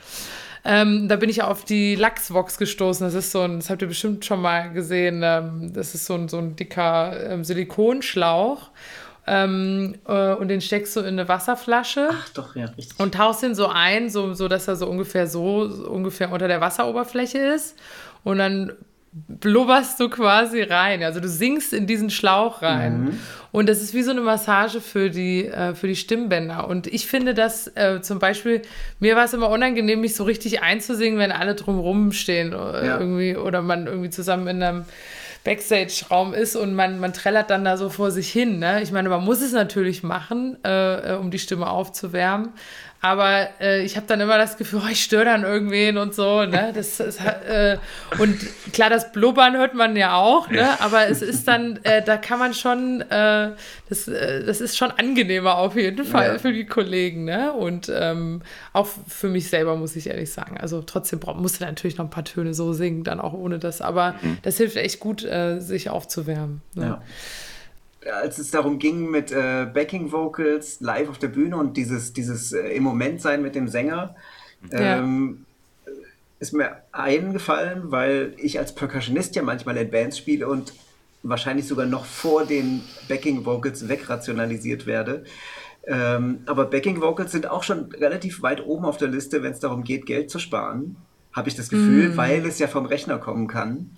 Ähm, 0.65 1.07
da 1.07 1.15
bin 1.15 1.29
ich 1.29 1.41
auf 1.41 1.65
die 1.65 1.95
Lachsvox 1.95 2.57
gestoßen. 2.57 3.05
Das 3.05 3.13
ist 3.13 3.31
so 3.31 3.41
ein, 3.41 3.59
das 3.59 3.69
habt 3.69 3.81
ihr 3.81 3.87
bestimmt 3.87 4.25
schon 4.25 4.41
mal 4.41 4.71
gesehen. 4.71 5.21
Ähm, 5.23 5.71
das 5.73 5.95
ist 5.95 6.05
so 6.05 6.13
ein, 6.15 6.27
so 6.27 6.37
ein 6.37 6.55
dicker 6.55 7.31
ähm, 7.31 7.43
Silikonschlauch. 7.43 8.69
Ähm, 9.25 9.95
äh, 10.07 10.33
und 10.33 10.47
den 10.47 10.59
steckst 10.59 10.95
du 10.95 11.01
in 11.01 11.19
eine 11.19 11.27
Wasserflasche. 11.27 12.09
Ach 12.11 12.29
doch, 12.29 12.55
ja, 12.55 12.65
richtig. 12.65 12.99
Und 12.99 13.13
tauchst 13.15 13.43
ihn 13.43 13.55
so 13.55 13.67
ein, 13.67 14.09
so, 14.09 14.33
so 14.33 14.47
dass 14.47 14.67
er 14.67 14.75
so 14.75 14.87
ungefähr 14.87 15.27
so, 15.27 15.67
so 15.69 15.89
ungefähr 15.89 16.31
unter 16.31 16.47
der 16.47 16.61
Wasseroberfläche 16.61 17.37
ist 17.37 17.75
und 18.23 18.37
dann 18.37 18.73
blubberst 19.11 19.99
du 19.99 20.09
quasi 20.09 20.61
rein. 20.61 21.03
Also 21.03 21.19
du 21.19 21.27
singst 21.27 21.73
in 21.73 21.87
diesen 21.87 22.09
Schlauch 22.09 22.61
rein. 22.61 23.01
Mhm. 23.01 23.19
Und 23.51 23.67
das 23.67 23.81
ist 23.81 23.95
wie 23.95 24.03
so 24.03 24.11
eine 24.11 24.21
Massage 24.21 24.79
für 24.81 25.09
die, 25.09 25.45
äh, 25.45 25.73
für 25.73 25.87
die 25.87 25.95
Stimmbänder. 25.95 26.67
Und 26.67 26.85
ich 26.85 27.07
finde 27.07 27.33
das 27.33 27.67
äh, 27.75 28.01
zum 28.01 28.19
Beispiel, 28.19 28.61
mir 28.99 29.15
war 29.15 29.25
es 29.25 29.33
immer 29.33 29.49
unangenehm, 29.49 30.01
mich 30.01 30.15
so 30.15 30.23
richtig 30.23 30.61
einzusingen, 30.61 31.17
wenn 31.17 31.31
alle 31.31 31.55
drumherum 31.55 32.11
stehen 32.11 32.53
äh, 32.53 32.55
ja. 32.55 32.99
irgendwie 32.99 33.35
oder 33.35 33.61
man 33.63 33.87
irgendwie 33.87 34.11
zusammen 34.11 34.47
in 34.47 34.61
einem 34.61 34.85
Backstage-Raum 35.43 36.33
ist 36.33 36.55
und 36.55 36.75
man, 36.75 36.99
man 36.99 37.13
trällert 37.13 37.49
dann 37.49 37.63
da 37.63 37.77
so 37.77 37.89
vor 37.89 38.11
sich 38.11 38.29
hin. 38.31 38.59
Ne? 38.59 38.83
Ich 38.83 38.91
meine, 38.91 39.09
man 39.09 39.23
muss 39.23 39.41
es 39.41 39.53
natürlich 39.53 40.03
machen, 40.03 40.57
äh, 40.63 41.13
äh 41.13 41.17
um 41.17 41.31
die 41.31 41.39
Stimme 41.39 41.69
aufzuwärmen. 41.69 42.49
Aber 43.01 43.47
äh, 43.61 43.83
ich 43.83 43.95
habe 43.95 44.05
dann 44.07 44.19
immer 44.19 44.37
das 44.37 44.57
Gefühl, 44.57 44.81
oh, 44.83 44.89
ich 44.91 45.01
störe 45.01 45.23
dann 45.25 45.43
irgendwen 45.43 45.97
und 45.97 46.13
so. 46.13 46.45
Ne? 46.45 46.73
Das, 46.75 46.99
ist, 46.99 47.21
äh, 47.21 47.77
und 48.19 48.37
klar, 48.73 48.89
das 48.89 49.13
Blubbern 49.13 49.55
hört 49.55 49.73
man 49.73 49.95
ja 49.95 50.15
auch, 50.15 50.49
ne? 50.49 50.79
aber 50.81 51.07
es 51.07 51.21
ist 51.21 51.47
dann, 51.47 51.79
äh, 51.83 52.03
da 52.03 52.17
kann 52.17 52.39
man 52.39 52.53
schon, 52.53 53.01
äh, 53.01 53.51
das, 53.87 54.07
äh, 54.09 54.43
das 54.43 54.59
ist 54.59 54.77
schon 54.77 54.91
angenehmer 54.91 55.57
auf 55.57 55.77
jeden 55.77 56.03
Fall 56.03 56.33
ja. 56.33 56.37
für 56.39 56.51
die 56.51 56.65
Kollegen. 56.65 57.23
Ne? 57.23 57.53
Und 57.53 57.89
ähm, 57.93 58.41
auch 58.73 58.87
für 59.07 59.29
mich 59.29 59.49
selber, 59.49 59.77
muss 59.77 59.95
ich 59.95 60.07
ehrlich 60.07 60.31
sagen. 60.31 60.57
Also 60.57 60.81
trotzdem 60.81 61.21
musste 61.35 61.63
natürlich 61.63 61.97
noch 61.97 62.05
ein 62.05 62.11
paar 62.11 62.25
Töne 62.25 62.53
so 62.53 62.73
singen, 62.73 63.05
dann 63.05 63.21
auch 63.21 63.33
ohne 63.33 63.59
das. 63.59 63.81
Aber 63.81 64.15
mhm. 64.21 64.39
das 64.41 64.57
hilft 64.57 64.75
echt 64.75 64.99
gut, 64.99 65.23
äh, 65.23 65.59
sich 65.59 65.89
aufzuwärmen. 65.89 66.61
Ne? 66.75 66.85
Ja 66.85 67.01
als 68.05 68.37
es 68.37 68.51
darum 68.51 68.79
ging 68.79 69.09
mit 69.09 69.31
äh, 69.31 69.67
Backing 69.71 70.11
Vocals 70.11 70.79
live 70.79 71.09
auf 71.09 71.17
der 71.17 71.27
Bühne 71.27 71.57
und 71.57 71.75
dieses, 71.75 72.13
dieses 72.13 72.53
äh, 72.53 72.69
im 72.69 72.83
Moment 72.83 73.21
sein 73.21 73.41
mit 73.41 73.55
dem 73.55 73.67
Sänger, 73.67 74.15
ähm, 74.71 75.45
ja. 75.85 75.91
ist 76.39 76.53
mir 76.53 76.77
eingefallen, 76.91 77.91
weil 77.91 78.33
ich 78.37 78.59
als 78.59 78.73
Percussionist 78.73 79.35
ja 79.35 79.41
manchmal 79.41 79.77
in 79.77 79.91
Bands 79.91 80.17
spiele 80.17 80.47
und 80.47 80.73
wahrscheinlich 81.23 81.67
sogar 81.67 81.85
noch 81.85 82.05
vor 82.05 82.45
den 82.45 82.81
Backing 83.09 83.45
Vocals 83.45 83.87
wegrationalisiert 83.87 84.85
werde. 84.85 85.25
Ähm, 85.85 86.41
aber 86.45 86.65
Backing 86.65 87.01
Vocals 87.01 87.31
sind 87.31 87.47
auch 87.47 87.63
schon 87.63 87.91
relativ 87.93 88.41
weit 88.41 88.65
oben 88.65 88.85
auf 88.85 88.97
der 88.97 89.07
Liste, 89.09 89.43
wenn 89.43 89.51
es 89.51 89.59
darum 89.59 89.83
geht, 89.83 90.05
Geld 90.05 90.29
zu 90.29 90.39
sparen, 90.39 90.97
habe 91.33 91.49
ich 91.49 91.55
das 91.55 91.69
Gefühl, 91.69 92.09
mm. 92.09 92.17
weil 92.17 92.45
es 92.45 92.59
ja 92.59 92.67
vom 92.67 92.85
Rechner 92.85 93.17
kommen 93.17 93.47
kann. 93.47 93.91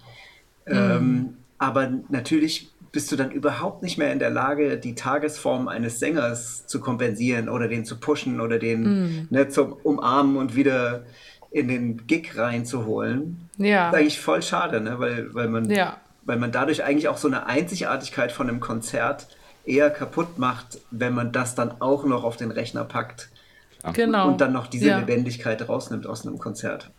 Mm. 0.66 0.74
Ähm, 0.74 1.34
aber 1.58 1.92
natürlich 2.10 2.71
bist 2.92 3.12
du 3.12 3.16
dann 3.16 3.32
überhaupt 3.32 3.84
nicht 3.84 3.98
mehr 3.98 4.12
in 4.12 4.20
der 4.20 4.30
Lage, 4.30 4.78
die 4.78 4.96
Tagesform 4.96 5.68
eines 5.68 6.00
Sängers 6.00 6.68
zu 6.68 6.82
kompensieren 6.82 7.48
oder 7.48 7.68
den 7.68 7.86
zu 7.86 8.00
pushen 8.00 8.42
oder 8.42 8.60
den 8.60 8.84
mm. 8.84 9.28
ne, 9.30 9.48
zum 9.48 9.74
Umarmen 9.74 10.36
und 10.36 10.56
wieder 10.56 11.04
in 11.52 11.68
den 11.68 12.06
Gig 12.08 12.38
reinzuholen. 12.38 13.50
Ja. 13.58 13.92
Das 13.92 13.94
ist 13.94 14.00
eigentlich 14.00 14.20
voll 14.20 14.42
schade, 14.42 14.82
ne? 14.82 15.00
weil, 15.00 15.34
weil, 15.34 15.48
man, 15.48 15.70
ja. 15.70 15.98
weil 16.24 16.38
man 16.38 16.52
dadurch 16.52 16.84
eigentlich 16.84 17.08
auch 17.08 17.18
so 17.18 17.28
eine 17.28 17.46
Einzigartigkeit 17.46 18.32
von 18.32 18.50
einem 18.50 18.60
Konzert 18.60 19.28
eher 19.66 19.90
kaputt 19.90 20.38
macht, 20.38 20.80
wenn 20.92 21.14
man 21.14 21.32
das 21.32 21.56
dann 21.56 21.80
auch 21.80 22.04
noch 22.04 22.24
auf 22.24 22.36
den 22.36 22.52
Rechner 22.52 22.84
packt. 22.84 23.30
Genau. 23.94 24.28
Und 24.28 24.42
dann 24.42 24.54
noch 24.54 24.68
diese 24.68 24.88
ja. 24.88 25.00
Lebendigkeit 25.00 25.68
rausnimmt 25.68 26.08
aus 26.08 26.26
einem 26.26 26.40
Konzert. 26.40 26.90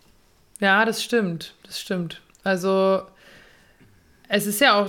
Ja, 0.59 0.84
das 0.84 1.03
stimmt. 1.03 1.55
Das 1.64 1.80
stimmt. 1.80 2.20
Also 2.45 3.03
es 4.28 4.47
ist 4.47 4.61
ja 4.61 4.80
auch 4.80 4.88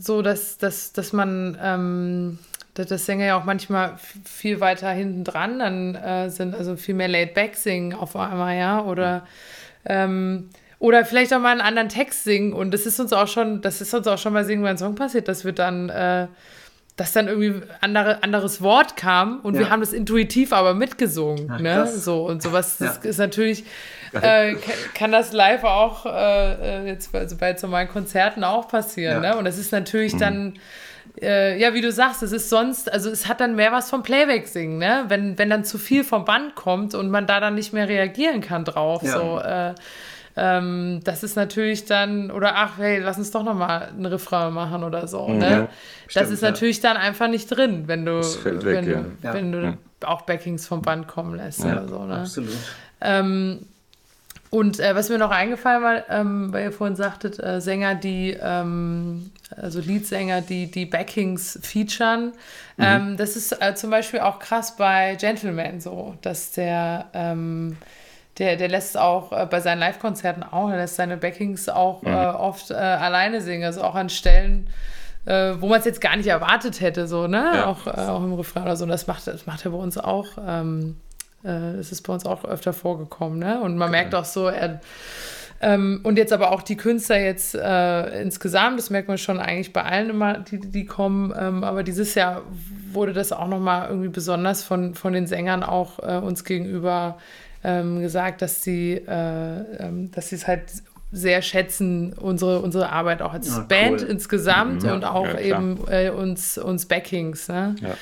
so, 0.00 0.22
dass, 0.22 0.58
dass, 0.58 0.92
dass 0.92 1.12
man 1.12 1.58
ähm, 1.62 2.38
das 2.74 3.06
Sänger 3.06 3.26
ja 3.26 3.38
auch 3.38 3.44
manchmal 3.44 3.96
viel 4.24 4.60
weiter 4.60 4.90
hinten 4.90 5.24
dran 5.24 5.58
dann 5.58 5.94
äh, 5.94 6.30
sind, 6.30 6.54
also 6.54 6.76
viel 6.76 6.94
mehr 6.94 7.08
Laid-Back 7.08 7.56
singen 7.56 7.94
auf 7.94 8.16
einmal, 8.16 8.56
ja, 8.56 8.82
oder 8.82 9.26
ähm, 9.84 10.50
oder 10.78 11.04
vielleicht 11.04 11.34
auch 11.34 11.40
mal 11.40 11.52
einen 11.52 11.60
anderen 11.60 11.90
Text 11.90 12.24
singen. 12.24 12.54
Und 12.54 12.72
das 12.72 12.86
ist 12.86 12.98
uns 12.98 13.12
auch 13.12 13.28
schon, 13.28 13.60
das 13.60 13.82
ist 13.82 13.92
uns 13.92 14.06
auch 14.06 14.16
schon 14.16 14.32
mal 14.32 14.46
singen, 14.46 14.62
wenn 14.62 14.70
ein 14.70 14.78
Song 14.78 14.94
passiert, 14.94 15.28
dass 15.28 15.44
wir 15.44 15.52
dann 15.52 15.90
äh, 15.90 16.26
dass 17.00 17.14
dann 17.14 17.28
irgendwie 17.28 17.62
andere, 17.80 18.22
anderes 18.22 18.60
Wort 18.60 18.94
kam 18.94 19.40
und 19.40 19.54
ja. 19.54 19.60
wir 19.60 19.70
haben 19.70 19.80
das 19.80 19.94
intuitiv 19.94 20.52
aber 20.52 20.74
mitgesungen. 20.74 21.50
Ach, 21.50 21.58
ne? 21.58 21.86
So 21.86 22.26
und 22.26 22.42
sowas 22.42 22.76
das 22.76 23.00
ja. 23.02 23.08
ist 23.08 23.16
natürlich, 23.16 23.64
äh, 24.12 24.54
kann 24.94 25.10
das 25.10 25.32
live 25.32 25.64
auch 25.64 26.04
äh, 26.04 26.86
jetzt 26.86 27.14
also 27.14 27.38
bei 27.38 27.56
so 27.56 27.68
meinen 27.68 27.88
Konzerten 27.88 28.44
auch 28.44 28.68
passieren. 28.68 29.24
Ja. 29.24 29.30
Ne? 29.30 29.38
Und 29.38 29.46
das 29.46 29.56
ist 29.56 29.72
natürlich 29.72 30.12
mhm. 30.12 30.18
dann 30.18 30.58
äh, 31.22 31.58
ja, 31.58 31.72
wie 31.72 31.80
du 31.80 31.90
sagst, 31.90 32.22
es 32.22 32.32
ist 32.32 32.50
sonst, 32.50 32.92
also 32.92 33.08
es 33.08 33.26
hat 33.26 33.40
dann 33.40 33.56
mehr 33.56 33.72
was 33.72 33.88
vom 33.88 34.02
Playback 34.02 34.46
singen, 34.46 34.76
ne? 34.76 35.06
Wenn, 35.08 35.38
wenn 35.38 35.48
dann 35.48 35.64
zu 35.64 35.78
viel 35.78 36.04
vom 36.04 36.26
Band 36.26 36.54
kommt 36.54 36.94
und 36.94 37.08
man 37.08 37.26
da 37.26 37.40
dann 37.40 37.54
nicht 37.54 37.72
mehr 37.72 37.88
reagieren 37.88 38.42
kann 38.42 38.66
drauf. 38.66 39.02
So, 39.02 39.40
äh, 39.40 39.74
ähm, 40.36 41.00
das 41.04 41.22
ist 41.22 41.36
natürlich 41.36 41.84
dann, 41.84 42.30
oder 42.30 42.56
ach, 42.56 42.78
hey, 42.78 42.98
lass 42.98 43.18
uns 43.18 43.30
doch 43.30 43.42
nochmal 43.42 43.88
einen 43.88 44.06
Refrain 44.06 44.52
machen 44.52 44.84
oder 44.84 45.06
so. 45.06 45.28
Mhm, 45.28 45.38
ne? 45.38 45.50
Ja, 45.50 45.60
das 45.60 45.70
stimmt, 46.08 46.30
ist 46.30 46.42
natürlich 46.42 46.80
dann 46.80 46.96
einfach 46.96 47.28
nicht 47.28 47.46
drin, 47.48 47.84
wenn 47.86 48.04
du, 48.04 48.20
wenn, 48.44 48.86
weg, 48.86 48.96
ja. 49.22 49.34
wenn 49.34 49.52
du 49.52 49.78
auch 50.04 50.22
Backings 50.22 50.66
vom 50.66 50.82
Band 50.82 51.08
kommen 51.08 51.36
lässt 51.36 51.64
oder 51.64 51.86
so. 51.88 52.04
Ne? 52.04 52.16
Absolut. 52.18 52.56
Ähm, 53.00 53.66
und 54.50 54.80
äh, 54.80 54.96
was 54.96 55.08
mir 55.08 55.18
noch 55.18 55.30
eingefallen 55.30 55.82
war, 55.82 56.10
ähm, 56.10 56.52
weil 56.52 56.64
ihr 56.64 56.72
vorhin 56.72 56.96
sagtet, 56.96 57.38
äh, 57.38 57.60
Sänger, 57.60 57.94
die, 57.94 58.36
ähm, 58.40 59.30
also 59.56 59.80
Leadsänger, 59.80 60.40
die 60.40 60.68
die 60.68 60.86
Backings 60.86 61.58
featuren, 61.62 62.32
mhm. 62.76 62.84
ähm, 62.84 63.16
das 63.16 63.36
ist 63.36 63.52
äh, 63.62 63.76
zum 63.76 63.90
Beispiel 63.90 64.20
auch 64.20 64.40
krass 64.40 64.76
bei 64.76 65.14
Gentleman 65.14 65.80
so, 65.80 66.16
dass 66.22 66.50
der, 66.50 67.06
ähm, 67.14 67.76
der, 68.38 68.56
der 68.56 68.68
lässt 68.68 68.96
auch 68.96 69.32
äh, 69.32 69.46
bei 69.46 69.60
seinen 69.60 69.78
Live-Konzerten 69.80 70.42
auch, 70.42 70.70
er 70.70 70.76
lässt 70.76 70.96
seine 70.96 71.16
Backings 71.16 71.68
auch 71.68 72.02
mhm. 72.02 72.08
Äh, 72.08 72.26
oft 72.26 72.70
äh, 72.70 72.74
alleine 72.74 73.40
singen, 73.40 73.64
also 73.64 73.82
auch 73.82 73.94
an 73.94 74.08
Stellen, 74.08 74.68
wo 75.26 75.68
man 75.68 75.78
es 75.78 75.84
jetzt 75.84 76.00
gar 76.00 76.16
nicht 76.16 76.28
erwartet 76.28 76.80
hätte, 76.80 77.06
so, 77.06 77.26
ne? 77.26 77.52
Ja. 77.54 77.66
Auch, 77.66 77.86
auch 77.86 78.22
im 78.24 78.32
Refrain 78.32 78.62
oder 78.62 78.74
so. 78.74 78.84
Und 78.84 78.88
das 78.88 79.06
macht, 79.06 79.26
das 79.26 79.44
macht 79.44 79.66
er 79.66 79.70
bei 79.72 79.76
uns 79.76 79.98
auch. 79.98 80.26
Ähm, 80.44 80.96
äh, 81.44 81.74
es 81.74 81.92
ist 81.92 82.02
bei 82.02 82.12
uns 82.12 82.26
auch 82.26 82.44
öfter 82.44 82.72
vorgekommen, 82.72 83.38
ne? 83.38 83.60
Und 83.60 83.76
man 83.76 83.90
okay. 83.90 83.98
merkt 83.98 84.14
auch 84.14 84.24
so, 84.24 84.48
er, 84.48 84.80
ähm, 85.60 86.00
und 86.02 86.16
jetzt 86.16 86.32
aber 86.32 86.52
auch 86.52 86.62
die 86.62 86.76
Künstler 86.76 87.20
jetzt 87.20 87.54
äh, 87.54 88.22
insgesamt, 88.22 88.78
das 88.78 88.90
merkt 88.90 89.08
man 89.08 89.18
schon 89.18 89.38
eigentlich 89.38 89.72
bei 89.72 89.82
allen 89.82 90.10
immer, 90.10 90.38
die, 90.38 90.58
die 90.58 90.86
kommen. 90.86 91.34
Ähm, 91.38 91.64
aber 91.64 91.82
dieses 91.82 92.14
Jahr 92.14 92.42
wurde 92.92 93.12
das 93.12 93.32
auch 93.32 93.48
nochmal 93.48 93.88
irgendwie 93.88 94.08
besonders 94.08 94.64
von, 94.64 94.94
von 94.94 95.12
den 95.12 95.26
Sängern 95.26 95.62
auch 95.62 95.98
äh, 95.98 96.16
uns 96.16 96.44
gegenüber 96.44 97.18
ähm, 97.62 98.00
gesagt, 98.00 98.42
dass 98.42 98.62
sie, 98.62 98.92
äh, 98.92 99.60
ähm, 99.78 100.10
dass 100.12 100.30
sie 100.30 100.36
es 100.36 100.46
halt 100.46 100.62
sehr 101.12 101.42
schätzen, 101.42 102.12
unsere, 102.12 102.60
unsere 102.60 102.90
Arbeit 102.90 103.20
auch 103.20 103.32
als 103.32 103.52
ah, 103.52 103.66
Band 103.68 104.02
insgesamt 104.02 104.84
ja, 104.84 104.94
und 104.94 105.04
auch 105.04 105.26
ja, 105.26 105.40
eben 105.40 105.80
äh, 105.88 106.10
uns, 106.10 106.56
uns 106.56 106.86
Backings. 106.86 107.48
Ne? 107.48 107.74
Ja. 107.80 107.96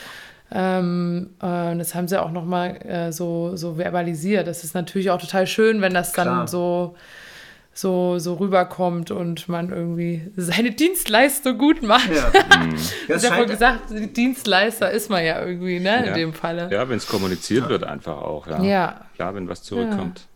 Ähm, 0.50 1.30
äh, 1.40 1.76
das 1.76 1.94
haben 1.94 2.08
sie 2.08 2.20
auch 2.20 2.30
nochmal 2.30 2.76
äh, 2.86 3.12
so, 3.12 3.56
so 3.56 3.74
verbalisiert. 3.76 4.46
Das 4.46 4.64
ist 4.64 4.74
natürlich 4.74 5.10
auch 5.10 5.20
total 5.20 5.46
schön, 5.46 5.80
wenn 5.80 5.94
das 5.94 6.12
dann 6.12 6.28
Klar. 6.28 6.48
so, 6.48 6.96
so, 7.78 8.18
so 8.18 8.34
rüberkommt 8.34 9.12
und 9.12 9.48
man 9.48 9.70
irgendwie 9.70 10.32
seine 10.36 10.72
Dienstleistung 10.72 11.58
gut 11.58 11.80
macht. 11.82 12.10
Ja, 12.12 12.32
mhm. 12.66 12.74
ich 13.06 13.30
habe 13.30 13.46
gesagt, 13.46 14.16
Dienstleister 14.16 14.90
ist 14.90 15.08
man 15.10 15.24
ja 15.24 15.40
irgendwie, 15.44 15.78
ne, 15.78 15.88
ja. 15.90 15.98
in 16.00 16.14
dem 16.14 16.32
Falle. 16.32 16.68
Ja, 16.72 16.88
wenn 16.88 16.96
es 16.96 17.06
kommuniziert 17.06 17.64
ja. 17.64 17.68
wird, 17.68 17.84
einfach 17.84 18.16
auch. 18.16 18.48
Ja. 18.48 18.62
ja. 18.64 19.00
Klar, 19.14 19.36
wenn 19.36 19.48
was 19.48 19.62
zurückkommt. 19.62 20.26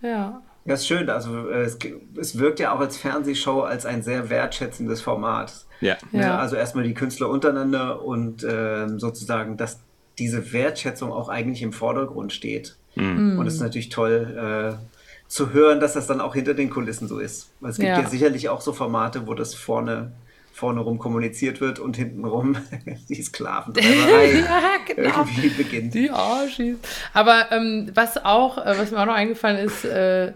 Ja. 0.00 0.42
Ja, 0.64 0.74
ist 0.74 0.86
schön. 0.88 1.08
Also 1.08 1.48
äh, 1.50 1.62
es, 1.62 1.78
es 2.16 2.38
wirkt 2.38 2.58
ja 2.58 2.74
auch 2.74 2.80
als 2.80 2.96
Fernsehshow 2.96 3.60
als 3.60 3.86
ein 3.86 4.02
sehr 4.02 4.28
wertschätzendes 4.28 5.00
Format. 5.00 5.52
Ja. 5.80 5.96
ja. 6.10 6.38
Also 6.38 6.56
erstmal 6.56 6.84
die 6.84 6.94
Künstler 6.94 7.28
untereinander 7.28 8.04
und 8.04 8.42
äh, 8.42 8.88
sozusagen, 8.98 9.56
dass 9.56 9.78
diese 10.18 10.52
Wertschätzung 10.52 11.12
auch 11.12 11.28
eigentlich 11.28 11.62
im 11.62 11.72
Vordergrund 11.72 12.32
steht. 12.32 12.76
Mhm. 12.96 13.38
Und 13.38 13.46
es 13.46 13.54
ist 13.54 13.60
natürlich 13.60 13.88
toll 13.88 14.78
äh, 14.78 14.91
zu 15.32 15.54
hören, 15.54 15.80
dass 15.80 15.94
das 15.94 16.06
dann 16.06 16.20
auch 16.20 16.34
hinter 16.34 16.52
den 16.52 16.68
Kulissen 16.68 17.08
so 17.08 17.18
ist. 17.18 17.48
Weil 17.60 17.70
es 17.70 17.78
gibt 17.78 17.88
ja. 17.88 18.00
ja 18.00 18.06
sicherlich 18.06 18.50
auch 18.50 18.60
so 18.60 18.74
Formate, 18.74 19.26
wo 19.26 19.32
das 19.32 19.54
vorne 19.54 20.12
vorne 20.52 20.80
rum 20.80 20.98
kommuniziert 20.98 21.62
wird 21.62 21.78
und 21.78 21.96
hinten 21.96 22.26
rum 22.26 22.58
die 23.08 23.22
Sklaventreiberei 23.22 24.40
ja, 24.40 24.60
genau. 24.86 25.08
irgendwie 25.08 25.48
beginnt. 25.48 25.94
Die 25.94 26.10
Arschis. 26.10 26.76
Aber 27.14 27.50
ähm, 27.50 27.90
was 27.94 28.22
auch, 28.22 28.58
äh, 28.58 28.78
was 28.78 28.90
mir 28.90 29.00
auch 29.00 29.06
noch 29.06 29.14
eingefallen 29.14 29.56
ist, 29.56 29.86
äh, 29.86 30.34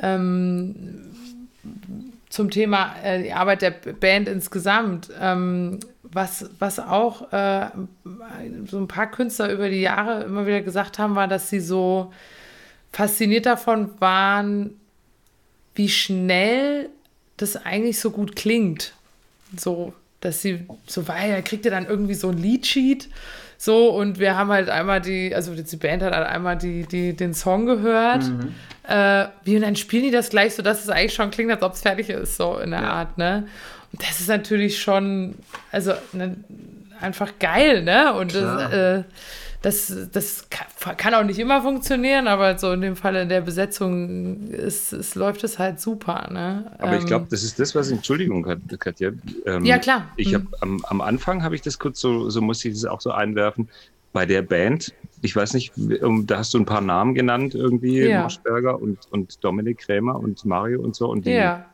ähm, 0.00 1.04
zum 2.28 2.50
Thema 2.50 2.96
äh, 3.04 3.22
die 3.22 3.32
Arbeit 3.32 3.62
der 3.62 3.70
Band 3.70 4.28
insgesamt, 4.28 5.08
ähm, 5.20 5.78
was, 6.02 6.50
was 6.58 6.80
auch 6.80 7.32
äh, 7.32 7.68
so 8.66 8.78
ein 8.78 8.88
paar 8.88 9.08
Künstler 9.08 9.52
über 9.52 9.68
die 9.68 9.82
Jahre 9.82 10.24
immer 10.24 10.46
wieder 10.46 10.62
gesagt 10.62 10.98
haben, 10.98 11.14
war, 11.14 11.28
dass 11.28 11.48
sie 11.48 11.60
so 11.60 12.12
fasziniert 12.92 13.46
davon 13.46 13.90
waren, 14.00 14.78
wie 15.74 15.88
schnell 15.88 16.88
das 17.36 17.56
eigentlich 17.56 17.98
so 17.98 18.10
gut 18.10 18.36
klingt. 18.36 18.92
So, 19.56 19.94
dass 20.20 20.42
sie 20.42 20.66
so, 20.86 21.08
weil 21.08 21.30
er 21.30 21.42
kriegt 21.42 21.64
ja 21.64 21.70
dann 21.70 21.86
irgendwie 21.86 22.14
so 22.14 22.28
ein 22.28 22.38
Liedsheet 22.38 23.08
so, 23.62 23.90
und 23.90 24.18
wir 24.18 24.36
haben 24.36 24.50
halt 24.50 24.68
einmal 24.68 25.00
die, 25.00 25.32
also 25.32 25.54
die 25.54 25.76
Band 25.76 26.02
hat 26.02 26.12
halt 26.12 26.26
einmal 26.26 26.58
die, 26.58 26.82
die, 26.82 27.14
den 27.14 27.32
Song 27.32 27.64
gehört. 27.64 28.24
Mhm. 28.24 28.52
Äh, 28.88 29.26
wie, 29.44 29.54
und 29.54 29.62
dann 29.62 29.76
spielen 29.76 30.02
die 30.02 30.10
das 30.10 30.30
gleich 30.30 30.56
so, 30.56 30.62
dass 30.62 30.82
es 30.82 30.88
eigentlich 30.88 31.14
schon 31.14 31.30
klingt, 31.30 31.52
als 31.52 31.62
ob 31.62 31.74
es 31.74 31.82
fertig 31.82 32.10
ist, 32.10 32.36
so 32.36 32.58
in 32.58 32.72
der 32.72 32.80
ja. 32.80 32.90
Art, 32.90 33.18
ne? 33.18 33.46
Und 33.92 34.02
das 34.02 34.18
ist 34.18 34.28
natürlich 34.28 34.82
schon, 34.82 35.36
also 35.70 35.92
ne, 36.12 36.38
einfach 37.00 37.34
geil, 37.38 37.84
ne? 37.84 38.12
Und 38.14 38.34
das, 38.34 38.72
äh, 38.72 39.04
das, 39.62 40.08
das 40.10 40.48
kann 40.96 41.14
auch 41.14 41.22
nicht 41.22 41.38
immer 41.38 41.62
funktionieren, 41.62 42.26
aber 42.26 42.58
so 42.58 42.72
in 42.72 42.80
dem 42.80 42.96
Fall 42.96 43.14
in 43.14 43.28
der 43.28 43.40
Besetzung 43.40 44.48
ist, 44.48 44.92
ist, 44.92 45.14
läuft 45.14 45.44
es 45.44 45.60
halt 45.60 45.80
super. 45.80 46.28
Ne? 46.32 46.72
Aber 46.78 46.92
ähm, 46.92 46.98
ich 46.98 47.06
glaube, 47.06 47.26
das 47.30 47.44
ist 47.44 47.60
das, 47.60 47.74
was, 47.74 47.90
Entschuldigung, 47.90 48.42
Katja. 48.78 49.12
Ähm, 49.46 49.64
ja, 49.64 49.78
klar. 49.78 50.08
Ich 50.16 50.34
hab, 50.34 50.42
mhm. 50.42 50.48
am, 50.60 50.84
am 50.86 51.00
Anfang 51.00 51.44
habe 51.44 51.54
ich 51.54 51.62
das 51.62 51.78
kurz 51.78 52.00
so, 52.00 52.28
so 52.28 52.40
muss 52.40 52.64
ich 52.64 52.74
das 52.74 52.84
auch 52.86 53.00
so 53.00 53.12
einwerfen, 53.12 53.68
bei 54.12 54.26
der 54.26 54.42
Band, 54.42 54.92
ich 55.22 55.34
weiß 55.34 55.54
nicht, 55.54 55.72
da 55.76 56.38
hast 56.38 56.52
du 56.52 56.58
ein 56.58 56.66
paar 56.66 56.82
Namen 56.82 57.14
genannt 57.14 57.54
irgendwie, 57.54 58.00
ja. 58.00 58.24
Moschberger 58.24 58.80
und, 58.80 58.98
und 59.10 59.42
Dominik 59.42 59.78
Krämer 59.78 60.18
und 60.18 60.44
Mario 60.44 60.82
und 60.82 60.94
so 60.96 61.08
und 61.08 61.24
die, 61.24 61.30
ja. 61.30 61.64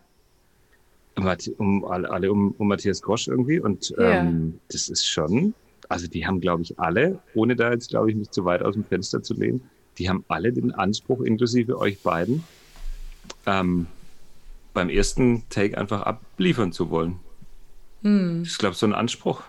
um, 1.17 1.85
alle 1.85 2.31
um, 2.31 2.55
um 2.59 2.69
Matthias 2.69 3.03
Grosch 3.03 3.27
irgendwie 3.27 3.59
und 3.59 3.91
ja. 3.91 4.21
ähm, 4.21 4.61
das 4.71 4.89
ist 4.89 5.05
schon 5.07 5.55
also 5.89 6.07
die 6.07 6.27
haben, 6.27 6.41
glaube 6.41 6.63
ich, 6.63 6.79
alle, 6.79 7.19
ohne 7.35 7.57
da 7.57 7.73
jetzt, 7.73 7.89
glaube 7.89 8.11
ich, 8.11 8.17
nicht 8.17 8.35
zu 8.35 8.45
weit 8.45 8.63
aus 8.63 8.75
dem 8.75 8.85
Fenster 8.85 9.23
zu 9.23 9.35
lehnen, 9.35 9.63
die 9.99 10.09
haben 10.09 10.25
alle 10.29 10.53
den 10.53 10.73
Anspruch, 10.73 11.23
inklusive 11.23 11.79
euch 11.79 12.01
beiden, 12.01 12.45
ähm, 13.47 13.87
beim 14.75 14.91
ersten 14.91 15.49
Take 15.49 15.77
einfach 15.77 16.03
abliefern 16.03 16.73
zu 16.73 16.91
wollen. 16.91 17.19
Hm. 18.03 18.41
Das 18.41 18.53
ist, 18.53 18.59
glaube 18.59 18.75
ich, 18.75 18.79
so 18.79 18.87
ein 18.87 18.95
Anspruch. 18.95 19.43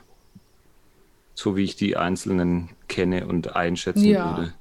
So 1.36 1.56
wie 1.56 1.64
ich 1.64 1.76
die 1.76 1.96
Einzelnen 1.96 2.70
kenne 2.88 3.28
und 3.28 3.56
einschätzen 3.56 4.06
ja. 4.06 4.38
würde. 4.38 4.54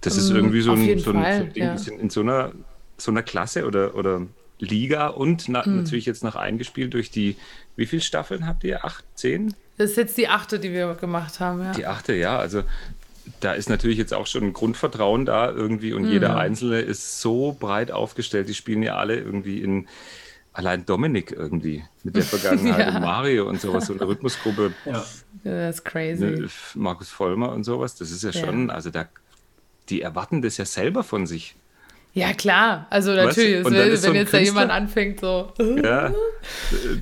Das 0.00 0.16
ist 0.16 0.30
hm, 0.30 0.36
irgendwie 0.36 0.60
so 0.60 0.72
ein, 0.72 0.98
so 0.98 1.10
ein, 1.10 1.22
Fall, 1.22 1.48
Ding, 1.48 1.62
ja. 1.62 1.76
in 1.98 2.10
so 2.10 2.20
einer, 2.20 2.52
so 2.96 3.10
einer 3.10 3.22
Klasse 3.22 3.66
oder, 3.66 3.94
oder 3.94 4.26
Liga 4.58 5.08
und 5.08 5.48
na, 5.48 5.64
hm. 5.64 5.76
natürlich 5.76 6.06
jetzt 6.06 6.24
noch 6.24 6.36
eingespielt 6.36 6.94
durch 6.94 7.10
die, 7.10 7.36
wie 7.76 7.86
viele 7.86 8.02
Staffeln 8.02 8.46
habt 8.46 8.64
ihr? 8.64 8.84
Acht, 8.84 9.04
zehn? 9.14 9.54
Das 9.76 9.90
ist 9.90 9.96
jetzt 9.96 10.16
die 10.16 10.28
achte, 10.28 10.58
die 10.58 10.72
wir 10.72 10.94
gemacht 10.94 11.40
haben, 11.40 11.62
ja. 11.62 11.72
Die 11.72 11.86
achte, 11.86 12.14
ja. 12.14 12.38
Also 12.38 12.62
da 13.40 13.52
ist 13.52 13.68
natürlich 13.68 13.98
jetzt 13.98 14.14
auch 14.14 14.26
schon 14.26 14.44
ein 14.44 14.52
Grundvertrauen 14.52 15.24
da 15.24 15.50
irgendwie 15.50 15.92
und 15.92 16.02
mhm. 16.02 16.10
jeder 16.10 16.36
Einzelne 16.36 16.80
ist 16.80 17.20
so 17.20 17.56
breit 17.58 17.90
aufgestellt. 17.90 18.48
Die 18.48 18.54
spielen 18.54 18.82
ja 18.82 18.96
alle 18.96 19.16
irgendwie 19.16 19.60
in 19.60 19.88
allein 20.52 20.86
Dominik 20.86 21.32
irgendwie 21.32 21.84
mit 22.04 22.16
der 22.16 22.22
Vergangenheit 22.24 22.88
ja. 22.88 22.94
und 22.94 23.02
Mario 23.02 23.48
und 23.48 23.60
sowas, 23.60 23.86
so 23.86 23.92
eine 23.92 24.06
Rhythmusgruppe. 24.06 24.72
Ja. 24.84 25.04
Das 25.42 25.76
ist 25.76 25.84
crazy. 25.84 26.24
Ne, 26.24 26.48
Markus 26.74 27.10
Vollmer 27.10 27.52
und 27.52 27.64
sowas, 27.64 27.96
das 27.96 28.10
ist 28.10 28.22
ja 28.22 28.32
schon, 28.32 28.68
ja. 28.68 28.74
also 28.74 28.88
da, 28.88 29.08
die 29.90 30.00
erwarten 30.00 30.40
das 30.40 30.56
ja 30.56 30.64
selber 30.64 31.02
von 31.04 31.26
sich. 31.26 31.54
Ja, 32.16 32.32
klar. 32.32 32.86
Also 32.90 33.12
natürlich, 33.12 33.64
weißt, 33.64 33.74
wenn, 33.74 33.96
so 33.96 34.12
jetzt 34.12 34.30
Künstler, 34.30 34.38
da 34.38 34.44
jemand 34.44 34.70
anfängt, 34.70 35.18
so. 35.18 35.52
Ja, 35.58 36.12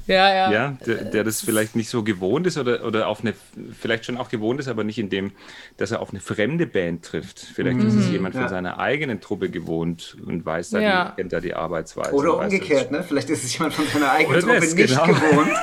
ja, 0.06 0.34
ja. 0.34 0.50
ja 0.50 0.78
der, 0.86 1.04
der, 1.04 1.24
das 1.24 1.42
vielleicht 1.42 1.76
nicht 1.76 1.90
so 1.90 2.02
gewohnt 2.02 2.46
ist 2.46 2.56
oder, 2.56 2.82
oder 2.82 3.08
auf 3.08 3.20
eine, 3.20 3.34
vielleicht 3.78 4.06
schon 4.06 4.16
auch 4.16 4.30
gewohnt 4.30 4.58
ist, 4.58 4.68
aber 4.68 4.84
nicht 4.84 4.98
in 4.98 5.10
dem, 5.10 5.32
dass 5.76 5.90
er 5.90 6.00
auf 6.00 6.08
eine 6.10 6.20
fremde 6.20 6.66
Band 6.66 7.04
trifft. 7.04 7.40
Vielleicht 7.40 7.76
mhm. 7.76 7.88
ist 7.88 7.96
es 7.96 8.10
jemand 8.10 8.34
von 8.34 8.44
ja. 8.44 8.48
seiner 8.48 8.78
eigenen 8.78 9.20
Truppe 9.20 9.50
gewohnt 9.50 10.16
und 10.26 10.46
weiß 10.46 10.70
da, 10.70 10.80
ja. 10.80 11.10
die, 11.10 11.16
kennt 11.20 11.34
da 11.34 11.40
die 11.40 11.52
Arbeitsweise. 11.52 12.14
Oder 12.14 12.38
umgekehrt, 12.38 12.90
ne? 12.90 13.04
Vielleicht 13.06 13.28
ist 13.28 13.44
es 13.44 13.52
jemand 13.52 13.74
von 13.74 13.86
seiner 13.88 14.12
eigenen 14.12 14.38
oder 14.38 14.40
Truppe 14.40 14.60
das, 14.60 14.74
nicht 14.74 14.88
genau. 14.88 15.08
gewohnt. 15.08 15.50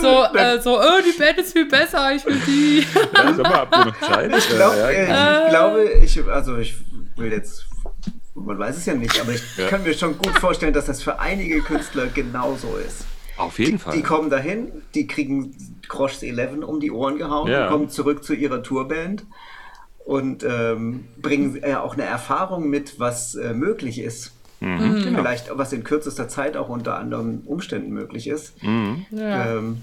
so, 0.00 0.24
äh, 0.38 0.60
so, 0.60 0.78
oh, 0.78 1.00
die 1.04 1.18
Band 1.18 1.38
ist 1.38 1.54
viel 1.54 1.66
besser, 1.66 2.14
ich 2.14 2.24
will 2.24 2.40
die. 2.46 2.86
ja, 3.14 3.34
sag 3.34 3.42
mal, 3.42 3.52
habt 3.52 3.76
ihr 3.76 3.84
noch 3.86 4.00
Zeit? 4.00 4.32
Ich, 4.36 4.48
glaub, 4.48 4.76
ja, 4.76 4.90
äh, 4.90 5.44
ich 5.44 5.50
glaube, 5.50 5.90
ich, 6.04 6.24
also 6.28 6.56
ich 6.56 6.76
will 7.16 7.32
jetzt, 7.32 7.66
man 8.34 8.58
weiß 8.58 8.76
es 8.76 8.86
ja 8.86 8.94
nicht, 8.94 9.20
aber 9.20 9.32
ich 9.32 9.42
ja. 9.56 9.68
kann 9.68 9.82
mir 9.82 9.94
schon 9.94 10.16
gut 10.18 10.38
vorstellen, 10.38 10.72
dass 10.72 10.86
das 10.86 11.02
für 11.02 11.18
einige 11.18 11.60
Künstler 11.60 12.06
genauso 12.06 12.76
ist. 12.76 13.04
Auf 13.36 13.58
jeden 13.58 13.72
die, 13.72 13.78
Fall. 13.78 13.96
Die 13.96 14.02
kommen 14.02 14.30
dahin, 14.30 14.70
die 14.94 15.06
kriegen 15.06 15.54
Grosch's 15.88 16.22
11 16.22 16.62
um 16.62 16.80
die 16.80 16.90
Ohren 16.90 17.16
gehauen, 17.18 17.50
ja. 17.50 17.68
kommen 17.68 17.88
zurück 17.88 18.22
zu 18.22 18.34
ihrer 18.34 18.62
Tourband 18.62 19.24
und 20.04 20.44
ähm, 20.44 21.04
bringen 21.20 21.56
ja 21.56 21.68
äh, 21.68 21.74
auch 21.76 21.94
eine 21.94 22.04
Erfahrung 22.04 22.68
mit, 22.68 22.98
was 22.98 23.34
äh, 23.34 23.54
möglich 23.54 24.00
ist. 24.00 24.32
Mhm. 24.60 24.68
mhm. 24.68 25.02
Genau. 25.04 25.18
Vielleicht, 25.20 25.56
was 25.56 25.72
in 25.72 25.84
kürzester 25.84 26.28
Zeit 26.28 26.56
auch 26.56 26.68
unter 26.68 26.98
anderen 26.98 27.40
Umständen 27.42 27.92
möglich 27.92 28.26
ist. 28.26 28.62
Mhm. 28.62 29.06
Ja. 29.10 29.56
Ähm, 29.56 29.82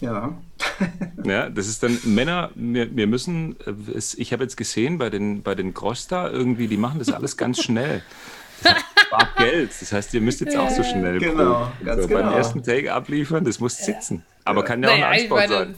ja. 0.00 0.36
ja, 1.24 1.48
das 1.48 1.68
ist 1.68 1.82
dann 1.82 1.98
Männer, 2.04 2.50
wir, 2.54 2.94
wir 2.94 3.06
müssen, 3.06 3.56
äh, 3.66 3.98
ich 4.16 4.32
habe 4.32 4.42
jetzt 4.42 4.56
gesehen 4.56 4.98
bei 4.98 5.10
den, 5.10 5.42
bei 5.42 5.54
den 5.54 5.74
Grosta 5.74 6.28
irgendwie, 6.28 6.68
die 6.68 6.76
machen 6.76 6.98
das 6.98 7.10
alles 7.10 7.36
ganz 7.36 7.62
schnell. 7.62 8.02
Das 8.62 8.74
spart 9.06 9.36
Geld. 9.36 9.70
Das 9.80 9.92
heißt, 9.92 10.14
ihr 10.14 10.20
müsst 10.20 10.40
jetzt 10.40 10.54
ja, 10.54 10.60
auch 10.60 10.70
so 10.70 10.82
schnell 10.82 11.18
genau, 11.18 11.70
ganz 11.84 12.02
so, 12.02 12.08
genau. 12.08 12.22
beim 12.22 12.32
ersten 12.32 12.62
Take 12.62 12.92
abliefern, 12.92 13.44
das 13.44 13.60
muss 13.60 13.76
sitzen. 13.76 14.24
Aber 14.44 14.64
kann 14.64 14.82
ja 14.82 14.90
auch 14.90 14.92
naja, 14.92 15.08
ein 15.08 15.20
Ansport 15.20 15.48
sein 15.48 15.74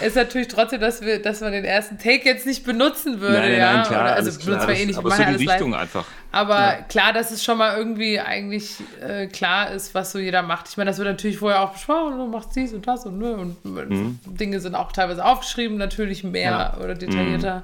ist 0.00 0.16
natürlich 0.16 0.48
trotzdem, 0.48 0.80
dass 0.80 1.02
wir, 1.02 1.20
dass 1.20 1.40
man 1.40 1.52
den 1.52 1.64
ersten 1.64 1.98
Take 1.98 2.24
jetzt 2.24 2.46
nicht 2.46 2.64
benutzen 2.64 3.20
würde. 3.20 3.38
Nein, 3.38 3.50
nein, 3.50 3.58
ja? 3.58 3.72
nein, 3.74 3.86
klar. 3.86 4.04
Oder, 4.04 4.14
also 4.14 4.44
benutzen 4.44 4.68
wir 4.68 4.76
eh 4.76 4.86
nicht. 4.86 4.98
Aber 4.98 5.10
so 5.10 5.22
die 5.22 5.46
Richtung 5.46 5.70
live. 5.72 5.80
einfach. 5.80 6.04
Aber 6.30 6.58
ja. 6.58 6.82
klar, 6.88 7.12
dass 7.12 7.30
es 7.30 7.44
schon 7.44 7.58
mal 7.58 7.76
irgendwie 7.76 8.18
eigentlich 8.18 8.76
äh, 9.06 9.26
klar 9.26 9.70
ist, 9.70 9.94
was 9.94 10.12
so 10.12 10.18
jeder 10.18 10.42
macht. 10.42 10.68
Ich 10.68 10.76
meine, 10.78 10.90
das 10.90 10.98
wird 10.98 11.08
natürlich 11.08 11.38
vorher 11.38 11.60
auch 11.60 11.72
besprochen, 11.74 12.16
du 12.16 12.26
machst 12.26 12.56
dies 12.56 12.72
und 12.72 12.86
das 12.88 13.04
und 13.04 13.18
ne. 13.18 13.34
Und 13.34 13.64
mhm. 13.64 14.18
Dinge 14.24 14.60
sind 14.60 14.74
auch 14.74 14.92
teilweise 14.92 15.24
aufgeschrieben, 15.24 15.76
natürlich 15.76 16.24
mehr 16.24 16.74
ja. 16.74 16.76
oder 16.82 16.94
detaillierter. 16.94 17.60
Mhm. 17.60 17.62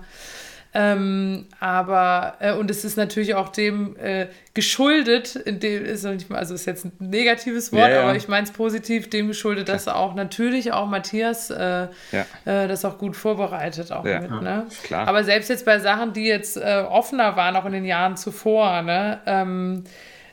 Ähm, 0.81 1.47
aber, 1.59 2.35
äh, 2.39 2.53
und 2.53 2.71
es 2.71 2.85
ist 2.85 2.97
natürlich 2.97 3.35
auch 3.35 3.49
dem 3.49 3.97
äh, 3.97 4.29
geschuldet, 4.55 5.35
in 5.35 5.59
dem 5.59 5.85
ist 5.85 6.05
noch 6.05 6.13
nicht 6.13 6.31
mal, 6.31 6.39
also 6.39 6.55
ist 6.55 6.67
jetzt 6.67 6.85
ein 6.85 6.93
negatives 7.01 7.73
Wort, 7.73 7.89
ja, 7.89 7.97
ja. 7.97 8.03
aber 8.03 8.15
ich 8.15 8.29
meine 8.29 8.45
es 8.45 8.53
positiv, 8.53 9.11
dem 9.11 9.27
geschuldet, 9.27 9.69
dass 9.69 9.89
auch 9.89 10.15
natürlich 10.15 10.71
auch 10.73 10.87
Matthias 10.87 11.51
äh, 11.51 11.89
ja. 12.13 12.27
Äh, 12.45 12.69
das 12.69 12.85
auch 12.85 12.97
gut 12.97 13.17
vorbereitet 13.17 13.91
auch 13.91 14.05
mit. 14.05 14.31
Ne? 14.31 14.67
Klar. 14.85 15.09
Aber 15.09 15.25
selbst 15.25 15.51
jetzt 15.51 15.65
bei 15.65 15.81
Sachen, 15.81 16.13
die 16.13 16.27
jetzt 16.27 16.57
äh, 16.57 16.85
offener 16.89 17.35
waren, 17.35 17.57
auch 17.57 17.65
in 17.65 17.73
den 17.73 17.85
Jahren 17.85 18.17
zuvor, 18.17 18.83
ne? 18.83 19.19
Ähm, 19.27 19.83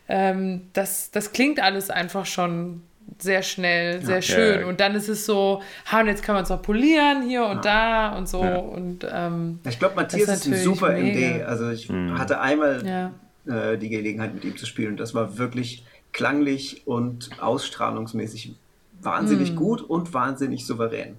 ähm, 0.08 0.70
das, 0.74 1.10
das 1.10 1.32
klingt 1.32 1.60
alles 1.60 1.90
einfach 1.90 2.28
schon 2.28 2.84
sehr 3.18 3.44
schnell, 3.44 4.02
sehr 4.02 4.16
ja, 4.16 4.22
schön. 4.22 4.62
Ja, 4.62 4.68
Und 4.68 4.80
dann 4.80 4.96
ist 4.96 5.08
es 5.08 5.26
so, 5.26 5.62
ha, 5.92 6.02
und 6.02 6.08
jetzt 6.08 6.24
kann 6.24 6.36
man 6.36 6.44
es 6.44 6.52
auch 6.52 6.62
polieren 6.62 7.28
hier 7.28 7.46
und 7.46 7.66
da 7.66 8.18
und 8.18 8.28
so. 8.28 8.42
Und, 8.42 9.08
ähm, 9.10 9.60
ich 9.68 9.80
glaube, 9.80 9.96
Matthias 9.96 10.30
ist, 10.30 10.48
ist 10.48 10.54
ein 10.54 10.64
super 10.64 10.92
mega. 10.92 11.38
MD. 11.38 11.44
Also 11.44 11.70
ich 11.70 11.90
mhm. 11.90 12.18
hatte 12.18 12.40
einmal 12.42 13.14
äh, 13.48 13.78
die 13.78 13.90
Gelegenheit, 13.90 14.34
mit 14.34 14.44
ihm 14.44 14.58
zu 14.58 14.66
spielen. 14.66 14.92
Und 14.92 15.00
das 15.00 15.14
war 15.14 15.38
wirklich 15.38 15.86
klanglich 16.12 16.84
und 16.86 17.30
ausstrahlungsmäßig 17.42 18.56
wahnsinnig 19.02 19.52
mhm. 19.52 19.56
gut 19.56 19.82
und 19.82 20.14
wahnsinnig 20.14 20.66
souverän. 20.66 21.18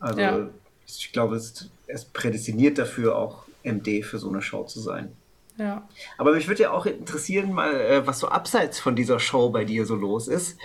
Also 0.00 0.50
ich 0.86 1.12
glaube, 1.12 1.36
es 1.36 1.70
ist 1.86 2.12
prädestiniert 2.12 2.78
dafür, 2.78 3.16
auch 3.16 3.44
MD 3.62 4.04
für 4.04 4.18
so 4.18 4.28
eine 4.28 4.42
Show 4.42 4.64
zu 4.64 4.80
sein. 4.80 5.12
Ja. 5.56 5.88
Aber 6.18 6.32
mich 6.32 6.48
würde 6.48 6.62
ja 6.62 6.70
auch 6.72 6.84
interessieren, 6.86 7.52
mal, 7.52 7.72
äh, 7.74 8.06
was 8.06 8.18
so 8.20 8.28
abseits 8.28 8.80
von 8.80 8.96
dieser 8.96 9.20
Show 9.20 9.50
bei 9.50 9.64
dir 9.64 9.86
so 9.86 9.94
los 9.94 10.28
ist. 10.28 10.58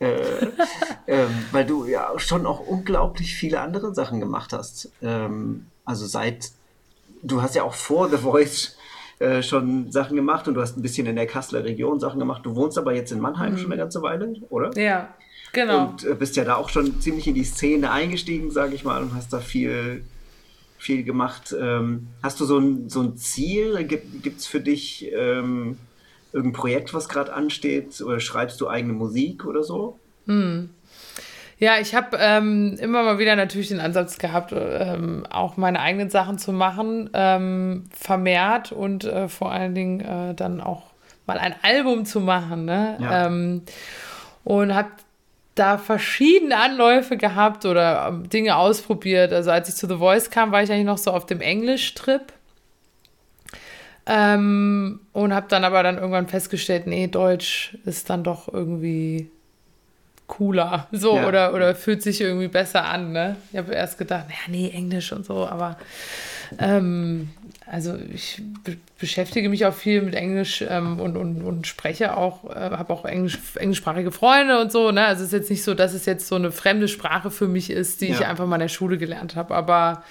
Äh, 0.00 0.48
ähm, 1.06 1.30
weil 1.52 1.64
du 1.64 1.86
ja 1.86 2.12
schon 2.18 2.46
auch 2.46 2.60
unglaublich 2.60 3.34
viele 3.34 3.60
andere 3.60 3.94
Sachen 3.94 4.20
gemacht 4.20 4.52
hast. 4.52 4.90
Ähm, 5.02 5.66
also 5.84 6.06
seit, 6.06 6.50
du 7.22 7.42
hast 7.42 7.54
ja 7.54 7.62
auch 7.62 7.74
vor 7.74 8.08
The 8.08 8.18
Voice 8.18 8.76
äh, 9.20 9.42
schon 9.42 9.92
Sachen 9.92 10.16
gemacht 10.16 10.48
und 10.48 10.54
du 10.54 10.60
hast 10.60 10.76
ein 10.76 10.82
bisschen 10.82 11.06
in 11.06 11.16
der 11.16 11.26
Kasseler 11.26 11.64
Region 11.64 12.00
Sachen 12.00 12.18
gemacht. 12.18 12.44
Du 12.44 12.56
wohnst 12.56 12.76
aber 12.76 12.94
jetzt 12.94 13.12
in 13.12 13.20
Mannheim 13.20 13.52
mhm. 13.52 13.58
schon 13.58 13.72
eine 13.72 13.80
ganze 13.80 14.02
Weile, 14.02 14.34
oder? 14.50 14.76
Ja, 14.76 15.14
genau. 15.52 15.88
Und 15.88 16.04
äh, 16.04 16.14
bist 16.14 16.36
ja 16.36 16.44
da 16.44 16.56
auch 16.56 16.68
schon 16.68 17.00
ziemlich 17.00 17.28
in 17.28 17.34
die 17.34 17.44
Szene 17.44 17.90
eingestiegen, 17.90 18.50
sage 18.50 18.74
ich 18.74 18.84
mal, 18.84 19.02
und 19.02 19.14
hast 19.14 19.32
da 19.32 19.38
viel 19.38 20.02
viel 20.84 21.02
gemacht. 21.02 21.54
Ähm, 21.58 22.08
hast 22.22 22.40
du 22.40 22.44
so 22.44 22.58
ein, 22.58 22.90
so 22.90 23.00
ein 23.00 23.16
Ziel? 23.16 23.84
Gibt 23.84 24.38
es 24.38 24.46
für 24.46 24.60
dich 24.60 25.10
ähm, 25.14 25.78
irgendein 26.34 26.60
Projekt, 26.60 26.92
was 26.92 27.08
gerade 27.08 27.32
ansteht? 27.32 28.00
Oder 28.02 28.20
schreibst 28.20 28.60
du 28.60 28.68
eigene 28.68 28.92
Musik 28.92 29.46
oder 29.46 29.62
so? 29.62 29.98
Hm. 30.26 30.70
Ja, 31.58 31.78
ich 31.80 31.94
habe 31.94 32.18
ähm, 32.20 32.76
immer 32.80 33.04
mal 33.04 33.18
wieder 33.18 33.36
natürlich 33.36 33.68
den 33.68 33.80
Ansatz 33.80 34.18
gehabt, 34.18 34.52
ähm, 34.54 35.24
auch 35.30 35.56
meine 35.56 35.80
eigenen 35.80 36.10
Sachen 36.10 36.36
zu 36.38 36.52
machen, 36.52 37.08
ähm, 37.14 37.84
vermehrt 37.96 38.72
und 38.72 39.04
äh, 39.04 39.28
vor 39.28 39.52
allen 39.52 39.74
Dingen 39.74 40.00
äh, 40.00 40.34
dann 40.34 40.60
auch 40.60 40.82
mal 41.26 41.38
ein 41.38 41.54
Album 41.62 42.04
zu 42.04 42.20
machen. 42.20 42.64
Ne? 42.64 42.98
Ja. 43.00 43.26
Ähm, 43.26 43.62
und 44.42 44.74
habe 44.74 44.90
da 45.54 45.78
verschiedene 45.78 46.56
Anläufe 46.56 47.16
gehabt 47.16 47.64
oder 47.64 48.08
ähm, 48.08 48.28
Dinge 48.28 48.56
ausprobiert. 48.56 49.32
Also 49.32 49.52
als 49.52 49.68
ich 49.68 49.76
zu 49.76 49.86
The 49.86 49.96
Voice 49.96 50.30
kam, 50.30 50.50
war 50.50 50.62
ich 50.62 50.70
eigentlich 50.72 50.84
noch 50.84 50.98
so 50.98 51.12
auf 51.12 51.26
dem 51.26 51.40
Englisch-Trip. 51.40 52.32
Ähm, 54.06 55.00
und 55.12 55.32
habe 55.32 55.46
dann 55.48 55.64
aber 55.64 55.82
dann 55.82 55.96
irgendwann 55.96 56.28
festgestellt, 56.28 56.86
nee, 56.86 57.06
Deutsch 57.06 57.78
ist 57.86 58.10
dann 58.10 58.22
doch 58.22 58.52
irgendwie 58.52 59.30
cooler. 60.26 60.88
So, 60.92 61.16
ja. 61.16 61.26
oder, 61.26 61.54
oder 61.54 61.74
fühlt 61.74 62.02
sich 62.02 62.20
irgendwie 62.20 62.48
besser 62.48 62.84
an, 62.84 63.12
ne? 63.12 63.36
Ich 63.52 63.58
habe 63.58 63.72
erst 63.72 63.98
gedacht, 63.98 64.26
ja, 64.28 64.50
nee, 64.50 64.70
Englisch 64.70 65.12
und 65.12 65.24
so, 65.24 65.46
aber 65.46 65.78
ähm, 66.58 67.30
also 67.66 67.96
ich 68.12 68.42
be 68.62 68.76
beschäftige 68.98 69.48
mich 69.50 69.66
auch 69.66 69.74
viel 69.74 70.00
mit 70.00 70.14
Englisch 70.14 70.64
ähm, 70.66 70.98
und, 70.98 71.16
und, 71.16 71.42
und 71.42 71.66
spreche 71.66 72.16
auch, 72.16 72.48
äh, 72.48 72.54
habe 72.54 72.92
auch 72.92 73.04
Englisch, 73.04 73.38
englischsprachige 73.56 74.12
Freunde 74.12 74.58
und 74.60 74.72
so. 74.72 74.92
Ne? 74.92 75.04
Also 75.04 75.22
es 75.22 75.28
ist 75.28 75.32
jetzt 75.32 75.50
nicht 75.50 75.62
so, 75.62 75.74
dass 75.74 75.92
es 75.92 76.06
jetzt 76.06 76.26
so 76.26 76.36
eine 76.36 76.52
fremde 76.52 76.88
Sprache 76.88 77.30
für 77.30 77.48
mich 77.48 77.70
ist, 77.70 78.00
die 78.00 78.08
ja. 78.08 78.14
ich 78.14 78.26
einfach 78.26 78.46
mal 78.46 78.56
in 78.56 78.60
der 78.60 78.68
Schule 78.68 78.96
gelernt 78.96 79.36
habe. 79.36 79.54
Aber 79.54 80.04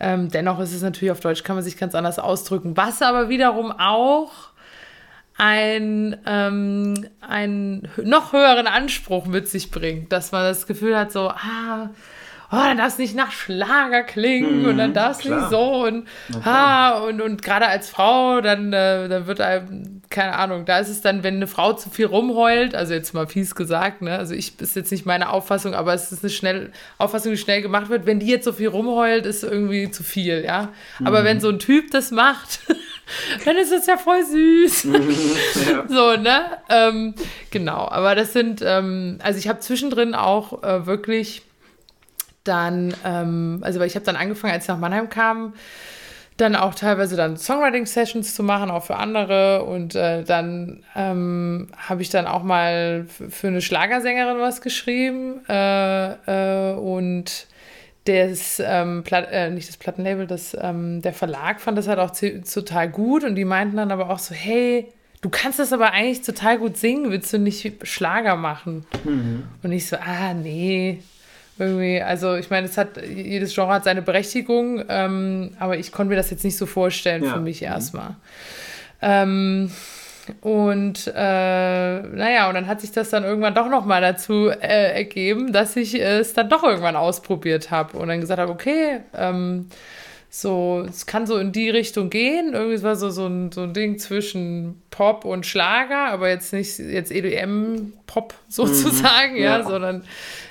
ähm, 0.00 0.30
dennoch 0.30 0.58
ist 0.60 0.74
es 0.74 0.82
natürlich 0.82 1.12
auf 1.12 1.20
Deutsch, 1.20 1.44
kann 1.44 1.56
man 1.56 1.64
sich 1.64 1.76
ganz 1.76 1.94
anders 1.94 2.18
ausdrücken. 2.18 2.76
Was 2.76 3.02
aber 3.02 3.28
wiederum 3.28 3.70
auch 3.70 4.32
ein, 5.36 6.16
ähm, 6.26 7.06
einen 7.20 7.88
noch 8.02 8.32
höheren 8.32 8.66
Anspruch 8.66 9.26
mit 9.26 9.48
sich 9.48 9.70
bringt, 9.70 10.12
dass 10.12 10.32
man 10.32 10.44
das 10.44 10.66
Gefühl 10.66 10.98
hat, 10.98 11.12
so, 11.12 11.28
ah, 11.28 11.90
oh, 12.50 12.56
dann 12.56 12.78
darf 12.78 12.88
es 12.88 12.98
nicht 12.98 13.14
nach 13.14 13.30
Schlager 13.30 14.02
klingen 14.02 14.62
mhm, 14.62 14.68
und 14.68 14.78
dann 14.78 14.90
mhm, 14.90 14.94
darf 14.94 15.18
es 15.18 15.24
nicht 15.24 15.50
so 15.50 15.86
und, 15.86 16.08
ah, 16.44 16.98
und, 16.98 17.20
und 17.20 17.42
gerade 17.42 17.68
als 17.68 17.88
Frau, 17.88 18.40
dann, 18.40 18.72
äh, 18.72 19.08
dann 19.08 19.26
wird 19.26 19.40
einem, 19.40 19.99
keine 20.10 20.36
Ahnung, 20.36 20.64
da 20.64 20.80
ist 20.80 20.88
es 20.88 21.02
dann, 21.02 21.22
wenn 21.22 21.36
eine 21.36 21.46
Frau 21.46 21.72
zu 21.72 21.88
viel 21.88 22.06
rumheult, 22.06 22.74
also 22.74 22.92
jetzt 22.92 23.14
mal 23.14 23.28
fies 23.28 23.54
gesagt, 23.54 24.02
ne, 24.02 24.18
also 24.18 24.34
ich, 24.34 24.60
ist 24.60 24.74
jetzt 24.74 24.90
nicht 24.90 25.06
meine 25.06 25.30
Auffassung, 25.30 25.72
aber 25.72 25.94
es 25.94 26.10
ist 26.10 26.24
eine 26.24 26.30
schnell, 26.30 26.72
Auffassung, 26.98 27.30
die 27.30 27.38
schnell 27.38 27.62
gemacht 27.62 27.90
wird, 27.90 28.06
wenn 28.06 28.18
die 28.18 28.26
jetzt 28.26 28.44
so 28.44 28.52
viel 28.52 28.68
rumheult, 28.68 29.24
ist 29.24 29.44
irgendwie 29.44 29.88
zu 29.92 30.02
viel, 30.02 30.44
ja, 30.44 30.70
mhm. 30.98 31.06
aber 31.06 31.22
wenn 31.22 31.40
so 31.40 31.48
ein 31.48 31.60
Typ 31.60 31.92
das 31.92 32.10
macht, 32.10 32.58
dann 33.44 33.56
ist 33.56 33.72
es 33.72 33.86
ja 33.86 33.96
voll 33.96 34.24
süß. 34.24 34.84
ja. 35.70 35.84
So, 35.86 36.16
ne? 36.16 36.40
Ähm, 36.68 37.14
genau, 37.52 37.88
aber 37.88 38.16
das 38.16 38.32
sind, 38.32 38.62
ähm, 38.66 39.20
also 39.22 39.38
ich 39.38 39.46
habe 39.46 39.60
zwischendrin 39.60 40.16
auch 40.16 40.64
äh, 40.64 40.86
wirklich 40.86 41.42
dann, 42.42 42.94
ähm, 43.04 43.60
also 43.62 43.80
ich 43.82 43.94
habe 43.94 44.04
dann 44.04 44.16
angefangen, 44.16 44.54
als 44.54 44.64
ich 44.64 44.68
nach 44.68 44.78
Mannheim 44.78 45.08
kam, 45.08 45.54
dann 46.40 46.56
auch 46.56 46.74
teilweise 46.74 47.16
dann 47.16 47.36
Songwriting-Sessions 47.36 48.34
zu 48.34 48.42
machen, 48.42 48.70
auch 48.70 48.84
für 48.84 48.96
andere. 48.96 49.64
Und 49.64 49.94
äh, 49.94 50.24
dann 50.24 50.82
ähm, 50.96 51.68
habe 51.76 52.02
ich 52.02 52.10
dann 52.10 52.26
auch 52.26 52.42
mal 52.42 53.06
für 53.06 53.48
eine 53.48 53.60
Schlagersängerin 53.60 54.38
was 54.38 54.60
geschrieben. 54.60 55.40
Äh, 55.48 56.72
äh, 56.72 56.74
und 56.74 57.46
das, 58.04 58.62
ähm, 58.64 59.04
äh, 59.10 59.50
nicht 59.50 59.68
das 59.68 59.76
Plattenlabel, 59.76 60.26
das, 60.26 60.56
ähm, 60.58 61.02
der 61.02 61.12
Verlag 61.12 61.60
fand 61.60 61.76
das 61.76 61.86
halt 61.86 61.98
auch 61.98 62.12
total 62.12 62.88
gut. 62.88 63.24
Und 63.24 63.34
die 63.34 63.44
meinten 63.44 63.76
dann 63.76 63.92
aber 63.92 64.10
auch 64.10 64.18
so, 64.18 64.34
hey, 64.34 64.88
du 65.20 65.28
kannst 65.28 65.58
das 65.58 65.72
aber 65.72 65.92
eigentlich 65.92 66.22
total 66.22 66.58
gut 66.58 66.76
singen, 66.76 67.10
willst 67.10 67.32
du 67.32 67.38
nicht 67.38 67.86
Schlager 67.86 68.36
machen? 68.36 68.86
Mhm. 69.04 69.44
Und 69.62 69.72
ich 69.72 69.86
so, 69.86 69.96
ah, 69.96 70.32
nee, 70.32 71.02
Irgendwie, 71.60 72.00
also 72.00 72.36
ich 72.36 72.50
meine, 72.50 72.66
es 72.66 72.76
hat, 72.78 73.00
jedes 73.06 73.54
Genre 73.54 73.74
hat 73.74 73.84
seine 73.84 74.02
Berechtigung, 74.02 74.82
ähm, 74.88 75.50
aber 75.58 75.76
ich 75.76 75.92
konnte 75.92 76.10
mir 76.10 76.16
das 76.16 76.30
jetzt 76.30 76.44
nicht 76.44 76.56
so 76.56 76.66
vorstellen 76.66 77.24
ja. 77.24 77.34
für 77.34 77.40
mich 77.40 77.60
mhm. 77.60 77.66
erstmal. 77.68 78.16
Ähm, 79.02 79.70
und 80.40 81.06
äh, 81.06 81.12
naja, 81.12 82.48
und 82.48 82.54
dann 82.54 82.66
hat 82.66 82.80
sich 82.80 82.92
das 82.92 83.10
dann 83.10 83.24
irgendwann 83.24 83.54
doch 83.54 83.68
nochmal 83.68 84.00
dazu 84.00 84.48
äh, 84.48 84.94
ergeben, 84.94 85.52
dass 85.52 85.76
ich 85.76 86.00
es 86.00 86.34
dann 86.34 86.48
doch 86.48 86.62
irgendwann 86.62 86.96
ausprobiert 86.96 87.70
habe 87.70 87.98
und 87.98 88.08
dann 88.08 88.20
gesagt 88.20 88.40
habe, 88.40 88.52
okay, 88.52 89.00
ähm, 89.14 89.66
so, 90.32 90.86
es 90.88 91.06
kann 91.06 91.26
so 91.26 91.38
in 91.38 91.50
die 91.50 91.70
Richtung 91.70 92.08
gehen. 92.08 92.54
Irgendwie 92.54 92.80
war 92.84 92.94
so, 92.94 93.10
so, 93.10 93.26
ein, 93.26 93.50
so 93.50 93.62
ein 93.62 93.74
Ding 93.74 93.98
zwischen 93.98 94.80
Pop 94.90 95.24
und 95.24 95.44
Schlager, 95.44 96.06
aber 96.06 96.28
jetzt 96.28 96.52
nicht 96.52 96.78
jetzt 96.78 97.10
EDM-Pop 97.10 98.34
sozusagen, 98.48 99.32
mhm, 99.32 99.42
ja. 99.42 99.58
ja, 99.58 99.64
sondern 99.64 100.04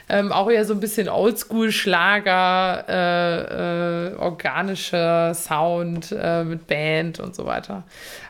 ähm, 0.09 0.31
auch 0.31 0.49
eher 0.49 0.65
so 0.65 0.73
ein 0.73 0.79
bisschen 0.79 1.07
Oldschool-Schlager, 1.07 2.85
äh, 2.89 4.07
äh, 4.07 4.15
organischer 4.15 5.35
Sound 5.35 6.15
äh, 6.19 6.43
mit 6.43 6.65
Band 6.65 7.19
und 7.19 7.35
so 7.35 7.45
weiter. 7.45 7.83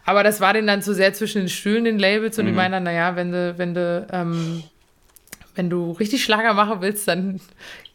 Aber 0.05 0.23
das 0.23 0.41
war 0.41 0.53
denen 0.53 0.67
dann 0.67 0.81
zu 0.81 0.93
sehr 0.93 1.13
zwischen 1.13 1.39
den 1.39 1.49
Stühlen, 1.49 1.85
den 1.85 1.97
Labels, 1.97 2.37
und 2.37 2.45
mhm. 2.45 2.49
die 2.49 2.55
meinen 2.55 2.71
dann, 2.73 2.83
naja, 2.83 3.15
wenn 3.15 3.31
du, 3.31 3.57
wenn 3.57 3.73
du, 3.73 4.05
ähm, 4.11 4.63
wenn 5.55 5.69
du 5.69 5.91
richtig 5.93 6.23
Schlager 6.23 6.53
machen 6.53 6.81
willst, 6.81 7.07
dann 7.07 7.39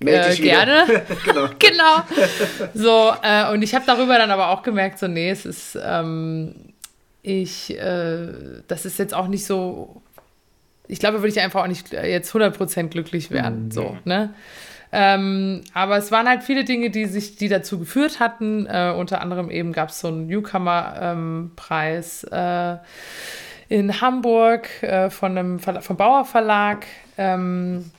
äh, 0.00 0.34
gerne. 0.36 0.84
genau. 1.24 1.48
genau. 1.58 2.02
So, 2.72 3.12
äh, 3.22 3.52
und 3.52 3.62
ich 3.62 3.74
habe 3.74 3.84
darüber 3.86 4.16
dann 4.16 4.30
aber 4.30 4.48
auch 4.48 4.62
gemerkt, 4.62 4.98
so, 4.98 5.08
nee, 5.08 5.30
es 5.30 5.44
ist, 5.44 5.78
ähm, 5.82 6.54
ich, 7.22 7.78
äh, 7.78 8.28
das 8.66 8.86
ist 8.86 8.98
jetzt 8.98 9.14
auch 9.14 9.28
nicht 9.28 9.44
so 9.44 10.02
ich 10.86 10.98
glaube, 10.98 11.18
würde 11.18 11.28
ich 11.28 11.40
einfach 11.40 11.62
auch 11.62 11.68
nicht 11.68 11.92
jetzt 11.92 12.34
100% 12.34 12.88
glücklich 12.88 13.30
werden. 13.30 13.66
Mhm. 13.66 13.70
So, 13.70 13.96
ne? 14.04 14.34
Ähm, 14.96 15.62
aber 15.72 15.96
es 15.96 16.12
waren 16.12 16.28
halt 16.28 16.44
viele 16.44 16.62
Dinge, 16.64 16.88
die 16.90 17.06
sich, 17.06 17.34
die 17.34 17.48
dazu 17.48 17.80
geführt 17.80 18.20
hatten. 18.20 18.66
Äh, 18.66 18.94
unter 18.96 19.20
anderem 19.20 19.50
eben 19.50 19.72
gab 19.72 19.88
es 19.88 19.98
so 19.98 20.06
einen 20.08 20.28
Newcomer-Preis 20.28 22.26
ähm, 22.30 22.78
äh, 22.78 23.74
in 23.74 24.00
Hamburg 24.00 24.68
äh, 24.84 25.10
von 25.10 25.36
einem 25.36 25.58
Verla 25.58 25.80
vom 25.80 25.96
Bauer 25.96 26.24
Verlag. 26.24 26.86
Ähm, 27.18 27.90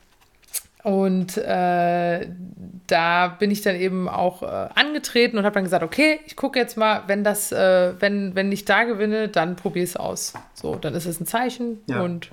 und 0.83 1.35
äh, 1.37 2.27
da 2.87 3.27
bin 3.27 3.51
ich 3.51 3.61
dann 3.61 3.75
eben 3.75 4.07
auch 4.07 4.43
äh, 4.43 4.69
angetreten 4.75 5.37
und 5.37 5.43
habe 5.43 5.55
dann 5.55 5.63
gesagt, 5.63 5.83
okay, 5.83 6.19
ich 6.27 6.35
gucke 6.35 6.59
jetzt 6.59 6.77
mal, 6.77 7.03
wenn 7.07 7.23
das, 7.23 7.51
äh, 7.51 7.93
wenn, 7.99 8.35
wenn 8.35 8.51
ich 8.51 8.65
da 8.65 8.83
gewinne, 8.83 9.27
dann 9.27 9.55
probiere 9.55 9.83
es 9.83 9.97
aus. 9.97 10.33
So, 10.53 10.75
dann 10.75 10.93
ist 10.93 11.07
es 11.07 11.19
ein 11.19 11.25
Zeichen 11.25 11.79
ja. 11.87 12.01
und 12.01 12.29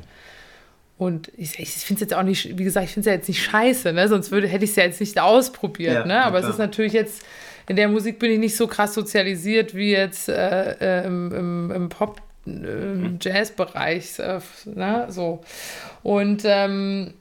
und 1.02 1.32
ich, 1.36 1.58
ich 1.58 1.70
finde 1.70 2.04
es 2.04 2.10
jetzt 2.10 2.14
auch 2.14 2.22
nicht, 2.22 2.56
wie 2.56 2.62
gesagt, 2.62 2.86
ich 2.86 2.92
finde 2.92 3.08
es 3.08 3.12
ja 3.12 3.18
jetzt 3.18 3.28
nicht 3.28 3.42
scheiße, 3.42 3.92
ne? 3.92 4.06
sonst 4.06 4.30
würde, 4.30 4.46
hätte 4.46 4.64
ich 4.64 4.70
es 4.70 4.76
ja 4.76 4.84
jetzt 4.84 5.00
nicht 5.00 5.18
ausprobiert. 5.18 5.94
Ja, 5.94 6.06
ne? 6.06 6.24
Aber 6.24 6.38
es 6.38 6.48
ist 6.48 6.58
natürlich 6.58 6.92
jetzt, 6.92 7.24
in 7.68 7.74
der 7.74 7.88
Musik 7.88 8.20
bin 8.20 8.30
ich 8.30 8.38
nicht 8.38 8.56
so 8.56 8.68
krass 8.68 8.94
sozialisiert 8.94 9.74
wie 9.74 9.90
jetzt 9.90 10.28
äh, 10.28 11.00
äh, 11.02 11.06
im, 11.06 11.32
im, 11.34 11.70
im 11.72 11.88
Pop- 11.88 12.22
im 12.46 13.18
Jazzbereich. 13.20 14.20
Äh, 14.20 14.38
ne? 14.66 15.06
so. 15.08 15.42
Und 16.04 16.42
ähm, 16.44 17.14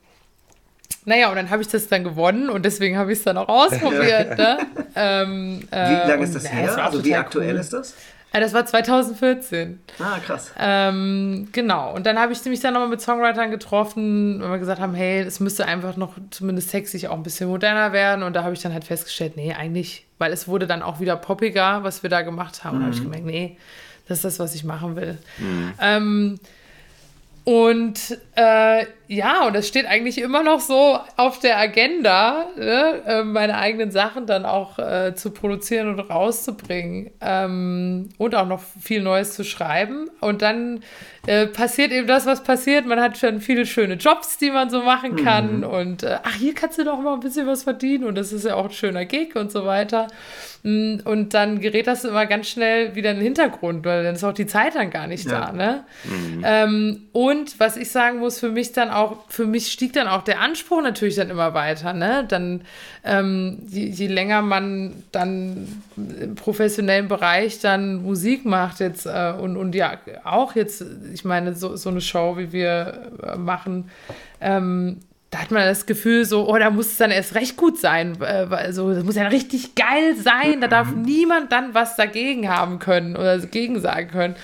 naja, 1.06 1.30
und 1.30 1.36
dann 1.36 1.50
habe 1.50 1.64
ich 1.64 1.68
das 1.68 1.88
dann 1.88 2.04
gewonnen 2.04 2.50
und 2.52 2.64
deswegen 2.64 3.00
habe 3.00 3.12
ich 3.12 3.18
es 3.18 3.24
dann 3.24 3.38
auch 3.40 3.48
ausprobiert. 3.66 4.38
ne? 4.38 4.60
ähm, 4.96 5.60
wie 5.72 5.76
lange 6.10 6.24
ist 6.24 6.36
das 6.36 6.52
her? 6.54 6.86
Also 6.86 7.04
wie 7.04 7.16
aktuell 7.16 7.56
cool. 7.56 7.60
ist 7.60 7.74
das? 7.74 7.96
Ja, 8.34 8.40
das 8.40 8.54
war 8.54 8.66
2014. 8.66 9.80
Ah, 10.00 10.20
krass. 10.20 10.54
Ähm, 10.58 11.50
genau. 11.52 11.94
Und 11.94 12.06
dann 12.06 12.18
habe 12.18 12.32
ich 12.32 12.44
mich 12.46 12.62
dann 12.62 12.74
nochmal 12.74 12.90
mit 12.90 13.02
Songwritern 13.02 13.52
getroffen, 13.52 14.40
weil 14.42 14.52
wir 14.52 14.60
gesagt 14.60 14.80
haben, 14.80 14.94
hey, 14.94 15.22
es 15.22 15.42
müsste 15.42 15.66
einfach 15.66 15.98
noch 15.98 16.14
zumindest 16.30 16.70
sexy 16.70 17.08
auch 17.08 17.16
ein 17.16 17.24
bisschen 17.24 17.50
moderner 17.50 17.92
werden. 17.92 18.24
Und 18.24 18.34
da 18.34 18.44
habe 18.44 18.54
ich 18.54 18.62
dann 18.62 18.72
halt 18.72 18.86
festgestellt, 18.86 19.36
nee, 19.36 19.54
eigentlich, 19.54 20.06
weil 20.18 20.32
es 20.32 20.48
wurde 20.48 20.66
dann 20.66 20.82
auch 20.82 21.02
wieder 21.02 21.18
poppiger, 21.18 21.84
was 21.84 22.04
wir 22.04 22.10
da 22.10 22.22
gemacht 22.22 22.64
haben. 22.64 22.78
Mhm. 22.78 22.86
Und 22.86 22.92
da 22.92 22.96
habe 22.96 22.96
ich 22.96 23.04
gemerkt, 23.04 23.26
nee, 23.26 23.58
das 24.08 24.20
ist 24.20 24.24
das, 24.24 24.40
was 24.40 24.56
ich 24.56 24.64
machen 24.64 24.96
will. 24.96 25.18
Mhm. 25.38 25.74
Ähm, 25.82 26.40
und 27.44 28.20
äh, 28.36 28.86
ja, 29.08 29.48
und 29.48 29.56
das 29.56 29.68
steht 29.68 29.88
eigentlich 29.88 30.20
immer 30.20 30.44
noch 30.44 30.60
so 30.60 31.00
auf 31.18 31.40
der 31.40 31.58
Agenda, 31.58 32.46
ne? 32.56 33.02
äh, 33.06 33.24
meine 33.24 33.58
eigenen 33.58 33.90
Sachen 33.90 34.28
dann 34.28 34.46
auch 34.46 34.78
äh, 34.78 35.16
zu 35.16 35.32
produzieren 35.32 35.90
und 35.90 36.00
rauszubringen 36.00 37.10
ähm, 37.20 38.10
und 38.20 38.36
auch 38.36 38.46
noch 38.46 38.62
viel 38.80 39.02
Neues 39.02 39.34
zu 39.34 39.44
schreiben. 39.44 40.10
Und 40.20 40.44
dann 40.44 40.82
äh, 41.26 41.48
passiert 41.48 41.92
eben 41.92 42.08
das, 42.08 42.28
was 42.28 42.44
passiert. 42.44 42.86
Man 42.86 43.02
hat 43.02 43.18
schon 43.18 43.42
viele 43.42 43.66
schöne 43.66 43.96
Jobs, 43.96 44.38
die 44.38 44.52
man 44.52 44.70
so 44.70 44.84
machen 44.84 45.16
kann. 45.16 45.58
Mhm. 45.58 45.64
Und 45.64 46.04
äh, 46.04 46.20
ach, 46.22 46.36
hier 46.36 46.54
kannst 46.54 46.78
du 46.78 46.84
doch 46.84 47.00
mal 47.00 47.16
ein 47.16 47.22
bisschen 47.22 47.48
was 47.48 47.64
verdienen. 47.64 48.04
Und 48.04 48.16
das 48.16 48.32
ist 48.32 48.46
ja 48.46 48.54
auch 48.54 48.66
ein 48.66 48.72
schöner 48.72 49.06
Gig 49.06 49.36
und 49.36 49.52
so 49.52 49.66
weiter. 49.66 50.08
Mm, 50.64 50.98
und 51.06 51.34
dann 51.34 51.60
gerät 51.60 51.88
das 51.88 52.04
immer 52.04 52.26
ganz 52.26 52.48
schnell 52.48 52.96
wieder 52.96 53.12
in 53.12 53.18
den 53.18 53.24
Hintergrund, 53.24 53.84
weil 53.84 54.04
dann 54.04 54.16
ist 54.16 54.24
auch 54.24 54.34
die 54.34 54.46
Zeit 54.46 54.76
dann 54.76 54.92
gar 54.92 55.08
nicht 55.08 55.26
ja. 55.26 55.48
da. 55.48 55.52
Ne? 55.52 55.84
Mhm. 56.04 56.44
Ähm, 56.46 57.02
und 57.14 57.60
was 57.60 57.78
ich 57.78 57.90
sagen 57.90 58.20
muss, 58.20 58.40
für 58.40 58.50
mich 58.50 58.72
dann 58.72 58.90
auch, 58.90 59.18
für 59.30 59.48
mich 59.48 59.72
stieg 59.72 59.94
dann 59.94 60.08
auch 60.08 60.22
der 60.22 60.40
Anspruch 60.40 60.82
natürlich 60.82 61.16
dann 61.16 61.30
immer 61.30 61.54
weiter. 61.54 61.94
Ne? 61.94 62.26
Dann, 62.28 62.62
ähm, 63.04 63.60
je, 63.68 63.88
je 63.88 64.08
länger 64.08 64.42
man 64.42 65.04
dann 65.12 65.68
im 65.98 66.36
professionellen 66.36 67.08
Bereich 67.08 67.60
dann 67.60 68.04
Musik 68.04 68.46
macht 68.46 68.80
jetzt 68.80 69.08
äh, 69.08 69.34
und, 69.40 69.58
und 69.58 69.74
ja 69.74 69.98
auch 70.24 70.56
jetzt, 70.56 70.86
ich 71.14 71.26
meine, 71.26 71.56
so, 71.56 71.76
so 71.76 71.90
eine 71.90 72.02
Show, 72.02 72.38
wie 72.38 72.52
wir 72.52 73.12
äh, 73.24 73.38
machen, 73.38 73.90
ähm, 74.40 75.00
da 75.32 75.40
hat 75.40 75.50
man 75.50 75.64
das 75.64 75.86
Gefühl 75.86 76.26
so, 76.26 76.50
oh, 76.50 76.58
da 76.58 76.70
muss 76.70 76.88
es 76.88 76.98
dann 76.98 77.10
erst 77.10 77.36
recht 77.36 77.56
gut 77.56 77.80
sein. 77.80 78.22
Also, 78.22 78.94
das 78.94 79.06
muss 79.06 79.16
ja 79.16 79.28
richtig 79.28 79.76
geil 79.76 80.16
sein. 80.18 80.60
Da 80.60 80.68
darf 80.68 80.92
mhm. 80.92 81.04
niemand 81.04 81.54
dann 81.54 81.74
was 81.74 81.96
dagegen 81.96 82.50
haben 82.50 82.80
können 82.80 83.16
oder 83.16 83.38
dagegen 83.38 83.80
sagen 83.80 84.10
können. 84.10 84.36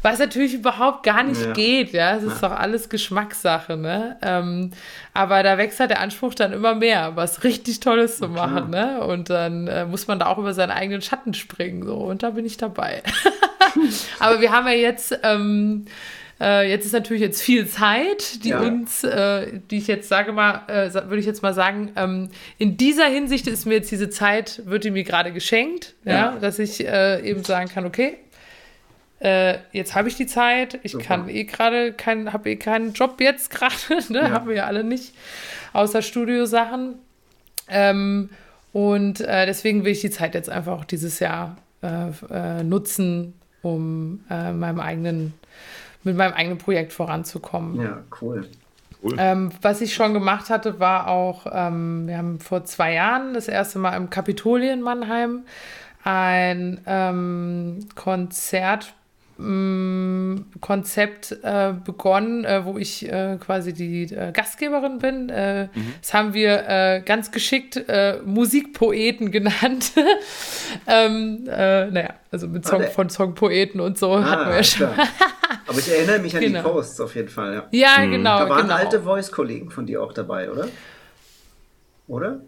Was 0.00 0.18
natürlich 0.18 0.54
überhaupt 0.54 1.02
gar 1.02 1.22
nicht 1.24 1.44
ja. 1.44 1.52
geht, 1.52 1.92
ja. 1.92 2.16
Es 2.16 2.22
ist 2.22 2.40
ja. 2.40 2.48
doch 2.48 2.58
alles 2.58 2.88
Geschmackssache, 2.88 3.76
ne? 3.76 4.16
Ähm, 4.22 4.70
aber 5.12 5.42
da 5.42 5.58
wächst 5.58 5.78
halt 5.78 5.90
der 5.90 6.00
Anspruch 6.00 6.34
dann 6.34 6.54
immer 6.54 6.74
mehr, 6.74 7.16
was 7.16 7.44
richtig 7.44 7.80
Tolles 7.80 8.16
zu 8.16 8.28
machen, 8.28 8.70
ne? 8.70 9.04
Und 9.04 9.28
dann 9.28 9.68
äh, 9.68 9.84
muss 9.84 10.08
man 10.08 10.18
da 10.18 10.26
auch 10.26 10.38
über 10.38 10.54
seinen 10.54 10.70
eigenen 10.70 11.02
Schatten 11.02 11.34
springen, 11.34 11.84
so. 11.84 11.96
Und 11.96 12.22
da 12.22 12.30
bin 12.30 12.46
ich 12.46 12.56
dabei. 12.56 13.02
aber 14.20 14.40
wir 14.40 14.52
haben 14.52 14.66
ja 14.68 14.72
jetzt, 14.72 15.18
ähm, 15.22 15.84
äh, 16.40 16.70
jetzt 16.70 16.86
ist 16.86 16.92
natürlich 16.92 17.20
jetzt 17.20 17.42
viel 17.42 17.66
Zeit, 17.66 18.44
die 18.44 18.50
ja. 18.50 18.60
uns, 18.60 19.04
äh, 19.04 19.60
die 19.70 19.76
ich 19.76 19.86
jetzt 19.86 20.08
sage 20.08 20.32
mal, 20.32 20.62
äh, 20.68 20.92
würde 20.94 21.18
ich 21.18 21.26
jetzt 21.26 21.42
mal 21.42 21.52
sagen, 21.52 21.92
ähm, 21.96 22.30
in 22.56 22.78
dieser 22.78 23.06
Hinsicht 23.06 23.46
ist 23.46 23.66
mir 23.66 23.74
jetzt 23.74 23.90
diese 23.90 24.08
Zeit, 24.08 24.62
wird 24.64 24.84
die 24.84 24.90
mir 24.90 25.04
gerade 25.04 25.32
geschenkt, 25.32 25.94
ja. 26.04 26.12
ja 26.12 26.38
dass 26.40 26.58
ich 26.58 26.86
äh, 26.86 27.20
eben 27.28 27.44
sagen 27.44 27.68
kann, 27.68 27.84
okay, 27.84 28.16
äh, 29.20 29.58
jetzt 29.72 29.94
habe 29.94 30.08
ich 30.08 30.16
die 30.16 30.26
Zeit, 30.26 30.80
ich 30.82 30.92
Super. 30.92 31.04
kann 31.04 31.28
eh 31.28 31.44
gerade 31.44 31.92
keinen, 31.92 32.32
habe 32.32 32.50
eh 32.50 32.56
keinen 32.56 32.94
Job 32.94 33.20
jetzt 33.20 33.50
gerade, 33.50 33.74
ne? 34.08 34.20
Ja. 34.20 34.30
haben 34.30 34.48
wir 34.48 34.56
ja 34.56 34.64
alle 34.64 34.82
nicht, 34.82 35.14
außer 35.74 36.00
Studiosachen. 36.00 36.94
Ähm, 37.68 38.30
und 38.72 39.20
äh, 39.20 39.44
deswegen 39.44 39.84
will 39.84 39.92
ich 39.92 40.00
die 40.00 40.10
Zeit 40.10 40.34
jetzt 40.34 40.48
einfach 40.48 40.72
auch 40.72 40.84
dieses 40.84 41.18
Jahr 41.18 41.56
nutzen, 42.62 43.32
um 43.62 44.22
meinem 44.28 44.80
eigenen 44.80 45.32
mit 46.02 46.16
meinem 46.16 46.32
eigenen 46.32 46.58
Projekt 46.58 46.92
voranzukommen. 46.92 47.80
Ja, 47.80 48.02
cool. 48.20 48.48
Cool. 49.02 49.16
Ähm, 49.18 49.50
was 49.62 49.80
ich 49.80 49.94
schon 49.94 50.12
gemacht 50.12 50.50
hatte, 50.50 50.78
war 50.78 51.08
auch, 51.08 51.46
ähm, 51.50 52.06
wir 52.06 52.18
haben 52.18 52.38
vor 52.38 52.64
zwei 52.64 52.92
Jahren 52.92 53.32
das 53.32 53.48
erste 53.48 53.78
Mal 53.78 53.96
im 53.96 54.10
Kapitolien 54.10 54.82
Mannheim 54.82 55.44
ein 56.04 56.80
ähm, 56.86 57.88
Konzert 57.94 58.94
Konzept 60.60 61.32
äh, 61.42 61.72
begonnen, 61.84 62.44
äh, 62.44 62.64
wo 62.64 62.78
ich 62.78 63.10
äh, 63.10 63.38
quasi 63.38 63.72
die 63.72 64.04
äh, 64.04 64.32
Gastgeberin 64.32 64.98
bin. 64.98 65.28
Äh, 65.30 65.64
mhm. 65.74 65.94
Das 66.00 66.14
haben 66.14 66.34
wir 66.34 66.68
äh, 66.68 67.02
ganz 67.04 67.30
geschickt 67.30 67.80
Musikpoeten 68.24 69.30
genannt. 69.30 69.92
ähm, 70.86 71.44
naja, 71.44 72.14
also 72.30 72.48
mit 72.48 72.66
Song 72.66 72.82
von 72.84 73.08
Songpoeten 73.08 73.80
und 73.80 73.98
so 73.98 74.14
ah, 74.14 74.24
hatten 74.24 74.50
wir 74.50 74.56
ja 74.56 74.64
schon. 74.64 74.88
Aber 75.66 75.78
ich 75.78 75.90
erinnere 75.90 76.18
mich 76.18 76.34
an 76.34 76.40
genau. 76.42 76.62
die 76.62 76.68
Posts 76.68 77.00
auf 77.00 77.14
jeden 77.14 77.28
Fall. 77.28 77.54
Ja, 77.54 77.96
ja 77.98 78.06
mhm. 78.06 78.10
genau. 78.12 78.38
Da 78.40 78.48
waren 78.48 78.62
genau. 78.62 78.74
alte 78.74 79.02
Voice-Kollegen 79.02 79.70
von 79.70 79.86
dir 79.86 80.02
auch 80.02 80.12
dabei, 80.12 80.50
oder? 80.50 80.68
Oder? 82.06 82.40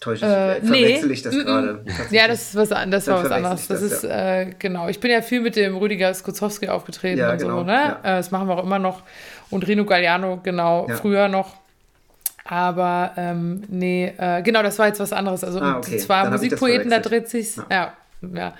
Täusche 0.00 0.26
ich, 0.26 0.30
äh, 0.30 0.66
verwechsel 0.66 1.06
nee. 1.08 1.12
ich 1.14 1.22
das 1.22 1.34
gerade? 1.34 1.84
Ja, 2.10 2.28
das 2.28 2.42
ist 2.42 2.54
was, 2.54 2.68
das 2.68 3.06
war 3.06 3.24
was 3.24 3.30
anderes. 3.30 3.66
Das, 3.66 3.80
das 3.80 3.92
ist, 3.92 4.04
ja. 4.04 4.40
äh, 4.40 4.54
genau. 4.58 4.88
Ich 4.88 5.00
bin 5.00 5.10
ja 5.10 5.22
viel 5.22 5.40
mit 5.40 5.56
dem 5.56 5.76
Rüdiger 5.76 6.12
Skutzowski 6.12 6.68
aufgetreten 6.68 7.18
ja, 7.18 7.32
und 7.32 7.38
genau, 7.38 7.58
so, 7.58 7.64
ne? 7.64 7.72
Ja. 7.72 8.00
Äh, 8.02 8.16
das 8.18 8.30
machen 8.30 8.46
wir 8.48 8.58
auch 8.58 8.64
immer 8.64 8.78
noch. 8.78 9.02
Und 9.48 9.66
Rino 9.66 9.86
Galliano, 9.86 10.40
genau, 10.42 10.86
früher 11.00 11.28
noch. 11.28 11.54
Aber 12.44 13.12
ähm, 13.16 13.62
nee, 13.68 14.12
äh, 14.18 14.42
genau, 14.42 14.62
das 14.62 14.78
war 14.78 14.86
jetzt 14.86 15.00
was 15.00 15.12
anderes. 15.12 15.42
Also 15.42 15.60
ah, 15.60 15.78
okay. 15.78 15.96
zwar 15.96 16.30
Musikpoeten, 16.30 16.90
da 16.90 16.98
dreht 17.00 17.28
sich 17.28 17.56
ja. 17.70 17.92
ja. 18.34 18.54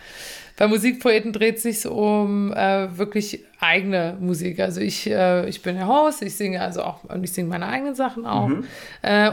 Bei 0.56 0.66
Musikpoeten 0.68 1.34
dreht 1.34 1.60
sich 1.60 1.86
um 1.86 2.52
äh, 2.54 2.96
wirklich 2.96 3.44
eigene 3.60 4.16
Musik. 4.18 4.58
Also 4.58 4.80
ich, 4.80 5.08
äh, 5.08 5.46
ich 5.48 5.62
bin 5.62 5.76
der 5.76 5.86
Host, 5.86 6.22
ich 6.22 6.34
singe 6.34 6.62
also 6.62 6.82
auch, 6.82 7.00
ich 7.22 7.32
singe 7.32 7.50
meine 7.50 7.66
eigenen 7.66 7.94
Sachen 7.94 8.24
auch 8.24 8.48
mhm. 8.48 8.64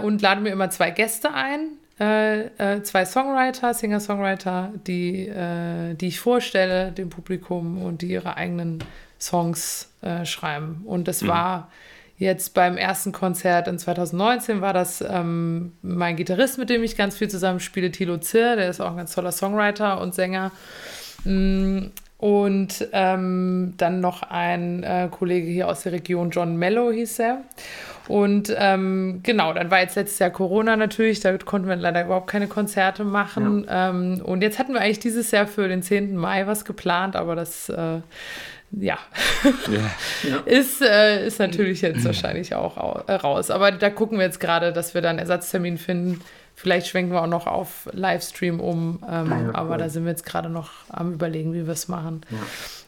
und 0.03 0.21
lade 0.21 0.41
mir 0.41 0.49
immer 0.49 0.69
zwei 0.69 0.91
Gäste 0.91 1.33
ein, 1.33 1.77
äh, 2.03 2.75
äh, 2.75 2.83
zwei 2.83 3.05
Songwriter, 3.05 3.73
Singer-Songwriter, 3.73 4.71
die, 4.87 5.27
äh, 5.27 5.93
die 5.95 6.07
ich 6.07 6.19
vorstelle 6.19 6.91
dem 6.91 7.09
Publikum 7.09 7.81
und 7.81 8.01
die 8.01 8.07
ihre 8.07 8.37
eigenen 8.37 8.83
Songs 9.19 9.89
schreiben. 10.25 10.81
Und 10.85 11.07
das 11.07 11.21
mhm. 11.21 11.27
war 11.29 11.69
Jetzt 12.17 12.53
beim 12.53 12.77
ersten 12.77 13.11
Konzert 13.11 13.67
in 13.67 13.79
2019 13.79 14.61
war 14.61 14.71
das 14.71 15.01
ähm, 15.01 15.73
mein 15.81 16.15
Gitarrist, 16.15 16.57
mit 16.57 16.69
dem 16.69 16.83
ich 16.83 16.95
ganz 16.95 17.17
viel 17.17 17.27
zusammenspiele, 17.27 17.91
Thilo 17.91 18.17
Zirr, 18.17 18.55
der 18.55 18.69
ist 18.69 18.79
auch 18.79 18.91
ein 18.91 18.97
ganz 18.97 19.15
toller 19.15 19.31
Songwriter 19.31 19.99
und 19.99 20.13
Sänger. 20.13 20.51
Mm, 21.25 21.87
und 22.19 22.87
ähm, 22.93 23.73
dann 23.77 23.99
noch 23.99 24.21
ein 24.21 24.83
äh, 24.83 25.09
Kollege 25.11 25.47
hier 25.47 25.67
aus 25.67 25.83
der 25.83 25.91
Region, 25.91 26.29
John 26.29 26.55
Mello 26.55 26.91
hieß 26.91 27.19
er. 27.19 27.41
Und 28.07 28.53
ähm, 28.57 29.21
genau, 29.23 29.53
dann 29.53 29.71
war 29.71 29.79
jetzt 29.79 29.95
letztes 29.95 30.19
Jahr 30.19 30.29
Corona 30.29 30.75
natürlich, 30.75 31.21
da 31.21 31.37
konnten 31.37 31.67
wir 31.67 31.75
leider 31.75 32.03
überhaupt 32.05 32.27
keine 32.29 32.47
Konzerte 32.47 33.03
machen. 33.03 33.65
Ja. 33.65 33.89
Ähm, 33.89 34.21
und 34.23 34.41
jetzt 34.41 34.59
hatten 34.59 34.73
wir 34.73 34.81
eigentlich 34.81 34.99
dieses 34.99 35.31
Jahr 35.31 35.47
für 35.47 35.67
den 35.67 35.81
10. 35.81 36.15
Mai 36.15 36.45
was 36.47 36.65
geplant, 36.65 37.15
aber 37.15 37.35
das 37.35 37.69
äh, 37.69 37.99
ja, 38.71 38.97
ja. 40.23 40.37
ist, 40.45 40.81
äh, 40.81 41.27
ist 41.27 41.39
natürlich 41.39 41.81
jetzt 41.81 42.03
wahrscheinlich 42.05 42.55
auch 42.55 43.07
äh, 43.07 43.13
raus. 43.13 43.51
Aber 43.51 43.71
da 43.71 43.89
gucken 43.89 44.17
wir 44.17 44.25
jetzt 44.25 44.39
gerade, 44.39 44.73
dass 44.73 44.93
wir 44.93 45.01
dann 45.01 45.11
einen 45.11 45.19
Ersatztermin 45.19 45.77
finden. 45.77 46.21
Vielleicht 46.55 46.87
schwenken 46.87 47.11
wir 47.11 47.21
auch 47.21 47.27
noch 47.27 47.47
auf 47.47 47.89
Livestream 47.93 48.59
um, 48.59 49.03
ähm, 49.09 49.29
ja, 49.29 49.55
aber 49.55 49.71
cool. 49.71 49.77
da 49.77 49.89
sind 49.89 50.05
wir 50.05 50.11
jetzt 50.11 50.25
gerade 50.25 50.49
noch 50.49 50.71
am 50.89 51.13
Überlegen, 51.13 51.53
wie 51.53 51.65
wir 51.65 51.73
es 51.73 51.87
machen. 51.87 52.21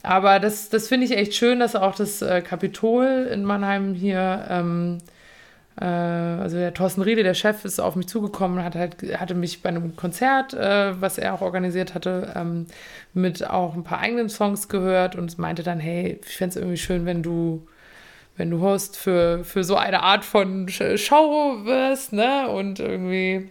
Aber 0.05 0.39
das, 0.39 0.69
das 0.69 0.87
finde 0.87 1.05
ich 1.05 1.17
echt 1.17 1.33
schön, 1.33 1.59
dass 1.59 1.75
auch 1.75 1.95
das 1.95 2.21
äh, 2.21 2.41
Kapitol 2.41 3.27
in 3.31 3.43
Mannheim 3.43 3.93
hier 3.93 4.45
ähm, 4.49 4.99
äh, 5.79 5.85
also 5.85 6.57
der 6.57 6.73
Thorsten 6.73 7.01
Riede, 7.01 7.23
der 7.23 7.33
Chef, 7.33 7.65
ist 7.65 7.79
auf 7.79 7.95
mich 7.95 8.07
zugekommen, 8.07 8.63
hat 8.63 8.75
halt, 8.75 8.97
hatte 9.19 9.35
mich 9.35 9.61
bei 9.61 9.69
einem 9.69 9.95
Konzert, 9.95 10.53
äh, 10.53 10.99
was 11.01 11.17
er 11.17 11.33
auch 11.33 11.41
organisiert 11.41 11.93
hatte, 11.93 12.33
ähm, 12.35 12.67
mit 13.13 13.47
auch 13.47 13.75
ein 13.75 13.83
paar 13.83 13.99
eigenen 13.99 14.29
Songs 14.29 14.67
gehört 14.69 15.15
und 15.15 15.37
meinte 15.37 15.63
dann, 15.63 15.79
hey, 15.79 16.19
ich 16.25 16.37
fände 16.37 16.51
es 16.51 16.55
irgendwie 16.57 16.77
schön, 16.77 17.05
wenn 17.05 17.23
du 17.23 17.67
wenn 18.37 18.49
du 18.51 18.59
Host 18.59 18.97
für, 18.97 19.45
für 19.45 19.63
so 19.63 19.77
eine 19.77 20.03
Art 20.03 20.25
von 20.25 20.67
Show 20.67 21.61
wirst, 21.63 22.11
ne? 22.11 22.49
Und 22.49 22.81
irgendwie 22.81 23.49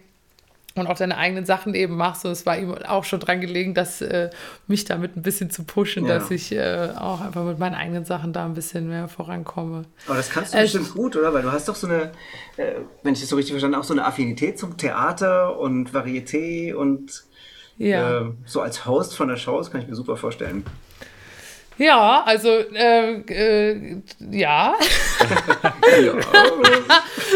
und 0.75 0.87
auch 0.87 0.97
deine 0.97 1.17
eigenen 1.17 1.45
Sachen 1.45 1.73
eben 1.73 1.95
machst. 1.95 2.25
Und 2.25 2.31
es 2.31 2.45
war 2.45 2.57
ihm 2.57 2.73
auch 2.73 3.05
schon 3.05 3.21
dran 3.21 3.39
gelegen, 3.39 3.73
dass 3.73 4.01
äh, 4.01 4.29
mich 4.67 4.83
damit 4.85 5.15
ein 5.15 5.21
bisschen 5.21 5.49
zu 5.49 5.63
pushen, 5.63 6.05
ja. 6.05 6.19
dass 6.19 6.31
ich 6.31 6.51
äh, 6.51 6.89
auch 6.97 7.21
einfach 7.21 7.45
mit 7.45 7.59
meinen 7.59 7.75
eigenen 7.75 8.03
Sachen 8.03 8.33
da 8.33 8.45
ein 8.45 8.53
bisschen 8.53 8.89
mehr 8.89 9.07
vorankomme. 9.07 9.85
Aber 10.05 10.17
das 10.17 10.29
kannst 10.29 10.53
du 10.53 10.57
äh, 10.57 10.61
bestimmt 10.63 10.93
gut, 10.93 11.15
oder? 11.15 11.33
Weil 11.33 11.43
du 11.43 11.51
hast 11.51 11.69
doch 11.69 11.75
so 11.75 11.87
eine, 11.87 12.11
äh, 12.57 12.75
wenn 13.03 13.13
ich 13.13 13.21
das 13.21 13.29
so 13.29 13.37
richtig 13.37 13.53
verstanden 13.53 13.75
habe, 13.75 13.83
auch 13.83 13.87
so 13.87 13.93
eine 13.93 14.05
Affinität 14.05 14.59
zum 14.59 14.75
Theater 14.75 15.57
und 15.57 15.91
Varieté 15.91 16.73
und 16.73 17.23
ja. 17.77 18.21
Äh, 18.21 18.31
so 18.45 18.61
als 18.61 18.85
Host 18.85 19.15
von 19.15 19.27
der 19.27 19.37
Show, 19.37 19.57
das 19.57 19.71
kann 19.71 19.81
ich 19.81 19.87
mir 19.87 19.95
super 19.95 20.17
vorstellen. 20.17 20.63
Ja, 21.77 22.23
also 22.23 22.49
äh, 22.49 23.19
äh, 23.27 23.97
ja. 24.31 24.75
ja. 26.03 26.13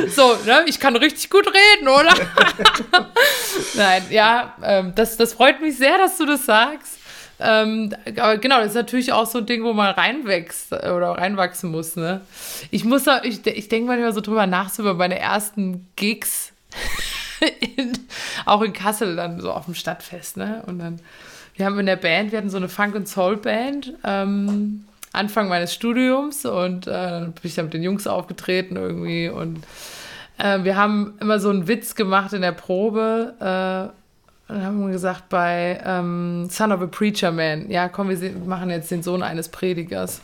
so, 0.07 0.37
ne, 0.45 0.63
ich 0.67 0.79
kann 0.79 0.95
richtig 0.95 1.29
gut 1.29 1.47
reden, 1.47 1.87
oder? 1.87 2.13
Nein, 3.75 4.03
ja, 4.09 4.55
ähm, 4.63 4.93
das, 4.95 5.17
das 5.17 5.33
freut 5.33 5.61
mich 5.61 5.77
sehr, 5.77 5.97
dass 5.97 6.17
du 6.17 6.25
das 6.25 6.45
sagst. 6.45 6.99
Ähm, 7.41 7.93
aber 8.17 8.37
genau, 8.37 8.57
das 8.59 8.69
ist 8.69 8.75
natürlich 8.75 9.13
auch 9.13 9.25
so 9.25 9.39
ein 9.39 9.45
Ding, 9.45 9.63
wo 9.63 9.73
man 9.73 9.93
reinwächst 9.93 10.73
äh, 10.73 10.89
oder 10.89 11.11
reinwachsen 11.11 11.71
muss. 11.71 11.95
Ne? 11.95 12.21
Ich 12.69 12.83
muss, 12.83 13.05
ich, 13.23 13.45
ich 13.45 13.69
denke 13.69 13.87
manchmal 13.87 14.13
so 14.13 14.21
drüber 14.21 14.45
nach, 14.45 14.69
so 14.69 14.83
über 14.83 14.93
meine 14.93 15.17
ersten 15.19 15.87
Gigs, 15.95 16.51
in, 17.77 17.93
auch 18.45 18.61
in 18.61 18.73
Kassel 18.73 19.15
dann 19.15 19.39
so 19.39 19.51
auf 19.51 19.65
dem 19.65 19.75
Stadtfest. 19.75 20.35
Ne? 20.35 20.63
Und 20.65 20.79
dann 20.79 20.99
wir 21.59 21.65
haben 21.65 21.77
in 21.77 21.87
der 21.87 21.97
Band, 21.97 22.31
wir 22.31 22.37
hatten 22.37 22.49
so 22.49 22.55
eine 22.55 22.69
Funk- 22.69 22.95
und 22.95 23.07
Soul-Band, 23.07 23.93
ähm, 24.05 24.85
Anfang 25.11 25.49
meines 25.49 25.73
Studiums 25.73 26.45
und 26.45 26.87
äh, 26.87 26.91
dann 26.91 27.33
bin 27.33 27.41
ich 27.43 27.55
da 27.55 27.63
mit 27.63 27.73
den 27.73 27.83
Jungs 27.83 28.07
aufgetreten 28.07 28.77
irgendwie 28.77 29.27
und 29.27 29.59
äh, 30.37 30.63
wir 30.63 30.77
haben 30.77 31.15
immer 31.19 31.37
so 31.39 31.49
einen 31.49 31.67
Witz 31.67 31.95
gemacht 31.95 32.31
in 32.31 32.43
der 32.43 32.53
Probe 32.53 33.33
äh, 34.47 34.53
und 34.53 34.63
haben 34.63 34.89
gesagt 34.89 35.27
bei 35.27 35.81
ähm, 35.85 36.47
Son 36.49 36.71
of 36.71 36.81
a 36.81 36.87
Preacher 36.87 37.33
Man, 37.33 37.69
ja 37.69 37.89
komm, 37.89 38.09
wir 38.09 38.31
machen 38.45 38.69
jetzt 38.69 38.89
den 38.89 39.03
Sohn 39.03 39.21
eines 39.21 39.49
Predigers. 39.49 40.21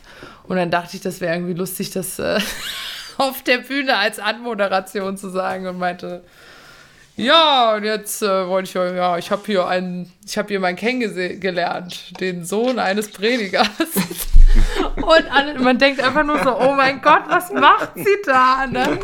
Und 0.48 0.56
dann 0.56 0.72
dachte 0.72 0.96
ich, 0.96 1.02
das 1.02 1.20
wäre 1.20 1.36
irgendwie 1.36 1.54
lustig, 1.54 1.92
das 1.92 2.18
äh, 2.18 2.40
auf 3.18 3.44
der 3.44 3.58
Bühne 3.58 3.98
als 3.98 4.20
Anmoderation 4.20 5.18
zu 5.18 5.30
sagen 5.30 5.68
und 5.68 5.80
meinte, 5.80 6.24
ja, 7.16 7.76
und 7.76 7.84
jetzt 7.84 8.22
äh, 8.22 8.48
wollte 8.48 8.68
ich, 8.68 8.74
ja, 8.74 9.18
ich 9.18 9.32
habe 9.32 9.42
hier 9.46 9.68
einen, 9.68 10.12
ich 10.26 10.38
habe 10.38 10.50
hier 10.50 10.60
meinen 10.60 10.76
kennengelernt, 10.76 12.20
den 12.20 12.44
Sohn 12.44 12.78
eines 12.78 13.10
Predigers. 13.10 13.70
und 14.98 15.32
alle, 15.32 15.60
man 15.60 15.78
denkt 15.78 16.02
einfach 16.02 16.24
nur 16.24 16.44
so, 16.44 16.58
oh 16.58 16.74
mein 16.74 17.02
Gott, 17.02 17.24
was 17.28 17.52
macht 17.54 17.92
sie 17.96 18.18
da? 18.26 18.68
Ne? 18.68 19.00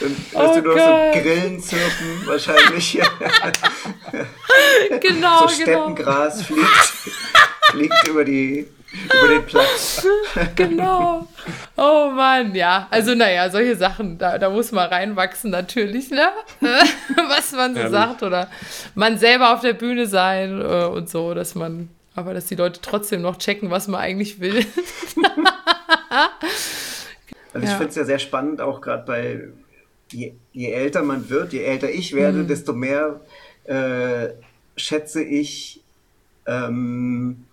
Dann 0.00 0.16
oh 0.34 0.54
du, 0.54 0.62
nur 0.62 0.78
so 0.78 1.20
Grillen 1.20 1.60
zirpen 1.60 2.26
wahrscheinlich. 2.26 2.92
genau, 5.00 5.46
so 5.46 5.64
genau. 5.64 5.88
Steppengras 5.94 6.46
genau. 6.48 6.60
fliegt, 6.60 6.92
fliegt 7.70 8.08
über 8.08 8.24
die 8.24 8.66
über 9.04 9.28
den 9.28 9.46
Platz. 9.46 10.06
genau. 10.56 11.28
Oh 11.82 12.10
Mann, 12.10 12.54
ja. 12.54 12.88
Also, 12.90 13.14
naja, 13.14 13.48
solche 13.48 13.74
Sachen, 13.74 14.18
da, 14.18 14.36
da 14.36 14.50
muss 14.50 14.70
man 14.70 14.90
reinwachsen, 14.90 15.50
natürlich, 15.50 16.10
ne? 16.10 16.28
Was 16.60 17.52
man 17.52 17.74
so 17.74 17.80
ja, 17.80 17.88
sagt. 17.88 18.22
Oder 18.22 18.50
man 18.94 19.16
selber 19.16 19.54
auf 19.54 19.62
der 19.62 19.72
Bühne 19.72 20.06
sein 20.06 20.60
äh, 20.60 20.84
und 20.84 21.08
so, 21.08 21.32
dass 21.32 21.54
man, 21.54 21.88
aber 22.14 22.34
dass 22.34 22.44
die 22.44 22.54
Leute 22.54 22.82
trotzdem 22.82 23.22
noch 23.22 23.38
checken, 23.38 23.70
was 23.70 23.88
man 23.88 23.98
eigentlich 23.98 24.40
will. 24.40 24.56
also, 27.54 27.64
ich 27.64 27.70
ja. 27.70 27.76
finde 27.76 27.88
es 27.88 27.94
ja 27.94 28.04
sehr 28.04 28.18
spannend, 28.18 28.60
auch 28.60 28.82
gerade 28.82 29.04
bei, 29.06 29.48
je, 30.12 30.34
je, 30.52 30.72
älter 30.72 31.02
man 31.02 31.30
wird, 31.30 31.54
je 31.54 31.62
älter 31.62 31.88
ich 31.88 32.12
werde, 32.12 32.40
mhm. 32.40 32.48
desto 32.48 32.74
mehr 32.74 33.22
äh, 33.64 34.28
schätze 34.76 35.22
ich, 35.22 35.80
ähm, 36.46 37.46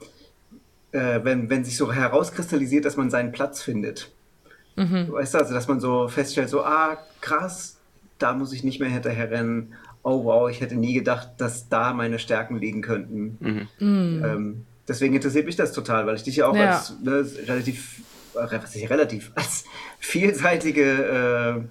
äh, 0.91 1.21
wenn, 1.23 1.49
wenn 1.49 1.63
sich 1.63 1.77
so 1.77 1.93
herauskristallisiert, 1.93 2.83
dass 2.83 2.97
man 2.97 3.09
seinen 3.09 3.31
Platz 3.31 3.61
findet. 3.61 4.11
Mhm. 4.77 5.11
Weißt 5.11 5.33
du, 5.33 5.39
also 5.39 5.53
dass 5.53 5.67
man 5.67 5.79
so 5.79 6.07
feststellt, 6.07 6.49
so, 6.49 6.63
ah, 6.63 6.97
krass, 7.19 7.77
da 8.19 8.33
muss 8.33 8.53
ich 8.53 8.63
nicht 8.63 8.79
mehr 8.79 8.89
hinterher 8.89 9.29
rennen. 9.29 9.73
Oh 10.03 10.23
wow, 10.23 10.49
ich 10.49 10.61
hätte 10.61 10.75
nie 10.75 10.93
gedacht, 10.93 11.31
dass 11.37 11.67
da 11.67 11.93
meine 11.93 12.19
Stärken 12.19 12.57
liegen 12.57 12.81
könnten. 12.81 13.37
Mhm. 13.39 13.67
mhm. 13.79 14.25
Ähm, 14.25 14.65
deswegen 14.87 15.15
interessiert 15.15 15.45
mich 15.45 15.55
das 15.55 15.73
total, 15.73 16.05
weil 16.05 16.15
ich 16.15 16.23
dich 16.23 16.37
ja 16.37 16.47
auch 16.47 16.55
ja. 16.55 16.71
als 16.71 16.95
ne, 17.03 17.25
relativ, 17.47 18.01
äh, 18.35 18.61
was 18.61 18.75
ich 18.75 18.89
relativ, 18.89 19.31
als 19.35 19.65
vielseitige 19.99 20.83
äh, 20.83 21.61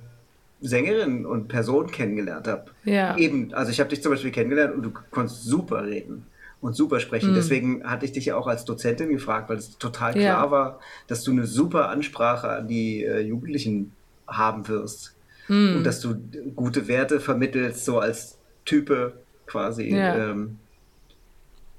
Sängerin 0.61 1.25
und 1.25 1.49
Person 1.49 1.91
kennengelernt 1.91 2.49
habe. 2.49 2.67
Ja. 2.85 3.17
Eben, 3.17 3.55
also 3.55 3.71
ich 3.71 3.79
habe 3.79 3.91
dich 3.91 4.03
zum 4.03 4.13
Beispiel 4.13 4.33
kennengelernt 4.33 4.75
und 4.75 4.83
du 4.83 4.93
konntest 5.11 5.45
super 5.45 5.87
reden 5.87 6.27
und 6.61 6.75
super 6.75 7.01
sprechen. 7.01 7.31
Mhm. 7.31 7.35
Deswegen 7.35 7.85
hatte 7.85 8.07
ich 8.07 8.13
dich 8.13 8.27
ja 8.27 8.37
auch 8.37 8.47
als 8.47 8.65
Dozentin 8.65 9.11
gefragt, 9.11 9.49
weil 9.49 9.59
es 9.59 9.79
total 9.79 10.13
klar 10.13 10.45
ja. 10.45 10.51
war, 10.51 10.81
dass 11.07 11.23
du 11.23 11.31
eine 11.31 11.47
super 11.47 11.89
Ansprache 11.89 12.49
an 12.49 12.69
die 12.69 13.05
äh, 13.05 13.21
Jugendlichen 13.21 13.93
haben 14.27 14.67
wirst. 14.69 15.15
Mhm. 15.49 15.77
Und 15.77 15.85
dass 15.85 16.01
du 16.01 16.17
gute 16.55 16.89
Werte 16.89 17.21
vermittelst, 17.21 17.85
so 17.85 17.99
als 18.01 18.39
Type 18.65 19.15
quasi. 19.47 19.95
Ja. 19.95 20.17
Ähm, 20.17 20.59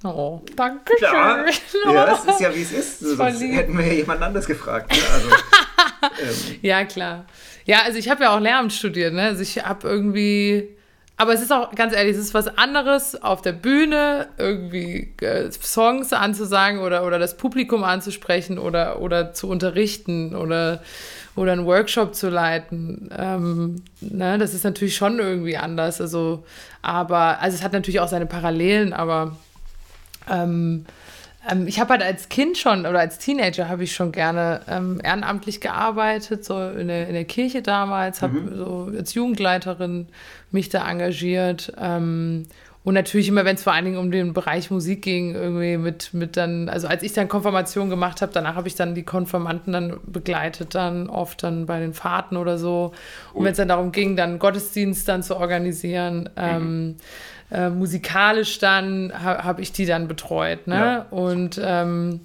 Oh, 0.03 0.41
danke 0.55 0.93
schön. 0.99 1.09
Ja, 1.11 1.45
ja, 1.91 2.05
das 2.05 2.23
ist 2.23 2.39
ja 2.39 2.53
wie 2.53 2.61
es 2.61 2.71
ist. 2.71 2.99
Sonst 3.17 3.41
hätten 3.41 3.75
wir 3.75 3.85
ja 3.85 3.93
jemand 3.93 4.21
anderes 4.21 4.45
gefragt. 4.45 4.91
Ne? 4.91 4.97
Also, 5.11 5.29
ähm. 6.53 6.59
Ja, 6.61 6.85
klar. 6.85 7.25
Ja, 7.65 7.81
also 7.81 7.97
ich 7.97 8.07
habe 8.07 8.23
ja 8.23 8.35
auch 8.35 8.39
Lehramt 8.39 8.71
studiert. 8.71 9.13
Ne? 9.13 9.23
Also 9.23 9.41
ich 9.41 9.57
habe 9.65 9.87
irgendwie 9.87 10.76
aber 11.19 11.33
es 11.33 11.41
ist 11.41 11.51
auch, 11.51 11.73
ganz 11.73 11.95
ehrlich, 11.95 12.15
es 12.15 12.21
ist 12.21 12.33
was 12.35 12.59
anderes, 12.59 13.21
auf 13.21 13.41
der 13.41 13.51
Bühne 13.51 14.27
irgendwie 14.37 15.13
äh, 15.21 15.49
Songs 15.51 16.13
anzusagen 16.13 16.79
oder, 16.79 17.05
oder 17.05 17.17
das 17.17 17.37
Publikum 17.37 17.83
anzusprechen 17.83 18.59
oder, 18.59 19.01
oder 19.01 19.33
zu 19.33 19.49
unterrichten 19.49 20.35
oder, 20.35 20.83
oder 21.35 21.53
einen 21.53 21.65
Workshop 21.65 22.13
zu 22.13 22.29
leiten. 22.29 23.09
Ähm, 23.17 23.83
ne, 23.99 24.37
das 24.37 24.53
ist 24.53 24.63
natürlich 24.63 24.95
schon 24.95 25.17
irgendwie 25.17 25.57
anders. 25.57 25.99
Also, 25.99 26.45
aber, 26.83 27.41
also 27.41 27.55
es 27.57 27.63
hat 27.63 27.73
natürlich 27.73 27.99
auch 27.99 28.07
seine 28.07 28.27
Parallelen, 28.27 28.93
aber 28.93 29.35
ähm, 30.29 30.85
ähm, 31.49 31.67
ich 31.67 31.79
habe 31.79 31.91
halt 31.91 32.03
als 32.03 32.29
Kind 32.29 32.57
schon 32.57 32.85
oder 32.85 32.99
als 32.99 33.17
Teenager 33.17 33.69
habe 33.69 33.83
ich 33.83 33.93
schon 33.93 34.11
gerne 34.11 34.61
ähm, 34.67 34.99
ehrenamtlich 35.03 35.61
gearbeitet, 35.61 36.45
so 36.45 36.69
in 36.69 36.87
der, 36.87 37.07
in 37.07 37.13
der 37.13 37.25
Kirche 37.25 37.61
damals, 37.61 38.21
habe 38.21 38.39
mhm. 38.39 38.55
so 38.57 38.91
als 38.97 39.13
Jugendleiterin 39.13 40.07
mich 40.51 40.69
da 40.69 40.89
engagiert. 40.89 41.73
Ähm, 41.79 42.47
und 42.87 42.93
natürlich 42.93 43.27
immer, 43.27 43.43
wenn 43.43 43.57
es 43.57 43.63
vor 43.63 43.73
allen 43.73 43.83
Dingen 43.83 43.97
um 43.97 44.11
den 44.11 44.31
Bereich 44.31 44.71
Musik 44.71 45.01
ging, 45.01 45.35
irgendwie 45.35 45.75
mit, 45.75 46.13
mit 46.13 46.37
dann, 46.37 46.69
also 46.69 46.87
als 46.87 47.03
ich 47.03 47.11
dann 47.11 47.27
Konfirmation 47.27 47.89
gemacht 47.89 48.21
habe, 48.21 48.31
danach 48.31 48.55
habe 48.55 48.69
ich 48.69 48.75
dann 48.75 48.95
die 48.95 49.03
Konfirmanten 49.03 49.73
dann 49.73 49.99
begleitet, 50.05 50.73
dann 50.73 51.09
oft 51.09 51.43
dann 51.43 51.65
bei 51.65 51.81
den 51.81 51.93
Fahrten 51.93 52.37
oder 52.37 52.57
so. 52.57 52.93
Und 53.33 53.43
wenn 53.43 53.51
es 53.51 53.57
dann 53.57 53.67
darum 53.67 53.91
ging, 53.91 54.15
dann 54.15 54.39
Gottesdienst 54.39 55.05
dann 55.09 55.21
zu 55.21 55.35
organisieren, 55.35 56.29
ähm, 56.37 56.95
äh, 57.51 57.69
musikalisch 57.69 58.59
dann 58.59 59.11
ha, 59.13 59.43
habe 59.43 59.61
ich 59.61 59.71
die 59.71 59.85
dann 59.85 60.07
betreut. 60.07 60.67
Ne? 60.67 60.75
Ja. 60.75 61.05
Und 61.09 61.59
ähm, 61.63 62.21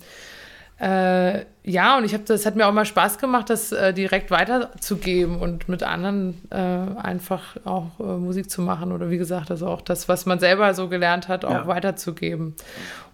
äh, 0.80 1.44
ja, 1.64 1.96
und 1.96 2.04
ich 2.04 2.12
habe 2.12 2.24
das 2.24 2.44
hat 2.44 2.56
mir 2.56 2.66
auch 2.66 2.72
mal 2.72 2.84
Spaß 2.84 3.18
gemacht, 3.18 3.48
das 3.48 3.70
äh, 3.70 3.94
direkt 3.94 4.32
weiterzugeben 4.32 5.38
und 5.38 5.68
mit 5.68 5.84
anderen 5.84 6.42
äh, 6.50 6.56
einfach 6.56 7.56
auch 7.64 8.00
äh, 8.00 8.02
Musik 8.02 8.50
zu 8.50 8.62
machen 8.62 8.90
oder 8.90 9.08
wie 9.08 9.18
gesagt, 9.18 9.52
also 9.52 9.68
auch 9.68 9.80
das, 9.80 10.08
was 10.08 10.26
man 10.26 10.40
selber 10.40 10.74
so 10.74 10.88
gelernt 10.88 11.28
hat, 11.28 11.44
auch 11.44 11.52
ja. 11.52 11.66
weiterzugeben. 11.68 12.56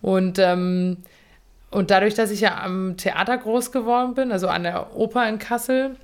Und 0.01 0.39
ähm, 0.39 0.99
und 1.71 1.91
dadurch, 1.91 2.15
dass 2.15 2.31
ich 2.31 2.41
ja 2.41 2.63
am 2.63 2.97
Theater 2.97 3.37
groß 3.37 3.73
geworden 3.73 4.15
bin, 4.15 4.33
also 4.33 4.49
an 4.49 4.63
der 4.63 4.97
Oper 4.97 5.29
in 5.29 5.39
Kassel, 5.39 5.97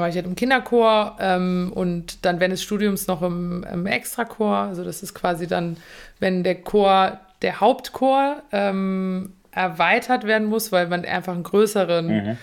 war 0.00 0.08
ich 0.08 0.14
halt 0.14 0.26
im 0.26 0.34
Kinderchor 0.34 1.16
ähm, 1.20 1.72
und 1.74 2.24
dann 2.24 2.40
während 2.40 2.52
des 2.52 2.62
Studiums 2.62 3.06
noch 3.06 3.22
im, 3.22 3.64
im 3.64 3.86
Extrachor. 3.86 4.56
Also 4.56 4.84
das 4.84 5.02
ist 5.02 5.14
quasi 5.14 5.46
dann, 5.46 5.76
wenn 6.18 6.42
der 6.42 6.56
Chor, 6.56 7.18
der 7.42 7.60
Hauptchor 7.60 8.42
ähm, 8.52 9.32
erweitert 9.52 10.24
werden 10.24 10.48
muss, 10.48 10.72
weil 10.72 10.88
man 10.88 11.04
einfach 11.04 11.34
einen 11.34 11.42
größeren 11.42 12.06
mhm. 12.06 12.36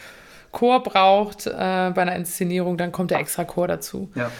Chor 0.52 0.84
braucht 0.84 1.48
äh, 1.48 1.52
bei 1.52 2.02
einer 2.02 2.16
Inszenierung, 2.16 2.78
dann 2.78 2.92
kommt 2.92 3.12
der 3.12 3.20
Extrachor 3.20 3.68
dazu. 3.68 4.10
Ja. 4.16 4.32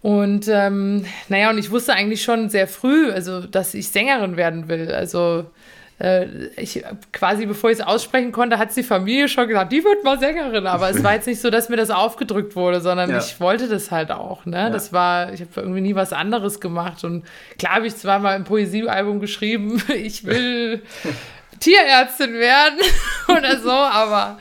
Und 0.00 0.46
ähm, 0.48 1.04
naja, 1.28 1.50
und 1.50 1.58
ich 1.58 1.70
wusste 1.70 1.92
eigentlich 1.92 2.22
schon 2.22 2.50
sehr 2.50 2.68
früh, 2.68 3.10
also 3.10 3.40
dass 3.40 3.74
ich 3.74 3.88
Sängerin 3.88 4.36
werden 4.36 4.68
will. 4.68 4.92
Also 4.92 5.46
äh, 5.98 6.26
ich 6.56 6.84
quasi 7.12 7.46
bevor 7.46 7.70
ich 7.70 7.78
es 7.78 7.84
aussprechen 7.84 8.32
konnte, 8.32 8.58
hat 8.58 8.74
die 8.76 8.82
Familie 8.82 9.28
schon 9.28 9.48
gesagt, 9.48 9.72
die 9.72 9.82
wird 9.84 10.04
mal 10.04 10.18
Sängerin. 10.18 10.66
Aber 10.66 10.90
es 10.90 11.02
war 11.02 11.14
jetzt 11.14 11.26
nicht 11.26 11.40
so, 11.40 11.50
dass 11.50 11.68
mir 11.68 11.76
das 11.76 11.90
aufgedrückt 11.90 12.54
wurde, 12.56 12.80
sondern 12.80 13.10
ja. 13.10 13.18
ich 13.18 13.40
wollte 13.40 13.68
das 13.68 13.90
halt 13.90 14.10
auch. 14.10 14.46
Ne? 14.46 14.56
Ja. 14.56 14.70
Das 14.70 14.92
war, 14.92 15.32
ich 15.32 15.40
habe 15.40 15.50
irgendwie 15.56 15.80
nie 15.80 15.94
was 15.94 16.12
anderes 16.12 16.60
gemacht. 16.60 17.04
Und 17.04 17.24
klar 17.58 17.76
habe 17.76 17.86
ich 17.86 17.96
zwar 17.96 18.18
mal 18.18 18.34
ein 18.34 18.44
Poesiealbum 18.44 19.20
geschrieben, 19.20 19.82
ich 19.94 20.24
will 20.24 20.82
Tierärztin 21.60 22.34
werden 22.34 22.78
oder 23.28 23.58
so, 23.58 23.70
aber 23.70 24.38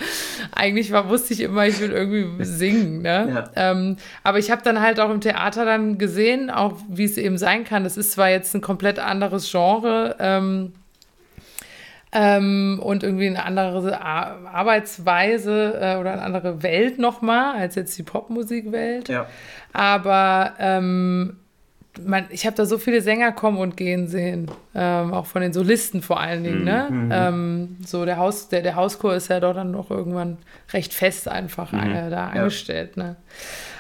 eigentlich 0.54 0.92
war, 0.92 1.10
wusste 1.10 1.34
ich 1.34 1.40
immer, 1.40 1.66
ich 1.66 1.80
will 1.80 1.92
irgendwie 1.92 2.44
singen. 2.44 3.02
Ne? 3.02 3.50
Ja. 3.56 3.72
Ähm, 3.72 3.98
aber 4.24 4.40
ich 4.40 4.52
habe 4.52 4.62
dann 4.64 4.82
halt 4.82 5.00
auch 5.00 5.10
im 5.10 5.22
Theater 5.22 5.66
dann 5.66 5.98
gesehen, 5.98 6.50
auch 6.50 6.74
wie 6.88 7.06
es 7.06 7.18
eben 7.18 7.38
sein 7.38 7.64
kann. 7.64 7.84
Das 7.84 7.98
ist 7.98 8.12
zwar 8.12 8.30
jetzt 8.30 8.54
ein 8.54 8.62
komplett 8.62 9.00
anderes 9.00 9.50
Genre, 9.50 10.16
ähm, 10.20 10.74
ähm, 12.20 12.80
und 12.82 13.04
irgendwie 13.04 13.28
eine 13.28 13.46
andere 13.46 14.02
Arbeitsweise 14.02 15.80
äh, 15.80 15.98
oder 15.98 16.14
eine 16.14 16.24
andere 16.24 16.64
Welt 16.64 16.98
nochmal 16.98 17.56
als 17.56 17.76
jetzt 17.76 17.96
die 17.96 18.02
Popmusikwelt. 18.04 19.08
Ja. 19.08 19.28
Aber 19.72 20.54
ähm, 20.58 21.38
man, 22.04 22.26
ich 22.32 22.48
habe 22.48 22.56
da 22.56 22.66
so 22.66 22.80
viele 22.80 23.02
Sänger 23.02 23.32
kommen 23.34 23.60
und 23.60 23.78
gehen 23.78 24.08
sehen, 24.08 24.50
ähm, 24.74 25.14
auch 25.14 25.28
von 25.28 25.44
den 25.44 25.54
Solisten 25.54 26.02
vor 26.02 26.20
allen 26.20 26.44
Dingen. 26.44 26.64
Ne? 26.64 26.88
Mhm. 26.90 27.12
Ähm, 27.12 27.78
so 27.86 28.04
der, 28.04 28.18
Haus, 28.18 28.50
der, 28.50 28.64
der 28.64 28.76
Hauschor 28.76 29.14
ist 29.14 29.28
ja 29.28 29.40
doch 29.40 29.54
dann 29.54 29.70
noch 29.70 29.92
irgendwann 29.92 30.38
recht 30.74 30.96
fest 30.96 31.28
einfach 31.28 31.72
mhm. 31.72 31.80
äh, 31.80 32.10
da 32.10 32.34
ja. 32.34 32.42
angestellt. 32.42 32.98
Ne? 32.98 33.16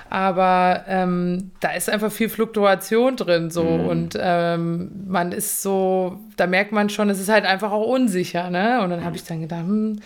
Aber 0.10 0.84
ähm, 0.88 1.52
da 1.60 1.72
ist 1.72 1.90
einfach 1.90 2.12
viel 2.12 2.30
Fluktuation 2.30 3.16
drin 3.16 3.52
so 3.52 3.64
mhm. 3.64 3.88
und 3.88 4.18
ähm, 4.20 4.92
man 5.08 5.32
ist 5.32 5.62
so, 5.62 6.20
da 6.38 6.48
merkt 6.48 6.72
man 6.72 6.90
schon, 6.90 7.10
es 7.10 7.20
ist 7.20 7.30
halt 7.30 7.46
einfach 7.46 7.72
auch 7.72 7.88
unsicher, 7.88 8.50
ne? 8.50 8.82
Und 8.82 8.90
dann 8.90 9.04
habe 9.04 9.16
ich 9.16 9.24
dann 9.24 9.42
gedacht, 9.42 9.62
hm, 9.62 10.00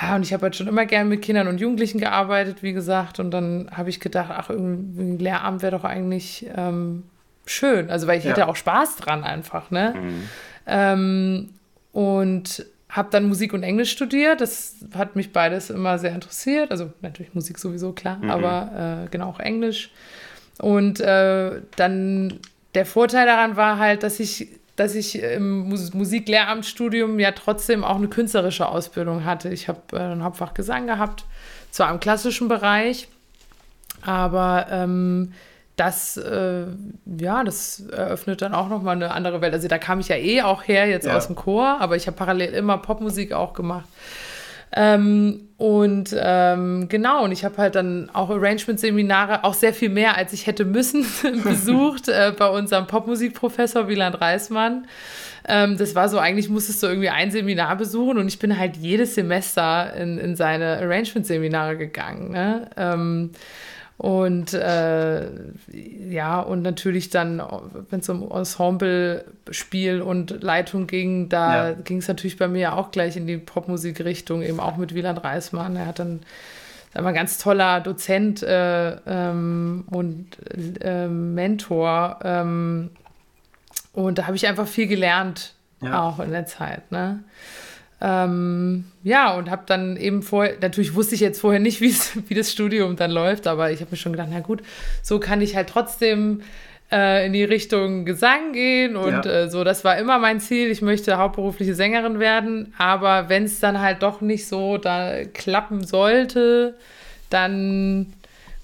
ja, 0.00 0.14
und 0.14 0.22
ich 0.22 0.32
habe 0.32 0.42
halt 0.42 0.56
schon 0.56 0.68
immer 0.68 0.86
gern 0.86 1.08
mit 1.08 1.22
Kindern 1.22 1.48
und 1.48 1.60
Jugendlichen 1.60 1.98
gearbeitet, 1.98 2.62
wie 2.62 2.72
gesagt, 2.72 3.18
und 3.20 3.30
dann 3.30 3.70
habe 3.72 3.90
ich 3.90 4.00
gedacht, 4.00 4.30
ach, 4.30 4.50
irgendwie 4.50 5.02
ein 5.02 5.18
Lehramt 5.18 5.62
wäre 5.62 5.72
doch 5.72 5.84
eigentlich 5.84 6.46
ähm, 6.54 7.04
schön, 7.46 7.90
also 7.90 8.06
weil 8.06 8.18
ich 8.18 8.24
ja. 8.24 8.30
hätte 8.30 8.48
auch 8.48 8.56
Spaß 8.56 8.96
dran 8.96 9.24
einfach, 9.24 9.70
ne? 9.70 9.94
Mhm. 9.96 10.28
Ähm, 10.66 11.48
und 11.92 12.66
habe 12.96 13.08
dann 13.10 13.28
Musik 13.28 13.52
und 13.52 13.62
Englisch 13.62 13.92
studiert. 13.92 14.40
Das 14.40 14.76
hat 14.94 15.16
mich 15.16 15.32
beides 15.32 15.70
immer 15.70 15.98
sehr 15.98 16.14
interessiert. 16.14 16.70
Also 16.70 16.92
natürlich 17.02 17.34
Musik 17.34 17.58
sowieso, 17.58 17.92
klar, 17.92 18.18
mhm. 18.18 18.30
aber 18.30 19.04
äh, 19.04 19.08
genau 19.10 19.28
auch 19.28 19.40
Englisch. 19.40 19.90
Und 20.58 21.00
äh, 21.00 21.60
dann 21.76 22.40
der 22.74 22.86
Vorteil 22.86 23.26
daran 23.26 23.56
war 23.56 23.78
halt, 23.78 24.02
dass 24.02 24.20
ich, 24.20 24.48
dass 24.76 24.94
ich 24.94 25.22
im 25.22 25.68
Musiklehramtsstudium 25.68 27.18
ja 27.18 27.32
trotzdem 27.32 27.84
auch 27.84 27.96
eine 27.96 28.08
künstlerische 28.08 28.66
Ausbildung 28.66 29.24
hatte. 29.24 29.50
Ich 29.50 29.68
habe 29.68 29.80
äh, 29.92 29.98
ein 29.98 30.24
Hauptfach 30.24 30.54
Gesang 30.54 30.86
gehabt, 30.86 31.24
zwar 31.70 31.90
im 31.90 32.00
klassischen 32.00 32.48
Bereich, 32.48 33.08
aber 34.02 34.66
ähm, 34.70 35.32
das, 35.76 36.16
äh, 36.16 36.64
ja, 37.18 37.44
das 37.44 37.84
eröffnet 37.92 38.40
dann 38.40 38.54
auch 38.54 38.68
nochmal 38.68 38.96
eine 38.96 39.12
andere 39.12 39.42
Welt. 39.42 39.52
Also 39.52 39.68
da 39.68 39.78
kam 39.78 40.00
ich 40.00 40.08
ja 40.08 40.16
eh 40.16 40.42
auch 40.42 40.66
her, 40.66 40.86
jetzt 40.88 41.06
ja. 41.06 41.16
aus 41.16 41.26
dem 41.26 41.36
Chor, 41.36 41.76
aber 41.80 41.96
ich 41.96 42.06
habe 42.06 42.16
parallel 42.16 42.54
immer 42.54 42.78
Popmusik 42.78 43.32
auch 43.32 43.52
gemacht. 43.52 43.86
Ähm, 44.72 45.48
und 45.58 46.14
ähm, 46.18 46.88
genau, 46.88 47.24
und 47.24 47.32
ich 47.32 47.44
habe 47.44 47.56
halt 47.58 47.74
dann 47.76 48.10
auch 48.12 48.30
Arrangement-Seminare, 48.30 49.44
auch 49.44 49.54
sehr 49.54 49.72
viel 49.72 49.90
mehr, 49.90 50.16
als 50.16 50.32
ich 50.32 50.46
hätte 50.46 50.64
müssen, 50.64 51.06
besucht 51.44 52.08
äh, 52.08 52.32
bei 52.36 52.48
unserem 52.48 52.86
Popmusikprofessor 52.86 53.86
Wieland 53.88 54.20
Reismann. 54.20 54.86
Ähm, 55.48 55.76
das 55.76 55.94
war 55.94 56.08
so, 56.08 56.18
eigentlich 56.18 56.48
musstest 56.48 56.82
du 56.82 56.88
irgendwie 56.88 57.10
ein 57.10 57.30
Seminar 57.30 57.76
besuchen 57.76 58.18
und 58.18 58.28
ich 58.28 58.38
bin 58.38 58.58
halt 58.58 58.76
jedes 58.76 59.14
Semester 59.14 59.94
in, 59.94 60.18
in 60.18 60.36
seine 60.36 60.78
Arrangement-Seminare 60.78 61.76
gegangen. 61.76 62.32
Ne? 62.32 62.70
Und 63.98 64.52
äh, 64.52 65.26
ja, 66.10 66.40
und 66.40 66.62
natürlich 66.62 67.08
dann, 67.08 67.42
wenn 67.88 68.00
es 68.00 68.08
um 68.10 68.30
Ensemble-Spiel 68.30 70.02
und 70.02 70.42
Leitung 70.42 70.86
ging, 70.86 71.30
da 71.30 71.70
ja. 71.70 71.74
ging 71.74 71.98
es 71.98 72.08
natürlich 72.08 72.36
bei 72.36 72.46
mir 72.46 72.74
auch 72.76 72.90
gleich 72.90 73.16
in 73.16 73.26
die 73.26 73.38
Popmusikrichtung, 73.38 74.42
eben 74.42 74.60
auch 74.60 74.76
mit 74.76 74.94
Wieland 74.94 75.24
Reismann. 75.24 75.76
Er 75.76 75.86
hat 75.86 75.98
dann 75.98 76.20
er 76.96 77.02
war 77.02 77.10
ein 77.10 77.14
ganz 77.14 77.36
toller 77.36 77.80
Dozent 77.82 78.42
äh, 78.42 78.96
ähm, 79.06 79.84
und 79.90 80.28
äh, 80.80 81.06
Mentor. 81.08 82.20
Ähm, 82.24 82.90
und 83.92 84.16
da 84.16 84.26
habe 84.26 84.36
ich 84.36 84.46
einfach 84.46 84.66
viel 84.66 84.86
gelernt, 84.86 85.52
ja. 85.82 86.00
auch 86.00 86.20
in 86.20 86.30
der 86.30 86.46
Zeit. 86.46 86.90
Ne? 86.90 87.22
Ähm, 88.00 88.84
ja, 89.02 89.34
und 89.34 89.50
habe 89.50 89.62
dann 89.66 89.96
eben 89.96 90.22
vorher, 90.22 90.56
natürlich 90.60 90.94
wusste 90.94 91.14
ich 91.14 91.20
jetzt 91.20 91.40
vorher 91.40 91.60
nicht, 91.60 91.80
wie 92.28 92.34
das 92.34 92.52
Studium 92.52 92.96
dann 92.96 93.10
läuft, 93.10 93.46
aber 93.46 93.70
ich 93.70 93.80
habe 93.80 93.92
mir 93.92 93.96
schon 93.96 94.12
gedacht, 94.12 94.28
na 94.30 94.40
gut, 94.40 94.62
so 95.02 95.18
kann 95.18 95.40
ich 95.40 95.56
halt 95.56 95.68
trotzdem 95.68 96.42
äh, 96.92 97.26
in 97.26 97.32
die 97.32 97.44
Richtung 97.44 98.04
Gesang 98.04 98.52
gehen 98.52 98.96
und 98.96 99.24
ja. 99.24 99.44
äh, 99.44 99.50
so, 99.50 99.64
das 99.64 99.82
war 99.84 99.96
immer 99.98 100.18
mein 100.18 100.40
Ziel. 100.40 100.70
Ich 100.70 100.82
möchte 100.82 101.16
hauptberufliche 101.16 101.74
Sängerin 101.74 102.20
werden, 102.20 102.74
aber 102.78 103.28
wenn 103.28 103.44
es 103.44 103.60
dann 103.60 103.80
halt 103.80 104.02
doch 104.02 104.20
nicht 104.20 104.46
so 104.46 104.78
da 104.78 105.24
klappen 105.24 105.84
sollte, 105.84 106.74
dann 107.30 108.12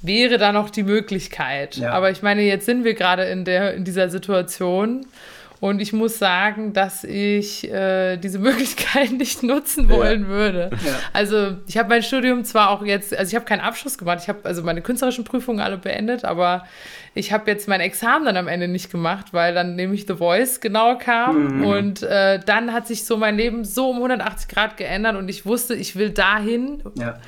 wäre 0.03 0.39
da 0.39 0.53
noch 0.53 0.71
die 0.71 0.83
Möglichkeit. 0.83 1.77
Ja. 1.77 1.93
Aber 1.93 2.11
ich 2.11 2.23
meine, 2.23 2.43
jetzt 2.43 2.67
sind 2.67 2.85
wir 2.85 2.95
gerade 2.95 3.25
in 3.25 3.47
in 3.47 3.85
dieser 3.85 4.09
Situation 4.09 5.07
und 5.63 5.81
ich 5.81 5.93
muss 5.93 6.19
sagen, 6.19 6.73
dass 6.73 7.05
ich 7.05 7.71
äh, 7.71 8.17
diese 8.17 8.39
Möglichkeit 8.41 9.13
nicht 9.13 9.45
nutzen 9.45 9.89
wollen 9.89 10.23
ja. 10.23 10.29
würde. 10.29 10.71
Ja. 10.85 10.99
Also 11.13 11.57
ich 11.69 11.79
habe 11.79 11.89
mein 11.89 12.03
Studium 12.03 12.43
zwar 12.43 12.71
auch 12.71 12.85
jetzt, 12.85 13.17
also 13.17 13.31
ich 13.31 13.37
habe 13.37 13.45
keinen 13.45 13.61
Abschluss 13.61 13.97
gemacht, 13.97 14.19
ich 14.23 14.29
habe 14.29 14.41
also 14.43 14.65
meine 14.65 14.83
künstlerischen 14.83 15.23
Prüfungen 15.23 15.61
alle 15.61 15.79
beendet, 15.79 16.25
aber 16.25 16.65
ich 17.15 17.33
habe 17.33 17.49
jetzt 17.49 17.69
mein 17.69 17.81
Examen 17.81 18.25
dann 18.25 18.37
am 18.37 18.49
Ende 18.49 18.67
nicht 18.67 18.91
gemacht, 18.91 19.27
weil 19.31 19.55
dann 19.55 19.77
nämlich 19.77 20.07
The 20.09 20.17
Voice 20.17 20.61
genau 20.61 20.99
kam. 20.99 21.59
Mhm. 21.59 21.65
Und 21.65 22.03
äh, 22.03 22.41
dann 22.45 22.73
hat 22.73 22.89
sich 22.89 23.05
so 23.05 23.17
mein 23.17 23.37
Leben 23.37 23.65
so 23.65 23.91
um 23.91 23.99
180 23.99 24.49
Grad 24.49 24.77
geändert 24.77 25.15
und 25.15 25.29
ich 25.29 25.47
wusste, 25.47 25.77
ich 25.77 25.95
will 25.95 26.11
dahin. 26.11 26.83
Ja. 26.97 27.21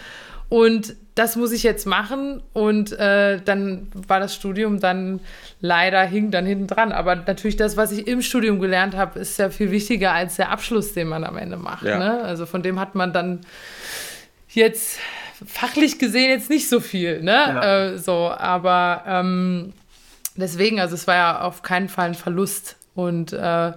Und 0.55 0.95
das 1.17 1.35
muss 1.35 1.51
ich 1.51 1.65
jetzt 1.65 1.85
machen. 1.85 2.41
Und 2.53 2.93
äh, 2.93 3.41
dann 3.45 3.89
war 4.07 4.21
das 4.21 4.37
Studium 4.37 4.79
dann 4.79 5.19
leider 5.61 6.05
hing 6.05 6.31
dann 6.31 6.47
hinten 6.47 6.69
dran. 6.69 6.93
Aber 6.93 7.17
natürlich 7.17 7.57
das, 7.57 7.77
was 7.77 7.91
ich 7.91 8.07
im 8.07 8.23
Studium 8.23 8.61
gelernt 8.61 8.95
habe, 8.95 9.19
ist 9.19 9.37
ja 9.37 9.51
viel 9.51 9.73
wichtiger 9.73 10.13
als 10.13 10.37
der 10.37 10.53
Abschluss, 10.53 10.93
den 10.93 11.09
man 11.09 11.25
am 11.25 11.39
Ende 11.39 11.57
macht. 11.57 11.83
Ja. 11.83 11.99
Ne? 11.99 12.23
Also 12.23 12.47
von 12.47 12.63
dem 12.63 12.79
hat 12.79 12.95
man 12.95 13.13
dann 13.13 13.41
jetzt 14.49 15.01
fachlich 15.45 15.99
gesehen 15.99 16.31
jetzt 16.31 16.51
nicht 16.51 16.69
so 16.69 16.79
viel. 16.79 17.21
Ne? 17.21 17.33
Ja. 17.33 17.87
Äh, 17.87 17.99
so, 17.99 18.31
aber 18.31 19.03
ähm, 19.09 19.73
deswegen, 20.37 20.79
also 20.79 20.95
es 20.95 21.09
war 21.09 21.17
ja 21.17 21.41
auf 21.41 21.63
keinen 21.63 21.89
Fall 21.89 22.11
ein 22.11 22.15
Verlust. 22.15 22.77
Und, 22.95 23.33
äh, 23.33 23.73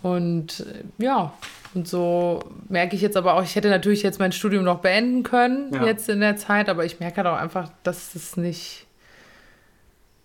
und 0.00 0.64
ja, 0.96 1.34
und 1.74 1.88
so 1.88 2.40
merke 2.68 2.96
ich 2.96 3.02
jetzt 3.02 3.16
aber 3.16 3.34
auch, 3.34 3.42
ich 3.42 3.56
hätte 3.56 3.68
natürlich 3.68 4.02
jetzt 4.02 4.18
mein 4.18 4.32
Studium 4.32 4.64
noch 4.64 4.80
beenden 4.80 5.22
können, 5.22 5.72
ja. 5.74 5.84
jetzt 5.84 6.08
in 6.08 6.20
der 6.20 6.36
Zeit, 6.36 6.68
aber 6.68 6.84
ich 6.84 7.00
merke 7.00 7.18
halt 7.18 7.26
auch 7.26 7.38
einfach, 7.38 7.70
dass 7.82 8.14
es 8.14 8.36
nicht. 8.36 8.86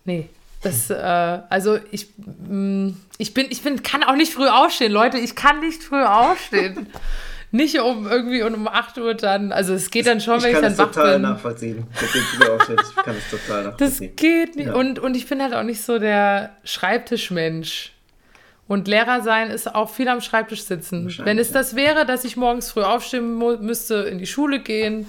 Nee, 0.05 0.29
Das, 0.61 0.89
äh, 0.89 0.95
also 1.49 1.77
ich, 1.91 2.07
mh, 2.17 2.53
mm, 2.53 2.97
ich 3.17 3.33
bin, 3.33 3.47
ich 3.49 3.61
bin, 3.61 3.83
kann 3.83 4.03
auch 4.03 4.15
nicht 4.15 4.33
früh 4.33 4.47
aufstehen, 4.47 4.91
Leute. 4.91 5.17
Ich 5.17 5.35
kann 5.35 5.59
nicht 5.59 5.83
früh 5.83 6.03
aufstehen. 6.03 6.87
nicht 7.51 7.79
um 7.79 8.07
irgendwie 8.07 8.43
um 8.43 8.67
8 8.67 8.97
Uhr 8.99 9.13
dann, 9.15 9.51
also 9.51 9.73
es 9.73 9.89
geht 9.89 10.05
dann 10.05 10.21
schon, 10.21 10.37
ich 10.37 10.43
wenn 10.43 10.55
ich 10.55 10.61
dann 10.61 10.77
wach 10.77 10.85
bin. 10.85 10.89
Ich 10.89 10.95
kann 10.95 11.01
es 11.01 11.15
total 11.15 11.19
nachvollziehen. 11.19 11.87
Ich 11.93 12.95
kann 13.03 13.15
es 13.15 13.29
total 13.29 13.63
nachvollziehen. 13.63 14.11
Das 14.11 14.15
geht 14.15 14.55
nicht. 14.55 14.67
Ja. 14.67 14.73
Und, 14.73 14.99
und 14.99 15.17
ich 15.17 15.27
bin 15.27 15.41
halt 15.41 15.53
auch 15.53 15.63
nicht 15.63 15.81
so 15.81 15.99
der 15.99 16.51
Schreibtischmensch. 16.63 17.93
Und 18.69 18.87
Lehrer 18.87 19.23
sein 19.23 19.49
ist 19.49 19.73
auch 19.73 19.89
viel 19.89 20.07
am 20.07 20.21
Schreibtisch 20.21 20.61
sitzen. 20.61 21.11
Wenn 21.23 21.39
es 21.39 21.51
das 21.51 21.75
wäre, 21.75 22.05
dass 22.05 22.23
ich 22.23 22.37
morgens 22.37 22.69
früh 22.69 22.83
aufstehen 22.83 23.39
müsste, 23.61 23.95
in 23.95 24.19
die 24.19 24.27
Schule 24.27 24.59
gehen, 24.59 25.07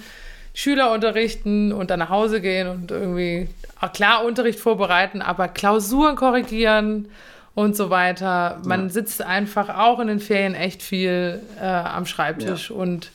Schüler 0.55 0.91
unterrichten 0.91 1.71
und 1.71 1.91
dann 1.91 1.99
nach 1.99 2.09
Hause 2.09 2.41
gehen 2.41 2.67
und 2.67 2.89
irgendwie, 2.89 3.49
klar, 3.93 4.25
Unterricht 4.25 4.59
vorbereiten, 4.59 5.21
aber 5.21 5.47
Klausuren 5.47 6.15
korrigieren 6.15 7.09
und 7.53 7.77
so 7.77 7.91
weiter. 7.91 8.59
Man 8.65 8.85
ja. 8.85 8.89
sitzt 8.89 9.21
einfach 9.21 9.69
auch 9.69 9.99
in 9.99 10.07
den 10.07 10.19
Ferien 10.19 10.55
echt 10.55 10.81
viel 10.81 11.39
äh, 11.61 11.63
am 11.63 12.07
Schreibtisch 12.07 12.71
ja. 12.71 12.75
und 12.75 13.11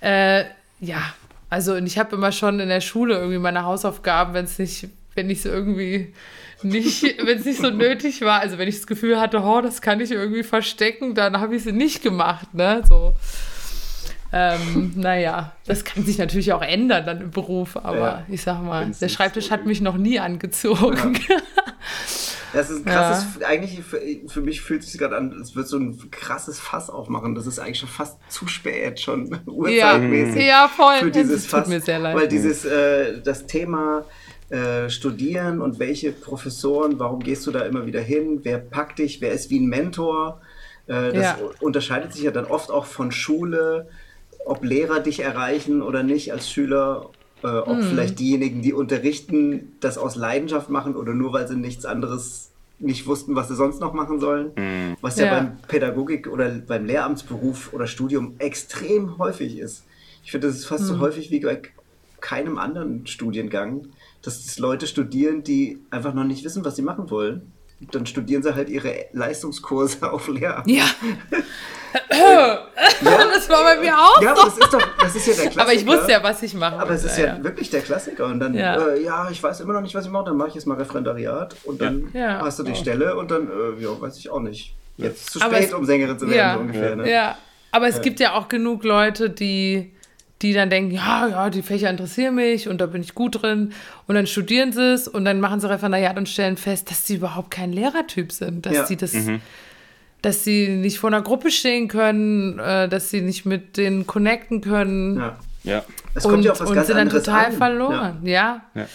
äh, 0.00 0.44
ja, 0.78 1.02
also 1.50 1.74
und 1.74 1.88
ich 1.88 1.98
habe 1.98 2.14
immer 2.14 2.30
schon 2.30 2.60
in 2.60 2.68
der 2.68 2.82
Schule 2.82 3.16
irgendwie 3.16 3.38
meine 3.38 3.64
Hausaufgaben, 3.64 4.32
wenn 4.32 4.44
es 4.44 4.60
nicht, 4.60 4.88
wenn 5.16 5.28
ich 5.28 5.40
es 5.40 5.44
irgendwie 5.44 6.14
nicht, 6.62 7.02
wenn 7.24 7.38
es 7.38 7.44
nicht 7.44 7.60
so 7.60 7.70
nötig 7.70 8.22
war, 8.22 8.40
also 8.40 8.58
wenn 8.58 8.68
ich 8.68 8.76
das 8.76 8.86
Gefühl 8.86 9.20
hatte, 9.20 9.40
oh, 9.40 9.60
das 9.60 9.80
kann 9.80 10.00
ich 10.00 10.10
irgendwie 10.10 10.42
verstecken, 10.42 11.14
dann 11.14 11.40
habe 11.40 11.56
ich 11.56 11.64
sie 11.64 11.72
nicht 11.72 12.02
gemacht, 12.02 12.54
ne? 12.54 12.82
So. 12.88 13.14
Ähm, 14.30 14.92
naja, 14.96 15.52
das 15.66 15.84
kann 15.84 16.04
sich 16.04 16.18
natürlich 16.18 16.52
auch 16.52 16.60
ändern 16.60 17.06
dann 17.06 17.20
im 17.22 17.30
Beruf, 17.30 17.76
aber 17.76 17.98
ja, 17.98 18.22
ich 18.28 18.42
sag 18.42 18.62
mal, 18.62 18.90
der 19.00 19.08
Schreibtisch 19.08 19.46
so 19.46 19.50
hat 19.52 19.64
mich 19.64 19.80
noch 19.80 19.96
nie 19.96 20.20
angezogen. 20.20 21.18
Ja. 21.28 21.36
Das 22.52 22.70
ist 22.70 22.78
ein 22.78 22.84
krasses, 22.86 23.40
ja. 23.40 23.46
eigentlich 23.46 23.80
für, 23.82 24.00
für, 24.26 24.40
mich 24.40 24.62
fühlt 24.62 24.82
es 24.82 24.92
sich 24.92 25.00
gerade 25.00 25.16
an, 25.16 25.32
es 25.40 25.54
wird 25.54 25.68
so 25.68 25.78
ein 25.78 26.10
krasses 26.10 26.58
Fass 26.58 26.88
aufmachen. 26.88 27.34
Das 27.34 27.46
ist 27.46 27.58
eigentlich 27.58 27.78
schon 27.78 27.88
fast 27.88 28.18
zu 28.30 28.46
spät, 28.46 29.00
schon 29.00 29.38
urzeitmäßig. 29.46 30.42
Ja, 30.42 30.62
ja 30.62 30.68
voll. 30.68 30.98
Für 30.98 31.10
dieses 31.10 31.42
das 31.42 31.46
Fass, 31.46 31.68
mir 31.68 31.80
sehr 31.80 31.98
leid. 31.98 32.16
Weil 32.16 32.28
dieses, 32.28 32.64
äh, 32.64 33.20
das 33.20 33.46
Thema 33.46 34.04
äh, 34.50 34.88
Studieren 34.88 35.60
und 35.60 35.78
welche 35.78 36.12
Professoren, 36.12 36.98
warum 36.98 37.20
gehst 37.20 37.46
du 37.46 37.50
da 37.50 37.60
immer 37.60 37.86
wieder 37.86 38.00
hin, 38.00 38.40
wer 38.42 38.58
packt 38.58 38.98
dich, 38.98 39.20
wer 39.20 39.32
ist 39.32 39.50
wie 39.50 39.60
ein 39.60 39.66
Mentor, 39.66 40.40
äh, 40.86 41.12
das 41.12 41.22
ja. 41.22 41.38
unterscheidet 41.60 42.14
sich 42.14 42.22
ja 42.22 42.30
dann 42.30 42.46
oft 42.46 42.70
auch 42.70 42.86
von 42.86 43.12
Schule, 43.12 43.88
ob 44.46 44.64
Lehrer 44.64 45.00
dich 45.00 45.20
erreichen 45.20 45.82
oder 45.82 46.02
nicht 46.02 46.32
als 46.32 46.50
Schüler 46.50 47.10
äh, 47.42 47.46
ob 47.46 47.76
mhm. 47.76 47.82
vielleicht 47.82 48.18
diejenigen, 48.18 48.62
die 48.62 48.72
unterrichten, 48.72 49.76
das 49.80 49.96
aus 49.98 50.16
Leidenschaft 50.16 50.70
machen 50.70 50.96
oder 50.96 51.14
nur 51.14 51.32
weil 51.32 51.46
sie 51.46 51.56
nichts 51.56 51.84
anderes 51.84 52.50
nicht 52.80 53.06
wussten, 53.06 53.34
was 53.34 53.48
sie 53.48 53.56
sonst 53.56 53.80
noch 53.80 53.92
machen 53.92 54.20
sollen. 54.20 54.52
Mhm. 54.56 54.96
Was 55.00 55.18
ja, 55.18 55.26
ja, 55.26 55.34
beim 55.34 55.58
Pädagogik 55.68 56.28
oder 56.28 56.48
beim 56.50 56.84
Lehramtsberuf 56.84 57.72
oder 57.72 57.86
Studium 57.86 58.34
extrem 58.38 59.18
häufig 59.18 59.58
ist. 59.58 59.84
Ich 60.24 60.30
finde, 60.30 60.46
das 60.48 60.56
ist 60.56 60.66
fast 60.66 60.84
mhm. 60.84 60.88
so 60.88 60.98
häufig 61.00 61.30
wie 61.30 61.40
bei 61.40 61.60
keinem 62.20 62.58
anderen 62.58 63.06
Studiengang, 63.06 63.88
dass 64.28 64.44
es 64.44 64.58
Leute 64.58 64.86
studieren, 64.86 65.42
die 65.42 65.82
einfach 65.90 66.12
noch 66.12 66.24
nicht 66.24 66.44
wissen, 66.44 66.64
was 66.64 66.76
sie 66.76 66.82
machen 66.82 67.10
wollen 67.10 67.52
dann 67.92 68.06
studieren 68.06 68.42
sie 68.42 68.54
halt 68.54 68.68
ihre 68.68 69.06
Leistungskurse 69.12 70.12
auf 70.12 70.28
Lehramt. 70.28 70.68
Ja. 70.68 70.84
ja. 72.10 72.66
Das 73.00 73.48
war 73.48 73.62
bei 73.62 73.80
mir 73.80 73.96
auch. 73.96 74.20
Ja, 74.20 74.32
aber 74.32 74.44
das 74.44 74.58
ist 74.58 74.72
doch, 74.72 74.82
das 75.00 75.14
ist 75.14 75.26
ja 75.28 75.34
der 75.34 75.42
Klassiker. 75.44 75.62
Aber 75.62 75.72
ich 75.72 75.86
wusste 75.86 76.12
ja, 76.12 76.22
was 76.22 76.42
ich 76.42 76.54
mache. 76.54 76.76
Aber 76.76 76.90
es 76.90 77.04
ist 77.04 77.16
ja, 77.16 77.26
ja, 77.26 77.44
wirklich 77.44 77.70
der 77.70 77.80
Klassiker. 77.80 78.26
Und 78.26 78.40
dann, 78.40 78.54
ja. 78.54 78.76
Äh, 78.76 79.02
ja. 79.02 79.30
ich 79.30 79.42
weiß 79.42 79.60
immer 79.60 79.74
noch 79.74 79.80
nicht, 79.80 79.94
was 79.94 80.04
ich 80.04 80.10
mache, 80.10 80.26
dann 80.26 80.36
mache 80.36 80.48
ich 80.48 80.54
jetzt 80.54 80.66
mal 80.66 80.76
Referendariat 80.76 81.54
und 81.64 81.80
dann 81.80 82.10
ja. 82.12 82.40
hast 82.42 82.58
du 82.58 82.64
die 82.64 82.74
Stelle 82.74 83.14
und 83.16 83.30
dann, 83.30 83.48
äh, 83.48 83.82
ja, 83.82 84.00
weiß 84.00 84.18
ich 84.18 84.28
auch 84.28 84.40
nicht. 84.40 84.74
Jetzt 84.96 85.30
zu 85.30 85.38
spät, 85.38 85.68
es, 85.68 85.72
um 85.72 85.84
Sängerin 85.84 86.18
zu 86.18 86.28
werden, 86.28 86.54
so 86.54 86.60
ungefähr. 86.60 86.96
Ne? 86.96 87.10
Ja, 87.10 87.38
aber 87.70 87.86
es 87.86 88.00
gibt 88.00 88.18
ja 88.18 88.34
auch 88.34 88.48
genug 88.48 88.82
Leute, 88.82 89.30
die 89.30 89.92
die 90.42 90.52
dann 90.52 90.70
denken, 90.70 90.92
ja, 90.92 91.26
ja, 91.28 91.50
die 91.50 91.62
Fächer 91.62 91.90
interessieren 91.90 92.36
mich 92.36 92.68
und 92.68 92.80
da 92.80 92.86
bin 92.86 93.02
ich 93.02 93.14
gut 93.14 93.42
drin. 93.42 93.72
Und 94.06 94.14
dann 94.14 94.26
studieren 94.26 94.72
sie 94.72 94.92
es 94.92 95.08
und 95.08 95.24
dann 95.24 95.40
machen 95.40 95.60
sie 95.60 95.68
Referendariat 95.68 96.16
und 96.16 96.28
stellen 96.28 96.56
fest, 96.56 96.90
dass 96.90 97.06
sie 97.06 97.16
überhaupt 97.16 97.50
kein 97.50 97.72
Lehrertyp 97.72 98.30
sind, 98.30 98.64
dass 98.64 98.74
ja. 98.74 98.86
sie 98.86 98.96
das, 98.96 99.14
mhm. 99.14 99.40
dass 100.22 100.44
sie 100.44 100.68
nicht 100.68 101.00
vor 101.00 101.10
einer 101.10 101.22
Gruppe 101.22 101.50
stehen 101.50 101.88
können, 101.88 102.58
äh, 102.60 102.88
dass 102.88 103.10
sie 103.10 103.20
nicht 103.20 103.46
mit 103.46 103.76
denen 103.76 104.06
connecten 104.06 104.60
können. 104.60 105.16
Ja. 105.16 105.38
ja. 105.64 105.84
Es 106.14 106.22
kommt 106.22 106.36
und, 106.36 106.42
ja 106.44 106.52
auch 106.52 106.60
was 106.60 106.68
und 106.68 106.74
ganz 106.76 106.86
sind 106.86 106.96
dann 106.96 107.10
total 107.10 107.46
an. 107.46 107.52
verloren. 107.52 108.20
Ja. 108.22 108.62
ja. 108.74 108.86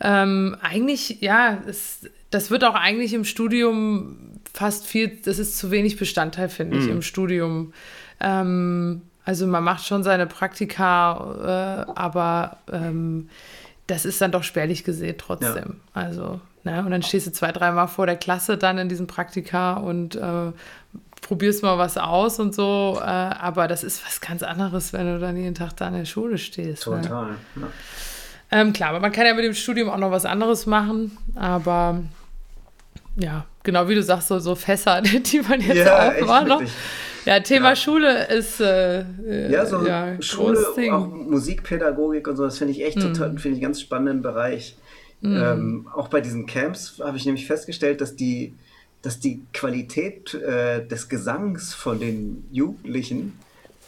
Ähm, 0.00 0.56
eigentlich, 0.60 1.20
ja, 1.20 1.62
es, 1.66 2.08
das 2.30 2.50
wird 2.50 2.64
auch 2.64 2.74
eigentlich 2.74 3.12
im 3.12 3.24
Studium 3.24 4.16
fast 4.54 4.86
viel, 4.86 5.18
das 5.24 5.40
ist 5.40 5.58
zu 5.58 5.72
wenig 5.72 5.96
Bestandteil, 5.96 6.48
finde 6.48 6.78
ich, 6.78 6.84
mhm. 6.84 6.90
im 6.92 7.02
Studium. 7.02 7.72
Ähm, 8.20 9.02
also 9.24 9.46
man 9.46 9.62
macht 9.62 9.86
schon 9.86 10.02
seine 10.02 10.26
Praktika, 10.26 11.86
äh, 11.86 11.92
aber 11.94 12.58
ähm, 12.72 13.28
das 13.86 14.04
ist 14.04 14.20
dann 14.20 14.32
doch 14.32 14.42
spärlich 14.42 14.84
gesehen 14.84 15.16
trotzdem. 15.18 15.80
Ja. 15.94 16.02
Also, 16.02 16.40
ne? 16.64 16.84
Und 16.84 16.90
dann 16.90 17.02
stehst 17.02 17.26
du 17.26 17.32
zwei, 17.32 17.52
dreimal 17.52 17.88
vor 17.88 18.06
der 18.06 18.16
Klasse 18.16 18.56
dann 18.56 18.78
in 18.78 18.88
diesem 18.88 19.06
Praktika 19.06 19.74
und 19.74 20.16
äh, 20.16 20.52
probierst 21.20 21.62
mal 21.62 21.78
was 21.78 21.98
aus 21.98 22.40
und 22.40 22.54
so. 22.54 22.98
Äh, 23.00 23.04
aber 23.04 23.68
das 23.68 23.84
ist 23.84 24.04
was 24.04 24.20
ganz 24.20 24.42
anderes, 24.42 24.92
wenn 24.92 25.06
du 25.06 25.18
dann 25.18 25.36
jeden 25.36 25.54
Tag 25.54 25.76
da 25.76 25.88
in 25.88 25.94
der 25.94 26.04
Schule 26.04 26.38
stehst. 26.38 26.86
Ne? 26.86 27.00
Total. 27.02 27.26
Ne? 27.26 27.36
Ja. 27.56 27.68
Ähm, 28.60 28.72
klar, 28.72 28.90
aber 28.90 29.00
man 29.00 29.12
kann 29.12 29.24
ja 29.24 29.34
mit 29.34 29.44
dem 29.44 29.54
Studium 29.54 29.88
auch 29.88 29.96
noch 29.96 30.10
was 30.10 30.26
anderes 30.26 30.66
machen, 30.66 31.16
aber 31.34 32.02
ja, 33.16 33.46
genau 33.62 33.88
wie 33.88 33.94
du 33.94 34.02
sagst, 34.02 34.28
so, 34.28 34.38
so 34.40 34.54
Fässer, 34.54 35.00
die 35.02 35.40
man 35.40 35.60
jetzt 35.60 35.86
ja, 35.86 36.10
aufmacht. 36.10 36.64
Ja, 37.24 37.40
Thema 37.40 37.70
ja. 37.70 37.76
Schule 37.76 38.26
ist 38.26 38.60
äh, 38.60 39.04
ja 39.50 39.64
so 39.64 39.86
ja, 39.86 40.20
Schule, 40.20 40.66
auch 40.92 41.06
Musikpädagogik 41.06 42.26
und 42.26 42.36
so. 42.36 42.44
Das 42.44 42.58
finde 42.58 42.72
ich 42.72 42.84
echt 42.84 42.96
mhm. 42.96 43.14
total, 43.14 43.38
finde 43.38 43.56
ich 43.58 43.62
ganz 43.62 43.80
spannenden 43.80 44.22
Bereich. 44.22 44.76
Mhm. 45.20 45.36
Ähm, 45.36 45.88
auch 45.94 46.08
bei 46.08 46.20
diesen 46.20 46.46
Camps 46.46 47.00
habe 47.02 47.16
ich 47.16 47.24
nämlich 47.24 47.46
festgestellt, 47.46 48.00
dass 48.00 48.16
die, 48.16 48.54
dass 49.02 49.20
die 49.20 49.42
Qualität 49.52 50.34
äh, 50.34 50.84
des 50.86 51.08
Gesangs 51.08 51.74
von 51.74 52.00
den 52.00 52.44
Jugendlichen 52.50 53.38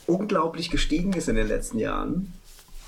unglaublich 0.07 0.71
gestiegen 0.71 1.13
ist 1.15 1.29
in 1.29 1.37
den 1.37 1.49
letzten 1.49 1.79
Jahren. 1.79 2.33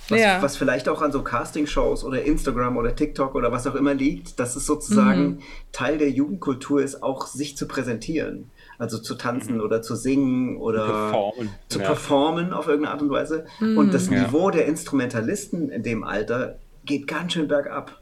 Was, 0.08 0.20
ja. 0.20 0.40
was 0.40 0.56
vielleicht 0.56 0.88
auch 0.88 1.02
an 1.02 1.10
so 1.10 1.22
Castingshows 1.22 2.04
oder 2.04 2.22
Instagram 2.22 2.76
oder 2.76 2.94
TikTok 2.94 3.34
oder 3.34 3.50
was 3.50 3.66
auch 3.66 3.74
immer 3.74 3.92
liegt, 3.92 4.38
dass 4.38 4.54
es 4.54 4.64
sozusagen 4.64 5.22
mhm. 5.22 5.38
Teil 5.72 5.98
der 5.98 6.10
Jugendkultur 6.10 6.80
ist, 6.80 7.02
auch 7.02 7.26
sich 7.26 7.56
zu 7.56 7.66
präsentieren. 7.66 8.48
Also 8.78 8.98
zu 8.98 9.14
tanzen 9.14 9.54
mhm. 9.54 9.62
oder 9.62 9.82
zu 9.82 9.94
singen 9.94 10.56
oder 10.58 10.86
performen. 10.86 11.50
zu 11.68 11.78
ja. 11.78 11.86
performen 11.86 12.52
auf 12.52 12.68
irgendeine 12.68 12.94
Art 12.94 13.02
und 13.02 13.10
Weise. 13.10 13.46
Mhm. 13.60 13.78
Und 13.78 13.94
das 13.94 14.10
Niveau 14.10 14.50
der 14.50 14.66
Instrumentalisten 14.66 15.70
in 15.70 15.82
dem 15.82 16.04
Alter 16.04 16.58
geht 16.84 17.06
ganz 17.06 17.32
schön 17.32 17.48
bergab. 17.48 18.00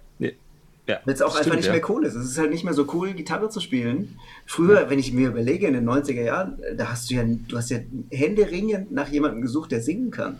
Ja, 0.86 1.00
Weil 1.04 1.14
es 1.14 1.22
auch 1.22 1.30
stimmt, 1.30 1.46
einfach 1.46 1.56
nicht 1.56 1.66
ja. 1.66 1.72
mehr 1.72 1.90
cool 1.90 2.04
ist. 2.04 2.14
Es 2.14 2.26
ist 2.26 2.38
halt 2.38 2.50
nicht 2.50 2.64
mehr 2.64 2.74
so 2.74 2.86
cool, 2.92 3.14
Gitarre 3.14 3.48
zu 3.48 3.60
spielen. 3.60 4.18
Früher, 4.44 4.82
ja. 4.82 4.90
wenn 4.90 4.98
ich 4.98 5.12
mir 5.14 5.28
überlege, 5.28 5.66
in 5.66 5.72
den 5.72 5.88
90er 5.88 6.22
Jahren, 6.22 6.60
da 6.76 6.90
hast 6.90 7.08
du 7.08 7.14
ja, 7.14 7.24
du 7.24 7.56
hast 7.56 7.70
ja 7.70 7.78
händeringend 8.10 8.92
nach 8.92 9.08
jemandem 9.08 9.40
gesucht, 9.40 9.72
der 9.72 9.80
singen 9.80 10.10
kann. 10.10 10.36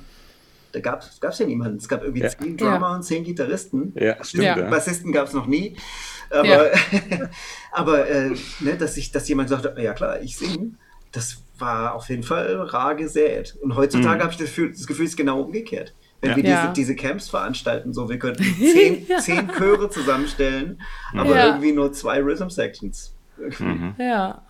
Da 0.73 0.81
gab 0.81 1.03
es 1.03 1.39
ja 1.39 1.47
niemanden. 1.47 1.79
Es 1.79 1.89
gab 1.89 2.03
irgendwie 2.03 2.23
ja. 2.23 2.29
zehn 2.29 2.57
Drummer 2.57 2.95
und 2.97 3.05
zehn 3.05 3.25
Gitarristen. 3.25 3.95
Ja, 3.95 4.23
stimmt. 4.23 4.45
Ja. 4.45 4.69
Bassisten 4.69 5.13
gab 5.13 5.29
es 5.29 5.33
noch 5.33 5.47
nie. 5.47 5.77
Aber, 6.35 6.71
aber 7.73 8.09
äh, 8.09 8.31
ne, 8.61 8.77
dass, 8.79 8.97
ich, 8.97 9.13
dass 9.13 9.29
jemand 9.29 9.49
sagt, 9.49 9.79
ja 9.79 9.93
klar, 9.93 10.21
ich 10.21 10.37
singe, 10.37 10.73
das 11.13 11.43
war 11.59 11.95
auf 11.95 12.09
jeden 12.09 12.23
Fall 12.23 12.55
rar 12.57 12.95
gesät. 12.95 13.57
Und 13.63 13.77
heutzutage 13.77 14.17
mhm. 14.17 14.23
habe 14.23 14.33
ich 14.33 14.39
das 14.39 14.49
Gefühl, 14.49 14.73
das 14.73 14.87
Gefühl, 14.87 15.07
es 15.07 15.13
ist 15.13 15.17
genau 15.17 15.41
umgekehrt. 15.41 15.95
Wenn 16.21 16.31
ja. 16.31 16.37
wir 16.37 16.43
diese, 16.43 16.73
diese 16.75 16.97
Camps 16.97 17.29
veranstalten, 17.29 17.93
so, 17.93 18.09
wir 18.09 18.19
könnten 18.19 18.43
zehn, 18.59 19.07
ja. 19.07 19.19
zehn 19.19 19.49
Chöre 19.51 19.91
zusammenstellen, 19.91 20.81
aber 21.15 21.37
ja. 21.37 21.47
irgendwie 21.47 21.73
nur 21.73 21.93
zwei 21.93 22.21
Rhythm 22.21 22.49
Sections. 22.49 23.15
Mhm. 23.59 23.95
Ja. 23.99 24.43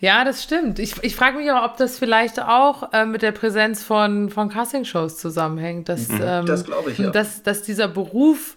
Ja, 0.00 0.24
das 0.24 0.42
stimmt. 0.42 0.78
Ich, 0.78 1.02
ich 1.02 1.16
frage 1.16 1.38
mich 1.38 1.50
auch, 1.50 1.64
ob 1.64 1.76
das 1.78 1.98
vielleicht 1.98 2.40
auch 2.40 2.92
äh, 2.92 3.06
mit 3.06 3.22
der 3.22 3.32
Präsenz 3.32 3.82
von, 3.82 4.28
von 4.28 4.50
Castingshows 4.50 5.16
zusammenhängt. 5.16 5.88
Dass, 5.88 6.08
mhm. 6.08 6.20
ähm, 6.22 6.46
das 6.46 6.64
glaube 6.64 6.90
ich, 6.90 6.98
ja. 6.98 7.10
Dass, 7.10 7.42
dass 7.42 7.62
dieser 7.62 7.88
Beruf 7.88 8.56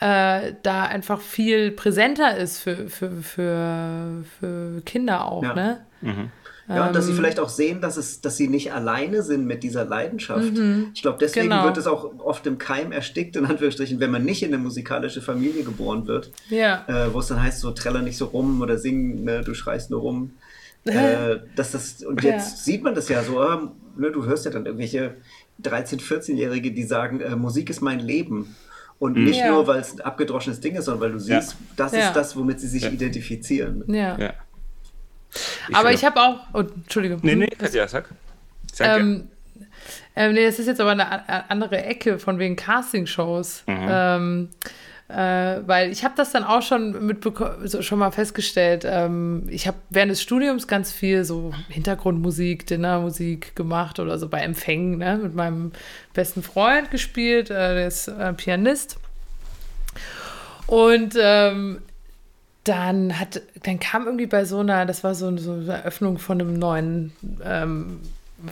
äh, 0.00 0.54
da 0.62 0.84
einfach 0.84 1.20
viel 1.20 1.70
präsenter 1.72 2.36
ist 2.36 2.60
für, 2.60 2.88
für, 2.88 3.22
für, 3.22 4.24
für 4.38 4.80
Kinder 4.82 5.26
auch, 5.26 5.42
ja. 5.42 5.54
ne? 5.54 5.86
Mhm. 6.00 6.30
Ja, 6.68 6.86
und 6.86 6.94
dass 6.94 7.06
sie 7.06 7.12
ähm. 7.12 7.16
vielleicht 7.16 7.40
auch 7.40 7.48
sehen, 7.48 7.80
dass, 7.80 7.96
es, 7.96 8.20
dass 8.20 8.36
sie 8.36 8.46
nicht 8.46 8.72
alleine 8.74 9.22
sind 9.22 9.46
mit 9.46 9.62
dieser 9.62 9.86
Leidenschaft. 9.86 10.52
Mhm, 10.52 10.90
ich 10.94 11.00
glaube, 11.00 11.16
deswegen 11.18 11.48
genau. 11.48 11.64
wird 11.64 11.78
es 11.78 11.86
auch 11.86 12.18
oft 12.18 12.46
im 12.46 12.58
Keim 12.58 12.92
erstickt, 12.92 13.36
in 13.36 13.46
Anführungsstrichen, 13.46 14.00
wenn 14.00 14.10
man 14.10 14.24
nicht 14.24 14.42
in 14.42 14.52
eine 14.52 14.62
musikalische 14.62 15.22
Familie 15.22 15.64
geboren 15.64 16.06
wird. 16.06 16.30
Ja. 16.50 16.84
Äh, 16.86 17.14
Wo 17.14 17.20
es 17.20 17.28
dann 17.28 17.42
heißt, 17.42 17.60
so 17.60 17.70
treller 17.70 18.02
nicht 18.02 18.18
so 18.18 18.26
rum 18.26 18.60
oder 18.60 18.76
sing, 18.76 19.24
ne, 19.24 19.40
du 19.40 19.54
schreist 19.54 19.90
nur 19.90 20.00
rum. 20.00 20.32
Äh, 20.84 21.40
dass 21.54 21.72
das, 21.72 22.02
und 22.02 22.22
jetzt 22.22 22.50
ja. 22.50 22.56
sieht 22.56 22.82
man 22.82 22.94
das 22.94 23.10
ja 23.10 23.22
so, 23.22 23.42
äh, 23.42 23.58
ne, 23.98 24.10
du 24.10 24.24
hörst 24.24 24.46
ja 24.46 24.50
dann 24.50 24.64
irgendwelche 24.64 25.16
13-, 25.62 26.00
14-Jährige, 26.00 26.70
die 26.70 26.84
sagen, 26.84 27.20
äh, 27.20 27.36
Musik 27.36 27.68
ist 27.68 27.82
mein 27.82 28.00
Leben. 28.00 28.56
Und 28.98 29.16
mhm. 29.16 29.24
nicht 29.24 29.38
ja. 29.38 29.52
nur, 29.52 29.66
weil 29.66 29.80
es 29.80 29.94
ein 29.94 30.00
abgedroschenes 30.00 30.60
Ding 30.60 30.74
ist, 30.74 30.86
sondern 30.86 31.02
weil 31.02 31.12
du 31.12 31.20
siehst, 31.20 31.52
ja. 31.52 31.58
das 31.76 31.92
ist 31.92 32.12
das, 32.14 32.36
womit 32.36 32.60
sie 32.60 32.68
sich 32.68 32.84
identifizieren. 32.84 33.84
Ja. 33.86 34.34
Ich 35.68 35.76
aber 35.76 35.92
ich 35.92 36.04
habe 36.04 36.20
auch. 36.20 36.40
Oh, 36.54 36.60
Entschuldigung. 36.60 37.20
Nee, 37.22 37.36
nee, 37.36 37.48
ja, 37.72 37.86
sag. 37.86 38.08
sag 38.72 39.00
ähm, 39.00 39.28
ähm, 40.16 40.32
nee, 40.32 40.44
das 40.44 40.58
ist 40.58 40.66
jetzt 40.66 40.80
aber 40.80 40.92
eine 40.92 41.50
andere 41.50 41.84
Ecke 41.84 42.18
von 42.18 42.38
wegen 42.38 42.56
Castingshows. 42.56 43.62
Mhm. 43.66 43.86
Ähm, 43.88 44.48
äh, 45.08 45.62
weil 45.66 45.90
ich 45.90 46.04
habe 46.04 46.14
das 46.16 46.32
dann 46.32 46.44
auch 46.44 46.60
schon 46.60 47.16
so 47.64 47.80
schon 47.80 47.98
mal 47.98 48.10
festgestellt. 48.10 48.84
Ähm, 48.86 49.44
ich 49.48 49.66
habe 49.66 49.78
während 49.88 50.10
des 50.10 50.20
Studiums 50.20 50.68
ganz 50.68 50.92
viel 50.92 51.24
so 51.24 51.52
Hintergrundmusik, 51.70 52.66
Dinnermusik 52.66 53.56
gemacht 53.56 54.00
oder 54.00 54.18
so 54.18 54.28
bei 54.28 54.40
Empfängen 54.40 54.98
ne? 54.98 55.18
mit 55.22 55.34
meinem 55.34 55.72
besten 56.12 56.42
Freund 56.42 56.90
gespielt, 56.90 57.50
äh, 57.50 57.74
der 57.74 57.86
ist 57.86 58.08
äh, 58.08 58.34
Pianist. 58.34 58.98
Und 60.66 61.14
ähm, 61.18 61.78
dann 62.64 63.18
hat, 63.18 63.40
dann 63.62 63.80
kam 63.80 64.04
irgendwie 64.04 64.26
bei 64.26 64.44
so 64.44 64.58
einer, 64.58 64.84
das 64.84 65.02
war 65.04 65.14
so, 65.14 65.34
so 65.38 65.52
eine 65.52 65.72
Eröffnung 65.72 66.18
von 66.18 66.38
einem 66.38 66.58
neuen 66.58 67.12
ähm, 67.42 68.00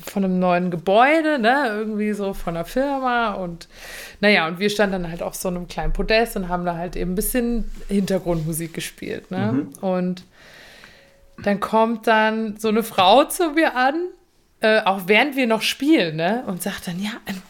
von 0.05 0.25
einem 0.25 0.39
neuen 0.39 0.71
Gebäude, 0.71 1.39
ne, 1.39 1.67
irgendwie 1.69 2.13
so 2.13 2.35
von 2.35 2.57
einer 2.57 2.65
Firma 2.65 3.35
und 3.35 3.69
naja, 4.21 4.49
und 4.49 4.59
wir 4.59 4.69
standen 4.69 5.03
dann 5.03 5.11
halt 5.11 5.23
auf 5.23 5.35
so 5.35 5.49
einem 5.49 5.69
kleinen 5.69 5.93
Podest 5.93 6.37
und 6.37 6.49
haben 6.49 6.65
da 6.65 6.77
halt 6.77 6.97
eben 6.97 7.13
ein 7.13 7.15
bisschen 7.15 7.71
Hintergrundmusik 7.89 8.75
gespielt, 8.75 9.31
ne, 9.31 9.53
mhm. 9.53 9.69
und 9.81 10.25
dann 11.43 11.61
kommt 11.61 12.07
dann 12.07 12.57
so 12.57 12.69
eine 12.69 12.83
Frau 12.83 13.25
zu 13.25 13.51
mir 13.51 13.77
an, 13.77 13.95
äh, 14.61 14.81
auch 14.81 15.03
während 15.07 15.37
wir 15.37 15.47
noch 15.47 15.63
spielen, 15.63 16.17
ne, 16.17 16.43
und 16.47 16.63
sagt 16.63 16.89
dann, 16.89 17.01
ja, 17.01 17.13
ähm, 17.27 17.41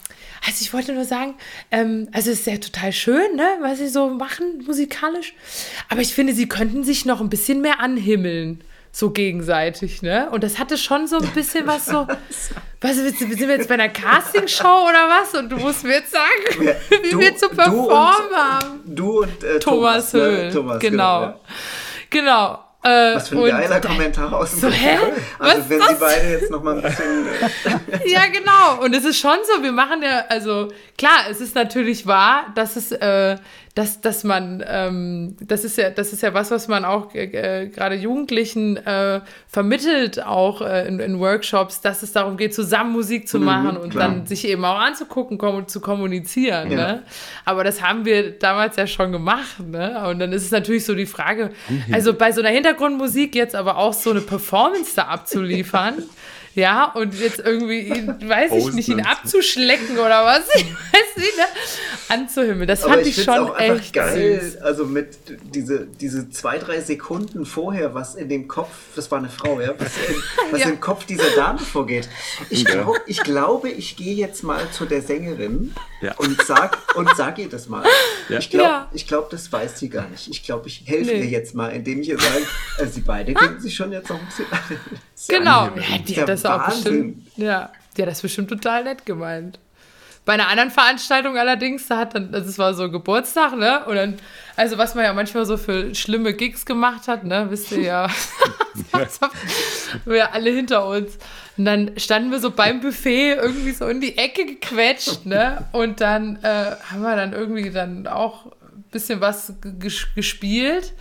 also 0.45 0.61
ich 0.61 0.71
wollte 0.73 0.93
nur 0.93 1.05
sagen, 1.05 1.33
ähm, 1.71 2.07
also 2.11 2.29
es 2.29 2.41
ist 2.41 2.47
ja 2.47 2.57
total 2.57 2.93
schön, 2.93 3.35
ne, 3.35 3.47
was 3.61 3.79
sie 3.79 3.87
so 3.87 4.09
machen 4.09 4.63
musikalisch, 4.67 5.33
aber 5.89 6.01
ich 6.01 6.13
finde, 6.13 6.33
sie 6.33 6.47
könnten 6.47 6.83
sich 6.83 7.05
noch 7.05 7.19
ein 7.19 7.29
bisschen 7.29 7.61
mehr 7.61 7.79
anhimmeln 7.79 8.61
so 8.97 9.11
gegenseitig, 9.11 10.01
ne? 10.01 10.27
Und 10.31 10.43
das 10.43 10.57
hatte 10.57 10.75
schon 10.75 11.05
so 11.05 11.17
ein 11.17 11.27
bisschen 11.27 11.67
was 11.67 11.85
so. 11.85 12.07
Was, 12.79 12.95
sind 12.95 13.39
wir 13.39 13.47
jetzt 13.47 13.67
bei 13.67 13.73
einer 13.73 13.89
Castingshow 13.89 14.87
oder 14.87 15.09
was? 15.09 15.33
Und 15.33 15.49
du 15.49 15.57
musst 15.57 15.83
mir 15.83 15.95
jetzt 15.95 16.11
sagen, 16.11 16.67
wie 17.01 17.09
du, 17.09 17.19
wir 17.19 17.35
zu 17.35 17.49
performen 17.49 18.35
haben. 18.35 18.81
Du 18.85 19.23
und 19.23 19.43
äh, 19.43 19.57
Thomas, 19.57 20.11
Thomas 20.11 20.13
Höhl. 20.13 20.45
Ne? 20.45 20.53
Thomas, 20.53 20.79
genau. 20.79 21.19
Genau. 21.21 21.39
Genau. 22.11 22.63
Äh, 22.83 23.15
Was 23.15 23.29
für 23.29 23.43
ein 23.43 23.61
geiler 23.61 23.81
Kommentar 23.81 24.31
aus 24.31 24.51
dem 24.51 24.59
so, 24.59 24.69
hä? 24.69 24.97
Also 25.39 25.61
Was 25.61 25.69
wenn 25.69 25.81
Sie 25.81 25.95
beide 25.99 26.29
jetzt 26.29 26.51
noch 26.51 26.61
mal 26.61 26.75
ein 26.75 26.81
bisschen... 26.83 27.27
Äh, 27.91 28.09
ja, 28.11 28.27
genau. 28.27 28.83
Und 28.83 28.95
es 28.95 29.03
ist 29.03 29.17
schon 29.19 29.37
so, 29.43 29.63
wir 29.63 29.71
machen 29.71 30.03
ja, 30.03 30.25
also 30.29 30.67
klar, 30.97 31.25
es 31.29 31.41
ist 31.41 31.55
natürlich 31.55 32.05
wahr, 32.05 32.45
dass 32.53 32.75
es, 32.75 32.91
äh, 32.91 33.37
dass, 33.77 34.01
dass 34.01 34.23
man, 34.23 34.63
ähm, 34.67 35.37
das 35.39 35.63
ist 35.63 35.77
ja, 35.77 35.91
das 35.91 36.11
ist 36.11 36.23
ja 36.23 36.33
was, 36.33 36.49
was 36.49 36.67
man 36.67 36.83
auch 36.83 37.13
äh, 37.13 37.67
gerade 37.67 37.93
Jugendlichen 37.93 38.75
äh, 38.77 39.21
vermittelt, 39.47 40.25
auch 40.25 40.61
äh, 40.61 40.87
in, 40.87 40.99
in, 40.99 41.19
Workshops, 41.19 41.79
dass 41.81 42.01
es 42.01 42.11
darum 42.11 42.37
geht, 42.37 42.55
zusammen 42.55 42.91
Musik 42.91 43.27
zu 43.27 43.37
mhm, 43.37 43.45
machen 43.45 43.75
mhm, 43.75 43.81
und 43.81 43.89
klar. 43.91 44.07
dann 44.07 44.25
sich 44.25 44.47
eben 44.47 44.65
auch 44.65 44.79
anzugucken, 44.79 45.37
kom 45.37 45.67
zu 45.67 45.79
kommunizieren. 45.79 46.71
Ja. 46.71 46.77
Ne? 46.77 47.03
Aber 47.45 47.63
das 47.63 47.83
haben 47.83 48.03
wir 48.03 48.31
damals 48.39 48.77
ja 48.77 48.87
schon 48.87 49.11
gemacht. 49.11 49.59
Ne? 49.59 50.07
Und 50.09 50.17
dann 50.17 50.33
ist 50.33 50.45
es 50.45 50.49
natürlich 50.51 50.83
so 50.83 50.95
die 50.95 51.05
Frage, 51.05 51.51
also 51.91 52.15
bei 52.15 52.31
so 52.31 52.41
einer 52.41 52.49
Hintergrundmusik 52.49 53.35
jetzt 53.35 53.53
aber 53.53 53.77
auch 53.77 53.93
so 53.93 54.09
eine 54.09 54.21
Performance 54.21 54.93
da 54.95 55.03
abzuliefern. 55.03 55.97
Ja, 56.57 56.85
und 56.85 57.13
jetzt 57.13 57.37
irgendwie, 57.37 57.81
ihn, 57.81 58.07
weiß 58.07 58.51
ich 58.51 58.73
nicht, 58.73 58.89
ihn 58.89 59.01
abzuschlecken 59.01 59.99
oder 59.99 60.25
was, 60.25 60.41
ich 60.55 60.65
weiß 60.65 61.17
nicht, 61.17 61.37
ne? 61.37 61.43
anzuhimmeln. 62.09 62.67
Das 62.67 62.81
fand 62.81 63.05
ich, 63.05 63.15
ich 63.15 63.23
schon 63.23 63.55
echt 63.57 63.93
geil. 63.93 64.41
Süß. 64.41 64.61
Also 64.63 64.85
mit 64.85 65.17
diese, 65.53 65.85
diese 65.85 66.31
zwei, 66.31 66.57
drei 66.57 66.81
Sekunden 66.81 67.45
vorher, 67.45 67.93
was 67.93 68.15
in 68.15 68.27
dem 68.27 68.47
Kopf, 68.47 68.71
das 68.95 69.11
war 69.11 69.19
eine 69.19 69.29
Frau, 69.29 69.61
ja, 69.61 69.75
was, 69.77 69.91
in, 70.09 70.15
was 70.51 70.61
ja. 70.61 70.69
im 70.69 70.79
Kopf 70.79 71.05
dieser 71.05 71.29
Dame 71.35 71.59
vorgeht. 71.59 72.09
Ich, 72.49 72.65
glaub, 72.65 72.99
ich 73.05 73.21
glaube, 73.21 73.69
ich 73.69 73.95
gehe 73.95 74.15
jetzt 74.15 74.41
mal 74.41 74.67
zu 74.71 74.87
der 74.87 75.03
Sängerin 75.03 75.75
ja. 76.01 76.15
und 76.15 76.41
sag 76.41 76.79
und 76.95 77.07
sag 77.15 77.37
ihr 77.37 77.49
das 77.49 77.69
mal. 77.69 77.85
Ja. 78.29 78.39
Ich 78.39 78.49
glaube, 78.49 78.67
ja. 78.67 78.89
glaub, 79.07 79.29
das 79.29 79.51
weiß 79.51 79.77
sie 79.77 79.89
gar 79.89 80.09
nicht. 80.09 80.27
Ich 80.27 80.43
glaube, 80.43 80.67
ich 80.69 80.83
helfe 80.87 81.11
nee. 81.11 81.19
ihr 81.19 81.25
jetzt 81.25 81.53
mal, 81.53 81.69
indem 81.69 82.01
ich 82.01 82.09
ihr 82.09 82.19
sage, 82.19 82.47
also 82.79 82.93
sie 82.93 83.01
beide 83.01 83.35
kennen 83.35 83.59
sich 83.59 83.75
schon 83.75 83.91
jetzt 83.91 84.09
noch 84.09 84.19
ein 84.19 84.25
bisschen. 84.25 84.47
Genau, 85.27 85.69
ja, 85.75 85.97
die 86.05 86.19
hat 86.19 86.29
das 86.29 86.45
auch 86.45 86.65
bestimmt. 86.67 87.27
Ja, 87.37 87.71
die 87.95 88.01
hat 88.01 88.09
das 88.09 88.21
bestimmt 88.21 88.49
total 88.49 88.83
nett 88.83 89.05
gemeint. 89.05 89.59
Bei 90.27 90.33
einer 90.33 90.49
anderen 90.49 90.71
Veranstaltung 90.71 91.37
allerdings, 91.37 91.87
da 91.87 91.99
hat 91.99 92.13
dann, 92.13 92.33
also 92.33 92.49
es 92.49 92.59
war 92.59 92.73
so 92.73 92.91
Geburtstag, 92.91 93.55
ne? 93.55 93.85
Und 93.85 93.95
dann, 93.95 94.17
also 94.57 94.77
was 94.77 94.93
man 94.93 95.05
ja 95.05 95.13
manchmal 95.13 95.45
so 95.45 95.55
für 95.55 95.95
schlimme 95.95 96.33
Gigs 96.33 96.65
gemacht 96.65 97.07
hat, 97.07 97.23
ne? 97.23 97.47
Wisst 97.49 97.71
ihr 97.71 97.79
ja. 97.79 98.07
wir 100.05 100.33
alle 100.33 100.49
hinter 100.49 100.85
uns. 100.85 101.17
Und 101.57 101.63
dann 101.63 101.97
standen 101.97 102.31
wir 102.31 102.39
so 102.39 102.51
beim 102.51 102.81
Buffet 102.81 103.35
irgendwie 103.35 103.71
so 103.71 103.87
in 103.87 104.01
die 104.01 104.17
Ecke 104.17 104.45
gequetscht, 104.45 105.25
ne? 105.25 105.65
Und 105.71 106.01
dann 106.01 106.35
äh, 106.43 106.75
haben 106.91 107.01
wir 107.01 107.15
dann 107.15 107.31
irgendwie 107.31 107.69
dann 107.71 108.05
auch 108.05 108.47
ein 108.47 108.83
bisschen 108.91 109.21
was 109.21 109.53
gespielt. 110.15 110.93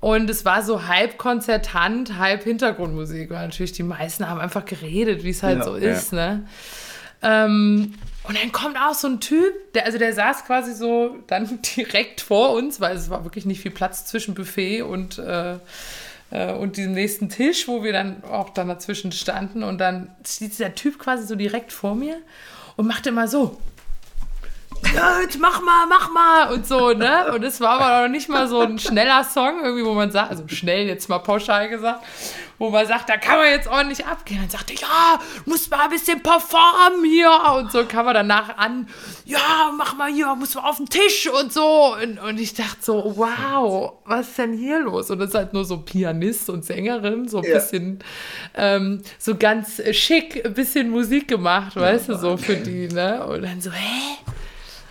Und 0.00 0.30
es 0.30 0.44
war 0.44 0.62
so 0.62 0.86
halb 0.86 1.18
konzertant, 1.18 2.18
halb 2.18 2.44
Hintergrundmusik, 2.44 3.30
weil 3.30 3.46
natürlich 3.46 3.72
die 3.72 3.82
meisten 3.82 4.28
haben 4.28 4.40
einfach 4.40 4.64
geredet, 4.64 5.24
wie 5.24 5.30
es 5.30 5.42
halt 5.42 5.58
ja, 5.58 5.64
so 5.64 5.74
ist, 5.74 6.12
ja. 6.12 6.34
ne? 6.34 6.46
Ähm, 7.20 7.94
und 8.28 8.36
dann 8.36 8.52
kommt 8.52 8.76
auch 8.76 8.94
so 8.94 9.08
ein 9.08 9.20
Typ, 9.20 9.72
der, 9.72 9.86
also 9.86 9.98
der 9.98 10.12
saß 10.12 10.44
quasi 10.44 10.74
so 10.74 11.16
dann 11.26 11.60
direkt 11.76 12.20
vor 12.20 12.52
uns, 12.52 12.80
weil 12.80 12.96
es 12.96 13.10
war 13.10 13.24
wirklich 13.24 13.46
nicht 13.46 13.60
viel 13.60 13.70
Platz 13.70 14.04
zwischen 14.04 14.34
Buffet 14.34 14.82
und, 14.82 15.18
äh, 15.18 15.54
äh, 16.30 16.52
und 16.52 16.76
diesem 16.76 16.92
nächsten 16.92 17.28
Tisch, 17.28 17.66
wo 17.66 17.82
wir 17.82 17.92
dann 17.92 18.22
auch 18.24 18.50
dann 18.50 18.68
dazwischen 18.68 19.12
standen. 19.12 19.62
Und 19.62 19.78
dann 19.78 20.14
steht 20.24 20.52
dieser 20.52 20.74
Typ 20.74 20.98
quasi 20.98 21.26
so 21.26 21.34
direkt 21.34 21.72
vor 21.72 21.94
mir 21.94 22.18
und 22.76 22.86
macht 22.86 23.06
immer 23.06 23.26
so. 23.26 23.58
Gut, 24.82 25.38
mach 25.38 25.60
mal, 25.60 25.86
mach 25.86 26.10
mal 26.10 26.52
und 26.52 26.66
so, 26.66 26.92
ne? 26.92 27.32
Und 27.32 27.42
es 27.44 27.60
war 27.60 27.80
aber 27.80 28.02
noch 28.02 28.12
nicht 28.12 28.28
mal 28.28 28.48
so 28.48 28.60
ein 28.60 28.78
schneller 28.78 29.24
Song, 29.24 29.60
irgendwie, 29.62 29.84
wo 29.84 29.94
man 29.94 30.10
sagt, 30.10 30.30
also 30.30 30.44
schnell 30.48 30.86
jetzt 30.86 31.08
mal 31.08 31.18
pauschal 31.18 31.68
gesagt, 31.68 32.04
wo 32.58 32.70
man 32.70 32.86
sagt, 32.86 33.08
da 33.08 33.16
kann 33.16 33.38
man 33.38 33.50
jetzt 33.50 33.68
ordentlich 33.68 34.04
abgehen. 34.06 34.40
Dann 34.40 34.50
sagte 34.50 34.72
ich, 34.72 34.80
ja, 34.80 35.20
muss 35.46 35.70
mal 35.70 35.84
ein 35.84 35.90
bisschen 35.90 36.22
performen 36.22 37.04
hier 37.04 37.30
und 37.56 37.70
so 37.70 37.84
kam 37.84 38.06
man 38.06 38.14
danach 38.14 38.56
an, 38.56 38.88
ja, 39.24 39.72
mach 39.76 39.96
mal 39.96 40.10
hier, 40.10 40.34
muss 40.34 40.54
mal 40.54 40.68
auf 40.68 40.78
den 40.78 40.88
Tisch 40.88 41.28
und 41.28 41.52
so. 41.52 41.94
Und, 41.94 42.18
und 42.18 42.40
ich 42.40 42.54
dachte 42.54 42.78
so, 42.80 43.14
wow, 43.16 43.92
was 44.04 44.28
ist 44.28 44.38
denn 44.38 44.54
hier 44.54 44.80
los? 44.80 45.10
Und 45.10 45.20
das 45.20 45.30
ist 45.30 45.34
halt 45.34 45.52
nur 45.52 45.64
so 45.64 45.78
Pianist 45.78 46.50
und 46.50 46.64
Sängerin, 46.64 47.28
so 47.28 47.38
ein 47.38 47.44
ja. 47.44 47.54
bisschen, 47.54 48.00
ähm, 48.54 49.02
so 49.18 49.36
ganz 49.36 49.80
schick, 49.92 50.44
ein 50.44 50.54
bisschen 50.54 50.90
Musik 50.90 51.28
gemacht, 51.28 51.76
ja, 51.76 51.82
weißt 51.82 52.08
du, 52.08 52.16
so 52.16 52.36
für 52.36 52.56
die, 52.56 52.88
ne? 52.88 53.24
Und 53.26 53.42
dann 53.42 53.60
so, 53.60 53.70
hä? 53.70 54.18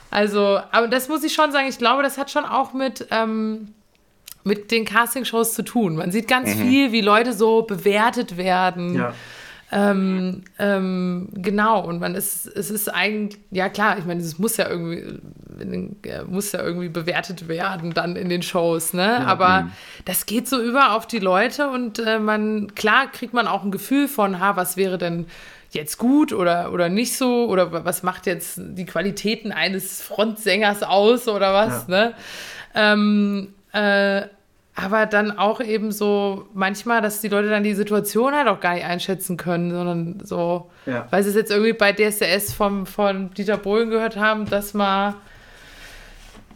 Also, 0.09 0.59
aber 0.71 0.87
das 0.87 1.09
muss 1.09 1.23
ich 1.23 1.33
schon 1.33 1.51
sagen, 1.51 1.67
ich 1.67 1.77
glaube, 1.77 2.03
das 2.03 2.17
hat 2.17 2.31
schon 2.31 2.45
auch 2.45 2.73
mit, 2.73 3.07
ähm, 3.11 3.73
mit 4.43 4.71
den 4.71 4.85
Castingshows 4.85 5.53
zu 5.53 5.63
tun. 5.63 5.95
Man 5.95 6.11
sieht 6.11 6.27
ganz 6.27 6.55
mhm. 6.55 6.61
viel, 6.61 6.91
wie 6.91 7.01
Leute 7.01 7.33
so 7.33 7.63
bewertet 7.63 8.37
werden. 8.37 8.95
Ja. 8.95 9.13
Ähm, 9.69 10.43
ähm, 10.59 11.27
genau, 11.33 11.85
und 11.85 11.99
man 11.99 12.15
ist, 12.15 12.47
es 12.47 12.71
ist 12.71 12.87
eigentlich, 12.87 13.41
ja 13.51 13.67
klar, 13.67 13.97
ich 13.97 14.05
meine, 14.05 14.21
es 14.21 14.39
muss 14.39 14.55
ja 14.55 14.69
irgendwie, 14.69 15.19
muss 16.27 16.53
ja 16.53 16.63
irgendwie 16.63 16.87
bewertet 16.87 17.49
werden 17.49 17.93
dann 17.93 18.15
in 18.15 18.29
den 18.29 18.43
Shows, 18.43 18.93
ne? 18.93 19.17
Ja, 19.19 19.25
Aber 19.25 19.63
mh. 19.63 19.71
das 20.05 20.25
geht 20.25 20.47
so 20.47 20.61
über 20.61 20.93
auf 20.93 21.05
die 21.05 21.19
Leute 21.19 21.69
und 21.69 21.99
äh, 21.99 22.17
man, 22.17 22.75
klar 22.75 23.11
kriegt 23.11 23.33
man 23.33 23.45
auch 23.45 23.63
ein 23.63 23.71
Gefühl 23.71 24.07
von, 24.07 24.39
ha, 24.39 24.55
was 24.55 24.77
wäre 24.77 24.97
denn 24.97 25.25
jetzt 25.71 25.97
gut 25.97 26.33
oder, 26.33 26.71
oder 26.71 26.89
nicht 26.89 27.17
so 27.17 27.47
oder 27.47 27.85
was 27.85 28.03
macht 28.03 28.25
jetzt 28.25 28.59
die 28.59 28.85
Qualitäten 28.85 29.51
eines 29.51 30.01
Frontsängers 30.01 30.83
aus 30.83 31.27
oder 31.27 31.53
was, 31.53 31.87
ja. 31.87 31.95
ne? 31.95 32.13
Ähm, 32.75 33.53
äh, 33.73 34.27
aber 34.79 35.07
dann 35.07 35.31
auch 35.31 35.59
eben 35.59 35.91
so 35.91 36.47
manchmal, 36.53 37.01
dass 37.01 37.19
die 37.19 37.29
Leute 37.29 37.49
dann 37.49 37.63
die 37.63 37.73
Situation 37.73 38.35
halt 38.35 38.47
auch 38.47 38.59
gar 38.59 38.75
nicht 38.75 38.85
einschätzen 38.85 39.35
können, 39.35 39.71
sondern 39.71 40.19
so, 40.23 40.69
ja. 40.85 41.07
weil 41.09 41.23
sie 41.23 41.29
es 41.29 41.35
jetzt 41.35 41.49
irgendwie 41.49 41.73
bei 41.73 41.93
DSDS 41.93 42.53
vom, 42.53 42.85
von 42.85 43.33
Dieter 43.33 43.57
Bohlen 43.57 43.89
gehört 43.89 44.17
haben, 44.17 44.45
dass 44.47 44.75
man 44.75 45.15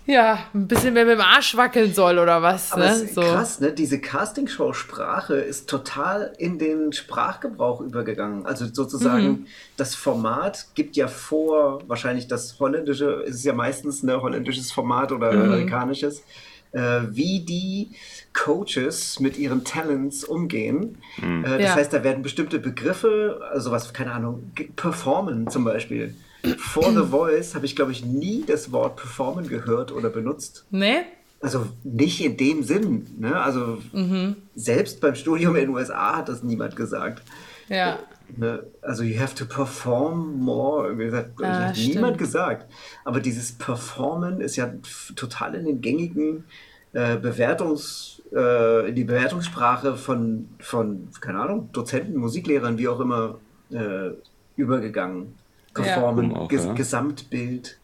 ja, 0.05 0.39
ein 0.53 0.67
bisschen 0.67 0.93
mehr 0.93 1.05
mit 1.05 1.15
dem 1.15 1.21
Arsch 1.21 1.55
wackeln 1.55 1.93
soll 1.93 2.19
oder 2.19 2.41
was. 2.41 2.71
Aber 2.71 2.85
ne? 2.85 2.91
ist 2.91 3.15
so. 3.15 3.21
krass, 3.21 3.59
ne? 3.59 3.71
Diese 3.71 3.99
Castingshow-Sprache 3.99 5.35
ist 5.35 5.69
total 5.69 6.33
in 6.37 6.57
den 6.59 6.91
Sprachgebrauch 6.91 7.81
übergegangen. 7.81 8.45
Also 8.45 8.65
sozusagen, 8.71 9.27
mhm. 9.27 9.47
das 9.77 9.95
Format 9.95 10.67
gibt 10.75 10.95
ja 10.95 11.07
vor, 11.07 11.81
wahrscheinlich 11.87 12.27
das 12.27 12.59
holländische, 12.59 13.23
ist 13.25 13.43
ja 13.43 13.53
meistens 13.53 14.03
ein 14.03 14.21
holländisches 14.21 14.71
Format 14.71 15.11
oder 15.11 15.31
mhm. 15.31 15.43
amerikanisches 15.43 16.23
äh, 16.71 17.01
wie 17.09 17.41
die 17.41 17.89
Coaches 18.33 19.19
mit 19.19 19.37
ihren 19.37 19.63
Talents 19.63 20.23
umgehen. 20.23 20.97
Mhm. 21.17 21.45
Äh, 21.45 21.57
das 21.57 21.61
ja. 21.61 21.75
heißt, 21.75 21.93
da 21.93 22.03
werden 22.03 22.23
bestimmte 22.23 22.59
Begriffe, 22.59 23.41
also 23.51 23.71
was, 23.71 23.93
keine 23.93 24.13
Ahnung, 24.13 24.51
performen 24.75 25.47
zum 25.49 25.63
Beispiel. 25.63 26.15
For 26.57 26.91
The 26.91 27.07
Voice 27.09 27.55
habe 27.55 27.65
ich, 27.65 27.75
glaube 27.75 27.91
ich, 27.91 28.03
nie 28.03 28.43
das 28.45 28.71
Wort 28.71 28.95
performen 28.95 29.47
gehört 29.47 29.91
oder 29.91 30.09
benutzt. 30.09 30.65
Nee? 30.71 31.03
Also 31.39 31.67
nicht 31.83 32.23
in 32.23 32.37
dem 32.37 32.63
Sinn. 32.63 33.07
Ne? 33.17 33.35
Also 33.35 33.79
mhm. 33.93 34.37
selbst 34.55 35.01
beim 35.01 35.15
Studium 35.15 35.55
in 35.55 35.61
den 35.61 35.69
USA 35.69 36.17
hat 36.17 36.29
das 36.29 36.43
niemand 36.43 36.75
gesagt. 36.75 37.23
Ja. 37.67 37.99
Ne? 38.37 38.63
Also 38.81 39.03
you 39.03 39.19
have 39.19 39.35
to 39.35 39.45
perform 39.45 40.39
more. 40.39 40.95
Gesagt, 40.95 41.31
ah, 41.41 41.67
hat 41.67 41.77
stimmt. 41.77 41.95
niemand 41.95 42.17
gesagt. 42.17 42.71
Aber 43.05 43.19
dieses 43.19 43.51
Performen 43.51 44.41
ist 44.41 44.55
ja 44.55 44.71
total 45.15 45.55
in 45.55 45.65
den 45.65 45.81
gängigen 45.81 46.45
äh, 46.93 47.17
Bewertungs, 47.17 48.21
äh, 48.33 48.89
in 48.89 48.95
die 48.95 49.03
Bewertungssprache 49.03 49.95
von, 49.95 50.49
von, 50.59 51.07
keine 51.21 51.39
Ahnung, 51.39 51.69
Dozenten, 51.71 52.17
Musiklehrern, 52.17 52.77
wie 52.77 52.87
auch 52.87 52.99
immer, 52.99 53.39
äh, 53.71 54.11
übergegangen. 54.57 55.35
Performen, 55.73 56.31
ja. 56.31 56.37
auch, 56.37 56.49
Ges 56.49 56.65
ja. 56.65 56.73
Gesamtbild. 56.73 57.77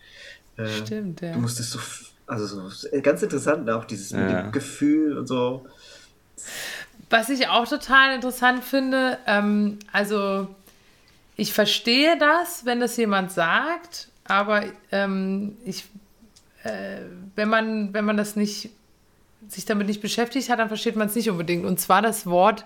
Äh, 0.57 0.67
Stimmt, 0.67 1.21
ja. 1.21 1.33
Du 1.33 1.39
musstest 1.39 1.71
so, 1.71 1.79
also 2.25 2.69
so, 2.69 2.87
ganz 3.01 3.21
interessant 3.21 3.65
ne, 3.65 3.75
auch 3.75 3.85
dieses 3.85 4.11
ja. 4.11 4.19
mit 4.19 4.29
dem 4.31 4.51
Gefühl 4.51 5.17
und 5.17 5.27
so. 5.27 5.65
Was 7.09 7.29
ich 7.29 7.47
auch 7.47 7.67
total 7.67 8.15
interessant 8.15 8.63
finde, 8.63 9.17
ähm, 9.27 9.79
also 9.91 10.47
ich 11.37 11.53
verstehe 11.53 12.17
das, 12.17 12.65
wenn 12.65 12.79
das 12.79 12.97
jemand 12.97 13.31
sagt, 13.31 14.09
aber 14.25 14.65
ähm, 14.91 15.55
ich, 15.63 15.85
äh, 16.63 17.01
wenn, 17.35 17.47
man, 17.47 17.93
wenn 17.93 18.03
man 18.03 18.17
das 18.17 18.35
nicht, 18.35 18.71
sich 19.47 19.65
damit 19.65 19.87
nicht 19.87 20.01
beschäftigt 20.01 20.49
hat, 20.49 20.59
dann 20.59 20.67
versteht 20.67 20.95
man 20.95 21.07
es 21.07 21.15
nicht 21.15 21.29
unbedingt. 21.29 21.65
Und 21.65 21.79
zwar 21.79 22.01
das 22.01 22.25
Wort, 22.25 22.65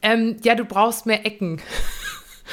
ähm, 0.00 0.36
ja, 0.42 0.54
du 0.54 0.64
brauchst 0.64 1.06
mehr 1.06 1.26
Ecken. 1.26 1.60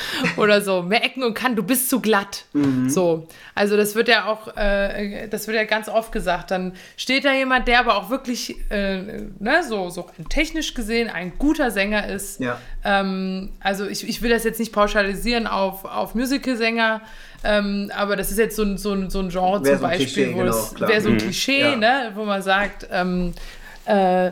oder 0.38 0.62
so. 0.62 0.82
Mehr 0.82 1.04
Ecken 1.04 1.24
und 1.24 1.34
Kanten, 1.34 1.58
du 1.58 1.64
bist 1.64 1.90
zu 1.90 2.00
glatt. 2.00 2.46
Mhm. 2.54 2.90
So. 2.90 3.28
Also 3.54 3.78
das 3.78 3.96
wird 3.96 4.08
ja 4.08 4.26
auch, 4.26 4.56
äh, 4.56 5.28
das 5.28 5.48
wird 5.48 5.58
ja 5.58 5.64
ganz 5.64 5.90
oft 5.90 6.12
gesagt. 6.12 6.52
Dann 6.52 6.74
steht 6.98 7.26
da 7.26 7.34
jemand, 7.34 7.68
der 7.68 7.80
aber 7.80 7.96
auch 7.96 8.10
wirklich, 8.10 8.56
äh, 8.70 9.24
ne, 9.40 9.64
so, 9.68 9.90
so 9.90 10.08
technisch 10.30 10.74
gesehen 10.74 11.10
ein 11.10 11.34
guter 11.38 11.72
Sänger 11.72 12.08
ist. 12.08 12.40
Ja. 12.40 12.60
Ähm, 12.84 13.50
also 13.60 13.86
ich, 13.88 14.08
ich 14.08 14.22
will 14.22 14.30
das 14.30 14.44
jetzt 14.44 14.60
nicht 14.60 14.74
pauschalisieren 14.74 15.48
auf, 15.48 15.86
auf 15.86 16.16
Musical-Sänger, 16.16 17.02
ähm, 17.44 17.92
aber 17.96 18.16
das 18.16 18.32
ist 18.32 18.38
jetzt 18.38 18.56
so 18.56 18.64
ein, 18.64 18.78
so 18.78 18.92
ein, 18.94 19.10
so 19.10 19.20
ein 19.20 19.30
Genre 19.30 19.64
wär 19.64 19.74
zum 19.74 19.82
so 19.82 19.88
Beispiel, 19.88 20.06
Klischee, 20.06 20.34
wo 20.34 20.40
genau, 20.40 20.52
es 20.52 20.80
wäre 20.80 21.02
so 21.02 21.10
ein 21.10 21.16
mhm. 21.16 21.20
Klischee, 21.20 21.62
ja. 21.62 21.76
ne, 21.76 22.12
wo 22.16 22.26
man 22.26 22.42
sagt, 22.42 22.88
ähm, 22.92 23.34
äh, 23.86 24.32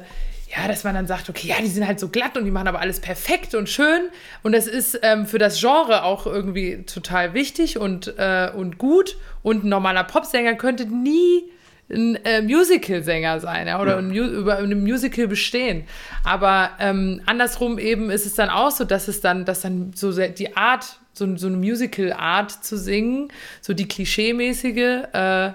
ja, 0.55 0.67
dass 0.67 0.84
man 0.84 0.93
dann 0.93 1.07
sagt, 1.07 1.30
okay, 1.30 1.47
ja, 1.47 1.55
die 1.61 1.67
sind 1.67 1.88
halt 1.88 1.99
so 1.99 2.09
glatt 2.09 2.38
und 2.38 2.45
die 2.45 2.51
machen 2.51 2.67
aber 2.67 2.80
alles 2.80 2.99
perfekt 2.99 3.55
und 3.55 3.69
schön. 3.69 4.09
Und 4.43 4.51
das 4.53 4.67
ist 4.67 4.99
ähm, 5.01 5.25
für 5.25 5.39
das 5.39 5.59
Genre 5.59 6.03
auch 6.03 6.27
irgendwie 6.27 6.84
total 6.84 7.34
wichtig 7.34 7.80
und, 7.80 8.13
äh, 8.17 8.51
und 8.53 8.77
gut. 8.77 9.17
Und 9.41 9.63
ein 9.63 9.69
normaler 9.69 10.03
Popsänger 10.03 10.55
könnte 10.55 10.85
nie 10.85 11.49
ein 11.91 12.15
äh, 12.23 12.41
Musical-Sänger 12.41 13.39
sein 13.39 13.67
ja, 13.67 13.81
oder 13.81 13.93
ja. 13.93 13.97
ein, 13.97 14.13
über 14.13 14.57
einem 14.57 14.84
Musical 14.84 15.27
bestehen. 15.27 15.85
Aber 16.23 16.71
ähm, 16.80 17.21
andersrum 17.25 17.80
eben 17.80 18.11
ist 18.11 18.25
es 18.25 18.35
dann 18.35 18.49
auch 18.49 18.71
so, 18.71 18.84
dass 18.84 19.07
es 19.07 19.21
dann, 19.21 19.45
dass 19.45 19.61
dann 19.61 19.91
so 19.95 20.11
die 20.11 20.55
Art, 20.55 20.99
so, 21.13 21.35
so 21.35 21.47
eine 21.47 21.57
Musical-Art 21.57 22.51
zu 22.51 22.77
singen, 22.77 23.30
so 23.61 23.73
die 23.73 23.88
klischeemäßige, 23.88 25.03
äh, 25.13 25.51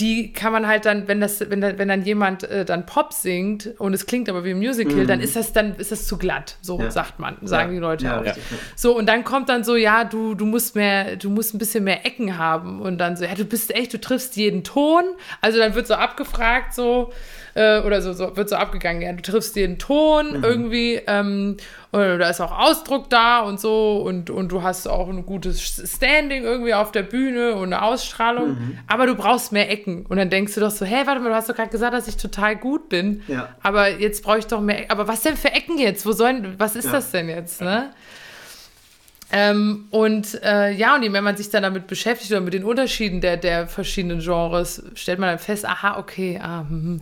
die 0.00 0.32
kann 0.32 0.52
man 0.52 0.66
halt 0.66 0.84
dann, 0.84 1.08
wenn 1.08 1.20
das, 1.20 1.40
wenn, 1.48 1.62
wenn 1.62 1.88
dann 1.88 2.02
jemand 2.02 2.44
äh, 2.44 2.64
dann 2.64 2.84
Pop 2.84 3.12
singt 3.12 3.72
und 3.78 3.94
es 3.94 4.06
klingt 4.06 4.28
aber 4.28 4.44
wie 4.44 4.50
ein 4.50 4.58
Musical, 4.58 4.94
mhm. 4.94 5.06
dann 5.06 5.20
ist 5.20 5.36
das 5.36 5.52
dann 5.52 5.76
ist 5.76 5.90
das 5.90 6.06
zu 6.06 6.18
glatt, 6.18 6.56
so 6.60 6.78
ja. 6.78 6.90
sagt 6.90 7.18
man, 7.18 7.36
sagen 7.42 7.70
ja. 7.70 7.74
die 7.74 7.80
Leute 7.80 8.04
ja, 8.04 8.20
auch. 8.20 8.24
So 8.74 8.96
und 8.96 9.06
dann 9.06 9.24
kommt 9.24 9.48
dann 9.48 9.64
so, 9.64 9.74
ja, 9.74 10.04
du 10.04 10.34
du 10.34 10.44
musst 10.44 10.74
mehr, 10.74 11.16
du 11.16 11.30
musst 11.30 11.54
ein 11.54 11.58
bisschen 11.58 11.84
mehr 11.84 12.04
Ecken 12.04 12.36
haben 12.36 12.80
und 12.80 12.98
dann 12.98 13.16
so, 13.16 13.24
ja, 13.24 13.34
du 13.34 13.44
bist 13.44 13.74
echt, 13.74 13.94
du 13.94 14.00
triffst 14.00 14.36
jeden 14.36 14.64
Ton, 14.64 15.02
also 15.40 15.58
dann 15.58 15.74
wird 15.74 15.86
so 15.86 15.94
abgefragt 15.94 16.74
so 16.74 17.12
äh, 17.56 17.80
oder 17.80 18.02
so, 18.02 18.12
so, 18.12 18.36
wird 18.36 18.50
so 18.50 18.56
abgegangen, 18.56 19.00
ja, 19.00 19.12
du 19.12 19.22
triffst 19.22 19.56
den 19.56 19.78
Ton 19.78 20.36
mhm. 20.38 20.44
irgendwie 20.44 21.00
ähm, 21.06 21.56
oder 21.90 22.18
da 22.18 22.28
ist 22.28 22.42
auch 22.42 22.56
Ausdruck 22.56 23.08
da 23.08 23.40
und 23.40 23.58
so 23.58 24.02
und, 24.02 24.28
und 24.28 24.52
du 24.52 24.62
hast 24.62 24.86
auch 24.86 25.08
ein 25.08 25.24
gutes 25.24 25.62
Standing 25.62 26.44
irgendwie 26.44 26.74
auf 26.74 26.92
der 26.92 27.02
Bühne 27.02 27.54
und 27.54 27.72
eine 27.72 27.80
Ausstrahlung, 27.80 28.50
mhm. 28.50 28.78
aber 28.86 29.06
du 29.06 29.14
brauchst 29.14 29.52
mehr 29.52 29.70
Ecken 29.70 30.04
und 30.04 30.18
dann 30.18 30.28
denkst 30.28 30.54
du 30.54 30.60
doch 30.60 30.70
so, 30.70 30.84
hä, 30.84 31.06
warte 31.06 31.20
mal, 31.20 31.30
du 31.30 31.34
hast 31.34 31.48
doch 31.48 31.56
gerade 31.56 31.70
gesagt, 31.70 31.94
dass 31.94 32.06
ich 32.08 32.18
total 32.18 32.56
gut 32.56 32.90
bin, 32.90 33.22
ja. 33.26 33.48
aber 33.62 33.88
jetzt 33.88 34.22
brauche 34.22 34.38
ich 34.38 34.46
doch 34.46 34.60
mehr, 34.60 34.80
Ecken. 34.80 34.90
aber 34.90 35.08
was 35.08 35.22
denn 35.22 35.36
für 35.36 35.52
Ecken 35.52 35.78
jetzt, 35.78 36.04
wo 36.04 36.12
sollen, 36.12 36.56
was 36.58 36.76
ist 36.76 36.86
ja. 36.86 36.92
das 36.92 37.10
denn 37.10 37.28
jetzt, 37.30 37.62
ne? 37.62 37.90
Ähm, 39.32 39.86
und 39.90 40.40
äh, 40.44 40.70
ja, 40.70 40.94
und 40.94 41.12
wenn 41.12 41.24
man 41.24 41.36
sich 41.36 41.50
dann 41.50 41.64
damit 41.64 41.88
beschäftigt 41.88 42.30
oder 42.30 42.42
mit 42.42 42.54
den 42.54 42.62
Unterschieden 42.62 43.20
der, 43.20 43.36
der 43.36 43.66
verschiedenen 43.66 44.20
Genres, 44.20 44.84
stellt 44.94 45.18
man 45.18 45.30
dann 45.30 45.40
fest, 45.40 45.66
aha, 45.66 45.98
okay, 45.98 46.38
ah, 46.40 46.60
hm, 46.68 46.82
hm 46.82 47.00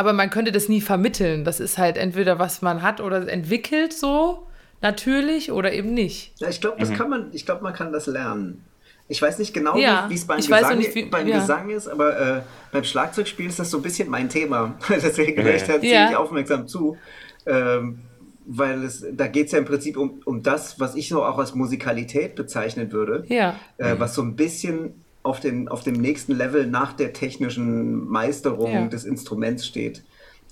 aber 0.00 0.14
man 0.14 0.30
könnte 0.30 0.50
das 0.50 0.70
nie 0.70 0.80
vermitteln. 0.80 1.44
Das 1.44 1.60
ist 1.60 1.76
halt 1.76 1.98
entweder 1.98 2.38
was 2.38 2.62
man 2.62 2.80
hat 2.80 3.02
oder 3.02 3.28
entwickelt 3.28 3.92
so, 3.92 4.46
natürlich, 4.80 5.52
oder 5.52 5.74
eben 5.74 5.92
nicht. 5.92 6.32
Ja, 6.40 6.48
ich 6.48 6.62
glaube, 6.62 6.78
das 6.80 6.88
mhm. 6.88 6.94
kann 6.94 7.10
man, 7.10 7.28
ich 7.32 7.44
glaube, 7.44 7.62
man 7.62 7.74
kann 7.74 7.92
das 7.92 8.06
lernen. 8.06 8.64
Ich 9.08 9.20
weiß 9.20 9.38
nicht 9.38 9.52
genau, 9.52 9.76
ja, 9.76 10.06
wie 10.08 10.14
es 10.14 10.26
beim, 10.26 10.38
Gesang, 10.38 10.78
nicht, 10.78 10.94
wie, 10.94 11.04
beim 11.04 11.28
ja. 11.28 11.40
Gesang 11.40 11.68
ist, 11.68 11.86
aber 11.86 12.18
äh, 12.18 12.40
beim 12.72 12.82
Schlagzeugspiel 12.82 13.48
ist 13.48 13.58
das 13.58 13.70
so 13.70 13.76
ein 13.76 13.82
bisschen 13.82 14.08
mein 14.08 14.30
Thema. 14.30 14.74
Deswegen 14.88 15.42
höre 15.42 15.56
ich 15.56 15.64
da 15.64 15.78
ziemlich 15.78 16.16
aufmerksam 16.16 16.66
zu. 16.66 16.96
Ähm, 17.44 17.98
weil 18.46 18.82
es, 18.84 19.04
da 19.12 19.26
geht 19.26 19.46
es 19.46 19.52
ja 19.52 19.58
im 19.58 19.66
Prinzip 19.66 19.98
um, 19.98 20.22
um 20.24 20.42
das, 20.42 20.80
was 20.80 20.94
ich 20.94 21.10
so 21.10 21.22
auch 21.22 21.36
als 21.36 21.54
Musikalität 21.54 22.36
bezeichnen 22.36 22.90
würde. 22.90 23.24
Ja. 23.28 23.56
Äh, 23.76 23.96
was 23.98 24.14
so 24.14 24.22
ein 24.22 24.34
bisschen 24.34 25.04
auf, 25.22 25.40
den, 25.40 25.68
auf 25.68 25.82
dem 25.82 25.94
nächsten 25.94 26.34
Level 26.34 26.66
nach 26.66 26.92
der 26.92 27.12
technischen 27.12 28.08
Meisterung 28.08 28.72
ja. 28.72 28.86
des 28.86 29.04
Instruments 29.04 29.66
steht. 29.66 30.02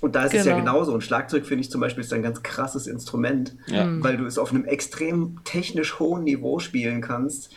Und 0.01 0.15
da 0.15 0.25
ist 0.25 0.31
genau. 0.31 0.41
es 0.41 0.47
ja 0.47 0.59
genau. 0.59 0.73
genauso. 0.73 0.93
Und 0.93 1.03
Schlagzeug 1.03 1.47
finde 1.47 1.63
ich 1.63 1.71
zum 1.71 1.81
Beispiel 1.81 2.05
ist 2.05 2.13
ein 2.13 2.23
ganz 2.23 2.43
krasses 2.43 2.87
Instrument, 2.87 3.55
ja. 3.67 3.85
Mhm. 3.85 4.05
weil 4.05 4.17
du 4.17 4.27
es 4.27 4.39
auf 4.39 4.51
einem 4.51 4.65
extrem 4.65 5.41
technisch 5.45 5.99
hohen 5.99 6.25
Niveau 6.25 6.59
spielen 6.59 7.01
kannst 7.01 7.51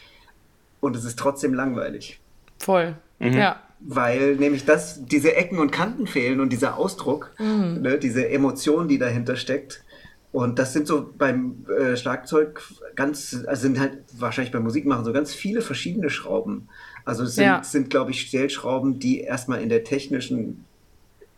und 0.80 0.96
es 0.96 1.06
ist 1.06 1.20
trotzdem 1.20 1.54
langweilig. 1.54 2.20
Voll. 2.58 2.96
Mhm. 3.20 3.34
Ja. 3.34 3.62
Weil 3.80 4.36
nämlich 4.36 4.66
das, 4.66 5.06
diese 5.06 5.36
Ecken 5.36 5.60
und 5.60 5.72
Kanten 5.72 6.08
fehlen 6.08 6.40
und 6.40 6.50
dieser 6.50 6.78
Ausdruck, 6.78 7.32
mhm. 7.40 7.82
ne, 7.82 7.98
diese 7.98 8.30
Emotion, 8.30 8.88
die 8.88 8.98
dahinter 8.98 9.36
steckt. 9.36 9.84
Und 10.32 10.60
das 10.60 10.72
sind 10.72 10.88
so 10.88 11.12
beim 11.18 11.66
äh, 11.68 11.98
Schlagzeug 11.98 12.62
ganz, 12.96 13.44
also 13.48 13.62
sind 13.62 13.80
halt 13.80 13.98
wahrscheinlich 14.18 14.52
beim 14.52 14.64
Musikmachen 14.64 15.04
so 15.04 15.12
ganz 15.12 15.34
viele 15.34 15.62
verschiedene 15.62 16.10
Schrauben. 16.10 16.70
Also 17.06 17.24
es 17.24 17.36
sind, 17.36 17.46
ja. 17.46 17.64
sind 17.64 17.90
glaube 17.90 18.12
ich, 18.12 18.22
Stellschrauben, 18.22 19.00
die 19.00 19.22
erstmal 19.22 19.62
in 19.62 19.70
der 19.70 19.84
technischen 19.84 20.66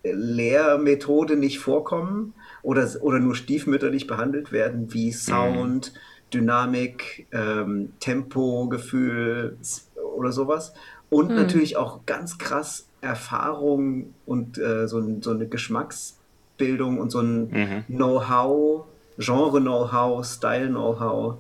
äh, 0.04 0.12
Lehrmethode 0.12 1.36
nicht 1.36 1.60
vorkommen 1.60 2.34
oder, 2.62 2.88
oder 3.02 3.20
nur 3.20 3.36
stiefmütterlich 3.36 4.08
behandelt 4.08 4.52
werden, 4.52 4.94
wie 4.94 5.12
Sound, 5.12 5.94
mhm. 5.94 5.98
Dynamik, 6.34 7.28
ähm, 7.32 7.94
Tempo, 8.00 8.68
Gefühl 8.68 9.58
oder 10.16 10.32
sowas. 10.32 10.74
Und 11.10 11.30
mhm. 11.30 11.36
natürlich 11.36 11.78
auch 11.78 12.06
ganz 12.06 12.38
krass 12.38 12.88
Erfahrung 13.02 14.14
und 14.26 14.58
äh, 14.58 14.88
so, 14.88 15.04
so, 15.22 15.32
eine 15.32 15.48
Geschmacksbildung 15.48 17.00
und 17.00 17.12
so 17.12 17.20
ein 17.20 17.50
mhm. 17.50 17.84
Know-how, 17.88 18.86
Genre-Know-how, 19.18 20.26
Style-Know-how, 20.26 21.36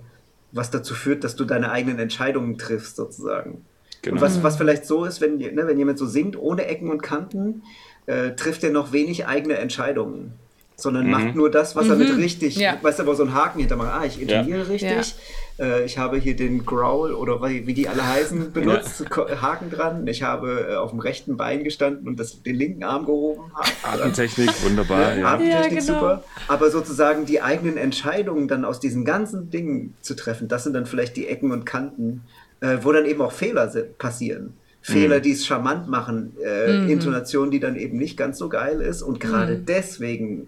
was 0.51 0.69
dazu 0.69 0.93
führt, 0.93 1.23
dass 1.23 1.35
du 1.35 1.45
deine 1.45 1.71
eigenen 1.71 1.99
Entscheidungen 1.99 2.57
triffst, 2.57 2.97
sozusagen. 2.97 3.65
Genau. 4.03 4.17
Und 4.17 4.21
was, 4.21 4.43
was 4.43 4.57
vielleicht 4.57 4.85
so 4.85 5.05
ist, 5.05 5.21
wenn, 5.21 5.37
ne, 5.37 5.63
wenn 5.65 5.77
jemand 5.77 5.97
so 5.97 6.05
singt, 6.05 6.37
ohne 6.37 6.65
Ecken 6.65 6.91
und 6.91 7.01
Kanten, 7.01 7.63
äh, 8.05 8.31
trifft 8.31 8.63
er 8.63 8.69
noch 8.69 8.91
wenig 8.91 9.25
eigene 9.25 9.55
Entscheidungen. 9.55 10.33
Sondern 10.75 11.05
mhm. 11.05 11.11
macht 11.11 11.35
nur 11.35 11.49
das, 11.49 11.75
was 11.75 11.85
mhm. 11.85 11.91
er 11.91 11.97
mit 11.97 12.09
mhm. 12.09 12.19
richtig, 12.19 12.57
ja. 12.57 12.77
weißt 12.81 12.99
du, 12.99 13.03
aber 13.03 13.15
so 13.15 13.23
ein 13.23 13.33
Haken 13.33 13.59
hintermacht. 13.59 13.91
Ah, 13.93 14.05
ich 14.05 14.19
intoniere 14.19 14.63
ja. 14.63 14.65
richtig, 14.65 15.15
ja. 15.59 15.65
Äh, 15.65 15.85
ich 15.85 15.97
habe 15.97 16.17
hier 16.17 16.35
den 16.35 16.65
Growl 16.65 17.13
oder 17.13 17.41
wie 17.43 17.73
die 17.73 17.87
alle 17.87 18.05
heißen 18.05 18.51
benutzt, 18.53 19.05
Haken 19.09 19.69
dran. 19.69 20.05
Ich 20.07 20.23
habe 20.23 20.71
äh, 20.71 20.75
auf 20.75 20.89
dem 20.89 20.99
rechten 20.99 21.37
Bein 21.37 21.63
gestanden 21.63 22.07
und 22.07 22.19
das, 22.19 22.41
den 22.41 22.55
linken 22.55 22.83
Arm 22.83 23.05
gehoben. 23.05 23.51
Atemtechnik, 23.83 24.49
wunderbar. 24.65 25.15
Ja, 25.15 25.33
Atemtechnik, 25.35 25.79
genau. 25.79 25.93
super. 25.93 26.23
Aber 26.49 26.71
sozusagen 26.71 27.25
die 27.25 27.41
eigenen 27.41 27.77
Entscheidungen 27.77 28.49
dann 28.49 28.65
aus 28.65 28.81
diesen 28.81 29.05
ganzen 29.05 29.49
Dingen 29.51 29.93
zu 30.01 30.15
treffen, 30.15 30.49
das 30.49 30.65
sind 30.65 30.73
dann 30.73 30.87
vielleicht 30.87 31.15
die 31.15 31.27
Ecken 31.27 31.51
und 31.51 31.65
Kanten, 31.65 32.23
äh, 32.63 32.77
wo 32.81 32.93
dann 32.93 33.05
eben 33.05 33.21
auch 33.21 33.33
Fehler 33.33 33.67
passieren. 33.97 34.53
Fehler, 34.81 35.19
mhm. 35.19 35.21
die 35.21 35.31
es 35.31 35.45
charmant 35.45 35.87
machen, 35.87 36.33
äh, 36.43 36.79
mhm. 36.79 36.89
Intonation, 36.89 37.51
die 37.51 37.59
dann 37.59 37.75
eben 37.75 37.97
nicht 37.97 38.17
ganz 38.17 38.37
so 38.37 38.49
geil 38.49 38.81
ist 38.81 39.01
und 39.01 39.19
gerade 39.19 39.57
mhm. 39.57 39.65
deswegen 39.65 40.47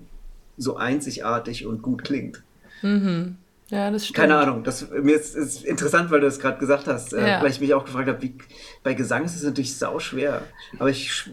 so 0.58 0.78
einzigartig 0.78 1.66
und 1.66 1.82
gut 1.82 2.04
klingt. 2.04 2.42
Mhm. 2.82 3.36
Ja, 3.70 3.90
das 3.92 4.06
stimmt. 4.06 4.18
Keine 4.18 4.36
Ahnung, 4.36 4.64
das 4.64 4.90
mir 4.92 5.16
ist, 5.16 5.36
ist 5.36 5.66
interessant, 5.66 6.12
weil 6.12 6.20
du 6.20 6.28
es 6.28 6.40
gerade 6.40 6.60
gesagt 6.60 6.88
hast, 6.88 7.14
äh, 7.14 7.28
ja. 7.28 7.42
weil 7.42 7.50
ich 7.50 7.60
mich 7.60 7.74
auch 7.74 7.84
gefragt 7.84 8.08
habe, 8.08 8.22
wie 8.22 8.36
bei 8.84 8.94
Gesang 8.94 9.26
ist 9.26 9.36
es 9.36 9.44
natürlich 9.44 9.76
sau 9.76 10.00
schwer. 10.00 10.44
Aber 10.78 10.90
ich, 10.90 11.30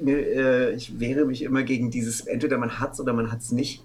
mir, 0.00 0.18
äh, 0.18 0.74
ich 0.74 0.98
wehre 1.00 1.24
mich 1.24 1.42
immer 1.42 1.62
gegen 1.62 1.90
dieses, 1.90 2.20
entweder 2.20 2.56
man 2.58 2.78
hat 2.78 2.92
es 2.92 3.00
oder 3.00 3.12
man 3.12 3.32
hat 3.32 3.40
es 3.40 3.50
nicht. 3.50 3.82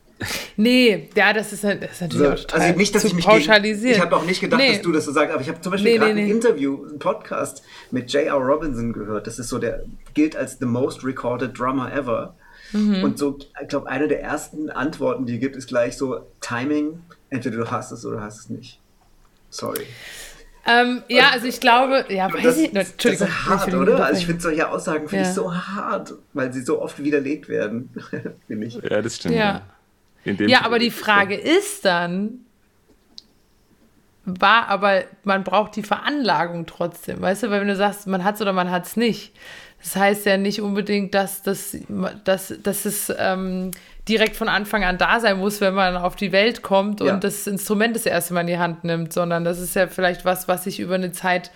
Nee, 0.55 1.09
ja, 1.15 1.33
das 1.33 1.53
ist, 1.53 1.63
das 1.63 1.75
ist 1.75 2.01
natürlich 2.01 2.27
so, 2.27 2.31
auch 2.31 2.35
total 2.35 2.61
Also 2.61 2.77
nicht, 2.77 2.95
dass 2.95 3.03
ich 3.03 3.13
mich 3.13 3.25
pauschalisieren. 3.25 3.95
Ich 3.95 4.01
habe 4.01 4.15
auch 4.15 4.25
nicht 4.25 4.41
gedacht, 4.41 4.59
nee. 4.59 4.73
dass 4.73 4.81
du 4.81 4.91
das 4.91 5.05
so 5.05 5.11
sagst, 5.11 5.31
aber 5.31 5.41
ich 5.41 5.49
habe 5.49 5.61
zum 5.61 5.71
Beispiel 5.71 5.91
nee, 5.91 5.97
gerade 5.97 6.13
nee, 6.13 6.23
ein 6.23 6.29
Interview, 6.29 6.85
ein 6.85 6.99
Podcast 6.99 7.63
mit 7.91 8.11
J.R. 8.11 8.35
Robinson 8.35 8.93
gehört. 8.93 9.27
Das 9.27 9.37
ist 9.37 9.49
so 9.49 9.59
der, 9.59 9.83
gilt 10.13 10.35
als 10.35 10.57
the 10.59 10.65
most 10.65 11.03
recorded 11.03 11.57
drummer 11.57 11.91
ever. 11.93 12.35
Mhm. 12.71 13.03
Und 13.03 13.19
so, 13.19 13.37
ich 13.61 13.67
glaube, 13.67 13.87
eine 13.87 14.07
der 14.07 14.21
ersten 14.21 14.69
Antworten, 14.69 15.25
die 15.25 15.39
gibt, 15.39 15.55
ist 15.55 15.67
gleich 15.67 15.97
so 15.97 16.25
Timing. 16.41 17.01
Entweder 17.29 17.57
du 17.57 17.71
hast 17.71 17.91
es 17.91 18.05
oder 18.05 18.17
du 18.17 18.23
hast 18.23 18.39
es 18.39 18.49
nicht. 18.49 18.79
Sorry. 19.49 19.85
Ähm, 20.65 21.03
ja, 21.07 21.29
also 21.31 21.47
ich 21.47 21.61
glaube, 21.61 22.05
ja, 22.09 22.33
weiß 22.33 22.43
das, 22.43 22.57
ich, 22.57 22.75
Entschuldigung. 22.75 23.27
Das 23.27 23.37
ist 23.37 23.45
hart, 23.45 23.73
oder? 23.73 24.03
Also 24.03 24.19
ich 24.19 24.25
finde 24.25 24.41
solche 24.41 24.69
Aussagen 24.69 25.07
finde 25.07 25.23
ja. 25.23 25.29
ich 25.29 25.35
so 25.35 25.53
hart, 25.53 26.15
weil 26.33 26.51
sie 26.51 26.61
so 26.61 26.81
oft 26.81 27.01
widerlegt 27.01 27.47
werden, 27.47 27.89
finde 28.47 28.67
ich. 28.67 28.75
Ja, 28.75 29.01
das 29.01 29.15
stimmt. 29.15 29.35
Ja, 29.35 29.39
ja 29.39 29.76
aber 30.63 30.79
die 30.79 30.91
Frage 30.91 31.35
ist 31.35 31.85
dann, 31.85 32.45
war 34.25 34.67
aber, 34.67 35.03
man 35.23 35.43
braucht 35.43 35.75
die 35.77 35.83
Veranlagung 35.83 36.65
trotzdem, 36.65 37.21
weißt 37.21 37.43
du, 37.43 37.49
weil 37.49 37.61
wenn 37.61 37.69
du 37.69 37.75
sagst, 37.77 38.07
man 38.07 38.23
hat 38.23 38.35
es 38.35 38.41
oder 38.41 38.51
man 38.51 38.69
hat 38.69 38.85
es 38.85 38.97
nicht, 38.97 39.33
das 39.81 39.95
heißt 39.95 40.25
ja 40.25 40.37
nicht 40.37 40.61
unbedingt, 40.61 41.13
dass, 41.13 41.43
dass, 41.43 41.77
dass, 42.25 42.53
dass 42.61 42.85
es 42.85 43.13
ähm, 43.17 43.71
direkt 44.07 44.35
von 44.35 44.49
Anfang 44.49 44.83
an 44.83 44.97
da 44.97 45.19
sein 45.19 45.37
muss, 45.37 45.61
wenn 45.61 45.73
man 45.73 45.95
auf 45.95 46.15
die 46.15 46.31
Welt 46.31 46.61
kommt 46.61 46.99
und 46.99 47.07
ja. 47.07 47.17
das 47.17 47.47
Instrument 47.47 47.95
das 47.95 48.05
erste 48.05 48.33
Mal 48.33 48.41
in 48.41 48.47
die 48.47 48.57
Hand 48.57 48.83
nimmt, 48.83 49.13
sondern 49.13 49.43
das 49.43 49.59
ist 49.59 49.75
ja 49.75 49.87
vielleicht 49.87 50.25
was, 50.25 50.47
was 50.47 50.63
sich 50.63 50.79
über 50.79 50.95
eine 50.95 51.11
Zeit 51.11 51.51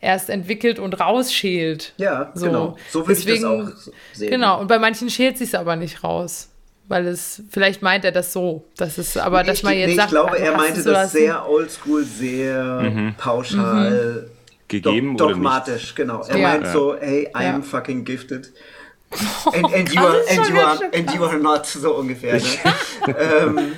erst 0.00 0.30
entwickelt 0.30 0.78
und 0.78 1.00
rausschält. 1.00 1.94
Ja, 1.96 2.30
so. 2.34 2.46
genau. 2.46 2.76
So 2.90 3.06
würde 3.06 3.18
ich 3.18 3.26
das 3.26 3.44
auch 3.44 3.68
sehen. 4.12 4.30
Genau, 4.30 4.60
und 4.60 4.68
bei 4.68 4.78
manchen 4.78 5.10
schält 5.10 5.38
sich 5.38 5.58
aber 5.58 5.76
nicht 5.76 6.04
raus. 6.04 6.53
Weil 6.86 7.06
es, 7.06 7.42
vielleicht 7.50 7.80
meint 7.80 8.04
er 8.04 8.12
das 8.12 8.32
so, 8.32 8.66
dass 8.76 8.98
es, 8.98 9.16
aber 9.16 9.42
nee, 9.42 9.48
dass 9.48 9.62
man 9.62 9.74
jetzt 9.74 9.88
nee, 9.88 9.96
sagt. 9.96 10.08
Ich 10.08 10.14
glaube, 10.14 10.38
er 10.38 10.56
meinte 10.56 10.82
das 10.82 11.12
sehr 11.12 11.48
oldschool, 11.48 12.04
sehr 12.04 12.82
mhm. 12.82 13.14
pauschal. 13.16 14.24
Mhm 14.24 14.34
gegeben 14.68 15.16
Do 15.16 15.28
dogmatisch, 15.28 15.92
oder 15.92 16.04
genau. 16.04 16.22
Er 16.24 16.36
ja. 16.36 16.48
meint 16.48 16.66
so, 16.68 16.96
hey, 16.98 17.28
I'm 17.34 17.42
ja. 17.42 17.60
fucking 17.62 18.04
gifted. 18.04 18.52
And, 19.52 19.72
and, 19.72 19.94
you 19.94 20.00
are, 20.00 20.20
and, 20.28 20.48
you 20.48 20.58
are, 20.58 20.90
and 20.92 21.14
you 21.14 21.24
are 21.24 21.38
not, 21.38 21.66
so 21.66 21.94
ungefähr. 21.94 22.34
Ne? 22.34 22.42
ähm, 23.16 23.72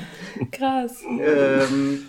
krass. 0.50 1.02
Ähm, 1.04 2.06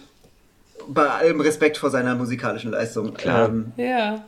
bei 0.88 1.10
allem 1.10 1.42
Respekt 1.42 1.76
vor 1.76 1.90
seiner 1.90 2.16
musikalischen 2.16 2.72
Leistung. 2.72 3.18
Ähm, 3.26 3.74
ja. 3.76 4.24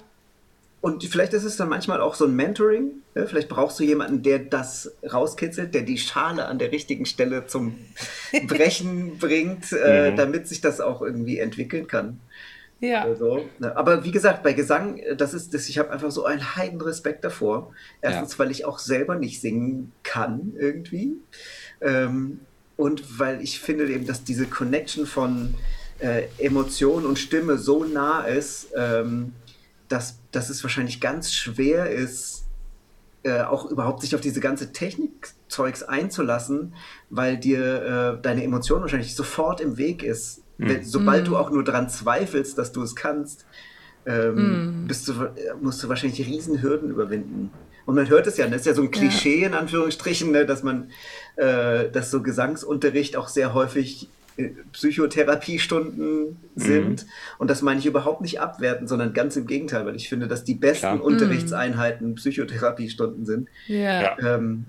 Und 0.82 1.04
vielleicht 1.04 1.34
ist 1.34 1.44
es 1.44 1.58
dann 1.58 1.68
manchmal 1.68 2.00
auch 2.00 2.16
so 2.16 2.26
ein 2.26 2.36
Mentoring. 2.36 3.02
Ne? 3.14 3.28
Vielleicht 3.28 3.50
brauchst 3.50 3.80
du 3.80 3.84
jemanden, 3.84 4.24
der 4.24 4.40
das 4.40 4.96
rauskitzelt, 5.04 5.74
der 5.74 5.82
die 5.82 5.98
Schale 5.98 6.46
an 6.46 6.58
der 6.58 6.72
richtigen 6.72 7.06
Stelle 7.06 7.48
zum 7.48 7.76
Brechen 8.48 9.18
bringt, 9.18 9.74
äh, 9.74 10.12
mhm. 10.12 10.16
damit 10.16 10.48
sich 10.48 10.62
das 10.62 10.80
auch 10.80 11.02
irgendwie 11.02 11.40
entwickeln 11.40 11.88
kann. 11.88 12.20
Ja. 12.82 13.04
Also, 13.04 13.46
ne, 13.60 13.76
aber 13.76 14.06
wie 14.06 14.12
gesagt, 14.12 14.42
bei 14.42 14.54
Gesang, 14.54 14.98
äh, 15.00 15.16
das 15.16 15.34
ist 15.34 15.54
das, 15.54 15.68
ich 15.68 15.78
habe 15.78 15.92
einfach 15.92 16.12
so 16.12 16.24
einen 16.24 16.56
heiden 16.56 16.80
Respekt 16.80 17.26
davor. 17.26 17.74
Erstens, 18.02 18.34
ja. 18.34 18.40
weil 18.40 18.52
ich 18.52 18.64
auch 18.64 18.80
selber 18.80 19.16
nicht 19.16 19.42
singen 19.42 19.92
kann 20.04 20.54
irgendwie. 20.58 21.18
Ähm, 21.82 22.40
und 22.78 23.20
weil 23.20 23.42
ich 23.42 23.60
finde 23.60 23.90
eben, 23.92 24.08
dass 24.08 24.24
diese 24.24 24.46
Connection 24.46 25.06
von 25.06 25.56
äh, 26.00 26.24
Emotion 26.38 27.06
und 27.06 27.20
Stimme 27.20 27.58
so 27.58 27.84
nah 27.84 28.22
ist, 28.22 28.70
ähm, 28.76 29.34
dass, 29.90 30.19
dass 30.32 30.50
es 30.50 30.64
wahrscheinlich 30.64 31.02
ganz 31.02 31.34
schwer 31.34 31.90
ist, 31.90 32.46
äh, 33.24 33.42
auch 33.42 33.70
überhaupt 33.70 34.02
sich 34.02 34.16
auf 34.16 34.22
diese 34.22 34.40
ganze 34.40 34.72
Technikzeugs 34.72 35.84
einzulassen, 35.84 36.74
weil 37.10 37.38
dir 37.38 38.18
äh, 38.18 38.22
deine 38.22 38.44
Emotion 38.44 38.82
wahrscheinlich 38.82 39.16
sofort 39.16 39.60
im 39.62 39.78
Weg 39.78 40.04
ist 40.04 40.44
Mhm. 40.60 40.84
Sobald 40.84 41.26
du 41.26 41.32
mm. 41.32 41.36
auch 41.36 41.50
nur 41.50 41.64
daran 41.64 41.90
zweifelst, 41.90 42.58
dass 42.58 42.72
du 42.74 42.84
es 42.84 42.96
kannst, 42.96 43.46
ähm, 44.06 44.86
bist 44.88 45.08
du, 45.08 45.14
musst 45.62 45.82
du 45.82 45.90
wahrscheinlich 45.90 46.20
riesen 46.26 46.62
Hürden 46.62 46.92
überwinden. 46.92 47.52
Und 47.86 47.96
man 47.96 48.10
hört 48.10 48.28
es 48.28 48.38
ja, 48.38 48.46
das 48.46 48.62
ist 48.62 48.68
ja 48.68 48.74
so 48.74 48.84
ein 48.84 48.92
Klischee 48.92 49.42
ja. 49.42 49.48
in 49.48 49.54
Anführungsstrichen, 49.54 50.32
ne, 50.32 50.46
dass 50.46 50.62
man, 50.62 50.90
äh, 51.38 51.90
dass 51.90 52.12
so 52.12 52.22
Gesangsunterricht 52.22 53.16
auch 53.16 53.30
sehr 53.30 53.54
häufig 53.54 54.04
äh, 54.04 54.08
Psychotherapiestunden 54.72 56.38
sind. 56.56 57.04
Mhm. 57.04 57.10
Und 57.38 57.50
das 57.50 57.62
meine 57.62 57.80
ich 57.80 57.86
überhaupt 57.86 58.22
nicht 58.22 58.40
abwerten, 58.40 58.88
sondern 58.88 59.14
ganz 59.14 59.36
im 59.36 59.48
Gegenteil, 59.48 59.86
weil 59.86 59.96
ich 59.96 60.10
finde, 60.10 60.28
dass 60.28 60.44
die 60.44 60.56
besten 60.56 60.82
Klar. 60.82 61.04
Unterrichtseinheiten 61.04 62.16
Psychotherapiestunden 62.16 63.26
sind. 63.26 63.50
Ja. 63.68 64.18
Ähm, 64.20 64.66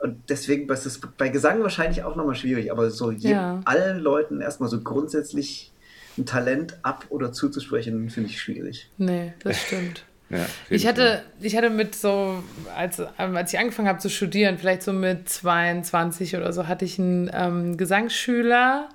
und 0.00 0.18
deswegen 0.28 0.68
ist 0.70 0.86
es 0.86 1.00
bei 1.16 1.28
Gesang 1.30 1.62
wahrscheinlich 1.62 2.02
auch 2.02 2.14
nochmal 2.14 2.34
schwierig, 2.34 2.70
aber 2.70 2.90
so 2.90 3.10
ja. 3.10 3.60
allen 3.64 4.00
Leuten 4.00 4.40
erstmal 4.40 4.68
so 4.68 4.80
grundsätzlich 4.80 5.72
ein 6.18 6.26
Talent 6.26 6.78
ab- 6.82 7.06
oder 7.08 7.32
zuzusprechen, 7.32 8.10
finde 8.10 8.30
ich 8.30 8.40
schwierig. 8.40 8.90
Nee, 8.98 9.32
das 9.42 9.62
stimmt. 9.62 10.04
Ja, 10.34 10.46
ich, 10.68 10.86
hatte, 10.86 11.22
ich 11.40 11.56
hatte 11.56 11.70
mit 11.70 11.94
so, 11.94 12.42
als, 12.76 13.00
ähm, 13.18 13.36
als 13.36 13.52
ich 13.52 13.58
angefangen 13.58 13.88
habe 13.88 14.00
zu 14.00 14.10
studieren, 14.10 14.58
vielleicht 14.58 14.82
so 14.82 14.92
mit 14.92 15.28
22 15.28 16.36
oder 16.36 16.52
so, 16.52 16.66
hatte 16.66 16.84
ich 16.84 16.98
einen 16.98 17.30
ähm, 17.32 17.76
Gesangsschüler, 17.76 18.88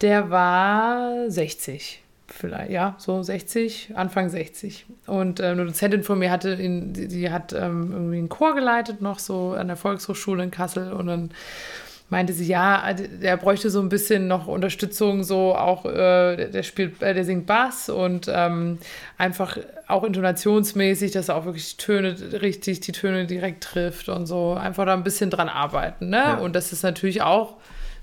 der 0.00 0.30
war 0.30 1.28
60 1.28 2.02
vielleicht, 2.32 2.70
ja, 2.70 2.94
so 2.98 3.22
60, 3.22 3.92
Anfang 3.94 4.28
60. 4.28 4.86
Und 5.06 5.40
äh, 5.40 5.46
eine 5.46 5.66
Dozentin 5.66 6.02
von 6.02 6.18
mir 6.18 6.30
hatte 6.30 6.54
ihn, 6.54 6.92
die, 6.92 7.08
die 7.08 7.30
hat 7.30 7.52
ähm, 7.52 7.90
irgendwie 7.92 8.18
einen 8.18 8.28
Chor 8.28 8.54
geleitet, 8.54 9.02
noch 9.02 9.18
so 9.18 9.52
an 9.52 9.66
der 9.66 9.76
Volkshochschule 9.76 10.42
in 10.42 10.50
Kassel. 10.50 10.92
Und 10.92 11.06
dann 11.06 11.30
meinte 12.10 12.32
sie, 12.32 12.46
ja, 12.46 12.92
der 12.92 13.36
bräuchte 13.36 13.70
so 13.70 13.80
ein 13.80 13.88
bisschen 13.88 14.26
noch 14.26 14.48
Unterstützung, 14.48 15.22
so 15.22 15.54
auch, 15.54 15.86
äh, 15.86 16.50
der 16.50 16.62
spielt, 16.64 17.00
äh, 17.02 17.14
der 17.14 17.24
singt 17.24 17.46
Bass 17.46 17.88
und 17.88 18.30
ähm, 18.32 18.78
einfach 19.16 19.56
auch 19.86 20.02
intonationsmäßig, 20.02 21.12
dass 21.12 21.28
er 21.28 21.36
auch 21.36 21.44
wirklich 21.44 21.76
Töne 21.76 22.16
richtig, 22.42 22.80
die 22.80 22.92
Töne 22.92 23.26
direkt 23.26 23.62
trifft 23.62 24.08
und 24.08 24.26
so, 24.26 24.54
einfach 24.54 24.86
da 24.86 24.92
ein 24.92 25.04
bisschen 25.04 25.30
dran 25.30 25.48
arbeiten, 25.48 26.10
ne? 26.10 26.16
Ja. 26.16 26.34
Und 26.38 26.54
das 26.54 26.72
ist 26.72 26.82
natürlich 26.82 27.22
auch 27.22 27.56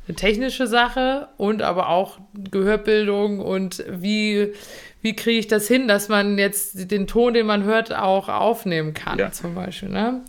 eine 0.08 0.16
technische 0.16 0.68
Sache 0.68 1.28
und 1.36 1.62
aber 1.62 1.90
auch 1.90 2.18
Gehörbildung 2.50 3.42
und 3.42 3.84
wie, 3.90 4.54
wie 5.02 5.16
kriege 5.18 5.40
ich 5.40 5.48
das 5.48 5.68
hin, 5.68 5.90
dass 5.90 6.08
man 6.08 6.38
jetzt 6.38 6.92
den 6.92 7.08
Ton, 7.08 7.34
den 7.34 7.46
man 7.46 7.64
hört, 7.64 7.94
auch 7.94 8.30
aufnehmen 8.30 8.94
kann, 8.94 9.20
ja. 9.20 9.32
zum 9.34 9.54
Beispiel. 9.54 9.90
Ne? 9.90 10.22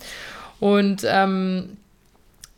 Und, 0.59 1.07
ähm, 1.07 1.77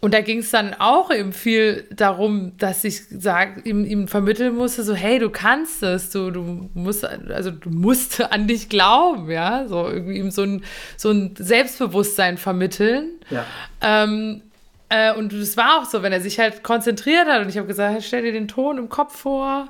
und 0.00 0.14
da 0.14 0.22
ging 0.22 0.38
es 0.38 0.50
dann 0.50 0.74
auch 0.74 1.10
eben 1.10 1.34
viel 1.34 1.86
darum, 1.90 2.56
dass 2.56 2.84
ich 2.84 3.02
sag, 3.10 3.66
ihm, 3.66 3.84
ihm 3.84 4.08
vermitteln 4.08 4.56
musste, 4.56 4.82
so, 4.82 4.94
hey, 4.94 5.18
du 5.18 5.28
kannst 5.28 5.82
es, 5.82 6.08
du, 6.08 6.30
du 6.30 6.70
musst, 6.72 7.04
also 7.04 7.50
du 7.50 7.68
musst 7.68 8.20
an 8.32 8.46
dich 8.46 8.70
glauben, 8.70 9.30
ja, 9.30 9.68
so 9.68 9.86
irgendwie 9.86 10.16
ihm 10.16 10.30
so 10.30 10.42
ein, 10.42 10.64
so 10.96 11.10
ein 11.10 11.34
Selbstbewusstsein 11.36 12.38
vermitteln. 12.38 13.10
Ja. 13.28 13.44
Ähm, 13.82 14.40
äh, 14.88 15.12
und 15.12 15.34
es 15.34 15.58
war 15.58 15.80
auch 15.80 15.84
so, 15.84 16.02
wenn 16.02 16.12
er 16.12 16.22
sich 16.22 16.38
halt 16.38 16.62
konzentriert 16.62 17.26
hat 17.26 17.42
und 17.42 17.50
ich 17.50 17.58
habe 17.58 17.66
gesagt, 17.66 18.02
stell 18.02 18.22
dir 18.22 18.32
den 18.32 18.48
Ton 18.48 18.78
im 18.78 18.88
Kopf 18.88 19.16
vor 19.16 19.68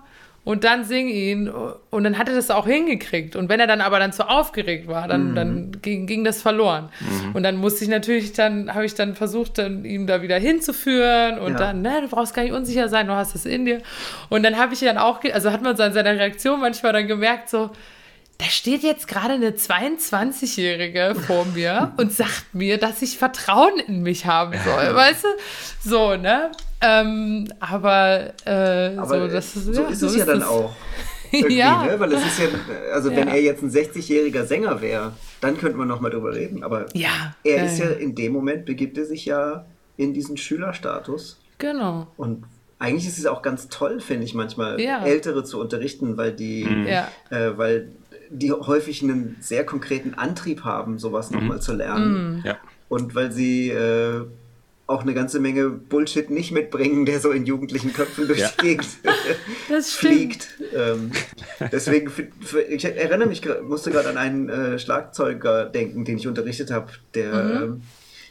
und 0.50 0.64
dann 0.64 0.82
sing 0.82 1.08
ihn. 1.08 1.48
Und 1.48 2.02
dann 2.02 2.18
hat 2.18 2.28
er 2.28 2.34
das 2.34 2.50
auch 2.50 2.66
hingekriegt. 2.66 3.36
Und 3.36 3.48
wenn 3.48 3.60
er 3.60 3.68
dann 3.68 3.80
aber 3.80 4.00
dann 4.00 4.12
zu 4.12 4.28
aufgeregt 4.28 4.88
war, 4.88 5.06
dann, 5.06 5.30
mhm. 5.30 5.34
dann 5.36 5.72
ging, 5.80 6.06
ging 6.06 6.24
das 6.24 6.42
verloren. 6.42 6.88
Mhm. 6.98 7.36
Und 7.36 7.44
dann 7.44 7.56
musste 7.56 7.84
ich 7.84 7.90
natürlich, 7.90 8.32
dann 8.32 8.74
habe 8.74 8.84
ich 8.84 8.94
dann 8.96 9.14
versucht, 9.14 9.58
dann 9.58 9.84
ihn 9.84 10.08
da 10.08 10.22
wieder 10.22 10.38
hinzuführen 10.38 11.38
und 11.38 11.52
ja. 11.52 11.58
dann, 11.58 11.82
ne, 11.82 12.00
du 12.00 12.08
brauchst 12.08 12.34
gar 12.34 12.42
nicht 12.42 12.52
unsicher 12.52 12.88
sein, 12.88 13.06
du 13.06 13.12
hast 13.12 13.32
das 13.32 13.46
in 13.46 13.64
dir. 13.64 13.80
Und 14.28 14.42
dann 14.42 14.58
habe 14.58 14.74
ich 14.74 14.80
dann 14.80 14.98
auch, 14.98 15.22
also 15.32 15.52
hat 15.52 15.62
man 15.62 15.76
so 15.76 15.84
an 15.84 15.92
seiner 15.92 16.16
Reaktion 16.16 16.58
manchmal 16.58 16.94
dann 16.94 17.06
gemerkt, 17.06 17.48
so, 17.48 17.70
da 18.40 18.46
steht 18.46 18.82
jetzt 18.82 19.06
gerade 19.06 19.34
eine 19.34 19.50
22-Jährige 19.50 21.14
vor 21.14 21.44
mir 21.44 21.92
und 21.98 22.10
sagt 22.10 22.54
mir, 22.54 22.78
dass 22.78 23.02
ich 23.02 23.18
Vertrauen 23.18 23.78
in 23.78 24.02
mich 24.02 24.24
haben 24.24 24.58
soll, 24.64 24.94
weißt 24.94 25.24
du? 25.24 25.28
So, 25.88 26.16
ne? 26.16 26.50
Ähm, 26.80 27.52
aber, 27.60 28.32
äh, 28.46 28.96
aber 28.96 29.28
so, 29.28 29.28
das 29.28 29.56
ist, 29.56 29.74
so 29.74 29.82
ja, 29.82 29.88
ist 29.88 30.00
so 30.00 30.06
es 30.06 30.16
ja 30.16 30.24
dann 30.24 30.42
auch. 30.42 30.74
ja. 31.50 31.84
Ne? 31.84 32.00
Weil 32.00 32.12
es 32.14 32.26
ist 32.26 32.38
ja, 32.38 32.46
also 32.94 33.10
wenn 33.10 33.28
ja. 33.28 33.34
er 33.34 33.42
jetzt 33.42 33.62
ein 33.62 33.70
60-jähriger 33.70 34.44
Sänger 34.44 34.80
wäre, 34.80 35.12
dann 35.42 35.58
könnte 35.58 35.76
man 35.76 35.86
nochmal 35.86 36.10
drüber 36.10 36.34
reden. 36.34 36.64
Aber 36.64 36.86
ja. 36.94 37.34
er 37.44 37.66
ist 37.66 37.78
ja 37.78 37.90
in 37.90 38.14
dem 38.14 38.32
Moment, 38.32 38.64
begibt 38.64 38.96
er 38.96 39.04
sich 39.04 39.26
ja 39.26 39.66
in 39.98 40.14
diesen 40.14 40.38
Schülerstatus. 40.38 41.38
Genau. 41.58 42.06
Und 42.16 42.44
eigentlich 42.78 43.06
ist 43.06 43.18
es 43.18 43.26
auch 43.26 43.42
ganz 43.42 43.68
toll, 43.68 44.00
finde 44.00 44.24
ich 44.24 44.32
manchmal, 44.32 44.80
ja. 44.80 45.04
Ältere 45.04 45.44
zu 45.44 45.60
unterrichten, 45.60 46.16
weil 46.16 46.32
die, 46.32 46.64
mhm. 46.64 46.86
ja. 46.86 47.08
äh, 47.28 47.58
weil 47.58 47.90
die 48.30 48.52
häufig 48.52 49.02
einen 49.02 49.36
sehr 49.40 49.66
konkreten 49.66 50.14
Antrieb 50.14 50.64
haben, 50.64 50.98
sowas 50.98 51.30
mhm. 51.30 51.38
nochmal 51.38 51.60
zu 51.60 51.74
lernen. 51.74 52.36
Mhm. 52.36 52.42
Ja. 52.44 52.58
Und 52.88 53.14
weil 53.14 53.32
sie 53.32 53.70
äh, 53.70 54.24
auch 54.90 55.02
eine 55.02 55.14
ganze 55.14 55.38
Menge 55.38 55.70
Bullshit 55.70 56.30
nicht 56.30 56.50
mitbringen, 56.50 57.06
der 57.06 57.20
so 57.20 57.30
in 57.30 57.46
jugendlichen 57.46 57.92
Köpfen 57.92 58.26
durch 58.26 58.40
ja. 58.40 58.50
die 58.60 58.66
Gegend 58.66 58.88
fliegt. 59.84 60.48
Ähm, 60.74 61.12
deswegen, 61.70 62.10
ich 62.68 62.84
erinnere 62.84 63.28
mich, 63.28 63.42
musste 63.62 63.92
gerade 63.92 64.08
an 64.08 64.16
einen 64.16 64.48
äh, 64.48 64.78
Schlagzeuger 64.78 65.66
denken, 65.66 66.04
den 66.04 66.16
ich 66.16 66.26
unterrichtet 66.26 66.72
habe, 66.72 66.90
der 67.14 67.32
mhm. 67.32 67.62
ähm, 67.62 67.82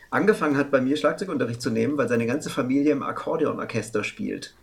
angefangen 0.09 0.57
hat, 0.57 0.69
bei 0.69 0.81
mir 0.81 0.97
Schlagzeugunterricht 0.97 1.61
zu 1.61 1.69
nehmen, 1.69 1.97
weil 1.97 2.09
seine 2.09 2.25
ganze 2.25 2.49
Familie 2.49 2.91
im 2.91 3.03
Akkordeonorchester 3.03 4.03
spielt. 4.03 4.53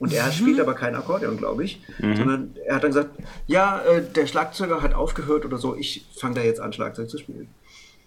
Und 0.00 0.14
er 0.14 0.26
mhm. 0.26 0.32
spielt 0.32 0.60
aber 0.60 0.74
kein 0.74 0.96
Akkordeon, 0.96 1.36
glaube 1.36 1.62
ich, 1.62 1.82
mhm. 1.98 2.16
sondern 2.16 2.56
er 2.66 2.76
hat 2.76 2.82
dann 2.82 2.90
gesagt, 2.90 3.10
ja, 3.46 3.82
äh, 3.82 4.02
der 4.02 4.26
Schlagzeuger 4.26 4.82
hat 4.82 4.94
aufgehört 4.94 5.44
oder 5.44 5.58
so, 5.58 5.76
ich 5.76 6.06
fange 6.18 6.36
da 6.36 6.40
jetzt 6.40 6.58
an, 6.58 6.72
Schlagzeug 6.72 7.08
zu 7.08 7.18
spielen. 7.18 7.48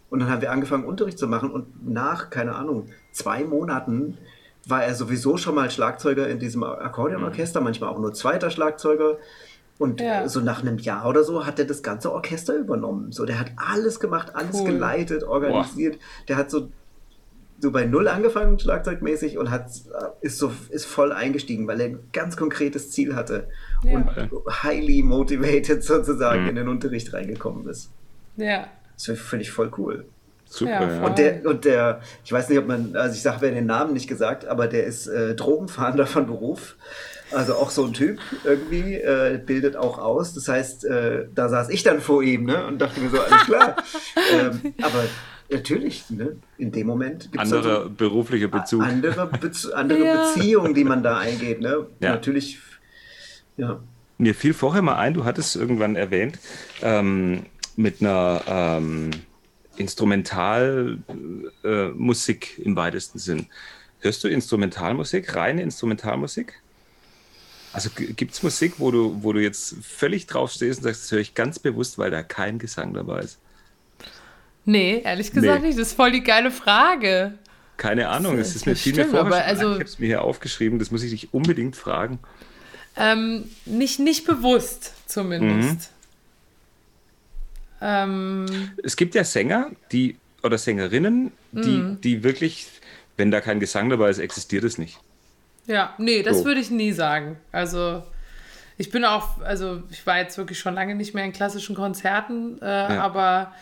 Und 0.10 0.20
dann 0.20 0.30
haben 0.30 0.42
wir 0.42 0.52
angefangen, 0.52 0.86
Unterricht 0.86 1.20
zu 1.20 1.28
machen 1.28 1.52
und 1.52 1.88
nach, 1.88 2.32
keine 2.32 2.56
Ahnung, 2.56 2.90
zwei 3.12 3.44
Monaten 3.44 4.18
war 4.66 4.84
er 4.84 4.96
sowieso 4.96 5.38
schon 5.38 5.56
mal 5.56 5.70
Schlagzeuger 5.70 6.28
in 6.28 6.40
diesem 6.40 6.64
Akkordeonorchester, 6.64 7.60
mhm. 7.60 7.66
manchmal 7.66 7.90
auch 7.92 8.00
nur 8.00 8.14
zweiter 8.14 8.50
Schlagzeuger. 8.50 9.18
Und 9.78 10.02
ja. 10.02 10.28
so 10.30 10.40
nach 10.40 10.62
einem 10.62 10.78
Jahr 10.78 11.08
oder 11.08 11.24
so 11.24 11.46
hat 11.46 11.60
er 11.60 11.66
das 11.66 11.84
ganze 11.84 12.12
Orchester 12.12 12.56
übernommen. 12.56 13.12
So, 13.12 13.26
der 13.26 13.40
hat 13.40 13.52
alles 13.56 14.00
gemacht, 14.00 14.36
alles 14.36 14.62
cool. 14.62 14.66
geleitet, 14.66 15.24
organisiert. 15.24 15.98
Boah. 15.98 16.26
Der 16.28 16.38
hat 16.38 16.52
so, 16.52 16.70
so 17.64 17.72
bei 17.72 17.86
Null 17.86 18.10
angefangen, 18.10 18.60
schlagzeugmäßig, 18.60 19.38
und 19.38 19.50
hat, 19.50 19.68
ist 20.20 20.38
so 20.38 20.52
ist 20.70 20.86
voll 20.86 21.14
eingestiegen, 21.14 21.66
weil 21.66 21.80
er 21.80 21.88
ein 21.88 22.00
ganz 22.12 22.36
konkretes 22.36 22.92
Ziel 22.92 23.16
hatte 23.16 23.48
ja. 23.86 23.96
und 23.96 24.10
highly 24.64 25.02
motivated 25.02 25.82
sozusagen 25.84 26.44
mhm. 26.44 26.50
in 26.50 26.56
den 26.56 26.68
Unterricht 26.68 27.14
reingekommen 27.14 27.68
ist. 27.70 27.90
Ja. 28.36 28.68
Das 28.96 29.18
finde 29.18 29.44
ich 29.44 29.52
voll 29.52 29.72
cool. 29.78 30.06
Super, 30.46 30.88
ja. 30.94 31.06
Und 31.06 31.18
der, 31.18 31.46
und 31.46 31.64
der, 31.64 32.02
ich 32.26 32.34
weiß 32.34 32.50
nicht, 32.50 32.60
ob 32.60 32.68
man, 32.68 32.98
also 32.98 33.16
ich 33.16 33.22
sage, 33.22 33.38
wer 33.40 33.52
den 33.52 33.66
Namen 33.66 33.94
nicht 33.94 34.10
gesagt, 34.10 34.46
aber 34.46 34.68
der 34.68 34.84
ist 34.86 35.08
äh, 35.08 35.34
Drogenfahnder 35.34 36.06
von 36.06 36.28
Beruf. 36.28 36.76
Also 37.32 37.56
auch 37.56 37.72
so 37.72 37.86
ein 37.86 37.94
Typ 37.94 38.20
irgendwie, 38.44 38.96
äh, 38.96 39.40
bildet 39.44 39.78
auch 39.78 39.98
aus. 39.98 40.34
Das 40.34 40.50
heißt, 40.50 40.84
äh, 40.86 41.28
da 41.34 41.48
saß 41.48 41.70
ich 41.70 41.82
dann 41.82 42.02
vor 42.02 42.22
ihm 42.22 42.44
ne, 42.44 42.68
und 42.68 42.80
dachte 42.80 43.00
mir 43.00 43.10
so, 43.10 43.20
alles 43.20 43.46
klar. 43.46 43.76
ähm, 44.34 44.74
aber 44.82 45.06
natürlich, 45.54 46.10
ne, 46.10 46.36
in 46.58 46.72
dem 46.72 46.88
Moment 46.88 47.32
gibt 47.32 47.44
es 47.44 47.54
andere 47.54 47.78
also, 47.78 47.90
berufliche 47.90 48.48
Bezug. 48.48 48.82
Andere, 48.82 49.28
Be 49.28 49.52
andere 49.76 50.06
ja. 50.06 50.34
Beziehungen, 50.34 50.74
die 50.74 50.84
man 50.84 51.04
da 51.04 51.20
eingeht. 51.20 51.62
Ne? 51.62 51.88
Ja. 52.00 52.12
Natürlich, 52.12 52.60
ja. 53.58 53.82
Mir 54.18 54.36
fiel 54.36 54.54
vorher 54.54 54.82
mal 54.82 54.96
ein, 54.96 55.14
du 55.14 55.26
hattest 55.26 55.56
irgendwann 55.56 55.96
erwähnt, 55.96 56.40
ähm, 56.82 57.46
mit 57.76 58.02
einer 58.02 58.42
ähm, 58.48 59.12
Instrumentalmusik 59.78 62.60
äh, 62.60 62.62
im 62.62 62.76
weitesten 62.76 63.20
Sinn. 63.20 63.48
Hörst 64.00 64.24
du 64.24 64.28
Instrumentalmusik, 64.28 65.36
reine 65.36 65.62
Instrumentalmusik? 65.62 66.62
Also 67.72 67.90
gibt 67.96 68.34
es 68.34 68.44
Musik, 68.44 68.74
wo 68.78 68.92
du, 68.92 69.24
wo 69.24 69.34
du 69.34 69.42
jetzt 69.42 69.78
völlig 69.82 70.28
drauf 70.28 70.52
stehst 70.52 70.80
und 70.80 70.84
sagst, 70.84 71.04
das 71.04 71.12
höre 71.12 71.20
ich 71.20 71.34
ganz 71.34 71.58
bewusst, 71.58 71.98
weil 71.98 72.12
da 72.12 72.22
kein 72.22 72.60
Gesang 72.60 72.94
dabei 72.94 73.22
ist? 73.22 73.40
Nee, 74.66 75.02
ehrlich 75.04 75.32
gesagt 75.32 75.62
nee. 75.62 75.68
nicht. 75.70 75.80
Das 75.80 75.90
ist 75.90 75.94
voll 75.96 76.12
die 76.12 76.24
geile 76.24 76.52
Frage. 76.52 77.34
Keine 77.78 78.10
Ahnung, 78.10 78.38
es 78.38 78.56
ist 78.56 78.66
mir 78.66 78.76
viel 78.76 78.96
mehr 78.96 79.08
vorgestellt. 79.08 79.48
Also, 79.48 79.68
ich 79.72 79.74
habe 79.74 79.84
es 79.84 80.00
mir 80.00 80.06
hier 80.06 80.22
aufgeschrieben, 80.22 80.80
das 80.80 80.92
muss 80.92 81.04
ich 81.04 81.12
dich 81.12 81.34
unbedingt 81.34 81.76
fragen. 81.76 82.20
Ähm, 82.96 83.46
nicht, 83.66 84.00
nicht 84.00 84.26
bewusst 84.26 84.94
zumindest. 85.08 85.90
Mhm. 85.90 86.04
Ähm, 87.82 88.72
es 88.84 88.96
gibt 88.96 89.16
ja 89.16 89.24
Sänger, 89.24 89.72
die 89.92 90.16
oder 90.44 90.58
Sängerinnen, 90.58 91.32
die, 91.52 91.78
mhm. 91.78 92.02
die 92.02 92.24
wirklich, 92.24 92.68
wenn 93.18 93.32
da 93.32 93.42
kein 93.42 93.60
Gesang 93.60 93.90
dabei 93.90 94.10
ist, 94.10 94.20
existiert 94.20 94.64
es 94.64 94.78
nicht. 94.78 95.00
Ja, 95.66 95.94
nee, 95.98 96.24
das 96.24 96.40
so. 96.40 96.46
würde 96.46 96.60
ich 96.60 96.70
nie 96.70 96.92
sagen. 96.92 97.38
Also 97.52 98.04
ich 98.78 98.90
bin 98.90 99.06
auch, 99.06 99.42
also 99.42 99.82
ich 99.90 100.06
war 100.06 100.18
jetzt 100.18 100.38
wirklich 100.38 100.60
schon 100.60 100.74
lange 100.76 100.96
nicht 100.96 101.14
mehr 101.14 101.24
in 101.24 101.34
klassischen 101.34 101.76
Konzerten, 101.76 102.62
äh, 102.62 102.66
ja. 102.66 103.02
aber 103.02 103.54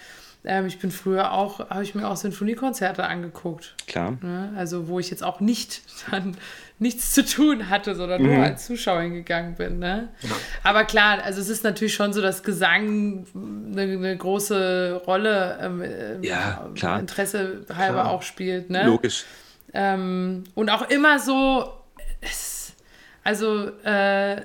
ähm, 0.43 0.65
ich 0.65 0.79
bin 0.79 0.91
früher 0.91 1.31
auch, 1.31 1.59
habe 1.69 1.83
ich 1.83 1.93
mir 1.93 2.07
auch 2.07 2.15
Sinfoniekonzerte 2.15 3.03
angeguckt. 3.03 3.75
Klar. 3.87 4.17
Ne? 4.21 4.53
Also 4.55 4.87
wo 4.87 4.99
ich 4.99 5.09
jetzt 5.09 5.23
auch 5.23 5.39
nicht 5.39 5.81
dann 6.11 6.35
nichts 6.79 7.11
zu 7.11 7.23
tun 7.23 7.69
hatte, 7.69 7.93
sondern 7.93 8.23
mhm. 8.23 8.33
nur 8.33 8.43
als 8.43 8.65
Zuschauer 8.65 9.01
hingegangen 9.01 9.55
bin. 9.55 9.77
Ne? 9.77 10.09
Ja. 10.21 10.29
Aber 10.63 10.83
klar, 10.85 11.19
also 11.23 11.39
es 11.39 11.49
ist 11.49 11.63
natürlich 11.63 11.93
schon 11.93 12.11
so, 12.11 12.21
dass 12.21 12.41
Gesang 12.41 13.25
eine, 13.35 13.81
eine 13.81 14.17
große 14.17 15.03
Rolle 15.05 15.59
ähm, 15.61 16.23
ja, 16.23 16.67
klar. 16.73 16.99
Interesse 16.99 17.65
halber 17.69 18.01
klar. 18.01 18.11
auch 18.11 18.23
spielt. 18.23 18.71
Ne? 18.71 18.85
Logisch. 18.85 19.25
Ähm, 19.73 20.43
und 20.55 20.69
auch 20.69 20.89
immer 20.89 21.19
so 21.19 21.71
es, 22.19 22.73
also 23.23 23.69
äh, 23.83 24.41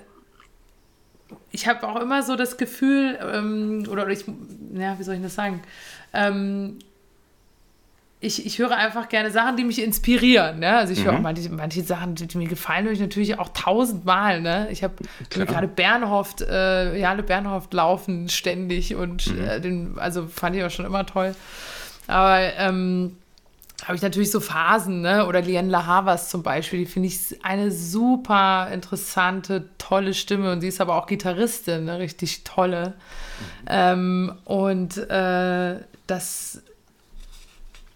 ich 1.51 1.67
habe 1.67 1.87
auch 1.89 2.01
immer 2.01 2.23
so 2.23 2.37
das 2.37 2.57
Gefühl, 2.57 3.19
ähm, 3.21 3.87
oder, 3.91 4.09
ich, 4.09 4.25
ja, 4.75 4.99
wie 4.99 5.03
soll 5.03 5.17
ich 5.17 5.23
das 5.23 5.35
sagen? 5.35 5.63
Ähm, 6.13 6.79
ich, 8.19 8.47
ich 8.47 8.59
höre 8.59 8.77
einfach 8.77 9.09
gerne 9.09 9.31
Sachen, 9.31 9.57
die 9.57 9.65
mich 9.65 9.83
inspirieren. 9.83 10.61
Ne? 10.61 10.77
Also 10.77 10.93
ich 10.93 11.01
mhm. 11.01 11.05
höre 11.05 11.15
auch 11.15 11.21
manche, 11.21 11.49
manche 11.51 11.83
Sachen, 11.83 12.15
die 12.15 12.39
mir 12.39 12.49
gefallen, 12.49 12.87
höre 12.87 12.93
ich 12.93 13.01
natürlich 13.01 13.39
auch 13.39 13.51
tausendmal. 13.51 14.41
Ne? 14.41 14.69
Ich 14.71 14.83
habe 14.83 14.95
gerade 15.31 15.69
Bernhoft, 15.69 16.41
äh, 16.41 16.99
Jale 16.99 17.23
Bernhoft 17.23 17.73
laufen 17.75 18.29
ständig 18.29 18.95
und 18.95 19.33
mhm. 19.33 19.45
äh, 19.45 19.61
den, 19.61 19.99
also 19.99 20.27
fand 20.27 20.57
ich 20.57 20.65
auch 20.65 20.71
schon 20.71 20.87
immer 20.87 21.05
toll. 21.05 21.35
Aber 22.07 22.41
ähm, 22.57 23.17
habe 23.85 23.95
ich 23.95 24.03
natürlich 24.03 24.31
so 24.31 24.41
Phasen, 24.41 25.03
ne? 25.03 25.27
Oder 25.27 25.43
Liane 25.43 25.69
La 25.69 25.87
Havas 25.87 26.31
zum 26.31 26.43
Beispiel, 26.43 26.81
die 26.81 26.87
finde 26.87 27.09
ich 27.09 27.45
eine 27.45 27.71
super 27.71 28.69
interessante, 28.73 29.69
tolle 29.77 30.15
Stimme 30.15 30.51
und 30.53 30.61
sie 30.61 30.69
ist 30.69 30.81
aber 30.81 30.97
auch 30.97 31.07
Gitarristin, 31.07 31.89
eine 31.89 31.99
richtig 31.99 32.45
tolle. 32.45 32.89
Mhm. 32.89 33.67
Ähm, 33.69 34.33
und 34.45 34.97
äh, 34.97 35.81
das 36.07 36.63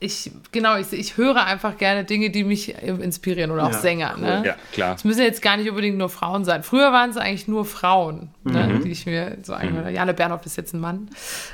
ich, 0.03 0.33
genau, 0.51 0.79
ich, 0.79 0.93
ich 0.95 1.19
höre 1.19 1.45
einfach 1.45 1.77
gerne 1.77 2.05
Dinge, 2.05 2.31
die 2.31 2.43
mich 2.43 2.75
inspirieren 2.83 3.51
oder 3.51 3.67
auch 3.67 3.73
ja, 3.73 3.79
Sänger. 3.79 4.15
Cool. 4.17 4.23
Ne? 4.23 4.43
Ja, 4.47 4.57
klar. 4.73 4.95
Es 4.95 5.05
müssen 5.05 5.21
jetzt 5.21 5.43
gar 5.43 5.59
nicht 5.59 5.69
unbedingt 5.69 5.99
nur 5.99 6.09
Frauen 6.09 6.47
sein. 6.47 6.63
Früher 6.63 6.91
waren 6.91 7.11
es 7.11 7.19
eigentlich 7.19 7.49
nur 7.49 7.67
Frauen, 7.67 8.31
ne, 8.43 8.67
mhm. 8.67 8.73
ne, 8.73 8.81
die 8.81 8.91
ich 8.91 9.05
mir 9.05 9.37
so 9.43 9.53
angehört 9.53 9.87
mhm. 9.87 9.95
Jane 9.95 10.15
Bernhoff 10.15 10.47
ist 10.47 10.57
jetzt 10.57 10.73
ein 10.73 10.81
Mann, 10.81 11.11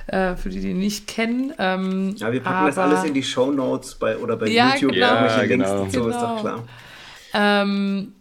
äh, 0.07 0.37
für 0.37 0.49
die, 0.49 0.61
die 0.61 0.71
ihn 0.71 0.79
nicht 0.79 1.09
kennen. 1.09 1.53
Ähm, 1.59 2.15
ja, 2.17 2.31
wir 2.31 2.41
packen 2.41 2.57
aber, 2.57 2.69
das 2.69 2.79
alles 2.79 3.03
in 3.03 3.15
die 3.15 3.25
Show 3.25 3.51
Notes 3.51 3.97
bei, 3.97 4.17
oder 4.17 4.37
bei 4.37 4.47
ja, 4.47 4.75
YouTube. 4.75 4.93
Genau. 4.93 5.07
Ja, 5.07 5.45
genau. 5.45 5.81
Links, 5.81 5.95
so 5.95 6.09
ist 6.09 6.21
doch 6.21 6.41
klar. 6.41 6.63
Ähm, 7.35 8.13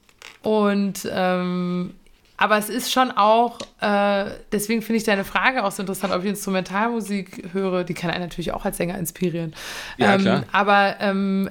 und 0.42 1.08
ähm, 1.12 1.94
aber 2.38 2.58
es 2.58 2.70
ist 2.70 2.92
schon 2.92 3.12
auch, 3.12 3.60
äh, 3.80 4.26
deswegen 4.52 4.82
finde 4.82 4.98
ich 4.98 5.04
deine 5.04 5.24
Frage 5.24 5.64
auch 5.64 5.72
so 5.72 5.82
interessant, 5.82 6.14
ob 6.14 6.24
ich 6.24 6.30
Instrumentalmusik 6.30 7.54
höre. 7.54 7.84
Die 7.84 7.94
kann 7.94 8.12
einen 8.12 8.24
natürlich 8.24 8.52
auch 8.52 8.66
als 8.66 8.78
Sänger 8.78 8.98
inspirieren. 8.98 9.56
Ja, 9.98 10.16
ähm, 10.16 10.22
klar. 10.22 10.44
Aber 10.52 10.96
ähm, 11.00 11.50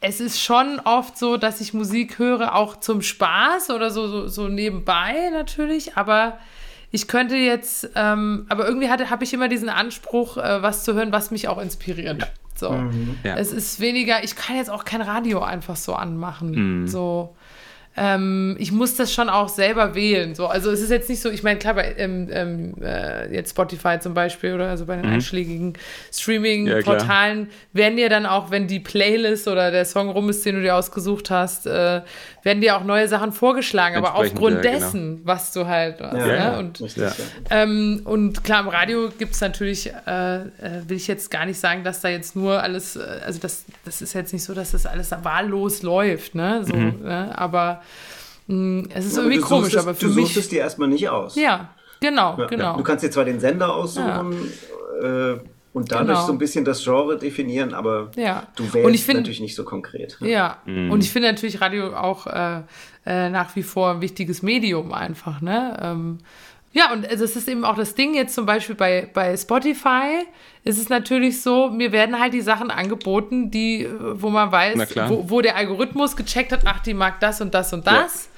es 0.00 0.20
ist 0.20 0.42
schon 0.42 0.78
oft 0.84 1.16
so, 1.16 1.38
dass 1.38 1.60
ich 1.60 1.72
Musik 1.72 2.18
höre, 2.18 2.54
auch 2.54 2.78
zum 2.80 3.00
Spaß 3.00 3.70
oder 3.70 3.90
so, 3.90 4.08
so, 4.08 4.28
so 4.28 4.48
nebenbei 4.48 5.30
natürlich. 5.32 5.96
Aber 5.96 6.38
ich 6.90 7.08
könnte 7.08 7.36
jetzt, 7.36 7.90
ähm, 7.94 8.44
aber 8.50 8.66
irgendwie 8.66 8.90
habe 8.90 9.24
ich 9.24 9.32
immer 9.32 9.48
diesen 9.48 9.70
Anspruch, 9.70 10.36
äh, 10.36 10.62
was 10.62 10.84
zu 10.84 10.92
hören, 10.92 11.12
was 11.12 11.30
mich 11.30 11.48
auch 11.48 11.58
inspiriert. 11.58 12.20
Ja. 12.20 12.28
So. 12.54 12.70
Mhm. 12.72 13.18
Ja. 13.24 13.36
Es 13.36 13.52
ist 13.52 13.80
weniger, 13.80 14.22
ich 14.22 14.36
kann 14.36 14.56
jetzt 14.56 14.70
auch 14.70 14.84
kein 14.84 15.00
Radio 15.00 15.42
einfach 15.42 15.76
so 15.76 15.94
anmachen. 15.94 16.82
Mhm. 16.82 16.86
So. 16.88 17.34
Ähm, 17.96 18.56
ich 18.58 18.72
muss 18.72 18.94
das 18.94 19.12
schon 19.12 19.30
auch 19.30 19.48
selber 19.48 19.94
wählen. 19.94 20.34
So. 20.34 20.46
Also 20.46 20.70
es 20.70 20.80
ist 20.80 20.90
jetzt 20.90 21.08
nicht 21.08 21.20
so, 21.20 21.30
ich 21.30 21.42
meine, 21.42 21.58
klar, 21.58 21.74
bei 21.74 21.94
ähm, 21.96 22.28
ähm, 22.30 22.74
äh, 22.82 23.32
jetzt 23.34 23.50
Spotify 23.50 23.98
zum 23.98 24.12
Beispiel 24.12 24.54
oder 24.54 24.68
also 24.68 24.84
bei 24.84 24.96
den 24.96 25.06
mhm. 25.06 25.14
einschlägigen 25.14 25.74
Streaming-Portalen 26.12 27.40
ja, 27.44 27.46
werden 27.72 27.96
dir 27.96 28.10
dann 28.10 28.26
auch, 28.26 28.50
wenn 28.50 28.66
die 28.66 28.80
Playlist 28.80 29.48
oder 29.48 29.70
der 29.70 29.86
Song 29.86 30.10
rum 30.10 30.28
ist, 30.28 30.44
den 30.44 30.56
du 30.56 30.62
dir 30.62 30.76
ausgesucht 30.76 31.30
hast, 31.30 31.66
äh, 31.66 32.02
werden 32.42 32.60
dir 32.60 32.76
auch 32.76 32.84
neue 32.84 33.08
Sachen 33.08 33.32
vorgeschlagen, 33.32 33.96
aber 33.96 34.14
aufgrund 34.14 34.56
ja, 34.56 34.70
genau. 34.70 34.78
dessen, 34.78 35.20
was 35.24 35.52
du 35.52 35.66
halt 35.66 36.00
hast. 36.00 36.14
Ja, 36.16 36.52
ne? 36.52 36.58
und, 36.58 36.82
ähm, 37.50 38.02
und 38.04 38.44
klar, 38.44 38.60
im 38.60 38.68
Radio 38.68 39.08
gibt 39.18 39.34
es 39.34 39.40
natürlich, 39.40 39.92
äh, 40.06 40.36
äh, 40.36 40.42
will 40.86 40.96
ich 40.96 41.08
jetzt 41.08 41.30
gar 41.30 41.44
nicht 41.44 41.58
sagen, 41.58 41.82
dass 41.82 42.02
da 42.02 42.08
jetzt 42.08 42.36
nur 42.36 42.62
alles, 42.62 42.94
äh, 42.94 43.00
also 43.24 43.40
das, 43.40 43.64
das 43.84 44.00
ist 44.00 44.12
jetzt 44.12 44.32
nicht 44.32 44.44
so, 44.44 44.54
dass 44.54 44.70
das 44.72 44.86
alles 44.86 45.10
wahllos 45.22 45.82
läuft, 45.82 46.34
ne? 46.34 46.62
So, 46.64 46.76
mhm. 46.76 47.02
ne? 47.02 47.36
aber 47.36 47.82
hm, 48.48 48.88
es 48.94 49.06
ist 49.06 49.16
ja, 49.16 49.22
irgendwie 49.22 49.40
komisch, 49.40 49.74
es, 49.74 49.82
aber 49.82 49.94
für 49.94 50.06
du 50.06 50.14
mich. 50.14 50.16
Du 50.16 50.22
suchst 50.22 50.36
es 50.36 50.48
dir 50.48 50.60
erstmal 50.60 50.88
nicht 50.88 51.08
aus. 51.08 51.36
Ja, 51.36 51.74
genau, 52.00 52.36
ja, 52.38 52.46
genau. 52.46 52.64
Ja. 52.64 52.76
Du 52.76 52.82
kannst 52.82 53.04
dir 53.04 53.10
zwar 53.10 53.24
den 53.24 53.40
Sender 53.40 53.74
aussuchen 53.74 54.32
äh, 55.02 55.36
und 55.72 55.92
dadurch 55.92 56.08
genau. 56.08 56.26
so 56.26 56.32
ein 56.32 56.38
bisschen 56.38 56.64
das 56.64 56.82
Genre 56.82 57.18
definieren, 57.18 57.74
aber 57.74 58.10
du 58.56 58.72
wählst 58.72 59.04
find, 59.04 59.18
natürlich 59.18 59.40
nicht 59.40 59.56
so 59.56 59.64
konkret. 59.64 60.16
Ja, 60.20 60.58
mhm. 60.64 60.90
und 60.90 61.02
ich 61.02 61.10
finde 61.10 61.28
natürlich 61.28 61.60
Radio 61.60 61.94
auch 61.94 62.26
äh, 62.26 62.62
äh, 63.04 63.30
nach 63.30 63.54
wie 63.56 63.62
vor 63.62 63.90
ein 63.90 64.00
wichtiges 64.00 64.42
Medium 64.42 64.92
einfach, 64.92 65.40
ne? 65.40 65.76
Ähm, 65.82 66.18
Ja, 66.76 66.92
und 66.92 67.10
es 67.10 67.22
ist 67.22 67.48
eben 67.48 67.64
auch 67.64 67.76
das 67.76 67.94
Ding 67.94 68.14
jetzt 68.14 68.34
zum 68.34 68.44
Beispiel 68.44 68.74
bei, 68.74 69.08
bei 69.14 69.34
Spotify 69.34 70.26
ist 70.62 70.78
es 70.78 70.90
natürlich 70.90 71.40
so, 71.40 71.70
mir 71.70 71.90
werden 71.90 72.20
halt 72.20 72.34
die 72.34 72.42
Sachen 72.42 72.70
angeboten, 72.70 73.50
die, 73.50 73.88
wo 73.98 74.28
man 74.28 74.52
weiß, 74.52 74.94
wo, 75.08 75.30
wo, 75.30 75.40
der 75.40 75.56
Algorithmus 75.56 76.16
gecheckt 76.16 76.52
hat, 76.52 76.60
ach, 76.66 76.80
die 76.80 76.92
mag 76.92 77.18
das 77.20 77.40
und 77.40 77.54
das 77.54 77.72
und 77.72 77.86
das. 77.86 78.28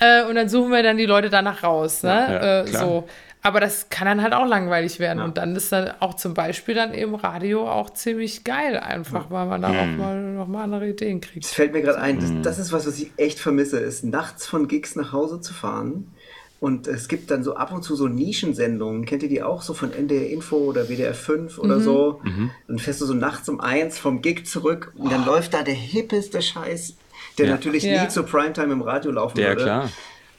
Ja. 0.00 0.22
Äh, 0.22 0.28
und 0.28 0.34
dann 0.34 0.48
suchen 0.48 0.72
wir 0.72 0.82
dann 0.82 0.96
die 0.96 1.06
Leute 1.06 1.30
danach 1.30 1.62
raus. 1.62 2.02
Ne? 2.02 2.10
Ja, 2.10 2.60
äh, 2.62 2.66
so. 2.66 3.06
Aber 3.40 3.60
das 3.60 3.88
kann 3.88 4.06
dann 4.06 4.20
halt 4.20 4.32
auch 4.32 4.48
langweilig 4.48 4.98
werden. 4.98 5.20
Ja. 5.20 5.24
Und 5.24 5.38
dann 5.38 5.54
ist 5.54 5.70
dann 5.70 5.92
auch 6.00 6.14
zum 6.14 6.34
Beispiel 6.34 6.74
dann 6.74 6.92
eben 6.92 7.14
Radio 7.14 7.70
auch 7.70 7.90
ziemlich 7.90 8.42
geil, 8.42 8.80
einfach, 8.80 9.30
weil 9.30 9.46
man 9.46 9.62
da 9.62 9.68
hm. 9.68 9.78
auch 9.78 9.98
mal 10.04 10.22
nochmal 10.32 10.64
andere 10.64 10.88
Ideen 10.88 11.20
kriegt. 11.20 11.44
Es 11.44 11.52
fällt 11.52 11.72
mir 11.72 11.82
gerade 11.82 12.00
ein, 12.00 12.18
das, 12.18 12.30
hm. 12.30 12.42
das, 12.42 12.58
ist 12.58 12.72
was, 12.72 12.84
was 12.84 12.98
ich 12.98 13.12
echt 13.16 13.38
vermisse, 13.38 13.78
ist 13.78 14.02
nachts 14.02 14.44
von 14.44 14.66
Gigs 14.66 14.96
nach 14.96 15.12
Hause 15.12 15.40
zu 15.40 15.54
fahren 15.54 16.10
und 16.58 16.86
es 16.86 17.08
gibt 17.08 17.30
dann 17.30 17.44
so 17.44 17.54
ab 17.54 17.72
und 17.72 17.82
zu 17.82 17.94
so 17.96 18.08
Nischensendungen. 18.08 19.04
Kennt 19.04 19.22
ihr 19.22 19.28
die 19.28 19.42
auch 19.42 19.62
so 19.62 19.74
von 19.74 19.92
NDR 19.92 20.30
Info 20.30 20.56
oder 20.56 20.88
WDR 20.88 21.14
5 21.14 21.58
oder 21.58 21.76
mhm. 21.76 21.82
so? 21.82 22.20
Mhm. 22.24 22.50
Dann 22.66 22.78
fährst 22.78 23.00
du 23.00 23.06
so 23.06 23.14
nachts 23.14 23.48
um 23.48 23.60
eins 23.60 23.98
vom 23.98 24.22
Gig 24.22 24.46
zurück 24.46 24.92
und 24.96 25.12
dann 25.12 25.24
oh. 25.24 25.32
läuft 25.32 25.54
da 25.54 25.62
der 25.62 25.74
hippeste 25.74 26.40
Scheiß, 26.40 26.94
der 27.38 27.46
ja. 27.46 27.52
natürlich 27.52 27.82
ja. 27.82 28.02
nie 28.02 28.08
zur 28.08 28.24
Primetime 28.24 28.72
im 28.72 28.82
Radio 28.82 29.10
laufen 29.10 29.38
ja, 29.38 29.48
würde. 29.48 29.60
Ja, 29.60 29.66
klar. 29.66 29.90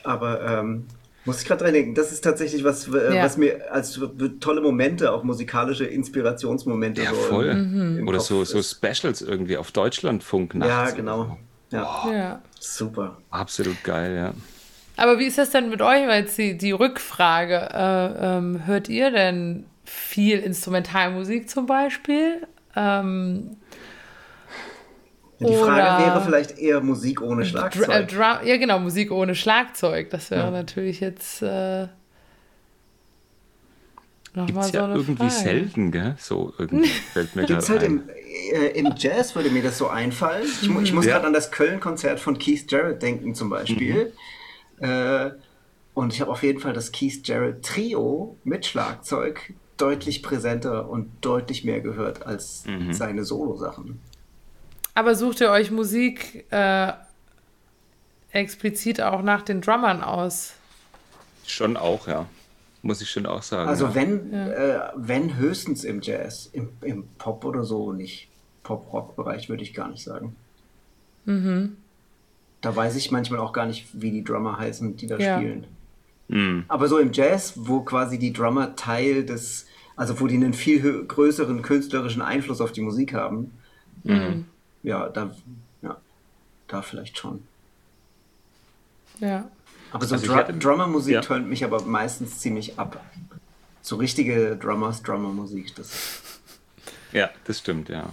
Aber 0.03 0.41
ähm, 0.41 0.85
muss 1.25 1.41
ich 1.41 1.47
gerade 1.47 1.65
dran 1.65 1.73
denken, 1.73 1.93
das 1.93 2.11
ist 2.11 2.21
tatsächlich 2.23 2.63
was, 2.63 2.87
äh, 2.87 3.13
ja. 3.15 3.23
was 3.23 3.37
mir 3.37 3.71
als 3.71 3.99
tolle 4.39 4.61
Momente, 4.61 5.11
auch 5.11 5.23
musikalische 5.23 5.85
Inspirationsmomente. 5.85 7.03
Ja, 7.03 7.09
so 7.09 7.15
voll. 7.15 7.47
Im, 7.47 7.99
im 7.99 8.07
Oder 8.07 8.21
so, 8.21 8.43
so 8.45 8.63
Specials 8.63 9.21
irgendwie 9.21 9.57
auf 9.57 9.71
Deutschlandfunk 9.71 10.55
nachts. 10.55 10.91
Ja, 10.91 10.95
genau. 10.95 11.37
Ja. 11.69 12.05
ja. 12.09 12.41
Super. 12.59 13.17
Absolut 13.29 13.83
geil, 13.83 14.15
ja. 14.15 14.33
Aber 14.97 15.19
wie 15.19 15.25
ist 15.25 15.37
das 15.37 15.51
denn 15.51 15.69
mit 15.69 15.81
euch? 15.81 16.07
Weil 16.07 16.21
jetzt 16.21 16.37
die, 16.37 16.57
die 16.57 16.71
Rückfrage, 16.71 17.69
äh, 17.71 18.37
ähm, 18.37 18.65
hört 18.65 18.89
ihr 18.89 19.11
denn 19.11 19.65
viel 19.85 20.39
Instrumentalmusik 20.39 21.49
zum 21.49 21.67
Beispiel? 21.67 22.47
Ähm, 22.75 23.57
die 25.39 25.55
Frage 25.55 26.03
wäre 26.03 26.21
vielleicht 26.25 26.57
eher 26.57 26.81
Musik 26.81 27.21
ohne 27.21 27.45
Schlagzeug. 27.45 27.85
Dr 27.85 28.01
Dr 28.01 28.43
ja, 28.47 28.57
genau, 28.57 28.79
Musik 28.79 29.11
ohne 29.11 29.35
Schlagzeug. 29.35 30.09
Das 30.09 30.31
wäre 30.31 30.45
ja. 30.45 30.51
natürlich 30.51 30.99
jetzt 30.99 31.43
äh, 31.43 31.87
nochmal 34.33 34.63
so 34.63 34.73
ja 34.73 34.85
eine 34.85 34.95
irgendwie 34.95 35.29
Frage. 35.29 35.43
selten, 35.43 35.91
gell? 35.91 36.15
So 36.17 36.53
irgendwie 36.57 36.87
fällt 37.13 37.35
mir 37.35 37.45
Gibt's 37.45 37.69
halt 37.69 37.83
im, 37.83 38.09
äh, 38.51 38.79
im, 38.79 38.95
Jazz 38.97 39.35
würde 39.35 39.51
mir 39.51 39.61
das 39.61 39.77
so 39.77 39.89
einfallen. 39.89 40.43
Ich, 40.43 40.63
ich 40.63 40.93
muss 40.93 41.05
ja. 41.05 41.13
gerade 41.13 41.27
an 41.27 41.33
das 41.33 41.51
Köln-Konzert 41.51 42.19
von 42.19 42.39
Keith 42.39 42.65
Jarrett 42.67 43.03
denken 43.03 43.35
zum 43.35 43.51
Beispiel. 43.51 44.05
Mhm. 44.05 44.11
Äh, 44.79 45.31
und 45.93 46.13
ich 46.13 46.21
habe 46.21 46.31
auf 46.31 46.43
jeden 46.43 46.59
Fall 46.59 46.73
das 46.73 46.91
Keith 46.91 47.27
Jarrett 47.27 47.65
Trio 47.65 48.37
mit 48.43 48.65
Schlagzeug 48.65 49.53
deutlich 49.77 50.23
präsenter 50.23 50.89
und 50.89 51.09
deutlich 51.21 51.63
mehr 51.63 51.81
gehört 51.81 52.25
als 52.25 52.65
mhm. 52.65 52.93
seine 52.93 53.23
Solo-Sachen. 53.23 53.99
Aber 54.93 55.15
sucht 55.15 55.41
ihr 55.41 55.51
euch 55.51 55.71
Musik 55.71 56.51
äh, 56.51 56.93
explizit 58.31 59.01
auch 59.01 59.21
nach 59.21 59.43
den 59.43 59.61
Drummern 59.61 60.01
aus? 60.03 60.53
Schon 61.45 61.77
auch, 61.77 62.07
ja. 62.07 62.25
Muss 62.81 63.01
ich 63.01 63.09
schon 63.09 63.25
auch 63.25 63.43
sagen. 63.43 63.69
Also 63.69 63.87
ja. 63.87 63.95
wenn, 63.95 64.33
ja. 64.33 64.47
Äh, 64.47 64.91
wenn 64.95 65.35
höchstens 65.37 65.83
im 65.83 66.01
Jazz, 66.01 66.49
im, 66.51 66.69
im 66.81 67.07
Pop 67.17 67.43
oder 67.45 67.63
so, 67.63 67.91
nicht 67.91 68.29
Pop-Rock-Bereich 68.63 69.49
würde 69.49 69.63
ich 69.63 69.73
gar 69.73 69.87
nicht 69.87 70.03
sagen. 70.03 70.35
Mhm. 71.25 71.77
Da 72.67 72.75
weiß 72.75 72.97
ich 72.97 73.11
manchmal 73.11 73.39
auch 73.39 73.53
gar 73.53 73.65
nicht, 73.65 73.87
wie 73.93 74.11
die 74.11 74.25
Drummer 74.25 74.57
heißen, 74.57 74.97
die 74.97 75.07
da 75.07 75.17
ja. 75.17 75.37
spielen. 75.37 75.67
Mhm. 76.27 76.65
Aber 76.67 76.89
so 76.89 76.97
im 76.97 77.13
Jazz, 77.13 77.53
wo 77.55 77.79
quasi 77.79 78.19
die 78.19 78.33
Drummer 78.33 78.75
Teil 78.75 79.25
des, 79.25 79.67
also 79.95 80.19
wo 80.19 80.27
die 80.27 80.35
einen 80.35 80.51
viel 80.51 81.05
größeren 81.05 81.61
künstlerischen 81.61 82.21
Einfluss 82.21 82.59
auf 82.59 82.73
die 82.73 82.81
Musik 82.81 83.13
haben, 83.13 83.53
mhm. 84.03 84.47
ja, 84.83 85.07
da, 85.07 85.33
ja, 85.81 85.95
da 86.67 86.81
vielleicht 86.81 87.17
schon. 87.17 87.41
Ja. 89.21 89.49
Aber 89.93 90.05
so 90.05 90.15
also 90.15 90.27
Dr 90.27 90.51
Drummer-Musik 90.51 91.13
ja. 91.13 91.21
tönt 91.21 91.47
mich 91.47 91.63
aber 91.63 91.81
meistens 91.83 92.39
ziemlich 92.39 92.77
ab. 92.77 93.01
So 93.81 93.95
richtige 93.95 94.57
Drummers, 94.57 95.03
Drummer-Musik, 95.03 95.73
das 95.75 96.21
ja, 97.13 97.29
das 97.45 97.59
stimmt, 97.59 97.89
ja. 97.89 98.09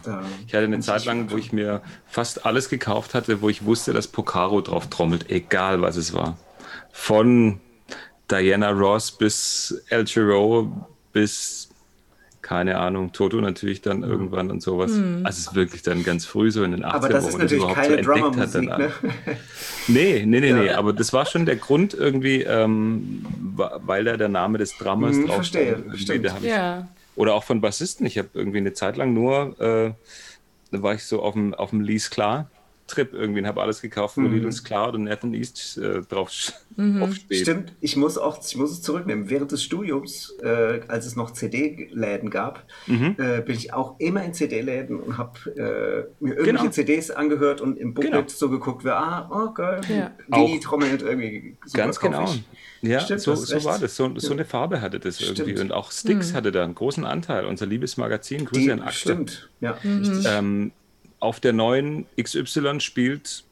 ich 0.46 0.54
hatte 0.54 0.64
eine 0.64 0.80
Zeit 0.80 1.04
lang, 1.04 1.30
wo 1.30 1.36
ich 1.36 1.52
mir 1.52 1.82
fast 2.06 2.46
alles 2.46 2.68
gekauft 2.68 3.14
hatte, 3.14 3.40
wo 3.42 3.48
ich 3.48 3.64
wusste, 3.64 3.92
dass 3.92 4.06
Pocaro 4.08 4.60
drauf 4.60 4.88
trommelt, 4.88 5.30
egal 5.30 5.82
was 5.82 5.96
es 5.96 6.12
war. 6.12 6.38
Von 6.92 7.60
Diana 8.30 8.70
Ross 8.70 9.12
bis 9.12 9.82
El 9.88 10.04
Giro 10.04 10.88
bis, 11.12 11.68
keine 12.42 12.78
Ahnung, 12.78 13.12
Toto 13.12 13.40
natürlich 13.40 13.82
dann 13.82 13.98
mhm. 13.98 14.04
irgendwann 14.04 14.50
und 14.50 14.62
sowas. 14.62 14.92
Mhm. 14.92 15.20
Also 15.24 15.38
es 15.38 15.46
ist 15.46 15.54
wirklich 15.54 15.82
dann 15.82 16.02
ganz 16.04 16.24
früh, 16.24 16.50
so 16.50 16.62
in 16.62 16.72
den 16.72 16.84
80ern, 16.84 16.92
aber 16.92 17.08
das 17.08 17.28
ist 17.28 17.38
natürlich 17.38 17.64
das 17.64 17.74
keine 17.74 18.04
so 18.04 18.12
entdeckt 18.12 18.36
hat. 18.36 18.54
Dann 18.54 18.64
ne? 18.64 18.92
nee, 19.88 20.24
nee, 20.26 20.40
nee, 20.40 20.48
ja. 20.48 20.56
nee, 20.56 20.70
aber 20.70 20.92
das 20.92 21.12
war 21.12 21.26
schon 21.26 21.46
der 21.46 21.56
Grund 21.56 21.94
irgendwie, 21.94 22.42
ähm, 22.42 23.24
weil 23.56 24.04
da 24.04 24.16
der 24.16 24.28
Name 24.28 24.58
des 24.58 24.76
Dramas 24.76 25.16
mhm, 25.16 25.26
drauf 25.26 25.36
verstehe, 25.36 25.84
stimmt. 25.94 26.32
Ja. 26.42 26.88
Oder 27.16 27.34
auch 27.34 27.44
von 27.44 27.60
Bassisten. 27.60 28.06
Ich 28.06 28.18
habe 28.18 28.28
irgendwie 28.34 28.58
eine 28.58 28.72
Zeit 28.72 28.96
lang 28.96 29.12
nur, 29.12 29.60
äh, 29.60 29.92
da 30.70 30.82
war 30.82 30.94
ich 30.94 31.04
so 31.04 31.22
auf 31.22 31.34
dem, 31.34 31.54
auf 31.54 31.70
dem 31.70 31.80
Lee 31.80 31.98
Sklar 31.98 32.50
Trip 32.86 33.14
irgendwie 33.14 33.40
und 33.40 33.46
habe 33.46 33.62
alles 33.62 33.80
gekauft, 33.80 34.16
wo 34.16 34.20
mhm. 34.20 34.34
Little 34.34 34.62
Cloud 34.62 34.94
und 34.94 35.04
Nathan 35.04 35.32
East 35.32 35.78
äh, 35.78 36.02
drauf, 36.02 36.30
mhm. 36.76 37.14
Stimmt, 37.30 37.72
ich 37.80 37.96
muss 37.96 38.18
auch 38.18 38.38
ich 38.44 38.56
muss 38.56 38.72
es 38.72 38.82
zurücknehmen. 38.82 39.30
Während 39.30 39.52
des 39.52 39.62
Studiums, 39.62 40.34
äh, 40.42 40.80
als 40.88 41.06
es 41.06 41.16
noch 41.16 41.30
CD-Läden 41.30 42.28
gab, 42.28 42.64
mhm. 42.86 43.16
äh, 43.18 43.40
bin 43.40 43.56
ich 43.56 43.72
auch 43.72 43.98
immer 43.98 44.22
in 44.22 44.34
CD-Läden 44.34 45.00
und 45.00 45.16
habe 45.16 45.38
äh, 45.56 46.24
mir 46.24 46.34
irgendwelche 46.34 46.58
genau. 46.58 46.70
CDs 46.70 47.10
angehört 47.10 47.62
und 47.62 47.78
im 47.78 47.94
Booklet 47.94 48.12
genau. 48.12 48.24
so 48.28 48.50
geguckt, 48.50 48.84
wie, 48.84 48.90
ah, 48.90 49.30
oh 49.32 49.54
geil, 49.54 49.80
ja. 49.88 50.12
Wie 50.28 50.60
trommelt 50.60 51.00
irgendwie. 51.00 51.56
Super, 51.64 51.84
Ganz 51.84 51.98
genau. 51.98 52.24
Ich. 52.24 52.44
Ja, 52.84 53.00
Stimmt, 53.00 53.20
so, 53.22 53.34
so 53.34 53.64
war 53.64 53.78
das. 53.78 53.96
So, 53.96 54.12
so, 54.18 54.32
eine 54.32 54.44
Farbe 54.44 54.80
hatte 54.80 55.00
das 55.00 55.20
Stimmt. 55.20 55.38
irgendwie. 55.38 55.60
Und 55.60 55.72
auch 55.72 55.90
Sticks 55.90 56.32
mhm. 56.32 56.36
hatte 56.36 56.52
da 56.52 56.64
einen 56.64 56.74
großen 56.74 57.04
Anteil. 57.04 57.46
Unser 57.46 57.66
liebes 57.66 57.96
Magazin, 57.96 58.44
Grüße 58.44 58.60
Die, 58.60 58.72
an 58.72 58.82
Axel. 58.82 59.12
Stimmt, 59.12 59.50
ja. 59.60 59.78
Mhm. 59.82 60.24
Ähm, 60.26 60.72
auf 61.20 61.40
der 61.40 61.52
neuen 61.52 62.06
XY 62.20 62.80
spielt 62.80 63.44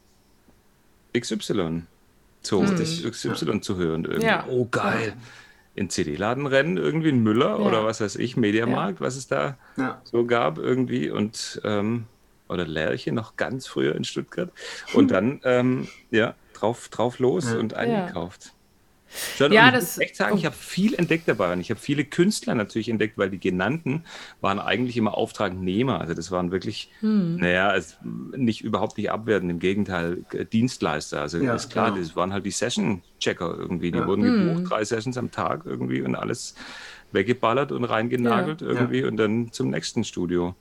XY. 1.17 1.83
So, 2.43 2.61
mhm. 2.61 2.77
XY 2.77 3.29
ja. 3.29 3.61
zu 3.61 3.77
hören. 3.77 4.05
Irgendwie. 4.05 4.27
Ja. 4.27 4.47
Oh, 4.49 4.67
geil. 4.71 5.15
In 5.75 5.89
CD-Laden 5.89 6.47
rennen, 6.47 6.77
irgendwie 6.77 7.09
in 7.09 7.23
Müller 7.23 7.51
ja. 7.51 7.57
oder 7.57 7.85
was 7.87 8.03
weiß 8.03 8.17
ich, 8.17 8.37
Mediamarkt, 8.37 9.01
was 9.01 9.17
es 9.17 9.27
da 9.27 9.57
so 10.05 10.27
gab 10.27 10.59
irgendwie. 10.59 11.09
Und 11.09 11.63
ähm, 11.65 12.05
oder 12.49 12.67
Lerche 12.67 13.13
noch 13.13 13.37
ganz 13.37 13.67
früher 13.67 13.95
in 13.95 14.05
Stuttgart. 14.05 14.51
Und 14.93 15.11
dann, 15.11 15.41
ähm, 15.45 15.89
ja, 16.11 16.35
drauf, 16.53 16.89
drauf 16.91 17.19
los 17.19 17.53
und 17.53 17.75
eingekauft. 17.75 18.53
Schon, 19.37 19.53
ja, 19.53 19.71
das, 19.71 19.83
ich 19.83 19.89
muss 19.89 19.99
echt 19.99 20.17
sagen, 20.17 20.37
ich 20.37 20.47
habe 20.47 20.55
viel 20.55 20.95
entdeckt 20.95 21.29
dabei 21.29 21.53
und 21.53 21.61
ich 21.61 21.71
habe 21.71 21.81
viele 21.81 22.05
Künstler 22.05 22.55
natürlich 22.55 22.89
entdeckt, 22.89 23.19
weil 23.19 23.31
die 23.31 23.39
genannten 23.39 24.05
waren 24.41 24.59
eigentlich 24.59 24.97
immer 24.97 25.15
Auftragnehmer. 25.15 26.01
Also 26.01 26.15
das 26.15 26.31
waren 26.31 26.51
wirklich, 26.51 26.91
hm. 27.01 27.37
naja, 27.37 27.69
also 27.69 27.97
nicht 28.37 28.63
überhaupt 28.63 28.97
nicht 28.97 29.11
abwertend, 29.11 29.51
im 29.51 29.59
Gegenteil 29.59 30.25
Dienstleister. 30.53 31.21
Also 31.21 31.39
ja, 31.39 31.55
ist 31.55 31.71
klar, 31.71 31.91
genau. 31.91 32.03
das 32.03 32.17
waren 32.17 32.33
halt 32.33 32.47
die 32.47 32.51
Session-Checker 32.51 33.55
irgendwie. 33.59 33.91
Die 33.91 33.99
ja. 33.99 34.07
wurden 34.07 34.23
gebucht, 34.23 34.59
hm. 34.59 34.65
drei 34.65 34.85
Sessions 34.85 35.19
am 35.19 35.31
Tag 35.31 35.63
irgendwie 35.67 36.03
und 36.03 36.15
alles 36.15 36.55
weggeballert 37.13 37.73
und 37.73 37.85
reingenagelt 37.85 38.63
ja. 38.63 38.69
irgendwie 38.69 39.05
und 39.05 39.17
dann 39.19 39.53
zum 39.53 39.71
nächsten 39.71 40.05
Studio. 40.05 40.55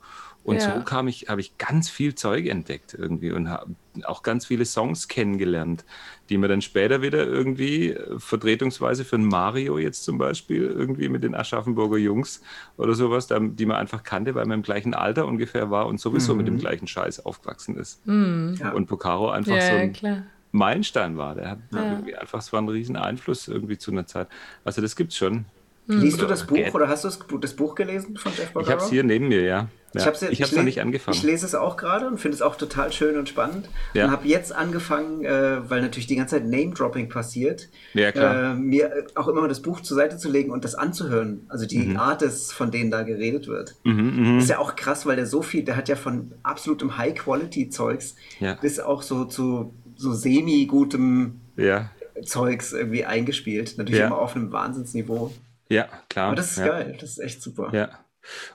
Und 0.44 0.56
ja. 0.56 0.74
so 0.74 0.84
kam 0.84 1.06
ich, 1.06 1.28
habe 1.28 1.40
ich 1.40 1.56
ganz 1.56 1.88
viel 1.88 2.14
Zeug 2.14 2.46
entdeckt 2.46 2.94
irgendwie 2.98 3.30
und 3.30 3.48
habe 3.48 3.74
auch 4.04 4.22
ganz 4.22 4.46
viele 4.46 4.64
Songs 4.64 5.06
kennengelernt, 5.06 5.84
die 6.32 6.38
mir 6.38 6.48
dann 6.48 6.62
später 6.62 7.02
wieder 7.02 7.26
irgendwie 7.26 7.90
äh, 7.90 8.18
vertretungsweise 8.18 9.04
für 9.04 9.16
ein 9.16 9.26
Mario 9.26 9.78
jetzt 9.78 10.02
zum 10.02 10.16
Beispiel 10.16 10.62
irgendwie 10.62 11.10
mit 11.10 11.22
den 11.22 11.34
Aschaffenburger 11.34 11.98
Jungs 11.98 12.40
oder 12.78 12.94
sowas, 12.94 13.28
die 13.28 13.66
man 13.66 13.76
einfach 13.76 14.02
kannte, 14.02 14.34
weil 14.34 14.46
man 14.46 14.60
im 14.60 14.62
gleichen 14.62 14.94
Alter 14.94 15.26
ungefähr 15.26 15.70
war 15.70 15.86
und 15.86 16.00
sowieso 16.00 16.32
mhm. 16.32 16.38
mit 16.38 16.46
dem 16.48 16.54
mhm. 16.54 16.60
gleichen 16.60 16.86
Scheiß 16.86 17.26
aufgewachsen 17.26 17.76
ist. 17.76 18.06
Mhm. 18.06 18.58
Und 18.74 18.86
Pocaro 18.86 19.28
einfach 19.28 19.54
ja, 19.54 19.60
so 19.60 19.74
ein 19.74 19.92
klar. 19.92 20.22
Meilenstein 20.52 21.18
war. 21.18 21.34
Der 21.34 21.50
hat 21.50 21.58
ja. 21.70 21.92
irgendwie 21.92 22.16
einfach, 22.16 22.38
es 22.38 22.50
war 22.50 22.62
ein 22.62 22.68
riesen 22.68 22.96
Einfluss 22.96 23.46
irgendwie 23.46 23.76
zu 23.76 23.90
einer 23.90 24.06
Zeit. 24.06 24.28
Also 24.64 24.80
das 24.80 24.96
gibt's 24.96 25.16
schon. 25.16 25.44
Liest 25.86 26.22
du 26.22 26.26
das 26.26 26.46
Buch 26.46 26.74
oder 26.74 26.88
hast 26.88 27.04
du 27.04 27.38
das 27.38 27.54
Buch 27.54 27.74
gelesen 27.74 28.16
von 28.16 28.32
Jeff 28.32 28.52
Bocaro? 28.52 28.66
Ich 28.66 28.72
habe 28.72 28.82
es 28.82 28.90
hier 28.90 29.02
neben 29.02 29.28
mir, 29.28 29.42
ja. 29.42 29.68
Ja, 29.94 30.00
ich 30.00 30.06
habe 30.06 30.16
es 30.16 30.22
ich 30.22 30.56
noch 30.56 30.62
nicht 30.62 30.80
angefangen. 30.80 31.14
Ich 31.14 31.22
lese 31.22 31.44
es 31.44 31.54
auch 31.54 31.76
gerade 31.76 32.06
und 32.06 32.18
finde 32.18 32.36
es 32.36 32.40
auch 32.40 32.56
total 32.56 32.92
schön 32.92 33.18
und 33.18 33.28
spannend. 33.28 33.68
Ja. 33.92 34.06
Und 34.06 34.10
habe 34.10 34.26
jetzt 34.26 34.54
angefangen, 34.54 35.22
äh, 35.24 35.68
weil 35.68 35.82
natürlich 35.82 36.06
die 36.06 36.16
ganze 36.16 36.36
Zeit 36.36 36.46
Name-Dropping 36.46 37.10
passiert, 37.10 37.68
ja, 37.92 38.08
äh, 38.08 38.54
mir 38.54 39.06
auch 39.16 39.28
immer 39.28 39.46
das 39.48 39.60
Buch 39.60 39.80
zur 39.80 39.96
Seite 39.96 40.16
zu 40.16 40.30
legen 40.30 40.50
und 40.50 40.64
das 40.64 40.74
anzuhören. 40.74 41.44
Also 41.48 41.66
die 41.66 41.78
mhm. 41.78 41.98
Artists, 41.98 42.52
von 42.52 42.70
denen 42.70 42.90
da 42.90 43.02
geredet 43.02 43.48
wird. 43.48 43.74
Mhm, 43.84 44.36
mh. 44.36 44.38
Ist 44.38 44.48
ja 44.48 44.58
auch 44.58 44.76
krass, 44.76 45.04
weil 45.04 45.16
der 45.16 45.26
so 45.26 45.42
viel, 45.42 45.62
der 45.62 45.76
hat 45.76 45.90
ja 45.90 45.96
von 45.96 46.32
absolutem 46.42 46.96
High-Quality-Zeugs 46.96 48.16
ja. 48.40 48.54
bis 48.54 48.80
auch 48.80 49.02
so 49.02 49.26
zu 49.26 49.74
so 49.96 50.14
semi-gutem 50.14 51.40
ja 51.56 51.90
Zeugs 52.24 52.72
irgendwie 52.72 53.04
eingespielt. 53.04 53.74
Natürlich 53.76 54.00
ja. 54.00 54.06
immer 54.06 54.18
auf 54.18 54.36
einem 54.36 54.52
Wahnsinnsniveau. 54.52 55.32
Ja, 55.72 55.88
klar. 56.08 56.26
Aber 56.26 56.36
das 56.36 56.52
ist 56.52 56.58
ja. 56.58 56.66
geil, 56.66 56.96
das 57.00 57.10
ist 57.10 57.18
echt 57.18 57.42
super. 57.42 57.70
Ja. 57.72 57.88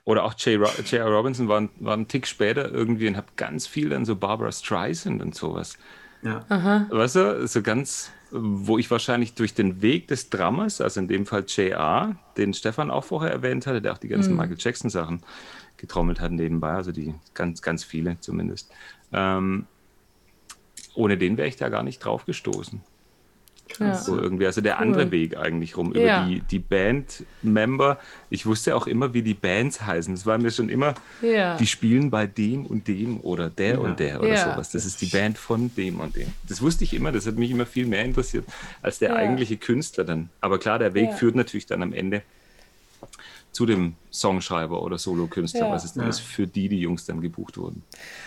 Oder 0.05 0.23
auch 0.23 0.33
J.R. 0.37 1.07
Robinson 1.07 1.47
war, 1.49 1.67
war 1.79 1.97
ein 1.97 2.07
Tick 2.07 2.27
später 2.27 2.71
irgendwie 2.71 3.07
und 3.07 3.17
hat 3.17 3.35
ganz 3.35 3.67
viel 3.67 3.89
dann 3.89 4.05
so 4.05 4.15
Barbara 4.15 4.51
Streisand 4.51 5.21
und 5.21 5.35
sowas. 5.35 5.77
Ja. 6.21 6.45
Aha. 6.47 6.87
Weißt 6.89 7.15
du, 7.15 7.47
so 7.47 7.61
ganz, 7.61 8.11
wo 8.31 8.77
ich 8.77 8.89
wahrscheinlich 8.89 9.33
durch 9.33 9.53
den 9.53 9.81
Weg 9.81 10.07
des 10.07 10.29
Drammers, 10.29 10.79
also 10.79 10.99
in 10.99 11.07
dem 11.07 11.25
Fall 11.25 11.43
J.R., 11.47 12.15
den 12.37 12.53
Stefan 12.53 12.91
auch 12.91 13.03
vorher 13.03 13.31
erwähnt 13.31 13.67
hatte, 13.67 13.81
der 13.81 13.93
auch 13.93 13.97
die 13.97 14.07
ganzen 14.07 14.33
mhm. 14.33 14.37
Michael 14.37 14.57
Jackson 14.59 14.89
Sachen 14.89 15.21
getrommelt 15.75 16.19
hat 16.19 16.31
nebenbei, 16.31 16.73
also 16.73 16.91
die 16.91 17.13
ganz, 17.33 17.61
ganz 17.61 17.83
viele 17.83 18.19
zumindest. 18.19 18.71
Ähm, 19.11 19.65
ohne 20.95 21.17
den 21.17 21.37
wäre 21.37 21.47
ich 21.47 21.57
da 21.57 21.69
gar 21.69 21.83
nicht 21.83 21.99
drauf 21.99 22.25
gestoßen. 22.25 22.81
Ja. 23.79 23.95
So 23.95 24.17
irgendwie, 24.17 24.45
also 24.45 24.61
der 24.61 24.75
cool. 24.75 24.81
andere 24.81 25.11
Weg 25.11 25.37
eigentlich 25.37 25.77
rum, 25.77 25.91
über 25.91 26.01
ja. 26.01 26.25
die, 26.25 26.41
die 26.41 26.59
Band-Member. 26.59 27.99
Ich 28.29 28.45
wusste 28.45 28.75
auch 28.75 28.87
immer, 28.87 29.13
wie 29.13 29.21
die 29.21 29.33
Bands 29.33 29.85
heißen. 29.85 30.13
Es 30.13 30.25
war 30.25 30.37
mir 30.37 30.51
schon 30.51 30.69
immer, 30.69 30.95
ja. 31.21 31.57
die 31.57 31.67
spielen 31.67 32.09
bei 32.09 32.27
dem 32.27 32.65
und 32.65 32.87
dem 32.87 33.19
oder 33.21 33.49
der 33.49 33.81
und 33.81 33.99
der 33.99 34.21
oder 34.21 34.37
sowas. 34.37 34.71
Das 34.71 34.85
ist 34.85 35.01
die 35.01 35.07
Band 35.07 35.37
von 35.37 35.71
dem 35.75 35.99
und 35.99 36.15
dem. 36.15 36.27
Das 36.47 36.61
wusste 36.61 36.83
ich 36.83 36.93
immer, 36.93 37.11
das 37.11 37.27
hat 37.27 37.35
mich 37.35 37.51
immer 37.51 37.65
viel 37.65 37.85
mehr 37.85 38.03
interessiert 38.03 38.45
als 38.81 38.99
der 38.99 39.15
eigentliche 39.15 39.57
Künstler 39.57 40.03
dann. 40.03 40.29
Aber 40.41 40.59
klar, 40.59 40.79
der 40.79 40.93
Weg 40.93 41.13
führt 41.13 41.35
natürlich 41.35 41.65
dann 41.65 41.81
am 41.83 41.93
Ende 41.93 42.21
zu 43.57 43.65
dem 43.65 43.95
Songschreiber 44.13 44.83
oder 44.83 44.99
Solokünstler, 44.99 45.61
ja. 45.61 45.71
was 45.71 45.83
es 45.83 45.93
denn 45.93 46.03
ja. 46.03 46.09
ist, 46.09 46.19
für 46.19 46.45
die 46.45 46.69
die 46.69 46.79
Jungs 46.79 47.07
dann 47.07 47.21
gebucht 47.21 47.57
wurden. 47.57 47.81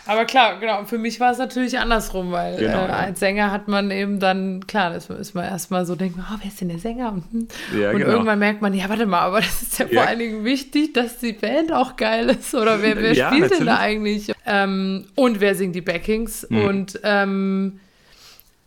Aber 0.05 0.24
klar, 0.24 0.59
genau, 0.59 0.85
für 0.86 0.98
mich 0.98 1.20
war 1.20 1.31
es 1.31 1.39
natürlich 1.39 1.78
andersrum, 1.78 2.32
weil 2.32 2.57
genau, 2.57 2.86
äh, 2.86 2.89
ja. 2.89 2.97
als 2.97 3.20
Sänger 3.20 3.52
hat 3.52 3.69
man 3.69 3.93
eben 3.93 4.19
dann, 4.19 4.66
klar, 4.66 4.90
das 4.93 5.09
ist 5.09 5.36
man 5.36 5.44
erstmal 5.44 5.86
so, 5.86 5.94
denkt 5.94 6.16
man, 6.16 6.27
oh, 6.28 6.39
wer 6.40 6.48
ist 6.48 6.61
denn 6.61 6.69
der 6.69 6.81
Sänger? 6.81 7.12
Und, 7.12 7.31
hm. 7.31 7.40
und 7.43 7.48
genau. 7.70 8.11
irgendwann 8.11 8.40
merkt 8.40 8.61
man, 8.61 8.74
ja, 8.74 8.89
warte 8.89 9.07
mal, 9.07 9.20
aber 9.20 9.39
das 9.39 9.62
ist 9.62 9.78
ja, 9.78 9.86
vor 9.86 10.02
allen 10.02 10.19
Dingen 10.19 10.44
wichtig, 10.44 10.94
dass 10.94 11.19
die 11.19 11.32
Band 11.32 11.73
auch 11.73 11.94
geil 11.94 12.31
ist 12.31 12.52
oder 12.52 12.82
wer, 12.82 12.97
wer 12.97 13.15
spielt 13.15 13.31
natürlich. 13.31 13.59
denn 13.59 13.66
da 13.66 13.78
eigentlich? 13.78 14.32
Ähm, 14.47 15.07
und 15.15 15.39
wer 15.39 15.55
singt 15.55 15.77
die 15.77 15.81
Backings? 15.81 16.44
Mhm. 16.51 16.65
Und 16.65 17.01
ähm, 17.05 17.78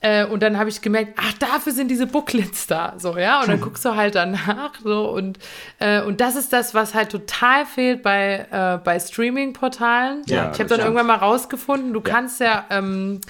äh, 0.03 0.25
und 0.25 0.43
dann 0.43 0.59
habe 0.59 0.69
ich 0.69 0.81
gemerkt, 0.81 1.13
ach, 1.15 1.31
dafür 1.39 1.71
sind 1.71 1.87
diese 1.87 2.05
Booklets 2.05 2.67
da. 2.67 2.93
So, 2.97 3.17
ja. 3.17 3.39
Und 3.41 3.47
dann 3.47 3.61
guckst 3.61 3.85
du 3.85 3.95
halt 3.95 4.15
danach. 4.15 4.71
So, 4.83 5.09
und, 5.09 5.39
äh, 5.79 6.01
und 6.01 6.19
das 6.19 6.35
ist 6.35 6.51
das, 6.51 6.75
was 6.75 6.93
halt 6.93 7.09
total 7.09 7.65
fehlt 7.65 8.03
bei, 8.03 8.45
äh, 8.51 8.83
bei 8.83 8.99
Streaming-Portalen. 8.99 10.23
Ja, 10.25 10.51
ich 10.51 10.59
habe 10.59 10.67
dann 10.67 10.81
irgendwann 10.81 11.07
mal 11.07 11.15
rausgefunden, 11.15 11.93
du 11.93 12.01
ja. 12.01 12.13
kannst 12.13 12.41
ja 12.41 12.65
ähm, 12.69 13.21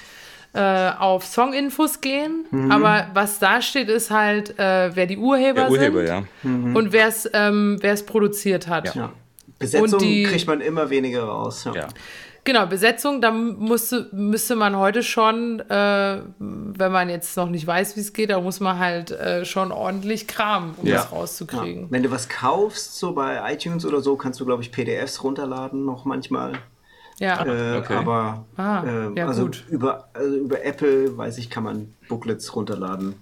äh, 0.52 0.90
auf 0.98 1.24
Songinfos 1.24 2.00
gehen, 2.00 2.44
mhm. 2.50 2.72
aber 2.72 3.06
was 3.14 3.38
da 3.38 3.62
steht, 3.62 3.88
ist 3.88 4.10
halt, 4.10 4.58
äh, 4.58 4.90
wer 4.96 5.06
die 5.06 5.16
Urheber, 5.16 5.70
Urheber 5.70 6.00
sind 6.00 6.08
ja. 6.08 6.22
mhm. 6.42 6.74
und 6.74 6.92
wer 6.92 7.06
es 7.06 7.30
ähm, 7.32 7.78
produziert 8.04 8.66
hat. 8.66 8.96
Ja. 8.96 9.12
Besetzung 9.60 10.00
die, 10.00 10.24
kriegt 10.24 10.48
man 10.48 10.60
immer 10.60 10.90
weniger 10.90 11.22
raus. 11.22 11.68
Ja. 11.72 11.86
Genau, 12.44 12.66
Besetzung, 12.66 13.22
da 13.22 13.30
musste, 13.30 14.08
müsste 14.12 14.54
man 14.54 14.76
heute 14.76 15.02
schon, 15.02 15.60
äh, 15.60 16.20
wenn 16.38 16.92
man 16.92 17.08
jetzt 17.08 17.38
noch 17.38 17.48
nicht 17.48 17.66
weiß, 17.66 17.96
wie 17.96 18.00
es 18.00 18.12
geht, 18.12 18.28
da 18.28 18.40
muss 18.40 18.60
man 18.60 18.78
halt 18.78 19.12
äh, 19.12 19.46
schon 19.46 19.72
ordentlich 19.72 20.28
kramen, 20.28 20.74
um 20.76 20.86
ja. 20.86 20.96
das 20.96 21.10
rauszukriegen. 21.10 21.84
Ja. 21.84 21.90
Wenn 21.90 22.02
du 22.02 22.10
was 22.10 22.28
kaufst, 22.28 22.98
so 22.98 23.14
bei 23.14 23.40
iTunes 23.50 23.86
oder 23.86 24.02
so, 24.02 24.16
kannst 24.16 24.40
du, 24.40 24.44
glaube 24.44 24.62
ich, 24.62 24.72
PDFs 24.72 25.24
runterladen 25.24 25.86
noch 25.86 26.04
manchmal. 26.04 26.52
Ja, 27.18 27.46
äh, 27.46 27.78
okay. 27.78 27.94
aber 27.94 28.44
ah, 28.56 28.82
äh, 28.84 29.18
ja, 29.18 29.26
also, 29.26 29.44
gut. 29.44 29.64
Über, 29.70 30.08
also 30.12 30.36
über 30.36 30.64
Apple, 30.64 31.16
weiß 31.16 31.38
ich, 31.38 31.48
kann 31.48 31.64
man 31.64 31.94
Booklets 32.08 32.54
runterladen. 32.54 33.14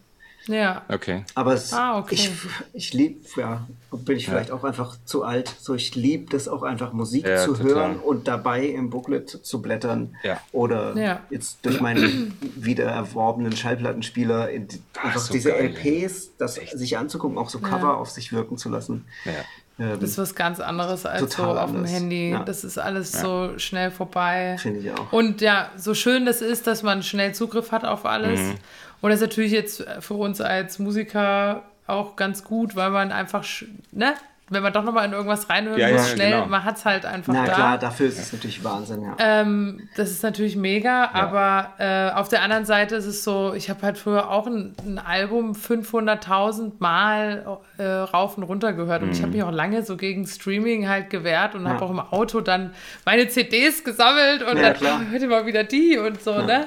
Ja. 0.47 0.83
Okay. 0.89 1.25
Aber 1.35 1.55
es, 1.55 1.73
ah, 1.73 1.99
okay. 1.99 2.15
ich, 2.15 2.31
ich 2.73 2.93
liebe, 2.93 3.21
ja, 3.37 3.67
bin 3.93 4.17
ich 4.17 4.27
vielleicht 4.27 4.49
ja. 4.49 4.55
auch 4.55 4.65
einfach 4.65 4.97
zu 5.05 5.23
alt. 5.23 5.55
So, 5.61 5.75
ich 5.75 5.95
liebe 5.95 6.31
das 6.31 6.49
auch 6.49 6.63
einfach 6.63 6.93
Musik 6.93 7.27
ja, 7.27 7.39
zu 7.39 7.55
total. 7.55 7.75
hören 7.75 7.97
und 7.97 8.29
dabei 8.29 8.67
im 8.67 8.91
Booklet 8.91 9.31
zu 9.31 9.63
blättern. 9.63 10.17
Ja. 10.23 10.41
Oder 10.53 11.21
jetzt 11.31 11.59
durch 11.65 11.81
meinen 11.81 12.37
wieder 12.57 12.85
erworbenen 12.85 13.55
Schallplattenspieler 13.57 14.51
in, 14.51 14.69
einfach 15.01 15.21
so 15.21 15.33
diese 15.33 15.51
geil, 15.51 15.75
LPs, 15.77 16.37
das 16.39 16.59
Echt? 16.59 16.79
sich 16.79 16.99
anzugucken, 16.99 17.39
auch 17.39 17.49
so 17.49 17.61
Cover 17.61 17.97
auf 17.97 18.11
sich 18.11 18.33
wirken 18.33 18.59
zu 18.59 18.69
lassen. 18.69 19.05
Ja. 19.25 19.33
Ähm, 19.79 20.01
das 20.01 20.11
ist 20.11 20.19
was 20.19 20.35
ganz 20.35 20.61
anderes 20.61 21.07
als 21.07 21.35
so 21.35 21.45
auf 21.45 21.57
anders. 21.57 21.91
dem 21.91 21.95
Handy. 21.95 22.31
Ja. 22.31 22.45
Das 22.45 22.65
ist 22.65 22.79
alles 22.79 23.13
ja. 23.13 23.21
so 23.21 23.59
schnell 23.59 23.91
vorbei. 23.91 24.57
Finde 24.59 24.81
ich 24.81 24.91
auch. 24.93 25.13
Und 25.13 25.41
ja, 25.41 25.71
so 25.77 25.95
schön 25.95 26.27
das 26.27 26.43
ist, 26.43 26.67
dass 26.67 26.83
man 26.83 27.03
schnell 27.03 27.35
Zugriff 27.35 27.73
hat 27.73 27.85
auf 27.85 28.05
alles. 28.05 28.41
Mhm. 28.41 28.55
Und 29.03 29.11
das 29.11 29.21
ist 29.21 29.29
natürlich 29.29 29.53
jetzt 29.53 29.85
für 30.01 30.15
uns 30.15 30.41
als 30.41 30.79
Musiker 30.79 31.65
auch 31.87 32.17
ganz 32.17 32.45
gut, 32.45 32.75
weil 32.77 32.91
man 32.91 33.13
einfach, 33.13 33.45
ne, 33.91 34.15
wenn 34.53 34.63
man 34.63 34.73
doch 34.73 34.85
nochmal 34.85 35.07
in 35.07 35.13
irgendwas 35.13 35.49
reinhören 35.49 35.79
ja, 35.79 35.89
muss, 35.89 36.09
ja, 36.09 36.15
schnell, 36.15 36.31
genau. 36.33 36.47
man 36.47 36.65
hat 36.65 36.77
es 36.77 36.85
halt 36.85 37.07
einfach 37.07 37.33
Na, 37.33 37.47
da. 37.47 37.53
klar, 37.53 37.79
dafür 37.79 38.09
ist 38.09 38.19
es 38.19 38.33
natürlich 38.33 38.63
Wahnsinn, 38.63 39.03
ja. 39.03 39.17
Ähm, 39.19 39.89
das 39.97 40.11
ist 40.11 40.23
natürlich 40.23 40.57
mega, 40.57 41.05
ja. 41.05 41.11
aber 41.13 41.73
äh, 41.79 42.11
auf 42.15 42.29
der 42.29 42.43
anderen 42.43 42.65
Seite 42.65 42.97
ist 42.97 43.07
es 43.07 43.25
so, 43.25 43.55
ich 43.55 43.71
habe 43.71 43.83
halt 43.83 43.99
früher 43.99 44.31
auch 44.31 44.47
ein, 44.47 44.75
ein 44.85 44.99
Album 44.99 45.53
500.000 45.53 46.73
Mal 46.79 47.59
äh, 47.79 47.85
rauf 47.85 48.37
und 48.37 48.43
runter 48.45 48.73
gehört 48.73 49.03
mhm. 49.03 49.09
und 49.09 49.15
ich 49.15 49.23
habe 49.23 49.29
mhm. 49.29 49.37
mich 49.37 49.43
auch 49.45 49.53
lange 49.53 49.83
so 49.83 49.97
gegen 49.97 50.27
Streaming 50.27 50.89
halt 50.89 51.11
gewehrt 51.11 51.55
und 51.55 51.67
habe 51.67 51.85
auch 51.85 51.91
im 51.91 52.01
Auto 52.01 52.41
dann 52.41 52.75
meine 53.05 53.29
CDs 53.29 53.85
gesammelt 53.85 54.43
und 54.43 54.61
dann, 54.61 54.77
oh, 54.81 55.11
hört 55.11 55.29
mal 55.29 55.47
wieder 55.47 55.65
die 55.65 55.99
und 55.99 56.23
so, 56.23 56.43
ne? 56.43 56.67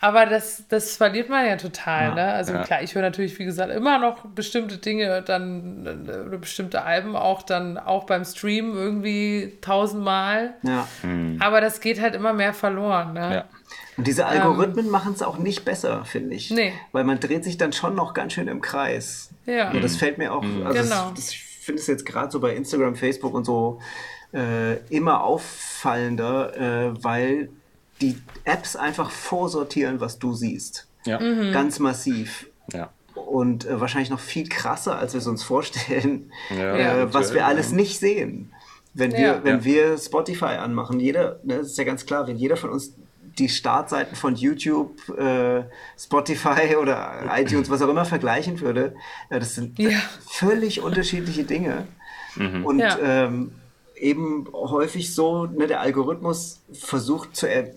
Aber 0.00 0.24
das, 0.24 0.64
das 0.68 0.96
verliert 0.96 1.28
man 1.28 1.46
ja 1.46 1.56
total, 1.56 2.08
ja, 2.08 2.14
ne? 2.14 2.32
Also 2.32 2.54
ja. 2.54 2.62
klar, 2.62 2.82
ich 2.82 2.94
höre 2.94 3.02
natürlich, 3.02 3.38
wie 3.38 3.44
gesagt, 3.44 3.70
immer 3.70 3.98
noch 3.98 4.24
bestimmte 4.24 4.78
Dinge 4.78 5.20
dann 5.22 6.26
oder 6.26 6.38
bestimmte 6.38 6.82
Alben 6.82 7.16
auch 7.16 7.42
dann 7.42 7.76
auch 7.76 8.04
beim 8.04 8.24
Stream 8.24 8.74
irgendwie 8.74 9.58
tausendmal. 9.60 10.54
Ja. 10.62 10.88
Mhm. 11.02 11.36
Aber 11.40 11.60
das 11.60 11.80
geht 11.80 12.00
halt 12.00 12.14
immer 12.14 12.32
mehr 12.32 12.54
verloren, 12.54 13.12
ne? 13.12 13.34
Ja. 13.34 13.44
Und 13.98 14.06
diese 14.06 14.24
Algorithmen 14.24 14.86
ähm, 14.86 14.90
machen 14.90 15.12
es 15.12 15.22
auch 15.22 15.36
nicht 15.36 15.66
besser, 15.66 16.06
finde 16.06 16.34
ich. 16.34 16.50
Nee. 16.50 16.72
Weil 16.92 17.04
man 17.04 17.20
dreht 17.20 17.44
sich 17.44 17.58
dann 17.58 17.74
schon 17.74 17.94
noch 17.94 18.14
ganz 18.14 18.32
schön 18.32 18.48
im 18.48 18.62
Kreis. 18.62 19.30
Ja. 19.44 19.70
Und 19.70 19.84
das 19.84 19.96
fällt 19.96 20.16
mir 20.16 20.32
auch, 20.32 20.42
mhm. 20.42 20.66
also 20.66 20.82
genau. 20.82 21.10
das, 21.10 21.26
das, 21.26 21.30
ich 21.34 21.42
finde 21.60 21.82
es 21.82 21.86
jetzt 21.86 22.06
gerade 22.06 22.30
so 22.30 22.40
bei 22.40 22.54
Instagram, 22.54 22.96
Facebook 22.96 23.34
und 23.34 23.44
so 23.44 23.80
äh, 24.32 24.76
immer 24.88 25.22
auffallender, 25.22 26.56
äh, 26.56 27.04
weil 27.04 27.50
die 28.00 28.16
Apps 28.44 28.76
einfach 28.76 29.10
vorsortieren, 29.10 30.00
was 30.00 30.18
du 30.18 30.32
siehst. 30.32 30.88
Ja. 31.04 31.20
Mhm. 31.20 31.52
Ganz 31.52 31.78
massiv. 31.78 32.48
Ja. 32.72 32.90
Und 33.14 33.66
äh, 33.66 33.80
wahrscheinlich 33.80 34.10
noch 34.10 34.20
viel 34.20 34.48
krasser, 34.48 34.98
als 34.98 35.12
wir 35.12 35.18
es 35.18 35.26
uns 35.26 35.42
vorstellen, 35.42 36.32
ja, 36.50 37.02
äh, 37.02 37.14
was 37.14 37.34
wir 37.34 37.46
alles 37.46 37.72
nicht 37.72 37.98
sehen. 37.98 38.52
Wenn 38.92 39.12
wir, 39.12 39.20
ja. 39.20 39.44
wenn 39.44 39.64
wir 39.64 39.96
Spotify 39.98 40.56
anmachen, 40.56 40.98
jeder, 40.98 41.38
ne, 41.44 41.58
das 41.58 41.68
ist 41.68 41.78
ja 41.78 41.84
ganz 41.84 42.06
klar, 42.06 42.26
wenn 42.26 42.36
jeder 42.36 42.56
von 42.56 42.70
uns 42.70 42.94
die 43.38 43.48
Startseiten 43.48 44.16
von 44.16 44.34
YouTube, 44.34 45.08
äh, 45.16 45.62
Spotify 45.98 46.76
oder 46.80 47.30
iTunes, 47.36 47.70
was 47.70 47.82
auch 47.82 47.88
immer 47.88 48.04
vergleichen 48.04 48.60
würde, 48.60 48.94
äh, 49.28 49.38
das 49.38 49.54
sind 49.54 49.78
völlig 50.28 50.82
unterschiedliche 50.82 51.44
Dinge. 51.44 51.86
Mhm. 52.36 52.64
Und 52.64 52.82
ähm, 53.02 53.52
eben 54.00 54.46
häufig 54.52 55.14
so, 55.14 55.46
ne, 55.46 55.66
der 55.66 55.80
Algorithmus 55.80 56.60
versucht 56.72 57.36
zu 57.36 57.46
er 57.48 57.70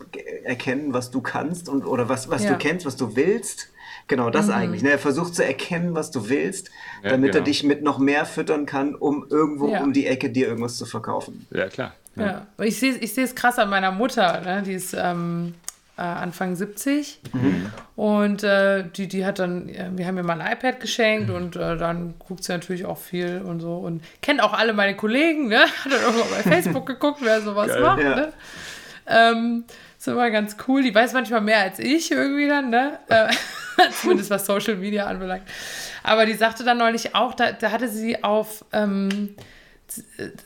erkennen, 0.44 0.94
was 0.94 1.12
du 1.12 1.22
kannst 1.22 1.70
und 1.70 1.86
oder 1.86 2.10
was, 2.10 2.30
was 2.30 2.44
ja. 2.44 2.52
du 2.52 2.58
kennst, 2.58 2.86
was 2.86 2.96
du 2.96 3.16
willst. 3.16 3.70
Genau, 4.08 4.30
das 4.30 4.48
mhm. 4.48 4.54
eigentlich. 4.54 4.84
Ne? 4.84 4.92
Er 4.92 5.00
versucht 5.00 5.36
zu 5.36 5.46
erkennen, 5.46 5.96
was 5.96 6.12
du 6.12 6.28
willst, 6.30 6.70
ja, 7.04 7.12
damit 7.12 7.32
genau. 7.32 7.42
er 7.42 7.46
dich 7.46 7.64
mit 7.64 7.84
noch 7.84 8.00
mehr 8.00 8.26
füttern 8.26 8.66
kann, 8.66 8.96
um 8.96 9.26
irgendwo 9.30 9.70
ja. 9.70 9.82
um 9.82 9.94
die 9.94 10.08
Ecke 10.08 10.30
dir 10.30 10.48
irgendwas 10.48 10.78
zu 10.78 10.86
verkaufen. 10.86 11.48
Ja, 11.52 11.68
klar. 11.68 11.94
Ja. 12.16 12.46
Ich 12.62 12.80
sehe 12.80 12.96
ich 12.96 13.18
es 13.18 13.34
krass 13.34 13.58
an 13.58 13.70
meiner 13.70 13.92
Mutter. 13.92 14.42
Ne? 14.42 14.64
Die 14.64 14.74
ist 14.74 14.96
ähm, 14.98 15.56
äh, 15.98 16.02
Anfang 16.02 16.56
70. 16.56 17.20
Mhm. 17.34 17.72
Und 17.96 18.44
äh, 18.44 18.84
die, 18.84 19.08
die 19.08 19.26
hat 19.26 19.40
dann, 19.40 19.68
wir 19.68 20.08
haben 20.08 20.16
mir 20.16 20.24
mal 20.24 20.40
ein 20.40 20.54
iPad 20.54 20.80
geschenkt 20.80 21.30
mhm. 21.30 21.36
und 21.36 21.56
äh, 21.56 21.78
dann 21.78 22.16
guckt 22.20 22.44
sie 22.44 22.52
natürlich 22.52 22.86
auch 22.86 22.98
viel 22.98 23.42
und 23.44 23.60
so 23.60 23.76
und 23.78 24.04
kennt 24.22 24.42
auch 24.42 24.54
alle 24.54 24.74
meine 24.74 24.96
Kollegen, 24.96 25.48
ne? 25.48 25.60
Hat 25.84 25.92
dann 25.92 26.02
mal 26.02 26.26
bei 26.32 26.52
Facebook 26.52 26.86
geguckt, 26.86 27.20
wer 27.22 27.42
sowas 27.42 27.68
Geil, 27.68 27.82
macht, 27.82 28.02
ja. 28.02 28.16
ne? 28.16 28.34
Ähm, 29.06 29.66
ist 29.98 30.08
immer 30.08 30.30
ganz 30.32 30.58
cool. 30.68 30.82
Die 30.82 30.94
weiß 30.94 31.14
manchmal 31.14 31.42
mehr 31.42 31.60
als 31.60 31.80
ich 31.80 32.12
irgendwie 32.12 32.48
dann, 32.48 32.70
ne? 32.70 33.00
Äh, 33.10 33.30
zumindest 34.02 34.30
was 34.30 34.46
Social 34.46 34.76
Media 34.76 35.06
anbelangt. 35.06 35.44
Aber 36.04 36.26
die 36.26 36.34
sagte 36.34 36.64
dann 36.64 36.78
neulich 36.78 37.16
auch, 37.16 37.34
da, 37.34 37.52
da 37.52 37.72
hatte 37.72 37.88
sie 37.88 38.24
auf 38.24 38.66
ähm, 38.74 39.36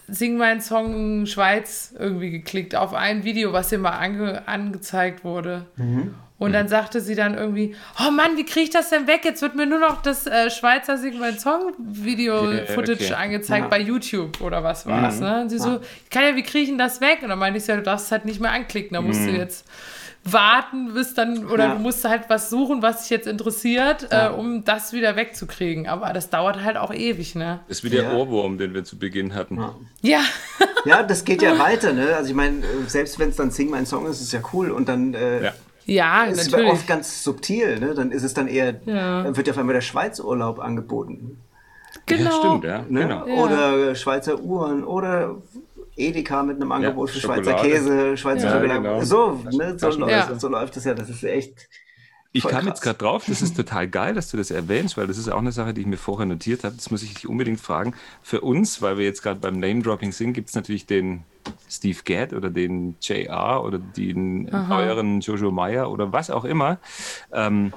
Sing 0.08 0.38
meinen 0.38 0.62
Song 0.62 1.26
Schweiz 1.26 1.94
irgendwie 1.98 2.32
geklickt 2.32 2.76
auf 2.76 2.94
ein 2.94 3.24
Video, 3.24 3.54
was 3.54 3.72
ihr 3.72 3.80
mal 3.80 3.98
ange 3.98 4.48
angezeigt 4.48 5.24
wurde. 5.24 5.66
Mhm. 5.76 6.16
Und 6.40 6.54
dann 6.54 6.68
sagte 6.68 7.02
sie 7.02 7.16
dann 7.16 7.34
irgendwie, 7.34 7.76
oh 8.00 8.12
Mann, 8.12 8.38
wie 8.38 8.46
kriege 8.46 8.66
ich 8.66 8.70
das 8.70 8.90
denn 8.90 9.08
weg? 9.08 9.22
Jetzt 9.24 9.42
wird 9.42 9.56
mir 9.56 9.66
nur 9.66 9.80
noch 9.80 10.04
das 10.04 10.28
äh, 10.28 10.52
Schweizer 10.52 10.98
Sing 10.98 11.18
mein 11.18 11.40
Song 11.40 11.74
Video 11.80 12.36
Footage 12.68 13.06
okay. 13.06 13.14
angezeigt 13.14 13.64
ja. 13.64 13.68
bei 13.70 13.80
YouTube 13.80 14.40
oder 14.42 14.64
was 14.64 14.86
war 14.86 15.10
es. 15.10 15.16
Mhm. 15.16 15.22
Ne? 15.22 15.42
Und 15.42 15.50
sie 15.50 15.58
ja. 15.58 15.64
so, 15.64 15.80
ich 16.04 16.10
kann 16.12 16.24
ja, 16.24 16.36
wie 16.36 16.44
kriege 16.44 16.64
ich 16.64 16.70
denn 16.70 16.78
das 16.78 17.02
weg? 17.02 17.20
Und 17.24 17.30
dann 17.30 17.40
meinte 17.40 17.58
ich, 17.58 17.66
ja, 17.66 17.76
du 17.76 17.82
darfst 17.82 18.08
es 18.08 18.12
halt 18.12 18.26
nicht 18.26 18.40
mehr 18.40 18.52
anklicken, 18.52 18.94
da 18.94 19.02
musst 19.02 19.22
mhm. 19.22 19.28
du 19.28 19.32
jetzt 19.38 19.66
warten, 20.32 20.94
bis 20.94 21.14
dann, 21.14 21.48
oder 21.48 21.66
ja. 21.66 21.74
du 21.76 21.80
musst 21.80 22.04
halt 22.06 22.24
was 22.30 22.50
suchen, 22.50 22.82
was 22.82 23.02
dich 23.02 23.10
jetzt 23.10 23.28
interessiert, 23.28 24.08
ja. 24.12 24.28
äh, 24.28 24.34
um 24.34 24.64
das 24.64 24.94
wieder 24.94 25.16
wegzukriegen. 25.16 25.88
Aber 25.88 26.12
das 26.14 26.30
dauert 26.30 26.64
halt 26.64 26.78
auch 26.78 26.94
ewig, 26.94 27.36
ne? 27.36 27.60
Ist 27.68 27.84
wie 27.84 27.90
der 27.90 28.04
ja. 28.04 28.14
Ohrwurm, 28.14 28.58
den 28.58 28.74
wir 28.74 28.84
zu 28.84 28.98
Beginn 28.98 29.36
hatten. 29.36 29.64
Ja. 30.02 30.22
Ja, 30.86 31.04
das 31.04 31.26
geht 31.26 31.42
ja 31.42 31.58
weiter, 31.60 31.94
ne? 31.94 32.16
Also 32.16 32.30
ich 32.30 32.36
meine, 32.36 32.64
selbst 32.88 33.20
wenn 33.20 33.30
es 33.30 33.36
dann 33.36 33.52
Sing 33.52 33.70
mein 33.70 33.86
Song 33.86 34.06
ist, 34.06 34.18
ist 34.18 34.28
es 34.28 34.32
ja 34.32 34.42
cool 34.54 34.72
und 34.72 34.90
dann 34.90 35.14
äh, 35.14 35.44
ja. 35.44 35.54
Ja, 35.86 36.26
ist 36.26 36.52
natürlich. 36.52 36.72
oft 36.74 36.88
ganz 36.88 37.24
subtil, 37.24 37.80
ne? 37.80 37.94
Dann 37.94 38.12
ist 38.12 38.24
es 38.24 38.34
dann 38.34 38.48
eher, 38.48 38.76
ja. 38.86 39.24
dann 39.24 39.38
wird 39.38 39.48
ja 39.48 39.54
auf 39.54 39.60
einmal 39.60 39.74
der 39.74 39.82
Schweizurlaub 39.82 40.60
angeboten. 40.60 41.38
Genau. 42.06 42.24
Ja, 42.24 42.32
stimmt, 42.32 42.64
ja. 42.66 42.86
Ne? 42.90 43.02
Genau. 43.02 43.26
Oder 43.44 43.96
Schweizer 43.96 44.40
Uhren 44.40 44.84
oder 44.84 45.38
Edeka 45.98 46.44
mit 46.44 46.58
einem 46.58 46.72
Angebot 46.72 47.10
ja, 47.10 47.14
für 47.16 47.20
Schweizer 47.20 47.54
Käse, 47.56 48.18
Schweizer 48.18 48.46
ja, 48.46 48.54
Schokolade. 48.54 48.82
Genau. 48.82 49.04
So, 49.04 49.44
ne, 49.52 49.78
so, 49.78 49.90
läuft, 49.90 50.40
so 50.40 50.48
läuft 50.48 50.78
es 50.78 50.84
ja. 50.86 50.94
Das 50.94 51.10
ist 51.10 51.24
echt. 51.24 51.68
Ich 52.34 52.44
kam 52.44 52.52
krass. 52.52 52.66
jetzt 52.66 52.82
gerade 52.82 53.00
drauf, 53.00 53.26
das 53.26 53.42
ist 53.42 53.56
total 53.56 53.88
geil, 53.88 54.14
dass 54.14 54.30
du 54.30 54.38
das 54.38 54.52
erwähnst, 54.52 54.98
weil 54.98 55.08
das 55.08 55.18
ist 55.18 55.28
auch 55.28 55.40
eine 55.40 55.52
Sache, 55.52 55.74
die 55.74 55.82
ich 55.82 55.88
mir 55.88 55.98
vorher 55.98 56.26
notiert 56.26 56.64
habe. 56.64 56.76
Das 56.76 56.92
muss 56.92 57.02
ich 57.02 57.14
dich 57.14 57.28
unbedingt 57.28 57.60
fragen. 57.60 57.96
Für 58.22 58.42
uns, 58.42 58.82
weil 58.82 58.98
wir 58.98 59.06
jetzt 59.06 59.24
gerade 59.24 59.40
beim 59.40 59.60
Name-Dropping 59.60 60.12
sind, 60.12 60.34
gibt 60.34 60.50
es 60.50 60.56
natürlich 60.56 60.86
den 60.86 61.24
Steve 61.70 61.98
Gadd 62.04 62.36
oder 62.36 62.50
den 62.50 62.96
JR 63.02 63.64
oder 63.64 63.80
den 63.80 64.54
Aha. 64.54 64.68
neueren 64.68 65.22
Jojo 65.22 65.52
Meyer 65.52 65.90
oder 65.90 66.14
was 66.14 66.30
auch 66.30 66.46
immer. 66.46 66.78
Ähm, 67.32 67.74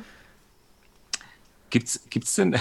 Gibt 1.71 1.87
es 1.87 2.35
denn 2.35 2.57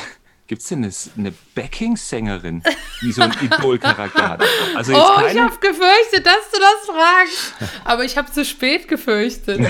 Gibt 0.49 0.63
es 0.63 0.67
denn 0.69 0.83
eine, 0.83 0.91
eine 1.15 1.31
Backing-Sängerin, 1.53 2.63
die 3.03 3.11
so 3.11 3.21
einen 3.21 3.35
Idol-Charakter 3.39 4.29
hat? 4.29 4.43
Also 4.75 4.95
oh, 4.95 5.17
keine... 5.17 5.31
ich 5.31 5.39
habe 5.39 5.55
gefürchtet, 5.59 6.25
dass 6.25 6.49
du 6.51 6.59
das 6.59 6.87
fragst. 6.87 7.53
Aber 7.85 8.03
ich 8.03 8.17
habe 8.17 8.31
zu 8.31 8.43
spät 8.43 8.87
gefürchtet. 8.87 9.59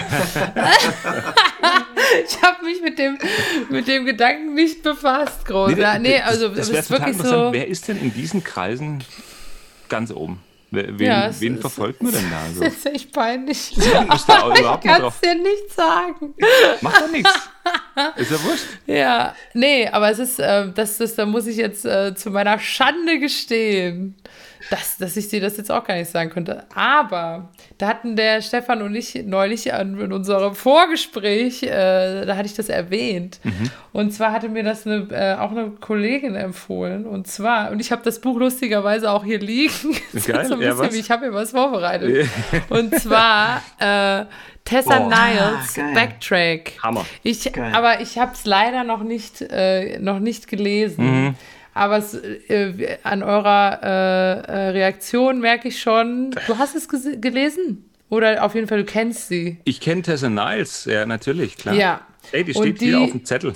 ich 2.26 2.42
habe 2.42 2.64
mich 2.64 2.82
mit 2.82 2.98
dem, 2.98 3.18
mit 3.68 3.90
dem 3.90 4.06
Gedanken 4.06 4.54
nicht 4.54 4.82
befasst, 4.82 5.46
groß. 5.48 5.76
Nee, 5.76 6.00
nee 6.00 6.22
also 6.22 6.48
das, 6.48 6.70
das 6.70 6.86
ist 6.86 6.92
wirklich 6.92 7.18
so. 7.18 7.52
Wer 7.52 7.68
ist 7.68 7.90
denn 7.90 8.00
in 8.00 8.14
diesen 8.14 8.42
Kreisen 8.46 9.04
ganz 9.90 10.12
oben? 10.12 10.42
Wen, 10.72 11.00
ja, 11.00 11.32
wen 11.40 11.56
ist, 11.56 11.62
verfolgt 11.62 12.04
man 12.04 12.12
denn 12.12 12.30
da? 12.30 12.46
So? 12.54 12.64
Das 12.64 12.74
ist 12.74 12.86
echt 12.86 13.12
peinlich. 13.12 13.72
Ja, 13.72 14.04
ich 14.14 14.26
kann 14.28 15.04
es 15.06 15.20
dir 15.20 15.36
nicht 15.36 15.72
sagen. 15.76 16.34
Macht 16.82 17.02
doch 17.02 17.12
nichts. 17.12 17.50
Ist 18.16 18.32
ja 18.32 18.44
wurscht. 18.44 18.66
Ja, 18.88 19.36
nee, 19.54 19.88
aber 19.88 20.10
es 20.10 20.18
ist, 20.18 20.40
äh, 20.40 20.72
das, 20.74 20.98
das, 20.98 21.16
da 21.16 21.26
muss 21.26 21.46
ich 21.46 21.58
jetzt 21.58 21.86
äh, 21.86 22.16
zu 22.16 22.32
meiner 22.32 22.58
Schande 22.58 23.20
gestehen 23.20 24.16
dass, 24.70 24.98
dass 24.98 25.18
ich 25.18 25.28
dir 25.28 25.42
das 25.42 25.58
jetzt 25.58 25.72
auch 25.72 25.84
gar 25.84 25.96
nicht 25.96 26.10
sagen 26.10 26.30
könnte. 26.30 26.66
Aber 26.74 27.50
da 27.78 27.88
hatten 27.88 28.16
der 28.16 28.42
Stefan 28.42 28.82
und 28.82 28.96
ich 28.96 29.16
neulich 29.26 29.74
an, 29.74 30.00
in 30.00 30.14
unserem 30.14 30.56
Vorgespräch, 30.56 31.64
äh, 31.64 32.26
da 32.26 32.36
hatte 32.36 32.48
ich 32.48 32.54
das 32.54 32.70
erwähnt. 32.70 33.40
Mhm. 33.44 33.72
Und 33.94 34.12
zwar 34.12 34.32
hatte 34.32 34.50
mir 34.50 34.64
das 34.64 34.86
eine, 34.86 35.08
äh, 35.12 35.36
auch 35.40 35.52
eine 35.52 35.72
Kollegin 35.72 36.36
empfohlen. 36.36 37.06
Und 37.06 37.28
zwar, 37.28 37.72
und 37.72 37.80
ich 37.80 37.92
habe 37.92 38.02
das 38.04 38.22
Buch 38.22 38.38
lustigerweise 38.38 39.12
auch 39.12 39.24
hier 39.24 39.40
liegen. 39.40 39.96
Geil, 40.26 40.46
so 40.46 40.56
ja, 40.56 40.74
bisschen, 40.74 41.00
ich 41.00 41.10
habe 41.10 41.28
mir 41.28 41.34
was 41.34 41.52
vorbereitet. 41.52 42.30
und 42.70 42.94
zwar 43.00 43.62
äh, 43.80 44.26
Tessa 44.66 45.00
Boah, 45.00 45.10
Niles, 45.10 45.80
ah, 45.80 45.94
Backtrack. 45.96 46.74
Hammer. 46.84 47.06
Ich, 47.24 47.58
aber 47.58 48.02
ich 48.02 48.20
habe 48.20 48.34
es 48.34 48.46
leider 48.46 48.84
noch 48.84 49.02
nicht, 49.02 49.42
äh, 49.42 49.98
noch 50.00 50.20
nicht 50.20 50.48
gelesen. 50.48 51.06
Mhm. 51.06 51.36
Aber 51.80 52.00
es, 52.00 52.14
äh, 52.14 52.98
an 53.04 53.24
eurer 53.24 53.80
äh, 53.82 53.88
äh, 53.88 54.70
Reaktion 54.72 55.40
merke 55.40 55.70
ich 55.70 55.82
schon, 55.82 56.32
du 56.46 56.58
hast 56.58 56.76
es 56.76 56.90
gelesen? 56.90 57.90
Oder 58.10 58.44
auf 58.44 58.54
jeden 58.54 58.68
Fall, 58.68 58.80
du 58.80 58.84
kennst 58.84 59.30
sie. 59.30 59.60
Ich 59.64 59.80
kenne 59.80 60.02
Tessa 60.02 60.28
Niles, 60.28 60.84
ja, 60.84 61.06
natürlich, 61.06 61.56
klar. 61.56 61.74
Ja. 61.76 62.02
Ey, 62.34 62.44
die 62.44 62.54
steht 62.54 62.82
die, 62.82 62.88
hier 62.88 63.00
auf 63.00 63.12
dem 63.12 63.24
Zettel. 63.24 63.54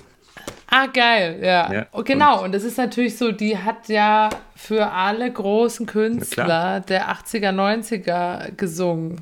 Ah, 0.67 0.85
geil, 0.85 1.39
ja. 1.43 1.73
ja. 1.73 1.85
Oh, 1.91 2.01
genau, 2.01 2.39
und, 2.39 2.45
und 2.45 2.55
das 2.55 2.63
ist 2.63 2.77
natürlich 2.77 3.17
so, 3.17 3.33
die 3.33 3.57
hat 3.57 3.89
ja 3.89 4.29
für 4.55 4.89
alle 4.89 5.29
großen 5.29 5.85
Künstler 5.85 6.79
der 6.79 7.09
80er, 7.09 7.51
90er 7.51 8.51
gesungen. 8.55 9.19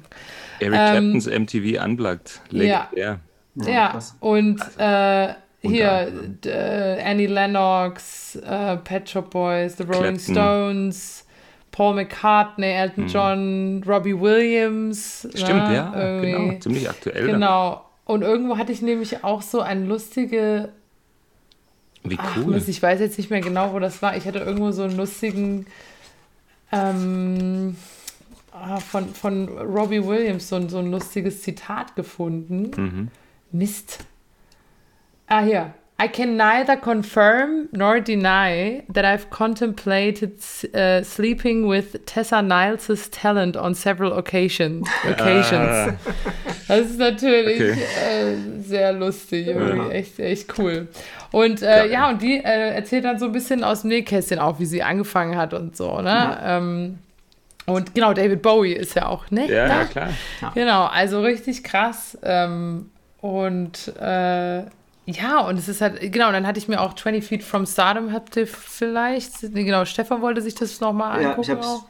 Eric 0.60 0.76
ähm, 0.78 0.92
Clapton's 0.92 1.26
MTV 1.26 1.84
Unplugged. 1.84 2.40
Ja. 2.52 2.88
Ja, 2.96 3.18
ja. 3.56 4.00
und 4.20 4.62
äh, 4.78 5.34
hier, 5.62 6.12
äh, 6.46 7.02
Annie 7.04 7.28
Lennox, 7.28 8.36
äh, 8.36 8.78
Pet 8.78 9.10
Shop 9.10 9.30
Boys, 9.30 9.78
The 9.78 9.84
Rolling 9.84 10.18
Clapton. 10.18 10.34
Stones, 10.34 11.26
Paul 11.72 11.96
McCartney, 11.96 12.66
Elton 12.66 13.04
mhm. 13.04 13.10
John, 13.10 13.84
Robbie 13.88 14.20
Williams. 14.20 15.28
Stimmt, 15.34 15.70
ne? 15.70 15.76
ja, 15.76 15.94
Irgendwie. 15.96 16.32
genau, 16.32 16.60
ziemlich 16.60 16.90
aktuell. 16.90 17.28
Genau. 17.28 17.72
Dann. 17.76 17.82
Und 18.16 18.22
irgendwo 18.24 18.58
hatte 18.58 18.72
ich 18.72 18.82
nämlich 18.82 19.24
auch 19.24 19.42
so 19.42 19.62
ein 19.62 19.88
lustige. 19.88 20.70
Wie 22.04 22.18
cool. 22.36 22.60
Ach, 22.60 22.68
ich 22.68 22.82
weiß 22.82 23.00
jetzt 23.00 23.18
nicht 23.18 23.30
mehr 23.30 23.42
genau, 23.42 23.74
wo 23.74 23.80
das 23.80 24.02
war. 24.02 24.18
Ich 24.18 24.26
hatte 24.26 24.40
irgendwo 24.40 24.72
so 24.72 24.84
einen 24.84 24.98
lustigen. 24.98 25.68
Ähm, 26.72 27.76
ah, 28.52 28.80
von, 28.80 29.14
von 29.14 29.48
Robbie 29.48 30.04
Williams 30.06 30.50
so, 30.50 30.68
so 30.68 30.80
ein 30.80 30.90
lustiges 30.90 31.44
Zitat 31.44 31.96
gefunden. 31.96 32.72
Mhm. 32.76 33.08
Mist. 33.52 34.00
Ah, 35.32 35.44
hier. 35.44 35.74
I 35.98 36.10
can 36.10 36.36
neither 36.36 36.76
confirm 36.76 37.70
nor 37.72 38.02
deny 38.02 38.84
that 38.90 39.06
I've 39.06 39.30
contemplated 39.30 40.34
uh, 40.74 41.04
sleeping 41.04 41.68
with 41.68 42.06
Tessa 42.06 42.42
Niles' 42.42 43.08
talent 43.12 43.56
on 43.56 43.74
several 43.74 44.12
occasion, 44.12 44.84
occasions. 45.08 45.54
Ah. 45.54 45.94
Das 46.68 46.90
ist 46.90 47.00
natürlich 47.00 47.62
okay. 47.62 47.78
äh, 48.10 48.62
sehr 48.62 48.92
lustig, 48.92 49.48
ja. 49.48 49.90
echt, 49.90 50.20
echt 50.20 50.58
cool. 50.58 50.90
Und 51.32 51.62
äh, 51.62 51.90
ja, 51.90 52.10
und 52.10 52.22
die 52.22 52.40
äh, 52.44 52.76
erzählt 52.76 53.06
dann 53.06 53.18
so 53.18 53.28
ein 53.28 53.32
bisschen 53.32 53.64
aus 53.64 53.84
dem 53.84 53.90
Nähkästchen 53.92 54.40
auch, 54.40 54.60
wie 54.60 54.66
sie 54.66 54.84
angefangen 54.84 55.38
hat 55.38 55.54
und 55.54 55.78
so, 55.78 56.02
ne? 56.02 56.10
Ja. 56.10 56.58
Ähm, 56.58 57.00
und 57.68 57.96
genau, 57.96 58.14
David 58.14 58.42
Bowie 58.42 58.74
ist 58.74 58.96
ja 58.96 59.06
auch, 59.06 59.32
ne? 59.32 59.48
Ja, 59.48 59.68
ja 59.68 59.86
klar. 59.86 60.10
Genau, 60.56 60.88
also 60.88 61.22
richtig 61.22 61.64
krass. 61.64 62.18
Ähm, 62.22 62.90
und 63.22 63.94
äh, 63.98 64.64
ja, 65.06 65.40
und 65.40 65.58
es 65.58 65.68
ist 65.68 65.82
halt, 65.82 66.00
genau, 66.12 66.32
dann 66.32 66.46
hatte 66.46 66.60
ich 66.60 66.68
mir 66.68 66.80
auch 66.80 66.94
20 66.94 67.24
Feet 67.24 67.44
from 67.44 67.66
Stardom, 67.66 68.14
habt 68.14 68.36
ihr 68.38 68.48
vielleicht, 68.48 69.42
genau, 69.54 69.86
Stefan 69.86 70.22
wollte 70.22 70.42
sich 70.42 70.56
das 70.56 70.80
nochmal 70.80 71.26
angucken. 71.26 71.50
Ja, 71.50 71.60
ich 71.60 71.66
hab's 71.66 71.86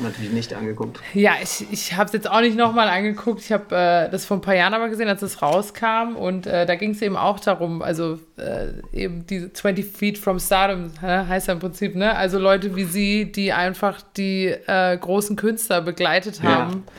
natürlich 0.00 0.32
nicht 0.32 0.54
angeguckt. 0.54 1.00
Ja, 1.14 1.32
ich, 1.42 1.66
ich 1.70 1.94
habe 1.94 2.06
es 2.06 2.12
jetzt 2.12 2.30
auch 2.30 2.40
nicht 2.40 2.56
nochmal 2.56 2.88
angeguckt. 2.88 3.40
Ich 3.40 3.52
habe 3.52 3.74
äh, 3.74 4.10
das 4.10 4.24
vor 4.26 4.36
ein 4.36 4.40
paar 4.40 4.54
Jahren 4.54 4.74
aber 4.74 4.88
gesehen, 4.88 5.08
als 5.08 5.22
es 5.22 5.42
rauskam. 5.42 6.16
Und 6.16 6.46
äh, 6.46 6.66
da 6.66 6.74
ging 6.76 6.90
es 6.90 7.02
eben 7.02 7.16
auch 7.16 7.40
darum, 7.40 7.82
also 7.82 8.18
äh, 8.36 8.68
eben 8.92 9.26
diese 9.26 9.52
20 9.52 9.86
Feet 9.86 10.18
from 10.18 10.38
Stardom 10.38 10.90
heißt 11.00 11.48
ja 11.48 11.54
im 11.54 11.60
Prinzip, 11.60 11.94
ne? 11.94 12.14
Also 12.14 12.38
Leute 12.38 12.76
wie 12.76 12.84
sie, 12.84 13.32
die 13.32 13.52
einfach 13.52 14.00
die 14.16 14.46
äh, 14.46 14.96
großen 14.96 15.36
Künstler 15.36 15.80
begleitet 15.80 16.42
haben. 16.42 16.84
Ja 16.86 16.92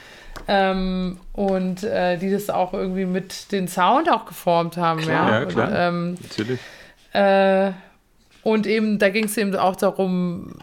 ähm, 0.47 1.19
und 1.33 1.83
äh, 1.83 2.17
die 2.17 2.31
das 2.31 2.49
auch 2.49 2.73
irgendwie 2.73 3.05
mit 3.05 3.51
den 3.51 3.67
Sound 3.67 4.09
auch 4.11 4.25
geformt 4.25 4.77
haben. 4.77 5.01
Klar, 5.01 5.31
ja, 5.31 5.39
ja 5.39 5.45
klar. 5.45 5.67
Und, 5.67 5.75
ähm, 5.75 6.17
Natürlich. 6.21 6.59
Äh, 7.13 7.71
und 8.43 8.67
eben, 8.67 8.99
da 8.99 9.09
ging 9.09 9.25
es 9.25 9.37
eben 9.37 9.55
auch 9.55 9.75
darum, 9.75 10.53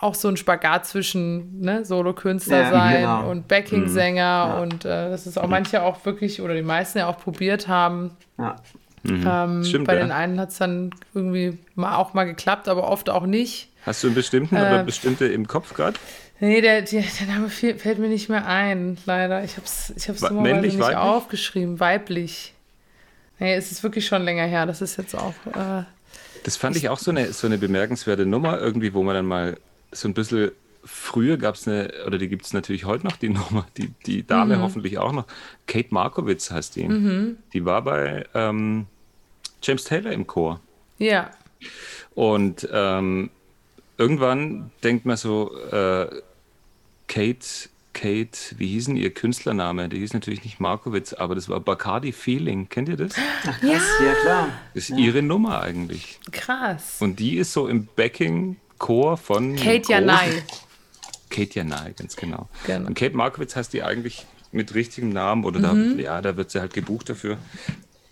auch 0.00 0.14
so 0.14 0.28
ein 0.28 0.36
Spagat 0.36 0.86
zwischen 0.86 1.60
ne, 1.60 1.84
Solo-Künstler 1.84 2.62
ja, 2.62 2.70
sein 2.70 3.00
genau. 3.02 3.30
und 3.30 3.48
Backing-Sänger 3.48 4.20
ja. 4.20 4.58
und 4.58 4.84
äh, 4.84 5.10
das 5.10 5.26
ist 5.26 5.38
auch 5.38 5.44
mhm. 5.44 5.50
manche 5.50 5.82
auch 5.82 6.04
wirklich 6.06 6.40
oder 6.40 6.54
die 6.54 6.62
meisten 6.62 6.98
ja 6.98 7.06
auch 7.06 7.18
probiert 7.18 7.68
haben. 7.68 8.12
Ja. 8.38 8.56
Mhm. 9.02 9.24
Ähm, 9.26 9.64
Stimmt, 9.64 9.86
bei 9.86 9.94
ja. 9.94 10.02
den 10.02 10.12
einen 10.12 10.40
hat 10.40 10.50
es 10.50 10.58
dann 10.58 10.90
irgendwie 11.14 11.58
mal 11.74 11.96
auch 11.96 12.14
mal 12.14 12.24
geklappt, 12.24 12.68
aber 12.68 12.88
oft 12.88 13.10
auch 13.10 13.26
nicht. 13.26 13.68
Hast 13.84 14.02
du 14.02 14.08
einen 14.08 14.14
bestimmten 14.14 14.56
äh, 14.56 14.60
oder 14.60 14.84
bestimmte 14.84 15.26
im 15.26 15.46
Kopf 15.46 15.74
gerade? 15.74 15.98
Nee, 16.40 16.62
der, 16.62 16.82
der, 16.82 17.02
der 17.02 17.26
Name 17.26 17.50
fällt 17.50 17.98
mir 17.98 18.08
nicht 18.08 18.30
mehr 18.30 18.46
ein, 18.46 18.96
leider. 19.04 19.44
Ich 19.44 19.56
habe 19.56 19.66
es 19.66 19.92
ich 19.94 20.08
hab's 20.08 20.22
männlich, 20.30 20.74
nicht 20.74 20.82
weiblich? 20.82 20.96
aufgeschrieben. 20.96 21.80
Weiblich. 21.80 22.54
Nee, 23.38 23.54
es 23.54 23.70
ist 23.70 23.82
wirklich 23.82 24.06
schon 24.06 24.22
länger 24.22 24.46
her. 24.46 24.64
Das 24.64 24.80
ist 24.80 24.96
jetzt 24.96 25.14
auch. 25.14 25.34
Äh, 25.54 25.84
das 26.44 26.56
fand 26.56 26.76
ich, 26.76 26.84
ich 26.84 26.88
auch 26.88 26.98
so 26.98 27.10
eine, 27.10 27.32
so 27.34 27.46
eine 27.46 27.58
bemerkenswerte 27.58 28.24
Nummer, 28.24 28.58
irgendwie, 28.58 28.94
wo 28.94 29.02
man 29.02 29.14
dann 29.14 29.26
mal 29.26 29.58
so 29.92 30.08
ein 30.08 30.14
bisschen. 30.14 30.52
Früher 30.82 31.36
gab 31.36 31.56
es 31.56 31.68
eine, 31.68 31.92
oder 32.06 32.16
die 32.16 32.28
gibt 32.28 32.46
es 32.46 32.54
natürlich 32.54 32.86
heute 32.86 33.04
noch, 33.04 33.16
die 33.16 33.28
Nummer, 33.30 33.66
die, 33.76 33.92
die 34.06 34.26
Dame 34.26 34.56
mhm. 34.56 34.62
hoffentlich 34.62 34.96
auch 34.96 35.12
noch. 35.12 35.26
Kate 35.66 35.88
Markowitz 35.90 36.50
heißt 36.50 36.76
die. 36.76 36.88
Mhm. 36.88 37.36
Die 37.52 37.66
war 37.66 37.82
bei 37.82 38.24
ähm, 38.32 38.86
James 39.62 39.84
Taylor 39.84 40.12
im 40.12 40.26
Chor. 40.26 40.58
Ja. 40.96 41.30
Und 42.14 42.66
ähm, 42.72 43.28
irgendwann 43.98 44.70
denkt 44.82 45.04
man 45.04 45.18
so, 45.18 45.54
äh, 45.70 46.08
Kate, 47.10 47.68
Kate, 47.92 48.38
wie 48.56 48.68
hieß 48.68 48.84
denn 48.84 48.96
ihr 48.96 49.12
Künstlername? 49.12 49.88
Der 49.88 49.98
hieß 49.98 50.14
natürlich 50.14 50.44
nicht 50.44 50.60
Markowitz, 50.60 51.12
aber 51.12 51.34
das 51.34 51.48
war 51.48 51.58
Bacardi 51.58 52.12
Feeling. 52.12 52.68
Kennt 52.68 52.88
ihr 52.88 52.96
das? 52.96 53.14
Ach, 53.16 53.58
krass, 53.58 53.82
ja, 53.98 54.06
ja 54.06 54.14
klar. 54.14 54.48
Das 54.74 54.84
ist 54.84 54.90
ja. 54.90 54.96
ihre 54.96 55.20
Nummer 55.20 55.60
eigentlich. 55.60 56.20
Krass. 56.30 56.98
Und 57.00 57.18
die 57.18 57.36
ist 57.36 57.52
so 57.52 57.66
im 57.66 57.88
Backing-Chor 57.96 59.16
von. 59.16 59.56
Kate 59.56 59.90
Janai. 59.90 60.40
Kate 61.30 61.50
Janai, 61.52 61.94
ganz 61.98 62.14
genau. 62.14 62.48
genau. 62.64 62.86
Und 62.86 62.94
Kate 62.94 63.16
Markowitz 63.16 63.56
heißt 63.56 63.72
die 63.72 63.82
eigentlich 63.82 64.24
mit 64.52 64.74
richtigem 64.74 65.08
Namen 65.10 65.44
oder 65.44 65.58
mhm. 65.58 65.96
da, 65.96 66.02
ja, 66.02 66.22
da 66.22 66.36
wird 66.36 66.52
sie 66.52 66.60
halt 66.60 66.74
gebucht 66.74 67.08
dafür. 67.08 67.38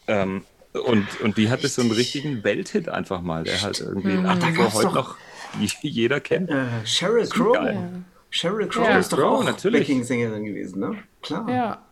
Ähm, 0.09 0.43
und, 0.73 1.21
und 1.21 1.37
die 1.37 1.51
hatte 1.51 1.69
so 1.69 1.83
einen 1.83 1.93
richtigen 1.93 2.43
Welthit 2.43 2.89
einfach 2.89 3.23
mal, 3.23 3.45
der 3.45 3.63
halt 3.63 3.79
irgendwie 3.79 4.17
mhm. 4.17 4.25
nach 4.25 4.45
wie 4.45 4.55
vor 4.55 4.73
heute 4.75 4.93
noch 4.93 5.17
jeder 5.83 6.19
kennt. 6.19 6.51
Äh, 6.51 6.67
Sheryl 6.85 7.29
Crow. 7.29 7.55
Ja. 7.55 7.91
Sheryl 8.31 8.69
Crow 8.69 8.87
ja. 8.87 8.99
ist 8.99 9.13
doch 9.13 9.19
Crow, 9.19 9.49
auch 9.49 9.63
Backing-Sängerin 9.63 10.45
gewesen, 10.45 10.81
ne? 10.81 10.99
Klar. 11.23 11.49
Ja. 11.49 11.83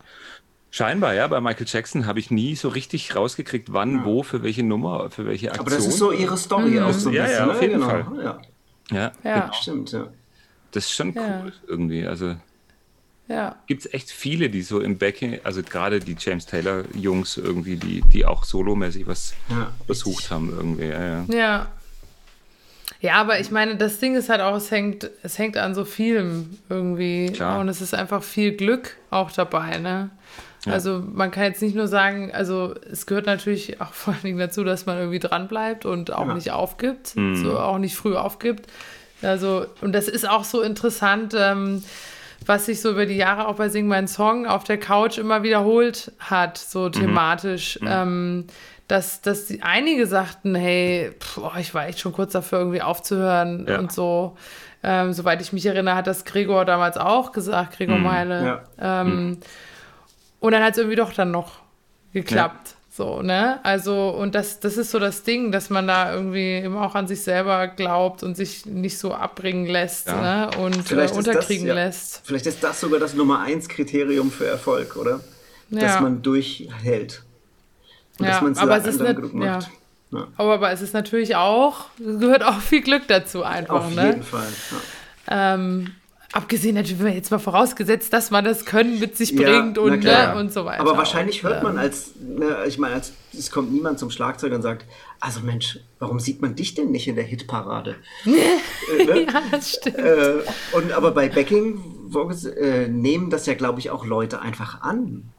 Scheinbar, 0.69 1.13
ja. 1.13 1.27
Bei 1.27 1.41
Michael 1.41 1.65
Jackson 1.67 2.05
habe 2.05 2.19
ich 2.19 2.29
nie 2.29 2.55
so 2.55 2.69
richtig 2.69 3.15
rausgekriegt, 3.15 3.73
wann, 3.73 3.97
ja. 3.97 4.05
wo, 4.05 4.23
für 4.23 4.43
welche 4.43 4.63
Nummer, 4.63 5.09
für 5.09 5.25
welche 5.25 5.49
Aktion. 5.49 5.67
Aber 5.67 5.75
das 5.75 5.85
ist 5.87 5.97
so 5.97 6.11
ihre 6.11 6.37
Story 6.37 6.71
mhm. 6.71 6.83
auch 6.83 6.93
so 6.93 7.09
ein 7.09 7.15
ja, 7.15 7.23
bisschen. 7.23 7.47
Ja, 7.47 7.53
auf 7.53 7.61
jeden 7.61 7.73
genau. 7.73 7.89
Fall. 7.89 8.05
Ja. 8.23 8.41
Ja, 8.91 9.11
ja. 9.23 9.39
Genau. 9.41 9.53
stimmt, 9.53 9.91
ja. 9.91 10.07
Das 10.71 10.85
ist 10.85 10.91
schon 10.91 11.17
cool 11.17 11.53
irgendwie. 11.67 12.05
Also 12.05 12.35
ja. 13.27 13.55
gibt 13.67 13.85
es 13.85 13.93
echt 13.93 14.11
viele, 14.11 14.49
die 14.49 14.61
so 14.61 14.79
im 14.79 14.97
Backing, 14.97 15.39
also 15.43 15.63
gerade 15.63 15.99
die 15.99 16.15
James 16.17 16.45
Taylor-Jungs 16.45 17.37
irgendwie, 17.37 17.77
die, 17.77 18.01
die 18.01 18.25
auch 18.25 18.43
solomäßig 18.43 19.07
was 19.07 19.33
ja. 19.49 19.71
versucht 19.85 20.29
haben 20.29 20.53
irgendwie. 20.55 20.89
Ja, 21.35 21.67
ja. 23.01 23.15
aber 23.15 23.39
ich 23.39 23.51
meine, 23.51 23.75
das 23.75 23.99
Ding 23.99 24.15
ist 24.15 24.29
halt 24.29 24.41
auch, 24.41 24.55
es 24.55 24.71
hängt, 24.71 25.09
es 25.23 25.37
hängt 25.37 25.57
an 25.57 25.75
so 25.75 25.85
vielem 25.85 26.57
irgendwie. 26.69 27.31
Klar. 27.31 27.59
Und 27.59 27.69
es 27.69 27.81
ist 27.81 27.93
einfach 27.93 28.23
viel 28.23 28.53
Glück 28.53 28.97
auch 29.09 29.31
dabei, 29.31 29.77
ne? 29.77 30.09
Ja. 30.65 30.73
Also 30.73 31.03
man 31.13 31.31
kann 31.31 31.43
jetzt 31.43 31.61
nicht 31.61 31.75
nur 31.75 31.87
sagen, 31.87 32.31
also 32.33 32.73
es 32.91 33.05
gehört 33.05 33.25
natürlich 33.25 33.79
auch 33.79 33.93
vor 33.93 34.13
allen 34.13 34.23
Dingen 34.23 34.39
dazu, 34.39 34.63
dass 34.63 34.85
man 34.85 34.97
irgendwie 34.97 35.19
dranbleibt 35.19 35.85
und 35.85 36.11
auch 36.13 36.27
ja. 36.27 36.33
nicht 36.33 36.51
aufgibt, 36.51 37.15
mhm. 37.15 37.35
so 37.35 37.59
auch 37.59 37.77
nicht 37.77 37.95
früh 37.95 38.15
aufgibt. 38.15 38.67
Also, 39.21 39.65
und 39.81 39.93
das 39.93 40.07
ist 40.07 40.29
auch 40.29 40.43
so 40.43 40.61
interessant, 40.61 41.33
ähm, 41.35 41.83
was 42.45 42.67
sich 42.67 42.81
so 42.81 42.91
über 42.91 43.05
die 43.05 43.15
Jahre 43.15 43.47
auch 43.47 43.55
bei 43.55 43.69
Sing 43.69 43.87
Mein 43.87 44.07
Song 44.07 44.45
auf 44.45 44.63
der 44.63 44.77
Couch 44.77 45.17
immer 45.17 45.43
wiederholt 45.43 46.11
hat, 46.19 46.57
so 46.57 46.85
mhm. 46.85 46.91
thematisch. 46.91 47.79
Mhm. 47.81 47.87
Ähm, 47.89 48.45
dass, 48.87 49.21
dass 49.21 49.47
die, 49.47 49.61
einige 49.63 50.07
sagten, 50.07 50.55
hey, 50.55 51.11
pff, 51.19 51.39
oh, 51.39 51.51
ich 51.59 51.73
war 51.73 51.87
echt 51.87 51.99
schon 51.99 52.13
kurz 52.13 52.31
dafür, 52.31 52.59
irgendwie 52.59 52.81
aufzuhören 52.81 53.65
ja. 53.67 53.79
und 53.79 53.91
so. 53.91 54.37
Ähm, 54.83 55.11
soweit 55.13 55.41
ich 55.41 55.51
mich 55.53 55.65
erinnere, 55.65 55.95
hat 55.95 56.07
das 56.07 56.23
Gregor 56.23 56.63
damals 56.63 56.97
auch 56.97 57.31
gesagt, 57.31 57.77
Gregor 57.77 57.97
mhm. 57.97 58.03
Meile. 58.03 58.45
Ja. 58.79 59.01
Ähm, 59.01 59.07
mhm. 59.07 59.37
Und 60.39 60.51
dann 60.51 60.63
hat 60.63 60.73
es 60.73 60.77
irgendwie 60.77 60.95
doch 60.95 61.13
dann 61.13 61.31
noch 61.31 61.59
geklappt. 62.13 62.69
Ja. 62.69 62.73
So, 62.89 63.21
ne? 63.21 63.59
Also, 63.63 64.09
und 64.09 64.33
das, 64.33 64.59
das 64.59 64.77
ist 64.77 64.89
so 64.89 64.97
das 64.97 65.21
Ding, 65.21 65.51
dass 65.51 65.69
man 65.69 65.87
da 65.87 66.13
irgendwie 66.15 66.57
immer 66.57 66.81
auch 66.81 66.95
an 66.95 67.07
sich 67.07 67.21
selber 67.21 67.67
glaubt 67.67 68.23
und 68.23 68.35
sich 68.35 68.65
nicht 68.65 68.97
so 68.97 69.13
abbringen 69.13 69.67
lässt 69.67 70.07
ja. 70.07 70.49
ne? 70.49 70.57
und 70.57 70.91
äh, 70.91 71.07
unterkriegen 71.11 71.67
das, 71.67 71.75
lässt. 71.75 72.21
Vielleicht 72.23 72.47
ist 72.47 72.63
das 72.63 72.79
sogar 72.79 72.99
das 72.99 73.13
Nummer 73.13 73.41
eins 73.41 73.69
Kriterium 73.69 74.31
für 74.31 74.47
Erfolg, 74.47 74.95
oder? 74.95 75.19
Dass 75.69 75.99
man 75.99 76.21
durchhält. 76.23 77.23
Und 78.19 78.25
ja, 78.25 78.31
dass 78.31 78.41
man 78.41 78.51
es 78.53 78.57
aber 78.57 78.77
es 78.77 78.85
ist 78.85 79.01
nicht, 79.01 79.15
genug 79.15 79.33
macht. 79.33 79.69
Ja. 80.11 80.27
Aber, 80.37 80.53
aber 80.53 80.71
es 80.71 80.81
ist 80.81 80.93
natürlich 80.93 81.35
auch, 81.35 81.85
gehört 81.97 82.43
auch 82.43 82.59
viel 82.59 82.81
Glück 82.81 83.03
dazu 83.07 83.43
einfach. 83.43 83.85
Auf 83.85 83.95
ne? 83.95 84.07
jeden 84.07 84.23
Fall. 84.23 84.47
Ähm, 85.27 85.91
Abgesehen 86.33 86.75
natürlich, 86.75 87.15
jetzt 87.15 87.31
mal 87.31 87.39
vorausgesetzt, 87.39 88.11
dass 88.11 88.31
man 88.31 88.43
das 88.43 88.65
Können 88.65 88.99
mit 88.99 89.15
sich 89.15 89.33
bringt 89.33 89.77
ja, 89.77 89.83
und, 89.83 90.03
ne, 90.03 90.35
und 90.35 90.51
so 90.51 90.65
weiter. 90.65 90.81
Aber 90.81 90.97
wahrscheinlich 90.97 91.41
hört 91.41 91.63
man 91.63 91.77
als, 91.77 92.11
ne, 92.19 92.65
ich 92.67 92.77
meine, 92.77 92.95
als, 92.95 93.13
es 93.31 93.49
kommt 93.49 93.71
niemand 93.71 93.97
zum 93.97 94.09
Schlagzeug 94.09 94.51
und 94.51 94.61
sagt, 94.61 94.85
also 95.21 95.39
Mensch, 95.39 95.79
warum 95.99 96.19
sieht 96.19 96.41
man 96.41 96.53
dich 96.53 96.75
denn 96.75 96.91
nicht 96.91 97.07
in 97.07 97.15
der 97.15 97.23
Hitparade? 97.23 97.95
äh, 98.25 99.05
ne? 99.05 99.21
Ja, 99.21 99.41
das 99.51 99.77
stimmt. 99.77 99.97
Äh, 99.97 100.33
und 100.73 100.91
aber 100.91 101.11
bei 101.11 101.29
Backing 101.29 101.81
äh, 102.59 102.87
nehmen 102.89 103.29
das 103.29 103.45
ja, 103.45 103.53
glaube 103.53 103.79
ich, 103.79 103.89
auch 103.89 104.05
Leute 104.05 104.41
einfach 104.41 104.81
an. 104.81 105.29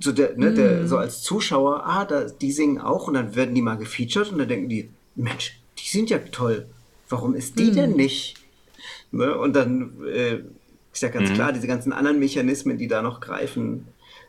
So, 0.00 0.12
der, 0.12 0.36
ne, 0.36 0.50
mm. 0.50 0.54
der, 0.54 0.86
so 0.86 0.96
als 0.96 1.22
Zuschauer, 1.22 1.84
ah, 1.84 2.04
da, 2.04 2.24
die 2.24 2.52
singen 2.52 2.78
auch 2.78 3.08
und 3.08 3.14
dann 3.14 3.34
werden 3.34 3.54
die 3.54 3.62
mal 3.62 3.76
gefeatured 3.76 4.32
und 4.32 4.38
dann 4.38 4.48
denken 4.48 4.68
die, 4.68 4.90
Mensch, 5.16 5.60
die 5.78 5.88
sind 5.88 6.10
ja 6.10 6.18
toll. 6.18 6.66
Warum 7.08 7.34
ist 7.34 7.58
die 7.58 7.70
mm. 7.70 7.74
denn 7.74 7.96
nicht? 7.96 8.36
Ne? 9.10 9.36
Und 9.36 9.56
dann 9.56 9.92
äh, 10.06 10.40
ist 10.92 11.02
ja 11.02 11.08
ganz 11.08 11.30
mhm. 11.30 11.34
klar, 11.34 11.52
diese 11.52 11.66
ganzen 11.66 11.92
anderen 11.92 12.18
Mechanismen, 12.18 12.78
die 12.78 12.88
da 12.88 13.02
noch 13.02 13.20
greifen, 13.20 13.86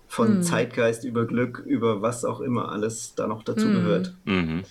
von 0.08 0.38
mhm. 0.38 0.44
Zeitgeist 0.44 1.04
über 1.04 1.26
Glück, 1.26 1.64
über 1.66 2.02
was 2.02 2.26
auch 2.26 2.41
immer 2.41 2.72
alles 2.72 3.14
da 3.16 3.28
noch 3.28 3.44
dazu 3.44 3.68
mhm. 3.68 3.74
gehört. 3.74 4.14
Mhm. 4.26 4.64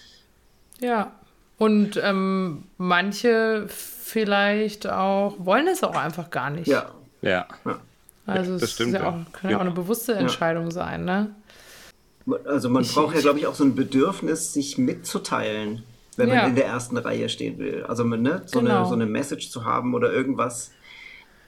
Ja. 0.80 1.12
Und 1.58 2.00
ähm, 2.02 2.64
manche 2.76 3.66
vielleicht 3.68 4.88
auch 4.88 5.36
wollen 5.38 5.66
es 5.66 5.82
auch 5.82 5.96
einfach 5.96 6.30
gar 6.30 6.50
nicht. 6.50 6.68
Ja. 6.68 6.92
Ja. 7.20 7.46
ja. 7.64 7.80
Also 8.28 8.52
ja, 8.52 8.58
das 8.58 8.72
stimmt, 8.72 8.94
ja 8.94 9.08
auch, 9.08 9.32
kann 9.32 9.50
ja. 9.50 9.56
auch 9.56 9.62
eine 9.62 9.70
bewusste 9.70 10.14
Entscheidung 10.14 10.70
sein, 10.70 11.04
ne? 11.04 11.34
Also 12.44 12.68
man 12.68 12.82
ich, 12.82 12.94
braucht 12.94 13.14
ja, 13.14 13.20
glaube 13.22 13.38
ich, 13.38 13.46
auch 13.46 13.54
so 13.54 13.64
ein 13.64 13.74
Bedürfnis, 13.74 14.52
sich 14.52 14.76
mitzuteilen 14.76 15.82
wenn 16.18 16.28
ja. 16.28 16.42
man 16.42 16.50
in 16.50 16.56
der 16.56 16.66
ersten 16.66 16.96
Reihe 16.98 17.28
stehen 17.28 17.58
will. 17.58 17.84
Also 17.84 18.04
ne, 18.04 18.42
so, 18.44 18.58
genau. 18.58 18.78
eine, 18.78 18.86
so 18.86 18.94
eine 18.94 19.06
Message 19.06 19.50
zu 19.50 19.64
haben 19.64 19.94
oder 19.94 20.12
irgendwas 20.12 20.72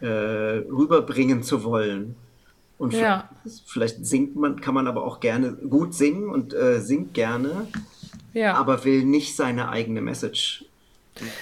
äh, 0.01 0.07
rüberbringen 0.07 1.43
zu 1.43 1.65
wollen. 1.65 2.15
Und 2.79 2.95
ja. 2.95 3.29
vielleicht 3.67 4.07
singt 4.07 4.37
man, 4.37 4.61
kann 4.61 4.73
man 4.73 4.87
aber 4.87 5.05
auch 5.05 5.21
gerne 5.21 5.53
gut 5.53 5.93
singen 5.93 6.31
und 6.31 6.55
äh, 6.55 6.81
singt 6.81 7.13
gerne, 7.13 7.67
ja. 8.33 8.55
aber 8.55 8.85
will 8.85 9.05
nicht 9.05 9.37
seine 9.37 9.69
eigene 9.69 10.01
Message 10.01 10.65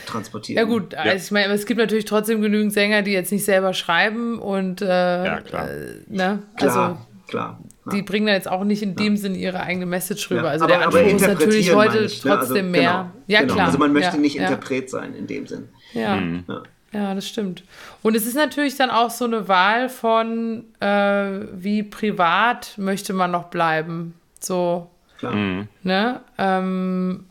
transportieren. 0.06 0.58
Ja 0.58 0.64
gut, 0.64 0.94
also 0.94 1.16
ich 1.16 1.30
meine, 1.30 1.52
es 1.52 1.66
gibt 1.66 1.78
natürlich 1.78 2.04
trotzdem 2.04 2.40
genügend 2.40 2.72
Sänger, 2.72 3.02
die 3.02 3.12
jetzt 3.12 3.32
nicht 3.32 3.44
selber 3.44 3.74
schreiben 3.74 4.38
und 4.38 4.82
äh, 4.82 4.86
ja, 5.24 5.40
klar. 5.40 5.70
Äh, 5.70 6.02
ne? 6.08 6.42
Klar, 6.56 6.76
also, 6.78 6.96
klar 7.28 7.58
die 7.92 8.02
bringen 8.02 8.26
da 8.26 8.32
jetzt 8.32 8.48
auch 8.48 8.64
nicht 8.64 8.82
in 8.82 8.94
dem 8.94 9.14
ja. 9.14 9.20
Sinn 9.20 9.34
ihre 9.34 9.60
eigene 9.60 9.86
Message 9.86 10.30
rüber. 10.30 10.50
also 10.50 10.64
aber, 10.64 10.74
der 10.74 10.86
Anspruch 10.86 11.06
ist 11.06 11.26
natürlich 11.26 11.74
heute 11.74 11.98
ich, 11.98 12.24
ne? 12.24 12.32
trotzdem 12.32 12.66
also, 12.66 12.70
mehr. 12.70 12.90
Genau, 12.90 13.10
ja, 13.26 13.40
genau. 13.40 13.54
klar. 13.54 13.66
Also 13.66 13.78
man 13.78 13.92
möchte 13.92 14.16
ja, 14.16 14.20
nicht 14.20 14.36
Interpret 14.36 14.90
sein 14.90 15.14
in 15.14 15.26
dem 15.26 15.46
Sinn. 15.46 15.68
Ja. 15.92 16.16
Mhm. 16.16 16.44
ja. 16.92 17.14
das 17.14 17.28
stimmt. 17.28 17.64
Und 18.02 18.16
es 18.16 18.26
ist 18.26 18.34
natürlich 18.34 18.76
dann 18.76 18.90
auch 18.90 19.10
so 19.10 19.24
eine 19.24 19.48
Wahl 19.48 19.88
von, 19.88 20.64
äh, 20.80 21.40
wie 21.54 21.82
privat 21.82 22.74
möchte 22.76 23.12
man 23.12 23.30
noch 23.30 23.44
bleiben. 23.44 24.14
So. 24.40 24.90
Klar. 25.18 25.34
Mhm. 25.34 25.68
Ne? 25.82 26.20
Ähm, 26.36 27.24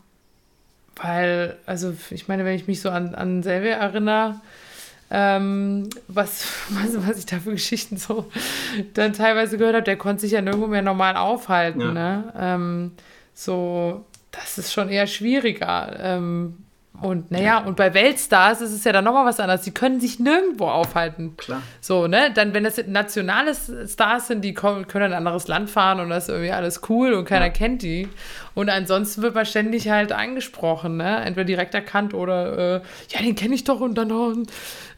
weil, 1.02 1.56
also 1.66 1.94
ich 2.10 2.28
meine, 2.28 2.44
wenn 2.44 2.54
ich 2.54 2.66
mich 2.66 2.80
so 2.80 2.90
an, 2.90 3.14
an 3.14 3.42
selber 3.42 3.68
erinnere, 3.68 4.40
ähm, 5.10 5.88
was, 6.06 6.46
was, 6.70 7.06
was 7.06 7.18
ich 7.18 7.26
da 7.26 7.38
für 7.38 7.52
Geschichten 7.52 7.96
so 7.96 8.30
dann 8.94 9.12
teilweise 9.12 9.58
gehört 9.58 9.74
habe, 9.74 9.84
der 9.84 9.96
konnte 9.96 10.22
sich 10.22 10.32
ja 10.32 10.42
nirgendwo 10.42 10.66
mehr 10.66 10.82
normal 10.82 11.16
aufhalten. 11.16 11.80
Ja. 11.80 11.92
Ne? 11.92 12.32
Ähm, 12.38 12.92
so, 13.34 14.04
das 14.30 14.58
ist 14.58 14.72
schon 14.72 14.88
eher 14.88 15.06
schwieriger. 15.06 15.96
Ähm, 16.00 16.64
und 17.00 17.30
naja, 17.30 17.58
und 17.58 17.76
bei 17.76 17.94
Weltstars 17.94 18.60
ist 18.60 18.72
es 18.72 18.82
ja 18.82 18.92
dann 18.92 19.04
nochmal 19.04 19.24
was 19.24 19.38
anderes. 19.38 19.62
Die 19.62 19.70
können 19.70 20.00
sich 20.00 20.18
nirgendwo 20.18 20.66
aufhalten. 20.66 21.36
Klar. 21.36 21.62
So, 21.80 22.08
ne? 22.08 22.32
Dann, 22.34 22.54
wenn 22.54 22.64
das 22.64 22.76
nationale 22.86 23.52
Stars 23.54 24.26
sind, 24.26 24.42
die 24.42 24.52
kommen, 24.52 24.88
können 24.88 25.06
in 25.06 25.12
ein 25.12 25.18
anderes 25.18 25.46
Land 25.46 25.70
fahren 25.70 26.00
und 26.00 26.10
das 26.10 26.24
ist 26.24 26.30
irgendwie 26.30 26.50
alles 26.50 26.80
cool 26.88 27.12
und 27.12 27.24
keiner 27.24 27.46
ja. 27.46 27.52
kennt 27.52 27.82
die. 27.82 28.08
Und 28.54 28.68
ansonsten 28.68 29.22
wird 29.22 29.36
man 29.36 29.46
ständig 29.46 29.88
halt 29.88 30.10
angesprochen, 30.10 30.96
ne? 30.96 31.18
Entweder 31.24 31.44
direkt 31.44 31.74
erkannt 31.74 32.14
oder, 32.14 32.76
äh, 32.76 32.80
ja, 33.10 33.22
den 33.22 33.36
kenne 33.36 33.54
ich 33.54 33.62
doch 33.62 33.80
und 33.80 33.94
dann 33.94 34.08
noch. 34.08 34.34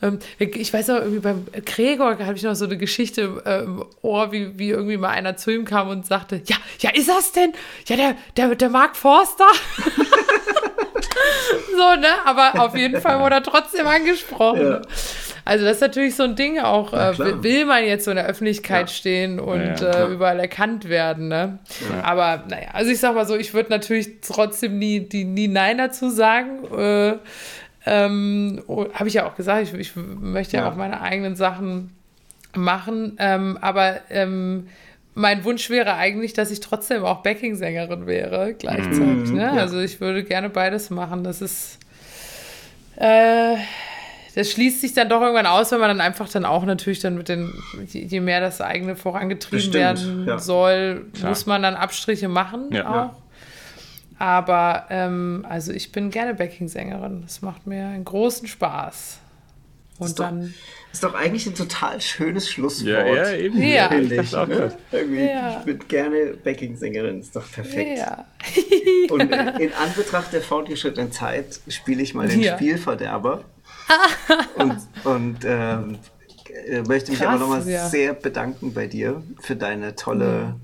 Ähm, 0.00 0.18
ich 0.38 0.72
weiß 0.72 0.88
auch, 0.90 1.00
irgendwie 1.00 1.18
beim 1.18 1.46
Gregor 1.66 2.18
habe 2.18 2.34
ich 2.34 2.42
noch 2.42 2.54
so 2.54 2.64
eine 2.64 2.78
Geschichte 2.78 3.42
äh, 3.44 3.64
im 3.64 3.84
Ohr, 4.00 4.32
wie, 4.32 4.58
wie 4.58 4.70
irgendwie 4.70 4.96
mal 4.96 5.10
einer 5.10 5.36
zu 5.36 5.50
ihm 5.50 5.66
kam 5.66 5.88
und 5.88 6.06
sagte, 6.06 6.40
ja, 6.46 6.56
ja, 6.78 6.90
ist 6.94 7.10
das 7.10 7.32
denn? 7.32 7.52
Ja, 7.86 7.96
der, 7.96 8.16
der, 8.38 8.54
der 8.54 8.70
Mark 8.70 8.96
Forster. 8.96 9.44
so, 11.76 12.00
ne? 12.00 12.08
Aber 12.24 12.60
auf 12.62 12.76
jeden 12.76 13.00
Fall 13.00 13.20
wurde 13.20 13.36
er 13.36 13.42
trotzdem 13.42 13.86
angesprochen. 13.86 14.60
Ja. 14.62 14.82
Also 15.44 15.64
das 15.64 15.76
ist 15.76 15.80
natürlich 15.80 16.14
so 16.14 16.22
ein 16.22 16.36
Ding 16.36 16.60
auch, 16.60 16.92
äh, 16.92 17.42
will 17.42 17.64
man 17.64 17.84
jetzt 17.84 18.04
so 18.04 18.10
in 18.10 18.16
der 18.16 18.26
Öffentlichkeit 18.26 18.88
ja. 18.88 18.94
stehen 18.94 19.40
und 19.40 19.80
ja, 19.80 20.06
äh, 20.06 20.12
überall 20.12 20.38
erkannt 20.38 20.88
werden, 20.88 21.28
ne? 21.28 21.58
Aber 22.02 22.44
naja, 22.48 22.68
also 22.72 22.90
ich 22.90 23.00
sag 23.00 23.14
mal 23.14 23.26
so, 23.26 23.36
ich 23.36 23.54
würde 23.54 23.70
natürlich 23.70 24.20
trotzdem 24.20 24.78
nie, 24.78 25.00
die, 25.00 25.24
nie 25.24 25.48
Nein 25.48 25.78
dazu 25.78 26.10
sagen. 26.10 26.64
Äh, 26.76 27.14
ähm, 27.86 28.62
oh, 28.66 28.86
Habe 28.92 29.08
ich 29.08 29.14
ja 29.14 29.26
auch 29.26 29.34
gesagt, 29.34 29.62
ich, 29.62 29.74
ich 29.74 29.96
möchte 29.96 30.58
ja. 30.58 30.68
auch 30.68 30.76
meine 30.76 31.00
eigenen 31.00 31.34
Sachen 31.34 31.96
machen, 32.54 33.16
ähm, 33.18 33.58
aber 33.60 34.00
ähm, 34.10 34.68
mein 35.14 35.44
Wunsch 35.44 35.70
wäre 35.70 35.94
eigentlich, 35.94 36.32
dass 36.32 36.50
ich 36.50 36.60
trotzdem 36.60 37.04
auch 37.04 37.22
Backing-Sängerin 37.22 38.06
wäre, 38.06 38.54
gleichzeitig. 38.54 39.30
Mm, 39.30 39.34
ne? 39.34 39.42
Ja. 39.42 39.52
Also 39.52 39.80
ich 39.80 40.00
würde 40.00 40.24
gerne 40.24 40.50
beides 40.50 40.90
machen. 40.90 41.24
Das 41.24 41.42
ist. 41.42 41.78
Äh, 42.96 43.56
das 44.34 44.52
schließt 44.52 44.80
sich 44.80 44.94
dann 44.94 45.08
doch 45.08 45.20
irgendwann 45.20 45.46
aus, 45.46 45.72
wenn 45.72 45.80
man 45.80 45.88
dann 45.88 46.00
einfach 46.00 46.28
dann 46.28 46.44
auch 46.44 46.64
natürlich 46.64 47.00
dann 47.00 47.16
mit 47.16 47.28
den, 47.28 47.52
je 47.88 48.20
mehr 48.20 48.40
das 48.40 48.60
eigene 48.60 48.94
vorangetrieben 48.94 49.58
Bestimmt, 49.58 49.74
werden 49.74 50.26
ja. 50.28 50.38
soll, 50.38 51.06
Klar. 51.14 51.30
muss 51.30 51.46
man 51.46 51.62
dann 51.62 51.74
Abstriche 51.74 52.28
machen 52.28 52.68
ja, 52.70 53.08
auch. 53.08 53.16
Aber 54.20 54.84
ähm, 54.90 55.46
also 55.48 55.72
ich 55.72 55.92
bin 55.92 56.10
gerne 56.10 56.34
Backing-Sängerin. 56.34 57.22
Das 57.22 57.42
macht 57.42 57.66
mir 57.66 57.86
einen 57.86 58.04
großen 58.04 58.46
Spaß. 58.46 59.18
Und 59.98 60.18
dann 60.20 60.54
Ist 60.92 61.04
doch 61.04 61.14
eigentlich 61.14 61.46
ein 61.46 61.54
total 61.54 62.00
schönes 62.00 62.50
Schlusswort. 62.50 62.88
Ja, 62.88 63.06
ja 63.06 63.32
eben. 63.32 63.62
Ja. 63.62 63.88
Finde 63.88 64.14
Ich 64.16 64.20
ich. 64.22 64.32
Ne? 64.32 64.72
Irgendwie, 64.90 65.24
Ja. 65.24 65.58
Ich 65.58 65.64
bin 65.64 65.78
gerne 65.86 66.34
Backing-Sängerin, 66.42 67.20
ist 67.20 67.36
doch 67.36 67.50
perfekt. 67.50 67.98
Ja. 67.98 68.24
Und 69.10 69.22
in 69.22 69.72
Anbetracht 69.72 70.32
der 70.32 70.42
fortgeschrittenen 70.42 71.12
Zeit 71.12 71.60
spiele 71.68 72.02
ich 72.02 72.14
mal 72.14 72.26
den 72.26 72.40
Ja. 72.40 72.56
Spielverderber. 72.56 73.44
und 74.56 74.76
und 75.04 75.38
ähm, 75.44 75.98
äh, 76.68 76.82
möchte 76.82 77.10
mich 77.10 77.20
Krass, 77.20 77.28
aber 77.28 77.38
nochmal 77.38 77.68
ja. 77.68 77.88
sehr 77.88 78.14
bedanken 78.14 78.72
bei 78.72 78.86
dir 78.86 79.22
für 79.40 79.56
deine 79.56 79.96
tolle, 79.96 80.56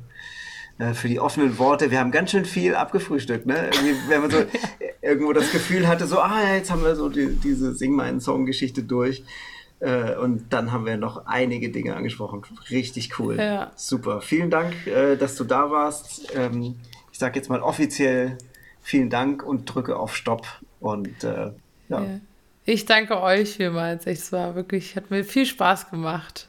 äh, 0.78 0.92
für 0.94 1.08
die 1.08 1.18
offenen 1.18 1.58
Worte. 1.58 1.90
Wir 1.90 1.98
haben 1.98 2.10
ganz 2.10 2.30
schön 2.30 2.44
viel 2.44 2.74
abgefrühstückt, 2.74 3.46
ne? 3.46 3.70
Irgendwie, 3.72 3.96
wenn 4.08 4.20
man 4.20 4.30
so 4.30 4.38
irgendwo 5.02 5.32
das 5.32 5.50
Gefühl 5.50 5.88
hatte, 5.88 6.06
so, 6.06 6.20
ah, 6.20 6.54
jetzt 6.54 6.70
haben 6.70 6.84
wir 6.84 6.94
so 6.96 7.08
die, 7.08 7.36
diese 7.36 7.74
Sing 7.74 7.94
meinen 7.94 8.20
Song-Geschichte 8.20 8.82
durch. 8.82 9.24
Äh, 9.80 10.14
und 10.16 10.52
dann 10.52 10.72
haben 10.72 10.86
wir 10.86 10.96
noch 10.96 11.26
einige 11.26 11.70
Dinge 11.70 11.94
angesprochen. 11.96 12.42
Richtig 12.70 13.18
cool. 13.18 13.36
Ja. 13.36 13.70
Super. 13.76 14.20
Vielen 14.22 14.50
Dank, 14.50 14.74
äh, 14.86 15.16
dass 15.16 15.36
du 15.36 15.44
da 15.44 15.70
warst. 15.70 16.32
Ähm, 16.34 16.76
ich 17.12 17.18
sage 17.18 17.36
jetzt 17.38 17.48
mal 17.50 17.60
offiziell 17.62 18.38
vielen 18.82 19.10
Dank 19.10 19.42
und 19.42 19.66
drücke 19.66 19.96
auf 19.98 20.16
Stopp. 20.16 20.46
Und 20.80 21.24
äh, 21.24 21.50
ja. 21.88 22.02
Ja. 22.02 22.02
Ich 22.64 22.84
danke 22.84 23.20
euch 23.22 23.56
vielmals. 23.56 24.06
Es 24.06 24.32
war 24.32 24.54
wirklich, 24.56 24.96
hat 24.96 25.10
mir 25.10 25.24
viel 25.24 25.46
Spaß 25.46 25.90
gemacht. 25.90 26.48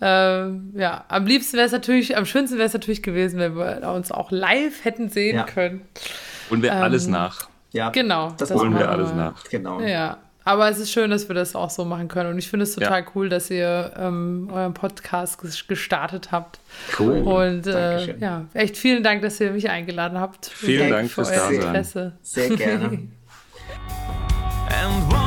Ähm, 0.00 0.72
ja, 0.76 1.04
am 1.08 1.26
liebsten 1.26 1.56
wäre 1.56 1.66
es 1.66 1.72
natürlich, 1.72 2.16
am 2.16 2.26
schönsten 2.26 2.56
wäre 2.56 2.66
es 2.66 2.72
natürlich 2.74 3.02
gewesen, 3.02 3.38
wenn 3.38 3.56
wir 3.56 3.92
uns 3.92 4.10
auch 4.10 4.30
live 4.32 4.84
hätten 4.84 5.08
sehen 5.10 5.36
Ja. 5.36 5.44
können. 5.44 5.82
Und 6.50 6.62
wir 6.62 6.74
alles 6.74 7.06
Ähm, 7.06 7.12
nach. 7.12 7.48
ja, 7.72 7.90
Genau. 7.90 8.32
Das 8.36 8.48
das 8.48 8.58
Holen 8.60 8.74
wir 8.76 8.88
alles 8.90 9.14
nach. 9.14 9.44
Genau. 9.44 9.80
Ja. 9.80 10.18
Aber 10.46 10.68
es 10.68 10.78
ist 10.78 10.92
schön, 10.92 11.10
dass 11.10 11.26
wir 11.28 11.34
das 11.34 11.54
auch 11.56 11.70
so 11.70 11.84
machen 11.86 12.06
können. 12.08 12.30
Und 12.30 12.38
ich 12.38 12.48
finde 12.50 12.64
es 12.64 12.74
total 12.74 13.00
Ja. 13.00 13.06
cool, 13.14 13.28
dass 13.30 13.50
ihr 13.50 13.92
ähm, 13.96 14.50
euren 14.52 14.74
Podcast 14.74 15.40
ges- 15.40 15.66
gestartet 15.66 16.32
habt. 16.32 16.58
Cool. 16.98 17.18
Und 17.22 17.66
äh, 17.66 17.72
Dankeschön. 17.72 18.20
ja, 18.20 18.44
echt 18.52 18.76
vielen 18.76 19.02
Dank, 19.02 19.22
dass 19.22 19.40
ihr 19.40 19.52
mich 19.52 19.70
eingeladen 19.70 20.20
habt. 20.20 20.46
Vielen 20.46 20.90
Dank 20.90 21.08
für 21.08 21.24
fürs 21.24 21.30
euer 21.30 21.36
Dasein. 21.38 21.54
Interesse. 21.54 22.12
Sehr 22.22 22.50
gerne. 22.50 22.98